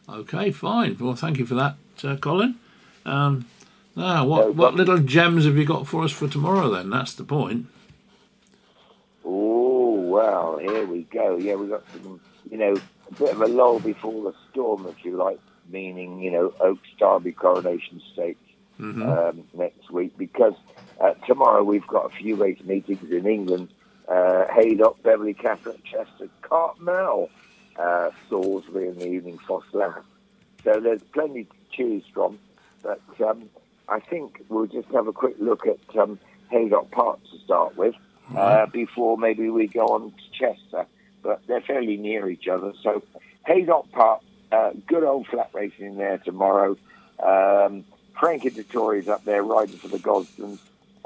Okay, 0.09 0.51
fine. 0.51 0.97
Well, 0.99 1.14
thank 1.14 1.39
you 1.39 1.45
for 1.45 1.55
that, 1.55 1.76
uh, 2.03 2.16
Colin. 2.16 2.59
Um, 3.05 3.47
Ah, 4.01 4.25
what, 4.25 4.55
what 4.55 4.75
little 4.75 4.99
gems 4.99 5.45
have 5.45 5.57
you 5.57 5.65
got 5.65 5.87
for 5.89 6.05
us 6.05 6.13
for 6.13 6.29
tomorrow 6.29 6.71
then? 6.71 6.89
That's 6.91 7.15
the 7.15 7.25
point. 7.25 7.67
Oh, 9.25 9.91
well, 10.01 10.59
here 10.59 10.87
we 10.87 11.03
go. 11.03 11.37
Yeah, 11.37 11.57
we've 11.57 11.71
got 11.71 11.83
some, 11.93 12.21
you 12.51 12.57
know, 12.59 12.75
a 12.75 13.15
bit 13.15 13.33
of 13.33 13.41
a 13.41 13.47
lull 13.47 13.81
before 13.81 14.23
the 14.31 14.35
storm, 14.51 14.87
if 14.87 15.05
you 15.05 15.17
like, 15.17 15.41
meaning, 15.69 16.21
you 16.21 16.31
know, 16.31 16.55
Oaks 16.61 16.89
Derby 16.99 17.33
Coronation 17.33 18.01
Stakes 18.13 18.41
Mm-hmm. 18.81 19.03
um, 19.03 19.43
next 19.55 19.91
week 19.91 20.17
because 20.17 20.55
uh, 21.01 21.13
tomorrow 21.27 21.65
we've 21.65 21.85
got 21.89 22.07
a 22.13 22.17
few 22.17 22.37
race 22.37 22.63
meetings 22.63 23.11
in 23.11 23.27
England. 23.27 23.71
Uh, 24.07 24.45
Haydock, 24.55 25.03
Beverley 25.03 25.35
Castle, 25.35 25.75
Chester, 25.83 26.29
Cartmel, 26.43 27.29
uh, 27.77 28.11
Salisbury 28.29 28.87
in 28.87 28.99
the 29.01 29.09
evening, 29.09 29.39
Ffos 29.39 29.65
Las. 29.73 29.99
So 30.63 30.79
there's 30.79 31.03
plenty 31.13 31.43
to 31.43 31.51
choose 31.73 32.05
from. 32.15 32.39
But 32.81 33.01
um, 33.27 33.51
I 33.89 34.01
think 34.01 34.45
we'll 34.49 34.66
just 34.66 34.89
have 34.89 35.09
a 35.09 35.12
quick 35.12 35.36
look 35.39 35.66
at 35.66 35.97
um, 35.97 36.18
Haydock 36.51 36.91
Park 36.91 37.20
to 37.30 37.39
start 37.45 37.76
with 37.76 37.95
uh, 38.36 38.66
before 38.66 39.16
maybe 39.16 39.49
we 39.49 39.66
go 39.66 39.89
on 39.89 40.12
to 40.12 40.30
Chester. 40.32 40.86
But 41.22 41.47
they're 41.47 41.61
fairly 41.61 41.97
near 41.97 42.28
each 42.28 42.47
other. 42.47 42.72
So 42.82 43.03
Haydock 43.47 43.91
Park, 43.93 44.22
uh, 44.53 44.70
good 44.86 45.05
old 45.05 45.26
flat 45.26 45.51
racing 45.53 45.97
there 45.97 46.18
tomorrow. 46.18 46.76
Um, 47.22 47.84
Frankie 48.18 48.49
is 48.49 49.09
up 49.09 49.24
there 49.24 49.43
riding 49.43 49.76
for 49.76 49.89
the 49.89 49.99
Gosdens, 49.99 50.59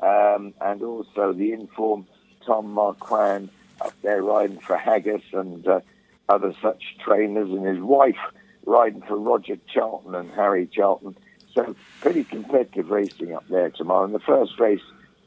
um, 0.02 0.54
and 0.60 0.82
also 0.82 1.32
the 1.32 1.52
informed 1.52 2.06
Tom 2.44 2.72
Marquand 2.72 3.50
up 3.80 3.92
there 4.02 4.22
riding 4.22 4.58
for 4.58 4.76
Haggas 4.76 5.22
and 5.32 5.66
uh, 5.66 5.80
other 6.28 6.54
such 6.62 6.96
trainers, 7.04 7.50
and 7.50 7.66
his 7.66 7.80
wife 7.80 8.18
riding 8.64 9.02
for 9.02 9.16
Roger 9.16 9.56
Charlton 9.72 10.14
and 10.14 10.30
Harry 10.30 10.66
Charlton. 10.66 11.16
So 11.54 11.76
pretty 12.00 12.24
competitive 12.24 12.90
racing 12.90 13.34
up 13.34 13.46
there 13.48 13.70
tomorrow. 13.70 14.04
And 14.04 14.14
the 14.14 14.20
first 14.20 14.58
race 14.58 14.80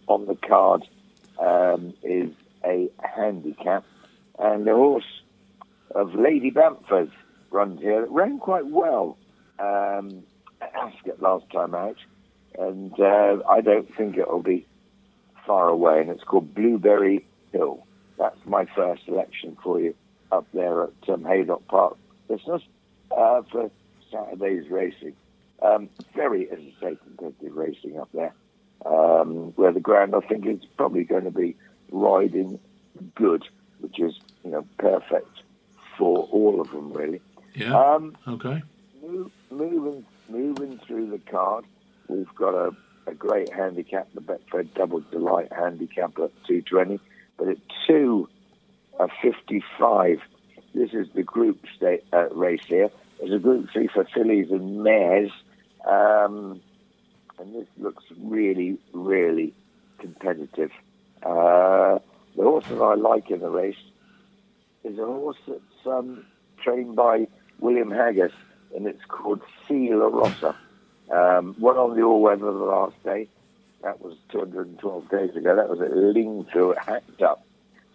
on 0.08 0.26
the 0.26 0.36
card 0.36 0.84
um, 1.40 1.94
is 2.04 2.32
a 2.64 2.90
handicap, 3.00 3.84
and 4.40 4.66
the 4.66 4.74
horse 4.74 5.22
of 5.92 6.16
Lady 6.16 6.50
Bamford 6.50 7.12
runs 7.52 7.80
here. 7.80 8.04
It 8.04 8.12
ran 8.12 8.40
quite 8.40 8.66
well. 8.66 9.18
Um, 9.60 10.24
at 10.62 10.74
Ascot 10.76 11.22
last 11.22 11.50
time 11.52 11.76
out, 11.76 11.98
and 12.58 12.98
uh, 13.00 13.38
I 13.50 13.62
don't 13.62 13.94
think 13.96 14.18
it'll 14.18 14.42
be 14.42 14.66
far 15.46 15.70
away. 15.70 16.02
And 16.02 16.10
it's 16.10 16.24
called 16.24 16.54
Blueberry 16.54 17.26
Hill. 17.52 17.86
That's 18.18 18.38
my 18.46 18.66
first 18.76 19.06
selection 19.06 19.58
for 19.62 19.80
you 19.80 19.94
up 20.32 20.48
there 20.54 20.84
at 20.84 21.10
um, 21.10 21.24
Haydock 21.24 21.68
Park, 21.68 21.98
listeners, 22.30 22.62
uh, 23.12 23.42
for 23.52 23.70
Saturday's 24.12 24.70
racing. 24.70 25.16
Um, 25.62 25.90
very, 26.16 26.48
say, 26.82 26.98
racing 27.42 28.00
up 28.00 28.10
there. 28.14 28.34
Um, 28.86 29.54
where 29.56 29.72
the 29.72 29.80
ground, 29.80 30.14
I 30.16 30.20
think, 30.20 30.46
is 30.46 30.60
probably 30.78 31.06
going 31.06 31.24
to 31.24 31.32
be 31.32 31.56
riding 31.92 32.60
good, 33.16 33.44
which 33.80 34.00
is 34.00 34.20
you 34.44 34.52
know 34.52 34.66
perfect 34.78 35.42
for 35.98 36.28
all 36.32 36.62
of 36.62 36.70
them, 36.72 36.92
really. 36.94 37.22
Yeah. 37.56 37.74
Um, 37.74 38.16
okay. 38.28 38.62
Move, 39.02 39.32
moving 39.50 40.06
moving 40.30 40.80
through 40.80 41.10
the 41.10 41.20
card, 41.20 41.66
we've 42.08 42.34
got 42.36 42.54
a, 42.54 42.72
a 43.08 43.14
great 43.14 43.52
handicap, 43.54 44.08
the 44.14 44.22
Betfred 44.22 44.74
Double 44.74 45.02
Delight 45.12 45.52
handicap 45.54 46.12
at 46.20 46.32
220, 46.48 47.00
but 47.38 47.48
at 47.50 47.58
2 47.88 48.28
uh, 49.00 49.08
55, 49.22 50.20
this 50.74 50.94
is 50.94 51.08
the 51.14 51.24
group 51.24 51.60
state, 51.76 52.04
uh, 52.12 52.30
race 52.30 52.64
here. 52.68 52.90
There's 53.20 53.34
a 53.34 53.40
group 53.40 53.70
three 53.72 53.88
for 53.88 54.06
fillies 54.14 54.52
and 54.52 54.84
mares, 54.84 55.32
um, 55.86 56.62
and 57.40 57.56
this 57.56 57.68
looks 57.78 58.04
really, 58.18 58.78
really 58.94 59.54
competitive. 60.00 60.72
Uh, 61.24 62.00
the 62.36 62.44
horse 62.44 62.66
that 62.70 62.82
I 62.82 62.96
like 62.96 63.32
in 63.32 63.40
the 63.40 63.50
race 63.50 63.76
is 64.84 64.98
a 65.00 65.06
horse 65.06 65.38
that's 65.48 65.88
um, 65.88 66.26
trained 66.62 66.96
by 66.96 67.28
William 67.60 67.90
Haggas, 67.90 68.34
and 68.76 68.88
it's 68.88 69.04
called 69.08 69.42
Sea 69.68 69.94
La 69.94 70.08
Rosa. 70.08 70.56
Um, 71.12 71.56
went 71.60 71.78
on 71.78 71.96
the 71.96 72.02
all-weather 72.04 72.46
the 72.46 72.52
last 72.52 73.02
day. 73.04 73.28
That 73.84 74.02
was 74.02 74.18
212 74.32 75.10
days 75.10 75.36
ago. 75.36 75.56
That 75.56 75.70
was 75.70 75.80
at 75.80 75.92
Lingfield, 75.92 76.78
hacked 76.78 77.22
up. 77.22 77.46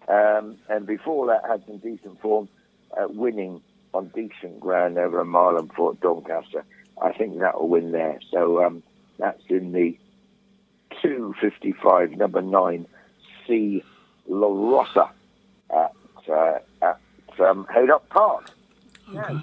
Um, 0.09 0.57
and 0.69 0.87
before 0.87 1.27
that, 1.27 1.49
had 1.49 1.65
some 1.67 1.79
decent 1.79 2.21
form, 2.21 2.49
winning 2.97 3.61
on 3.93 4.09
decent 4.09 4.61
ground 4.61 4.99
over 4.99 5.21
a 5.21 5.25
mile 5.25 5.57
and 5.57 5.73
Fort 5.73 6.01
Doncaster. 6.01 6.65
I 7.01 7.13
think 7.13 7.39
that 7.39 7.61
will 7.61 7.69
win 7.69 7.93
there. 7.93 8.19
So 8.31 8.65
um, 8.65 8.83
that's 9.19 9.43
in 9.49 9.73
the 9.73 9.99
255, 11.03 12.13
number 12.13 12.43
nine, 12.43 12.87
Sea 13.47 13.83
La 14.29 14.47
Rosa 14.49 15.11
at, 15.71 15.93
uh, 16.31 16.59
at 16.83 17.01
um, 17.41 17.67
Haydock 17.73 18.09
Park. 18.11 18.51
Now, 19.13 19.43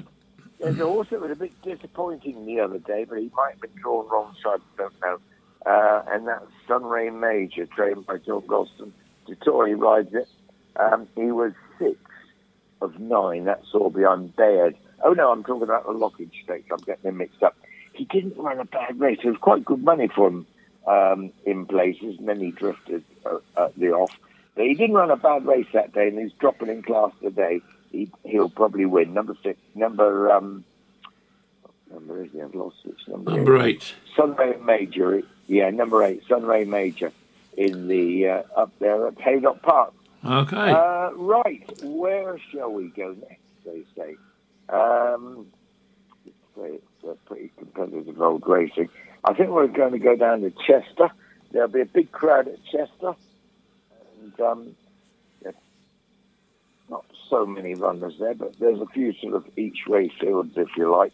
there's 0.60 0.80
a 0.80 0.86
horse 0.86 1.10
that 1.10 1.22
was 1.22 1.32
a 1.32 1.36
bit 1.36 1.62
disappointing 1.62 2.46
the 2.46 2.60
other 2.60 2.80
day, 2.80 3.06
but 3.06 3.20
he 3.20 3.30
might 3.36 3.52
have 3.52 3.62
been 3.62 3.82
drawn 3.82 4.08
wrong 4.10 4.36
side, 4.44 4.60
I 4.74 4.82
don't 4.84 5.02
know. 5.02 5.20
Uh, 5.66 6.04
and 6.08 6.28
that's 6.28 6.46
Sunray 6.68 7.10
Major, 7.10 7.66
trained 7.66 8.06
by 8.06 8.18
John 8.18 8.42
Gosden. 8.48 8.92
Dettori 9.28 9.78
rides 9.78 10.14
it. 10.14 10.30
Um, 10.78 11.08
he 11.16 11.32
was 11.32 11.52
six 11.78 12.00
of 12.82 13.00
nine. 13.00 13.46
That's 13.46 13.68
all 13.74 13.90
behind 13.90 14.36
Baaeed. 14.36 14.76
Oh, 15.04 15.14
no, 15.14 15.32
I'm 15.32 15.44
talking 15.44 15.64
about 15.64 15.86
the 15.86 15.92
Lockinge 15.94 16.32
Stakes. 16.44 16.70
I'm 16.72 16.78
getting 16.80 17.04
them 17.04 17.18
mixed 17.18 17.44
up. 17.44 17.56
He 17.94 18.06
didn't 18.06 18.38
run 18.38 18.60
a 18.60 18.66
bad 18.66 19.00
race. 19.00 19.20
It 19.24 19.28
was 19.28 19.38
quite 19.38 19.66
good 19.66 19.84
money 19.84 20.08
for 20.08 20.28
him 20.28 20.46
um, 20.88 21.32
in 21.46 21.66
places, 21.66 22.18
and 22.20 22.28
then 22.28 22.40
he 22.40 22.52
drifted 22.52 23.04
uh, 23.26 23.40
at 23.58 23.76
the 23.76 23.92
off. 23.92 24.18
But 24.56 24.66
he 24.66 24.74
didn't 24.74 24.96
run 24.96 25.12
a 25.12 25.16
bad 25.18 25.46
race 25.46 25.68
that 25.74 25.94
day, 25.94 26.08
and 26.08 26.18
he's 26.18 26.32
dropping 26.34 26.70
in 26.70 26.82
class 26.82 27.12
today. 27.22 27.62
He, 27.92 28.10
he'll 28.24 28.50
probably 28.50 28.86
win. 28.86 29.14
Number 29.14 29.36
six, 29.44 29.60
number 29.76 30.32
um, 30.32 30.64
number 31.92 32.24
is 32.24 32.32
he? 32.32 32.42
I've 32.42 32.56
lost 32.56 32.78
which 32.84 33.08
number. 33.08 33.32
Number 33.32 33.58
it? 33.58 33.66
eight. 33.66 33.94
Sunray 34.16 34.58
Major. 34.64 35.22
Yeah, 35.48 35.70
number 35.70 36.04
eight, 36.04 36.24
Sunray 36.28 36.66
Major, 36.66 37.12
in 37.56 37.88
the 37.88 38.28
uh, 38.28 38.44
up 38.56 38.72
there 38.80 39.08
at 39.08 39.20
Haydock 39.22 39.62
Park. 39.62 39.94
Okay. 40.26 40.72
Uh, 40.72 41.12
right, 41.14 41.84
where 41.84 42.38
shall 42.52 42.72
we 42.72 42.90
go 42.90 43.16
next? 43.30 43.42
They 43.66 43.84
say. 43.96 44.16
Um, 44.70 45.48
it's 46.58 47.04
a 47.04 47.16
pretty 47.28 47.52
competitive 47.58 48.20
old 48.22 48.44
racing. 48.48 48.90
I 49.24 49.34
think 49.34 49.50
we're 49.50 49.68
going 49.68 49.94
to 49.94 50.00
go 50.00 50.16
down 50.16 50.42
to 50.42 50.52
Chester. 50.52 51.10
There'll 51.52 51.68
be 51.68 51.82
a 51.82 51.86
big 51.86 52.12
crowd 52.12 52.48
at 52.48 52.64
Chester, 52.66 53.16
and 54.22 54.40
um, 54.40 54.76
not 56.90 57.06
so 57.30 57.46
many 57.46 57.76
runners 57.76 58.16
there, 58.20 58.34
but 58.34 58.58
there's 58.60 58.80
a 58.80 58.86
few 58.88 59.14
sort 59.22 59.34
of 59.34 59.46
each 59.58 59.86
way 59.88 60.12
fields, 60.20 60.54
if 60.56 60.70
you 60.78 60.92
like. 60.92 61.14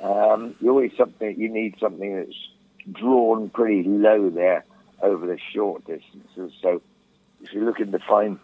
Um, 0.00 0.54
you 0.60 0.70
always 0.70 0.92
something 0.96 1.38
you 1.38 1.48
need 1.48 1.76
something 1.78 2.16
that's 2.16 2.48
drawn 2.90 3.50
pretty 3.50 3.88
low 3.88 4.30
there 4.30 4.64
over 5.00 5.26
the 5.26 5.38
short 5.52 5.84
distances. 5.86 6.52
So 6.60 6.82
if 7.40 7.52
you're 7.52 7.64
looking 7.64 7.92
to 7.92 7.98
find 8.00 8.38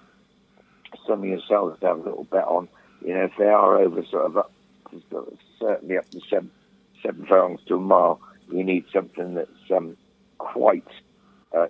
some 1.06 1.20
of 1.20 1.28
yourselves 1.28 1.78
to 1.80 1.86
have 1.86 1.98
a 1.98 2.02
little 2.02 2.24
bet 2.24 2.44
on, 2.44 2.68
you 3.04 3.14
know, 3.14 3.24
if 3.24 3.32
they 3.38 3.46
are 3.46 3.78
over 3.78 4.04
sort 4.06 4.26
of 4.26 4.36
up, 4.36 4.52
certainly 5.58 5.98
up 5.98 6.08
to 6.10 6.20
seven, 6.28 6.50
seven 7.02 7.26
furlongs 7.26 7.60
to 7.66 7.76
a 7.76 7.80
mile, 7.80 8.20
you 8.50 8.64
need 8.64 8.84
something 8.92 9.34
that's 9.34 9.70
um, 9.74 9.96
quite 10.38 10.86
uh, 11.56 11.66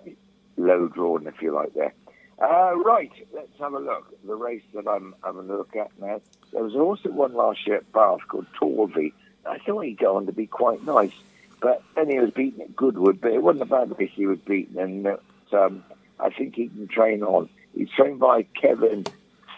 low 0.57 0.87
drawn, 0.87 1.27
if 1.27 1.41
you 1.41 1.53
like, 1.53 1.73
there. 1.73 1.93
Uh, 2.41 2.73
right, 2.77 3.11
let's 3.33 3.51
have 3.59 3.73
a 3.73 3.79
look. 3.79 4.07
At 4.13 4.27
the 4.27 4.35
race 4.35 4.63
that 4.73 4.87
I'm 4.87 5.13
having 5.23 5.49
a 5.49 5.57
look 5.57 5.75
at 5.75 5.91
now. 5.99 6.21
There 6.53 6.63
was 6.63 6.73
a 6.73 6.77
horse 6.77 7.01
that 7.03 7.13
last 7.13 7.67
year 7.67 7.77
at 7.77 7.91
Bath 7.91 8.21
called 8.27 8.47
Torvey. 8.59 9.13
I 9.45 9.57
thought 9.59 9.81
he'd 9.81 9.97
go 9.97 10.15
on 10.15 10.25
to 10.25 10.31
be 10.31 10.47
quite 10.47 10.83
nice, 10.85 11.13
but 11.61 11.83
then 11.95 12.09
he 12.09 12.19
was 12.19 12.31
beaten 12.31 12.61
at 12.61 12.75
Goodwood, 12.75 13.19
but 13.19 13.33
it 13.33 13.43
wasn't 13.43 13.63
a 13.63 13.65
bad 13.65 13.97
race 13.99 14.11
he 14.13 14.25
was 14.25 14.39
beaten, 14.39 14.79
and 14.79 15.17
um, 15.51 15.83
I 16.19 16.29
think 16.29 16.55
he 16.55 16.69
can 16.69 16.87
train 16.87 17.23
on. 17.23 17.49
He's 17.75 17.89
trained 17.89 18.19
by 18.19 18.43
Kevin 18.43 19.05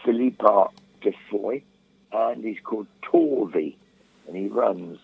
Philippart 0.03 0.71
de 1.01 1.13
Foy, 1.29 1.63
and 2.11 2.43
he's 2.43 2.59
called 2.63 2.87
Torvey, 3.01 3.75
and 4.27 4.35
he 4.35 4.47
runs 4.47 4.99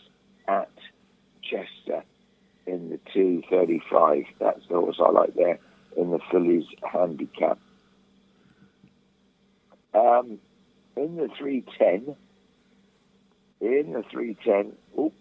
at 0.47 0.71
Chester 1.41 2.03
in 2.65 2.89
the 2.89 2.99
235. 3.13 4.25
That's 4.39 4.67
the 4.67 4.75
horse 4.75 4.97
I 4.99 5.09
like 5.09 5.35
there 5.35 5.59
in 5.95 6.11
the 6.11 6.19
fillies 6.31 6.65
handicap. 6.83 7.57
Um, 9.93 10.39
in 10.95 11.15
the 11.15 11.29
310, 11.37 12.15
in 13.61 13.93
the 13.93 14.03
310, 14.03 14.73
oh, 14.97 15.11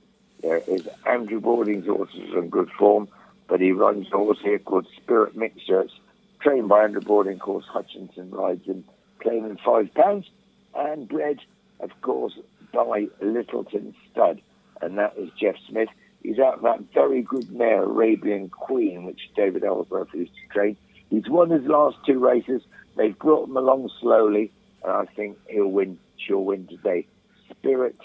there 0.43 0.59
is 0.67 0.89
Andrew 1.07 1.41
Balding's 1.41 1.87
horse 1.87 2.15
is 2.15 2.35
in 2.35 2.51
good 2.51 2.71
form, 2.79 3.09
but 3.49 3.61
he 3.61 3.73
runs 3.73 4.09
a 4.13 4.17
horse 4.17 4.39
here 4.43 4.59
called 4.59 4.87
Spirit 4.97 5.37
Mixture. 5.37 5.83
It's 5.83 5.95
trained 6.41 6.69
by 6.69 6.85
Andrew 6.85 7.01
Balding, 7.01 7.35
of 7.35 7.41
course, 7.41 7.65
Hutchinson 7.67 8.31
rides 8.31 8.67
him, 8.67 8.85
claiming 9.21 9.59
five 9.65 9.93
pounds, 9.95 10.29
and 10.77 11.09
bred, 11.09 11.41
of 11.81 11.91
course, 12.01 12.35
by 12.73 13.09
Littleton 13.21 13.95
Stud, 14.11 14.41
and 14.81 14.99
that 14.99 15.15
is 15.17 15.31
Jeff 15.41 15.57
Smith. 15.69 15.89
He's 16.23 16.39
out 16.39 16.55
of 16.55 16.63
that 16.63 16.93
very 16.93 17.23
good 17.23 17.51
mare, 17.51 17.85
Arabian 17.85 18.49
Queen, 18.49 19.05
which 19.05 19.31
David 19.37 19.65
Elsworth 19.65 20.09
used 20.13 20.33
to 20.35 20.53
train. 20.53 20.77
He's 21.11 21.29
won 21.29 21.51
his 21.51 21.65
last 21.67 21.99
two 22.05 22.19
races. 22.19 22.63
They've 22.97 23.19
brought 23.19 23.49
him 23.49 23.57
along 23.57 23.91
slowly, 24.01 24.51
and 24.83 24.93
I 24.93 25.05
think 25.05 25.39
he'll 25.49 25.69
win. 25.69 25.99
She'll 26.17 26.45
win 26.45 26.67
today. 26.67 27.07
Spirit, 27.51 27.97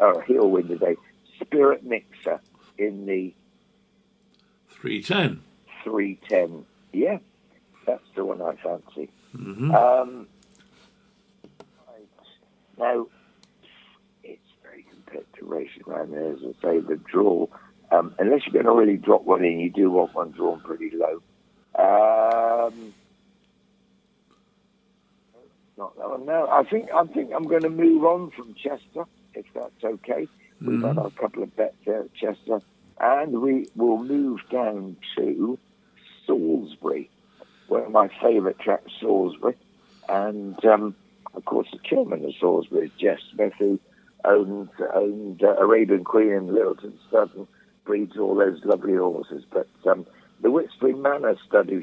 or 0.00 0.22
he'll 0.22 0.50
win 0.50 0.68
today, 0.68 0.96
Spirit 1.40 1.84
Mixer 1.84 2.40
in 2.78 3.06
the 3.06 3.32
310. 4.80 5.42
310. 5.84 6.64
Yeah, 6.92 7.18
that's 7.86 8.04
the 8.14 8.24
one 8.24 8.42
I 8.42 8.54
fancy. 8.56 9.10
Mm-hmm. 9.36 9.74
Um. 9.74 10.26
Now, 12.78 13.06
it's 14.22 14.40
very 14.62 14.84
competitive 14.84 15.48
racing 15.48 15.82
around 15.86 16.12
there, 16.12 16.32
as 16.32 16.38
I 16.42 16.62
say, 16.62 16.80
the 16.80 16.96
draw. 16.96 17.46
Um, 17.90 18.14
unless 18.18 18.42
you're 18.46 18.62
going 18.62 18.66
to 18.66 18.72
really 18.72 18.98
drop 18.98 19.24
one 19.24 19.44
in, 19.44 19.58
you 19.60 19.70
do 19.70 19.90
want 19.90 20.14
one 20.14 20.30
drawn 20.30 20.60
pretty 20.60 20.90
low. 20.94 21.22
Um, 21.74 22.92
not 25.76 25.96
that 25.96 26.10
one. 26.10 26.26
No, 26.26 26.48
I 26.48 26.64
think 26.64 26.90
I 26.92 27.04
think 27.04 27.30
I'm 27.34 27.44
going 27.44 27.62
to 27.62 27.70
move 27.70 28.04
on 28.04 28.30
from 28.32 28.54
Chester, 28.54 29.04
if 29.34 29.46
that's 29.54 29.82
okay. 29.82 30.28
We've 30.60 30.82
had 30.82 30.98
a 30.98 31.10
couple 31.10 31.44
of 31.44 31.54
bets 31.56 31.76
there 31.86 32.02
at 32.02 32.14
Chester, 32.14 32.60
and 33.00 33.40
we 33.40 33.68
will 33.76 34.02
move 34.02 34.40
down 34.50 34.96
to 35.16 35.56
Salisbury, 36.26 37.08
one 37.68 37.82
of 37.82 37.92
my 37.92 38.08
favourite 38.20 38.58
tracks, 38.58 38.90
Salisbury, 39.00 39.54
and 40.08 40.62
um, 40.64 40.96
of 41.38 41.44
course 41.44 41.68
the 41.72 41.78
chairman 41.88 42.24
of 42.24 42.32
Salisbury 42.40 42.86
is 42.86 42.92
Jeff 43.00 43.18
Smith, 43.32 43.52
who 43.58 43.78
owned 44.24 44.70
owned 44.92 45.42
uh, 45.42 45.54
Arabian 45.56 46.02
Queen 46.02 46.32
and 46.32 46.52
Littleton 46.52 46.98
Stud 47.08 47.30
breeds 47.84 48.18
all 48.18 48.34
those 48.34 48.60
lovely 48.64 48.96
horses. 48.96 49.44
But 49.50 49.68
um, 49.88 50.04
the 50.42 50.50
Whitstable 50.50 50.98
Manor 50.98 51.36
Stud, 51.46 51.70
who 51.70 51.82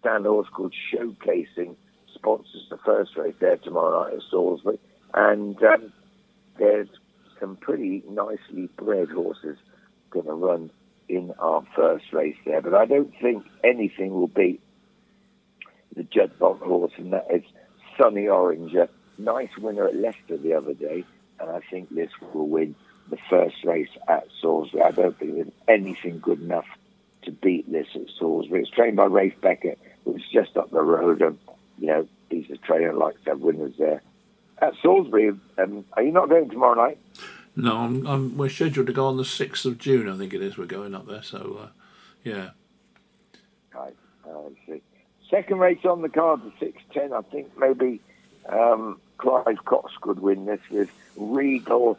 stand 0.00 0.26
horse 0.26 0.48
called 0.54 0.74
Showcasing, 0.92 1.76
sponsors 2.14 2.66
the 2.68 2.76
first 2.84 3.16
race 3.16 3.34
there 3.40 3.56
tomorrow 3.56 4.04
night 4.04 4.16
at 4.16 4.22
Salisbury, 4.30 4.78
and 5.14 5.60
um, 5.62 5.90
there's 6.58 6.88
some 7.40 7.56
pretty 7.56 8.02
nicely 8.08 8.68
bred 8.76 9.08
horses 9.08 9.56
going 10.10 10.26
to 10.26 10.34
run 10.34 10.70
in 11.08 11.32
our 11.38 11.64
first 11.74 12.12
race 12.12 12.36
there. 12.44 12.60
But 12.60 12.74
I 12.74 12.84
don't 12.84 13.14
think 13.20 13.44
anything 13.64 14.10
will 14.12 14.28
beat 14.28 14.60
the 15.96 16.02
Judd 16.02 16.38
Bont 16.38 16.60
horse, 16.60 16.92
and 16.98 17.14
that 17.14 17.26
is 17.32 17.44
Sunny 17.98 18.24
Oranger. 18.24 18.88
Nice 19.18 19.56
winner 19.58 19.86
at 19.86 19.96
Leicester 19.96 20.36
the 20.36 20.54
other 20.54 20.74
day, 20.74 21.04
and 21.38 21.50
I 21.50 21.60
think 21.70 21.94
this 21.94 22.10
will 22.32 22.48
win 22.48 22.74
the 23.10 23.18
first 23.30 23.64
race 23.64 23.88
at 24.08 24.26
Salisbury. 24.40 24.82
I 24.82 24.90
don't 24.90 25.16
think 25.18 25.34
there's 25.34 25.52
anything 25.68 26.18
good 26.18 26.40
enough 26.40 26.66
to 27.22 27.30
beat 27.30 27.70
this 27.70 27.86
at 27.94 28.08
Salisbury. 28.18 28.62
It's 28.62 28.70
trained 28.70 28.96
by 28.96 29.06
Ralph 29.06 29.40
Beckett, 29.40 29.78
who's 30.04 30.26
just 30.32 30.56
up 30.56 30.70
the 30.70 30.82
road, 30.82 31.22
and 31.22 31.38
you 31.78 31.86
know 31.86 32.08
he's 32.30 32.50
a 32.50 32.56
trainer 32.56 32.92
likes 32.92 33.22
to 33.24 33.30
have 33.30 33.40
winners 33.40 33.74
there. 33.78 34.02
At 34.58 34.74
Salisbury, 34.82 35.32
um, 35.58 35.84
are 35.92 36.02
you 36.02 36.12
not 36.12 36.28
going 36.28 36.50
tomorrow 36.50 36.74
night? 36.74 36.98
No, 37.56 37.76
I'm, 37.76 38.06
I'm, 38.06 38.36
we're 38.36 38.48
scheduled 38.48 38.88
to 38.88 38.92
go 38.92 39.06
on 39.06 39.16
the 39.16 39.22
6th 39.22 39.64
of 39.64 39.78
June, 39.78 40.08
I 40.08 40.16
think 40.16 40.34
it 40.34 40.42
is. 40.42 40.58
We're 40.58 40.66
going 40.66 40.94
up 40.94 41.06
there, 41.06 41.22
so 41.22 41.60
uh, 41.62 41.68
yeah. 42.24 42.50
Right, 43.72 43.94
I 44.26 44.48
see. 44.66 44.82
Second 45.34 45.58
race 45.58 45.84
on 45.84 46.00
the 46.00 46.08
card, 46.08 46.42
the 46.44 46.64
6.10, 46.64 47.12
I 47.12 47.22
think 47.22 47.58
maybe 47.58 48.00
um, 48.48 49.00
Clive 49.18 49.64
Cox 49.64 49.92
could 50.00 50.20
win 50.20 50.44
this 50.46 50.60
with 50.70 50.88
Regal 51.16 51.98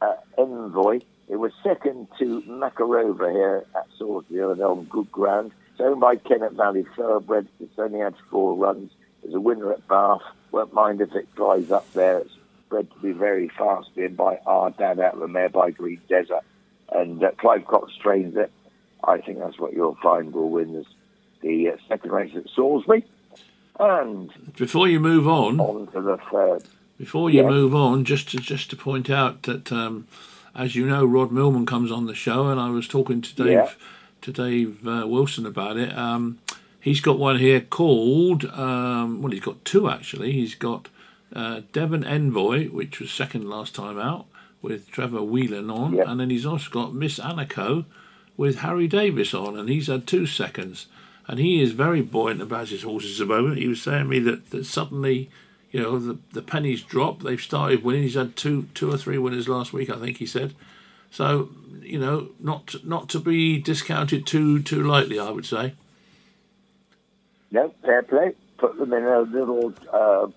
uh, 0.00 0.14
Envoy. 0.38 1.00
It 1.28 1.36
was 1.36 1.52
second 1.62 2.08
to 2.18 2.40
Makarova 2.48 3.30
here 3.30 3.66
at 3.74 3.86
Salisbury 3.98 4.62
on 4.62 4.84
good 4.84 5.12
ground. 5.12 5.52
It's 5.72 5.82
owned 5.82 6.00
by 6.00 6.16
Kennet 6.16 6.54
Valley 6.54 6.86
Thoroughbred. 6.96 7.46
It's 7.60 7.78
only 7.78 7.98
had 7.98 8.14
four 8.30 8.56
runs. 8.56 8.90
There's 9.22 9.34
a 9.34 9.40
winner 9.40 9.70
at 9.72 9.86
Bath. 9.86 10.22
Won't 10.50 10.72
mind 10.72 11.02
if 11.02 11.14
it 11.14 11.28
flies 11.36 11.70
up 11.70 11.92
there. 11.92 12.20
It's 12.20 12.38
bred 12.70 12.90
to 12.90 12.98
be 13.00 13.12
very 13.12 13.50
fast, 13.50 13.94
being 13.94 14.14
by 14.14 14.38
Ardad 14.46 14.98
out 14.98 15.12
of 15.12 15.20
the 15.20 15.28
mare 15.28 15.50
by 15.50 15.72
Green 15.72 16.00
Desert. 16.08 16.44
And 16.90 17.22
uh, 17.22 17.32
Clive 17.32 17.66
Cox 17.66 17.92
trains 17.96 18.34
it. 18.34 18.50
I 19.04 19.18
think 19.18 19.40
that's 19.40 19.58
what 19.58 19.74
you'll 19.74 19.98
find 20.02 20.32
will 20.32 20.48
win 20.48 20.72
this, 20.72 20.86
the 21.40 21.70
uh, 21.70 21.76
second 21.88 22.10
race 22.12 22.32
at 22.34 22.48
Salisbury. 22.54 23.04
And 23.78 24.30
Before 24.56 24.88
you 24.88 25.00
move 25.00 25.28
on, 25.28 25.60
on 25.60 25.86
to 25.88 26.00
the 26.00 26.16
third. 26.30 26.62
Before 26.98 27.28
you 27.28 27.42
Yes. 27.42 27.50
move 27.50 27.74
on, 27.74 28.04
just 28.04 28.30
to 28.30 28.38
just 28.38 28.70
to 28.70 28.76
point 28.76 29.10
out 29.10 29.42
that, 29.42 29.70
um, 29.70 30.06
as 30.54 30.74
you 30.74 30.86
know, 30.86 31.04
Rod 31.04 31.30
Millman 31.30 31.66
comes 31.66 31.90
on 31.92 32.06
the 32.06 32.14
show, 32.14 32.46
and 32.48 32.58
I 32.58 32.70
was 32.70 32.88
talking 32.88 33.20
to 33.20 33.34
Dave 33.34 33.46
Yeah. 33.52 33.70
to 34.22 34.32
Dave 34.32 34.86
uh, 34.88 35.04
Wilson 35.06 35.44
about 35.44 35.76
it. 35.76 35.96
Um, 35.96 36.38
he's 36.80 37.00
got 37.02 37.18
one 37.18 37.38
here 37.38 37.60
called 37.60 38.46
um, 38.46 39.20
well, 39.20 39.32
he's 39.32 39.42
got 39.42 39.62
two 39.66 39.90
actually. 39.90 40.32
He's 40.32 40.54
got 40.54 40.88
uh, 41.34 41.60
Devon 41.72 42.02
Envoy, 42.04 42.68
which 42.70 42.98
was 42.98 43.10
second 43.10 43.46
last 43.50 43.74
time 43.74 43.98
out 43.98 44.24
with 44.62 44.90
Trevor 44.90 45.22
Whelan 45.22 45.70
on, 45.70 45.92
Yeah. 45.92 46.04
and 46.10 46.18
then 46.18 46.30
he's 46.30 46.46
also 46.46 46.70
got 46.70 46.94
Miss 46.94 47.18
Anaco 47.18 47.84
with 48.38 48.60
Harry 48.60 48.88
Davies 48.88 49.34
on, 49.34 49.58
and 49.58 49.68
he's 49.68 49.88
had 49.88 50.06
two 50.06 50.24
seconds. 50.24 50.86
And 51.28 51.38
he 51.38 51.60
is 51.60 51.72
very 51.72 52.02
buoyant 52.02 52.40
about 52.40 52.68
his 52.68 52.82
horses 52.82 53.20
at 53.20 53.26
the 53.26 53.34
moment. 53.34 53.58
He 53.58 53.66
was 53.66 53.82
saying 53.82 54.04
to 54.04 54.08
me 54.08 54.20
that, 54.20 54.50
that 54.50 54.64
suddenly, 54.64 55.28
you 55.72 55.82
know, 55.82 55.98
the, 55.98 56.18
the 56.32 56.42
pennies 56.42 56.82
drop. 56.82 57.22
They've 57.22 57.40
started 57.40 57.82
winning. 57.82 58.04
He's 58.04 58.14
had 58.14 58.36
two 58.36 58.68
two 58.74 58.92
or 58.92 58.96
three 58.96 59.18
winners 59.18 59.48
last 59.48 59.72
week, 59.72 59.90
I 59.90 59.96
think 59.96 60.18
he 60.18 60.26
said. 60.26 60.54
So, 61.10 61.50
you 61.80 61.98
know, 61.98 62.28
not 62.38 62.76
not 62.84 63.08
to 63.10 63.18
be 63.18 63.58
discounted 63.58 64.26
too 64.26 64.62
too 64.62 64.82
lightly, 64.82 65.18
I 65.18 65.30
would 65.30 65.46
say. 65.46 65.74
No, 67.50 67.74
fair 67.82 68.02
play. 68.02 68.34
Put 68.58 68.78
them 68.78 68.92
in 68.92 69.04
a 69.04 69.20
little 69.20 69.72
uh, 69.92 70.28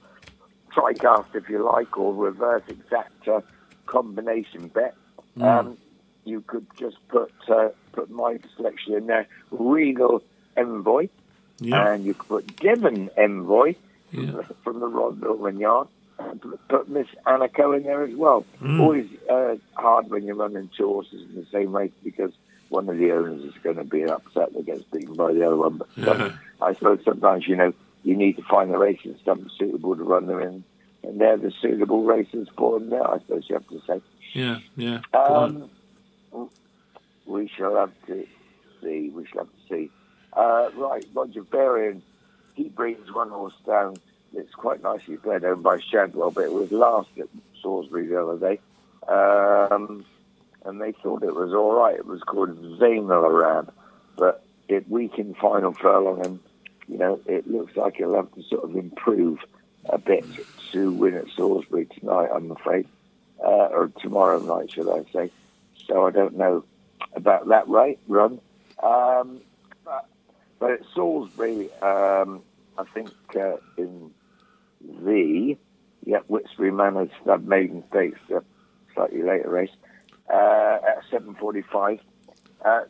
tricast, 0.72 1.36
if 1.36 1.50
you 1.50 1.64
like, 1.64 1.98
or 1.98 2.14
reverse 2.14 2.64
exacta 2.68 3.44
combination 3.86 4.68
bet. 4.68 4.96
Um, 5.40 5.78
you 6.26 6.42
could 6.42 6.68
just 6.78 6.98
put 7.08 7.32
uh, 7.48 7.70
put 7.92 8.10
my 8.10 8.40
selection 8.56 8.94
in 8.94 9.08
there. 9.08 9.28
Regal 9.52 10.22
Envoy, 10.60 11.08
Yeah. 11.60 11.94
and 11.94 12.04
you 12.06 12.14
could 12.14 12.28
put 12.28 12.56
Devon 12.58 13.10
Envoy 13.18 13.76
from, 14.12 14.24
Yeah. 14.26 14.32
the, 14.32 14.44
from 14.64 14.80
the 14.80 14.88
Rod 14.88 15.22
Millman 15.22 15.60
yard. 15.60 15.88
And 16.20 16.42
put- 16.68 16.90
Miss 16.90 17.08
Anaco 17.26 17.76
in 17.78 17.84
there 17.84 18.04
as 18.04 18.14
well. 18.14 18.46
Mm. 18.62 18.80
Always 18.82 19.08
uh, 19.30 19.56
hard 19.76 20.10
when 20.10 20.24
you're 20.24 20.36
running 20.36 20.70
two 20.76 20.88
horses 20.88 21.22
in 21.30 21.36
the 21.36 21.46
same 21.50 21.74
race 21.74 21.94
because 22.04 22.34
one 22.68 22.90
of 22.90 22.98
the 22.98 23.12
owners 23.14 23.42
is 23.46 23.54
going 23.64 23.78
to 23.78 23.86
be 23.86 24.04
upset 24.04 24.52
that 24.54 24.66
gets 24.66 24.84
beaten 24.84 25.14
by 25.16 25.32
the 25.32 25.46
other 25.48 25.56
one. 25.56 25.78
But 25.78 25.90
Yeah. 25.96 26.32
I 26.62 26.74
suppose 26.74 27.00
sometimes, 27.06 27.48
you 27.48 27.56
know, 27.56 27.74
you 28.04 28.16
need 28.18 28.36
to 28.36 28.44
find 28.44 28.70
the 28.74 28.78
races 28.78 29.16
something 29.24 29.50
suitable 29.58 29.96
to 29.96 30.04
run 30.04 30.28
them 30.28 30.42
in. 30.42 30.64
And 31.04 31.22
they're 31.22 31.38
the 31.38 31.52
suitable 31.62 32.04
races 32.04 32.50
for 32.58 32.78
them 32.80 32.90
there, 32.90 33.10
I 33.10 33.20
suppose 33.20 33.46
you 33.50 33.56
have 33.56 33.68
to 33.70 33.82
say. 33.88 34.02
Yeah, 34.34 34.60
yeah. 34.76 35.00
Um, 35.14 35.70
we 37.26 37.48
shall 37.48 37.76
have 37.78 37.92
to 38.08 38.26
see. 38.82 39.10
We 39.10 39.26
shall 39.28 39.46
have 39.46 39.54
to 39.54 39.74
see. 39.74 39.92
Uh, 40.40 40.70
right, 40.76 41.06
Roger 41.14 41.42
Varian, 41.42 42.02
he 42.56 42.70
brings 42.70 43.12
one 43.12 43.30
horse 43.30 43.54
down 43.68 43.98
that's 44.34 44.54
quite 44.54 44.82
nicely 44.82 45.18
bred, 45.18 45.44
owned 45.44 45.64
by 45.64 45.80
Shadwell, 45.80 46.32
but 46.32 46.46
it 46.46 46.54
was 46.54 46.72
last 46.72 47.10
at 47.20 47.28
Salisbury 47.62 48.08
the 48.08 48.24
other 48.24 48.38
day. 48.38 48.60
Um, 49.10 50.06
and 50.64 50.80
they 50.80 50.94
thought 50.94 51.24
it 51.24 51.36
was 51.36 51.54
all 51.54 51.74
right. 51.74 51.96
It 51.96 52.06
was 52.06 52.22
called 52.22 52.58
zainalarab. 52.80 53.70
But 54.16 54.46
it 54.70 54.90
weakened 54.90 55.36
final 55.36 55.74
furlong, 55.74 56.26
and 56.26 56.40
you 56.88 56.98
know 56.98 57.20
it 57.26 57.50
looks 57.50 57.76
like 57.76 58.00
it'll 58.00 58.16
have 58.16 58.34
to 58.36 58.44
sort 58.44 58.64
of 58.64 58.78
improve 58.78 59.40
a 59.90 59.98
bit 59.98 60.24
to 60.72 60.92
win 60.94 61.16
at 61.16 61.26
Salisbury 61.36 61.86
tonight. 62.00 62.30
I'm 62.34 62.52
afraid, 62.52 62.88
uh, 63.44 63.68
or 63.72 63.92
tomorrow 64.00 64.40
night, 64.40 64.72
should 64.72 64.90
I 64.90 65.04
say? 65.12 65.32
So 65.86 66.08
I 66.08 66.12
don't 66.12 66.38
know 66.38 66.64
about 67.14 67.50
that 67.50 67.68
right 67.68 68.00
run. 68.08 68.40
Um, 68.82 69.42
but 70.60 70.72
at 70.72 70.82
Salisbury, 70.94 71.72
um, 71.82 72.42
I 72.78 72.84
think 72.94 73.12
uh, 73.36 73.58
in 73.78 74.12
the 74.82 75.58
yeah 76.06 76.20
Whitstable 76.28 76.72
Manor 76.72 77.08
Stud 77.22 77.48
Maiden 77.48 77.84
Stakes, 77.90 78.20
a 78.30 78.44
slightly 78.94 79.24
later 79.24 79.50
race 79.50 79.72
uh, 80.32 80.78
at 80.88 81.04
7:45. 81.12 82.00
Uh, 82.64 82.82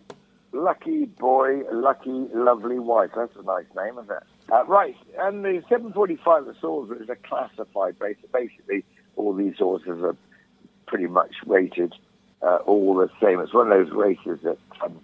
lucky 0.51 1.05
boy, 1.05 1.61
lucky 1.71 2.27
lovely 2.33 2.79
wife. 2.79 3.11
That's 3.15 3.35
a 3.35 3.43
nice 3.43 3.65
name, 3.75 3.97
isn't 3.99 4.11
it? 4.11 4.23
Uh, 4.51 4.65
right, 4.65 4.95
and 5.19 5.45
the 5.45 5.63
7:45 5.69 6.49
at 6.49 6.55
Salisbury 6.59 7.03
is 7.03 7.09
a 7.09 7.15
classified 7.15 7.95
race. 7.99 8.17
Basically, 8.33 8.83
all 9.15 9.33
these 9.33 9.57
horses 9.57 10.01
are 10.01 10.15
pretty 10.87 11.07
much 11.07 11.35
rated 11.45 11.93
uh, 12.41 12.57
all 12.65 12.95
the 12.95 13.09
same. 13.21 13.39
It's 13.39 13.53
one 13.53 13.71
of 13.71 13.77
those 13.77 13.95
races 13.95 14.39
that 14.43 14.57
um, 14.81 14.99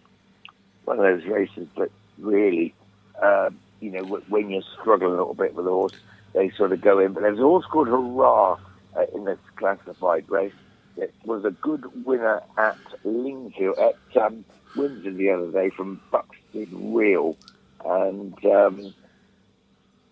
one 0.86 0.98
of 1.00 1.04
those 1.04 1.26
races 1.26 1.68
that 1.78 1.92
really, 2.18 2.74
uh, 3.22 3.50
you 3.80 3.92
know, 3.92 4.04
when 4.30 4.50
you're 4.50 4.64
struggling 4.80 5.14
a 5.14 5.18
little 5.18 5.34
bit 5.34 5.56
with 5.56 5.68
a 5.68 5.70
horse, 5.70 5.94
they 6.34 6.50
sort 6.52 6.72
of 6.72 6.82
go 6.82 7.00
in. 7.00 7.14
But 7.14 7.24
there's 7.24 7.40
a 7.40 7.44
horse 7.44 7.66
called 7.66 7.88
Hurrah 7.88 8.60
uh, 8.96 9.06
in 9.14 9.26
this 9.26 9.40
classified 9.56 10.30
race. 10.30 10.54
It 10.98 11.14
was 11.26 11.44
a 11.44 11.52
good 11.52 12.06
winner 12.06 12.42
at 12.58 12.78
Lingfield 13.04 13.78
at 13.78 14.22
um, 14.22 14.46
Windsor 14.76 15.12
the 15.12 15.30
other 15.32 15.52
day 15.52 15.70
from 15.70 16.02
Buxted 16.12 16.70
Real, 16.72 17.36
and 17.84 18.46
um, 18.46 18.94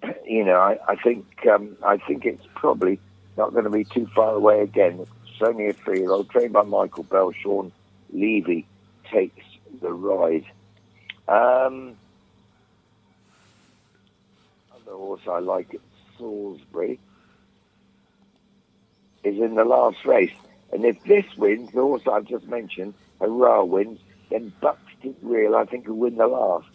you 0.25 0.43
know, 0.43 0.57
I, 0.57 0.77
I 0.87 0.95
think 0.95 1.25
um, 1.47 1.77
I 1.85 1.97
think 1.97 2.25
it's 2.25 2.45
probably 2.55 2.99
not 3.37 3.53
going 3.53 3.63
to 3.63 3.69
be 3.69 3.85
too 3.85 4.07
far 4.13 4.35
away 4.35 4.61
again. 4.61 4.99
It's 4.99 5.41
only 5.41 5.67
a 5.67 5.73
three-year-old 5.73 6.29
trained 6.29 6.53
by 6.53 6.63
Michael 6.63 7.03
Bell. 7.03 7.31
Sean 7.31 7.71
Levey 8.11 8.65
takes 9.11 9.45
the 9.81 9.91
ride. 9.91 10.45
Um, 11.27 11.97
other 14.75 14.97
horse 14.97 15.21
I 15.29 15.39
like 15.39 15.69
at 15.73 15.81
Salisbury 16.17 17.01
is 19.23 19.35
in 19.37 19.55
the 19.55 19.65
last 19.65 19.97
race. 20.05 20.31
And 20.71 20.85
if 20.85 20.97
this 21.05 21.25
wins, 21.37 21.71
the 21.73 21.81
horse 21.81 22.03
I've 22.11 22.27
just 22.27 22.47
mentioned, 22.47 22.95
Hurrah 23.21 23.63
wins, 23.65 23.99
then 24.31 24.53
Buxton 24.61 25.15
Real, 25.21 25.55
I 25.55 25.65
think, 25.65 25.87
will 25.87 25.97
win 25.97 26.17
the 26.17 26.27
last. 26.27 26.67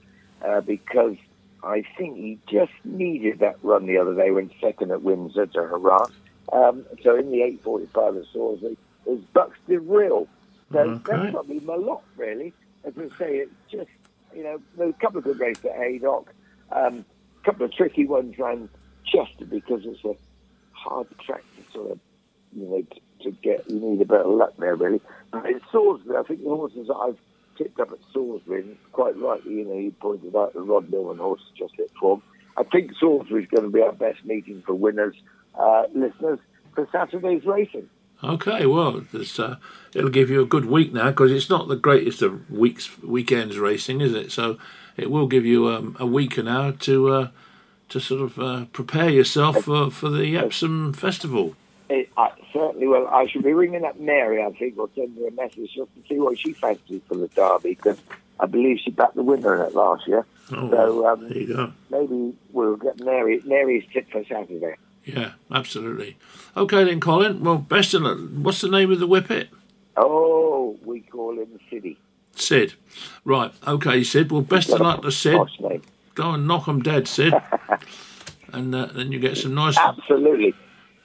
Uh, 0.47 0.61
because 0.61 1.17
I 1.63 1.85
think 1.99 2.17
he 2.19 2.41
just 2.51 2.73
needed 2.85 3.41
that 3.41 3.57
run 3.63 3.87
the 3.87 3.99
other 3.99 4.15
day 4.15 4.31
when 4.31 4.51
second 4.63 4.93
at 4.93 5.03
Windsor 5.03 5.47
to 5.47 5.61
Hurrah. 5.61 6.09
Um, 6.53 6.87
so 7.05 7.17
in 7.17 7.31
the 7.31 7.43
845 7.43 8.17
at 8.17 8.23
Salisbury 8.33 8.79
is 9.07 9.21
Buxton 9.35 9.89
Real. 9.89 10.29
So 10.73 10.91
Okay. 10.91 11.03
that's 11.07 11.25
probably 11.31 11.61
my 11.61 11.77
lot, 11.77 12.05
really. 12.17 12.55
As 12.87 12.95
I 12.99 13.09
say, 13.19 13.37
it's 13.39 13.55
just, 13.73 13.89
you 14.35 14.43
know, 14.43 14.61
there's 14.77 14.95
a 14.95 15.01
couple 15.01 15.19
of 15.19 15.25
good 15.25 15.39
races 15.39 15.65
at 15.65 15.77
Haydock. 15.77 16.33
Um, 16.71 17.05
a 17.41 17.45
couple 17.45 17.65
of 17.65 17.73
tricky 17.73 18.07
ones 18.07 18.39
around 18.39 18.69
Chester 19.05 19.45
because 19.45 19.83
it's 19.85 20.05
a 20.05 20.15
hard 20.73 21.07
track 21.19 21.43
to 21.57 21.73
sort 21.73 21.91
of, 21.93 21.99
you 22.53 22.67
know, 22.67 22.83
to, 22.83 23.25
to 23.25 23.31
get. 23.43 23.69
You 23.71 23.81
need 23.81 24.01
a 24.01 24.05
bit 24.05 24.21
of 24.21 24.31
luck 24.31 24.55
there, 24.59 24.77
really. 24.77 25.01
But 25.31 25.47
in 25.47 25.61
Salisbury, 25.73 26.17
I 26.17 26.23
think 26.23 26.43
the 26.43 26.49
horses 26.49 26.89
that 26.89 26.95
I've 26.95 27.19
tipped 27.57 27.81
up 27.81 27.91
at 27.91 27.99
Salisbury, 28.13 28.79
quite 28.93 29.17
rightly, 29.17 29.55
you 29.55 29.65
know, 29.65 29.75
you 29.75 29.91
pointed 29.93 30.35
out 30.37 30.55
the 30.55 30.61
Rod 30.61 30.91
Millman 30.91 31.19
horse 31.19 31.43
just 31.59 31.75
hit 31.77 31.91
form. 31.99 32.23
I 32.57 32.65
think 32.65 32.93
Salisbury's 32.99 33.49
going 33.49 33.65
to 33.65 33.71
be 33.71 33.83
our 33.83 33.93
best 33.93 34.25
meeting 34.25 34.63
for 34.67 34.75
winners, 34.75 35.17
uh, 35.59 35.85
listeners, 35.95 36.39
for 36.75 36.89
Saturday's 36.91 37.45
racing. 37.45 37.89
Okay, 38.23 38.67
well, 38.67 39.05
uh, 39.39 39.55
it'll 39.95 40.11
give 40.11 40.29
you 40.29 40.43
a 40.43 40.47
good 40.47 40.65
week 40.65 40.93
now 40.93 41.11
because 41.11 41.31
it's 41.31 41.49
not 41.49 41.69
the 41.69 41.77
greatest 41.77 42.21
of 42.21 42.51
weeks 42.51 42.99
weekends 43.03 43.59
racing, 43.59 44.01
is 44.01 44.13
it? 44.13 44.33
So 44.33 44.59
it 44.97 45.11
will 45.11 45.29
give 45.29 45.47
you 45.47 45.69
um, 45.69 45.97
a 46.01 46.07
week 46.07 46.37
now 46.43 46.73
to 46.73 47.09
uh, 47.11 47.29
to 47.91 48.01
sort 48.01 48.21
of 48.21 48.39
uh, 48.39 48.65
prepare 48.73 49.09
yourself 49.09 49.63
for, 49.63 49.91
for 49.91 50.11
the 50.11 50.37
Epsom 50.37 50.93
Festival. 50.93 51.55
It, 51.89 52.11
I 52.17 52.31
certainly 52.53 52.87
will. 52.89 53.07
I 53.07 53.27
should 53.29 53.45
be 53.45 53.53
ringing 53.53 53.85
up 53.85 53.99
Mary, 54.01 54.43
I 54.43 54.51
think, 54.51 54.77
or 54.79 54.91
send 54.95 55.17
her 55.17 55.29
a 55.29 55.33
message 55.33 55.73
just 55.75 55.95
to 55.95 56.09
see 56.09 56.19
what 56.19 56.39
she 56.39 56.53
fancies 56.53 57.01
for 57.07 57.15
the 57.17 57.29
Derby, 57.29 57.71
because 57.71 57.99
I 58.41 58.47
believe 58.47 58.81
she 58.81 58.91
backed 58.91 59.15
the 59.15 59.23
winner 59.23 59.55
in 59.55 59.67
it 59.67 59.75
last 59.75 60.07
year. 60.09 60.27
Oh, 60.53 60.71
So 60.71 61.07
um, 61.07 61.29
there 61.29 61.39
you 61.39 61.55
go. 61.55 61.73
maybe 61.91 62.35
we'll 62.53 62.77
get 62.77 63.01
Mary. 63.01 63.41
Mary's 63.45 63.85
tip 63.93 64.11
for 64.11 64.25
Saturday. 64.25 64.75
Yeah, 65.09 65.33
absolutely. 65.51 66.19
Okay 66.55 66.85
then, 66.85 67.01
Colin. 67.01 67.43
Well, 67.43 67.57
best 67.57 67.95
of 67.95 68.03
luck. 68.03 68.19
What's 68.35 68.61
the 68.61 68.69
name 68.69 68.93
of 68.93 69.01
the 69.01 69.07
whippet? 69.07 69.49
Oh, 69.97 70.77
we 70.85 71.01
call 71.01 71.39
him 71.39 71.59
City. 71.71 71.99
Sid. 72.35 72.75
Right. 73.25 73.51
Okay, 73.67 74.05
Sid. 74.05 74.31
Well, 74.31 74.43
best 74.43 74.69
of 74.69 74.81
luck 74.81 75.01
to 75.03 75.11
Sid. 75.11 75.41
Name. 75.61 75.83
Go 76.15 76.33
and 76.33 76.47
knock 76.47 76.69
'em 76.69 76.83
dead, 76.83 77.09
Sid. 77.09 77.33
and 78.53 78.75
uh, 78.75 78.87
then 78.87 79.11
you 79.11 79.19
get 79.19 79.39
some 79.39 79.55
nice. 79.55 79.79
Absolutely. 79.79 80.55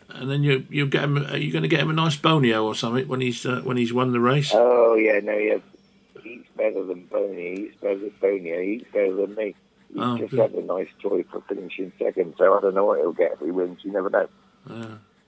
And 0.09 0.29
then 0.29 0.43
you 0.43 0.65
you 0.69 0.85
get 0.85 1.05
him. 1.05 1.17
Are 1.17 1.37
you 1.37 1.53
going 1.53 1.63
to 1.63 1.69
get 1.69 1.79
him 1.79 1.89
a 1.89 1.93
nice 1.93 2.17
bonio 2.17 2.65
or 2.65 2.75
something 2.75 3.07
when 3.07 3.21
he's 3.21 3.45
uh, 3.45 3.61
when 3.63 3.77
he's 3.77 3.93
won 3.93 4.11
the 4.11 4.19
race? 4.19 4.51
Oh 4.53 4.95
yeah, 4.95 5.21
no, 5.21 5.37
yeah. 5.37 5.59
He 6.21 6.29
eats 6.29 6.49
better 6.57 6.83
than 6.83 7.07
Bonio. 7.07 7.39
He 7.39 7.63
eats 7.67 7.77
better 7.77 7.99
than 7.99 8.11
Bonio. 8.21 8.63
He 8.63 8.73
eats 8.73 8.91
better 8.91 9.15
than 9.15 9.35
me. 9.35 9.55
He's 9.93 10.01
Oh, 10.03 10.17
just 10.17 10.31
good. 10.31 10.39
had 10.39 10.51
a 10.53 10.61
nice 10.65 10.87
toy 11.01 11.23
for 11.31 11.41
finishing 11.47 11.91
second, 11.99 12.33
so 12.37 12.57
I 12.57 12.61
don't 12.61 12.73
know 12.75 12.85
what 12.85 12.99
he'll 12.99 13.11
get 13.13 13.33
if 13.33 13.39
he 13.39 13.51
wins. 13.51 13.79
You 13.83 13.91
never 13.91 14.09
know. 14.09 14.27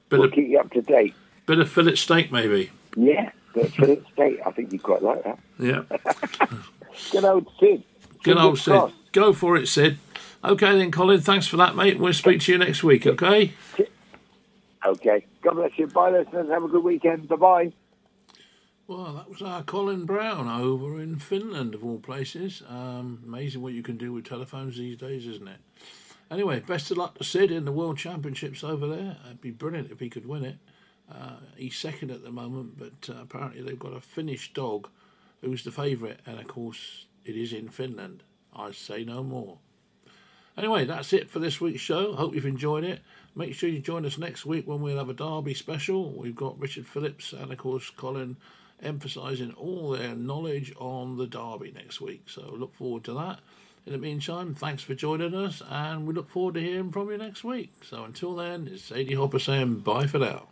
bit 0.09 0.19
we'll 0.19 0.23
of 0.25 0.31
keep 0.33 0.49
you 0.49 0.59
up 0.59 0.71
to 0.71 0.81
date. 0.81 1.13
bit 1.45 1.59
of 1.59 1.69
fillet 1.69 1.95
steak, 1.95 2.31
maybe. 2.31 2.71
Yeah, 2.97 3.31
but 3.53 3.69
Philip 3.71 4.05
State, 4.13 4.39
I 4.45 4.51
think 4.51 4.71
you 4.73 4.79
quite 4.79 5.03
like 5.03 5.23
that. 5.23 5.39
Yeah. 5.59 5.83
Good 7.11 7.25
old 7.25 7.47
Sid. 7.59 7.83
Good 8.23 8.37
old 8.37 8.57
Sid. 8.57 8.91
Go 9.11 9.33
for 9.33 9.55
it, 9.57 9.67
Sid. 9.67 9.97
Okay 10.43 10.77
then, 10.77 10.91
Colin. 10.91 11.19
Thanks 11.21 11.47
for 11.47 11.57
that, 11.57 11.75
mate. 11.75 11.99
We'll 11.99 12.13
speak 12.13 12.41
to 12.41 12.51
you 12.51 12.57
next 12.57 12.83
week. 12.83 13.05
Okay. 13.05 13.53
Okay. 14.85 15.25
God 15.41 15.55
bless 15.55 15.77
you. 15.77 15.87
Bye, 15.87 16.11
listeners. 16.11 16.49
Have 16.49 16.63
a 16.63 16.67
good 16.67 16.83
weekend. 16.83 17.27
Bye 17.27 17.35
bye. 17.35 17.73
Well, 18.87 19.13
that 19.13 19.27
was 19.27 19.41
our 19.41 19.63
Colin 19.63 20.05
Brown 20.05 20.47
over 20.47 21.01
in 21.01 21.17
Finland, 21.17 21.73
of 21.73 21.83
all 21.83 21.97
places. 21.97 22.61
Um, 22.69 23.19
amazing 23.25 23.63
what 23.63 23.73
you 23.73 23.81
can 23.81 23.97
do 23.97 24.13
with 24.13 24.25
telephones 24.25 24.77
these 24.77 24.95
days, 24.95 25.25
isn't 25.25 25.47
it? 25.47 25.57
Anyway, 26.29 26.59
best 26.59 26.91
of 26.91 26.97
luck 26.97 27.17
to 27.17 27.23
Sid 27.23 27.49
in 27.49 27.65
the 27.65 27.71
World 27.71 27.97
Championships 27.97 28.63
over 28.63 28.85
there. 28.85 29.17
It'd 29.25 29.41
be 29.41 29.49
brilliant 29.49 29.89
if 29.89 29.99
he 29.99 30.09
could 30.09 30.27
win 30.27 30.45
it. 30.45 30.57
Uh, 31.11 31.37
he's 31.55 31.75
second 31.75 32.11
at 32.11 32.23
the 32.23 32.29
moment, 32.29 32.77
but 32.77 33.09
uh, 33.09 33.23
apparently 33.23 33.63
they've 33.63 33.79
got 33.79 33.95
a 33.95 34.01
Finnish 34.01 34.53
dog 34.53 34.87
who's 35.41 35.63
the 35.63 35.71
favourite, 35.71 36.19
and 36.27 36.39
of 36.39 36.47
course 36.47 37.07
it 37.25 37.35
is 37.35 37.53
in 37.53 37.69
Finland. 37.69 38.21
I 38.55 38.71
say 38.71 39.03
no 39.03 39.23
more. 39.23 39.57
Anyway, 40.55 40.85
that's 40.85 41.11
it 41.11 41.31
for 41.31 41.39
this 41.39 41.59
week's 41.59 41.81
show. 41.81 42.13
Hope 42.13 42.35
you've 42.35 42.45
enjoyed 42.45 42.83
it. 42.83 43.01
Make 43.33 43.55
sure 43.55 43.67
you 43.67 43.79
join 43.79 44.05
us 44.05 44.19
next 44.19 44.45
week 44.45 44.67
when 44.67 44.81
we'll 44.81 44.99
have 44.99 45.09
a 45.09 45.13
Derby 45.13 45.55
special. 45.55 46.11
We've 46.11 46.35
got 46.35 46.59
Richard 46.59 46.85
Phillips 46.85 47.33
and, 47.33 47.51
of 47.51 47.57
course, 47.57 47.89
Colin 47.89 48.37
emphasising 48.81 49.53
all 49.53 49.91
their 49.91 50.15
knowledge 50.15 50.73
on 50.77 51.17
the 51.17 51.27
Derby 51.27 51.71
next 51.73 52.01
week. 52.01 52.29
So 52.29 52.53
look 52.57 52.75
forward 52.75 53.03
to 53.05 53.13
that. 53.13 53.39
In 53.85 53.91
the 53.91 53.99
meantime, 53.99 54.55
thanks 54.55 54.81
for 54.81 54.95
joining 54.95 55.35
us, 55.35 55.61
and 55.69 56.07
we 56.07 56.13
look 56.13 56.29
forward 56.29 56.55
to 56.55 56.59
hearing 56.59 56.91
from 56.91 57.11
you 57.11 57.17
next 57.17 57.43
week. 57.43 57.71
So 57.83 58.03
until 58.03 58.35
then, 58.35 58.67
it's 58.71 58.85
Sadie 58.85 59.13
Hopper 59.13 59.37
saying 59.37 59.81
bye 59.81 60.07
for 60.07 60.17
now. 60.17 60.47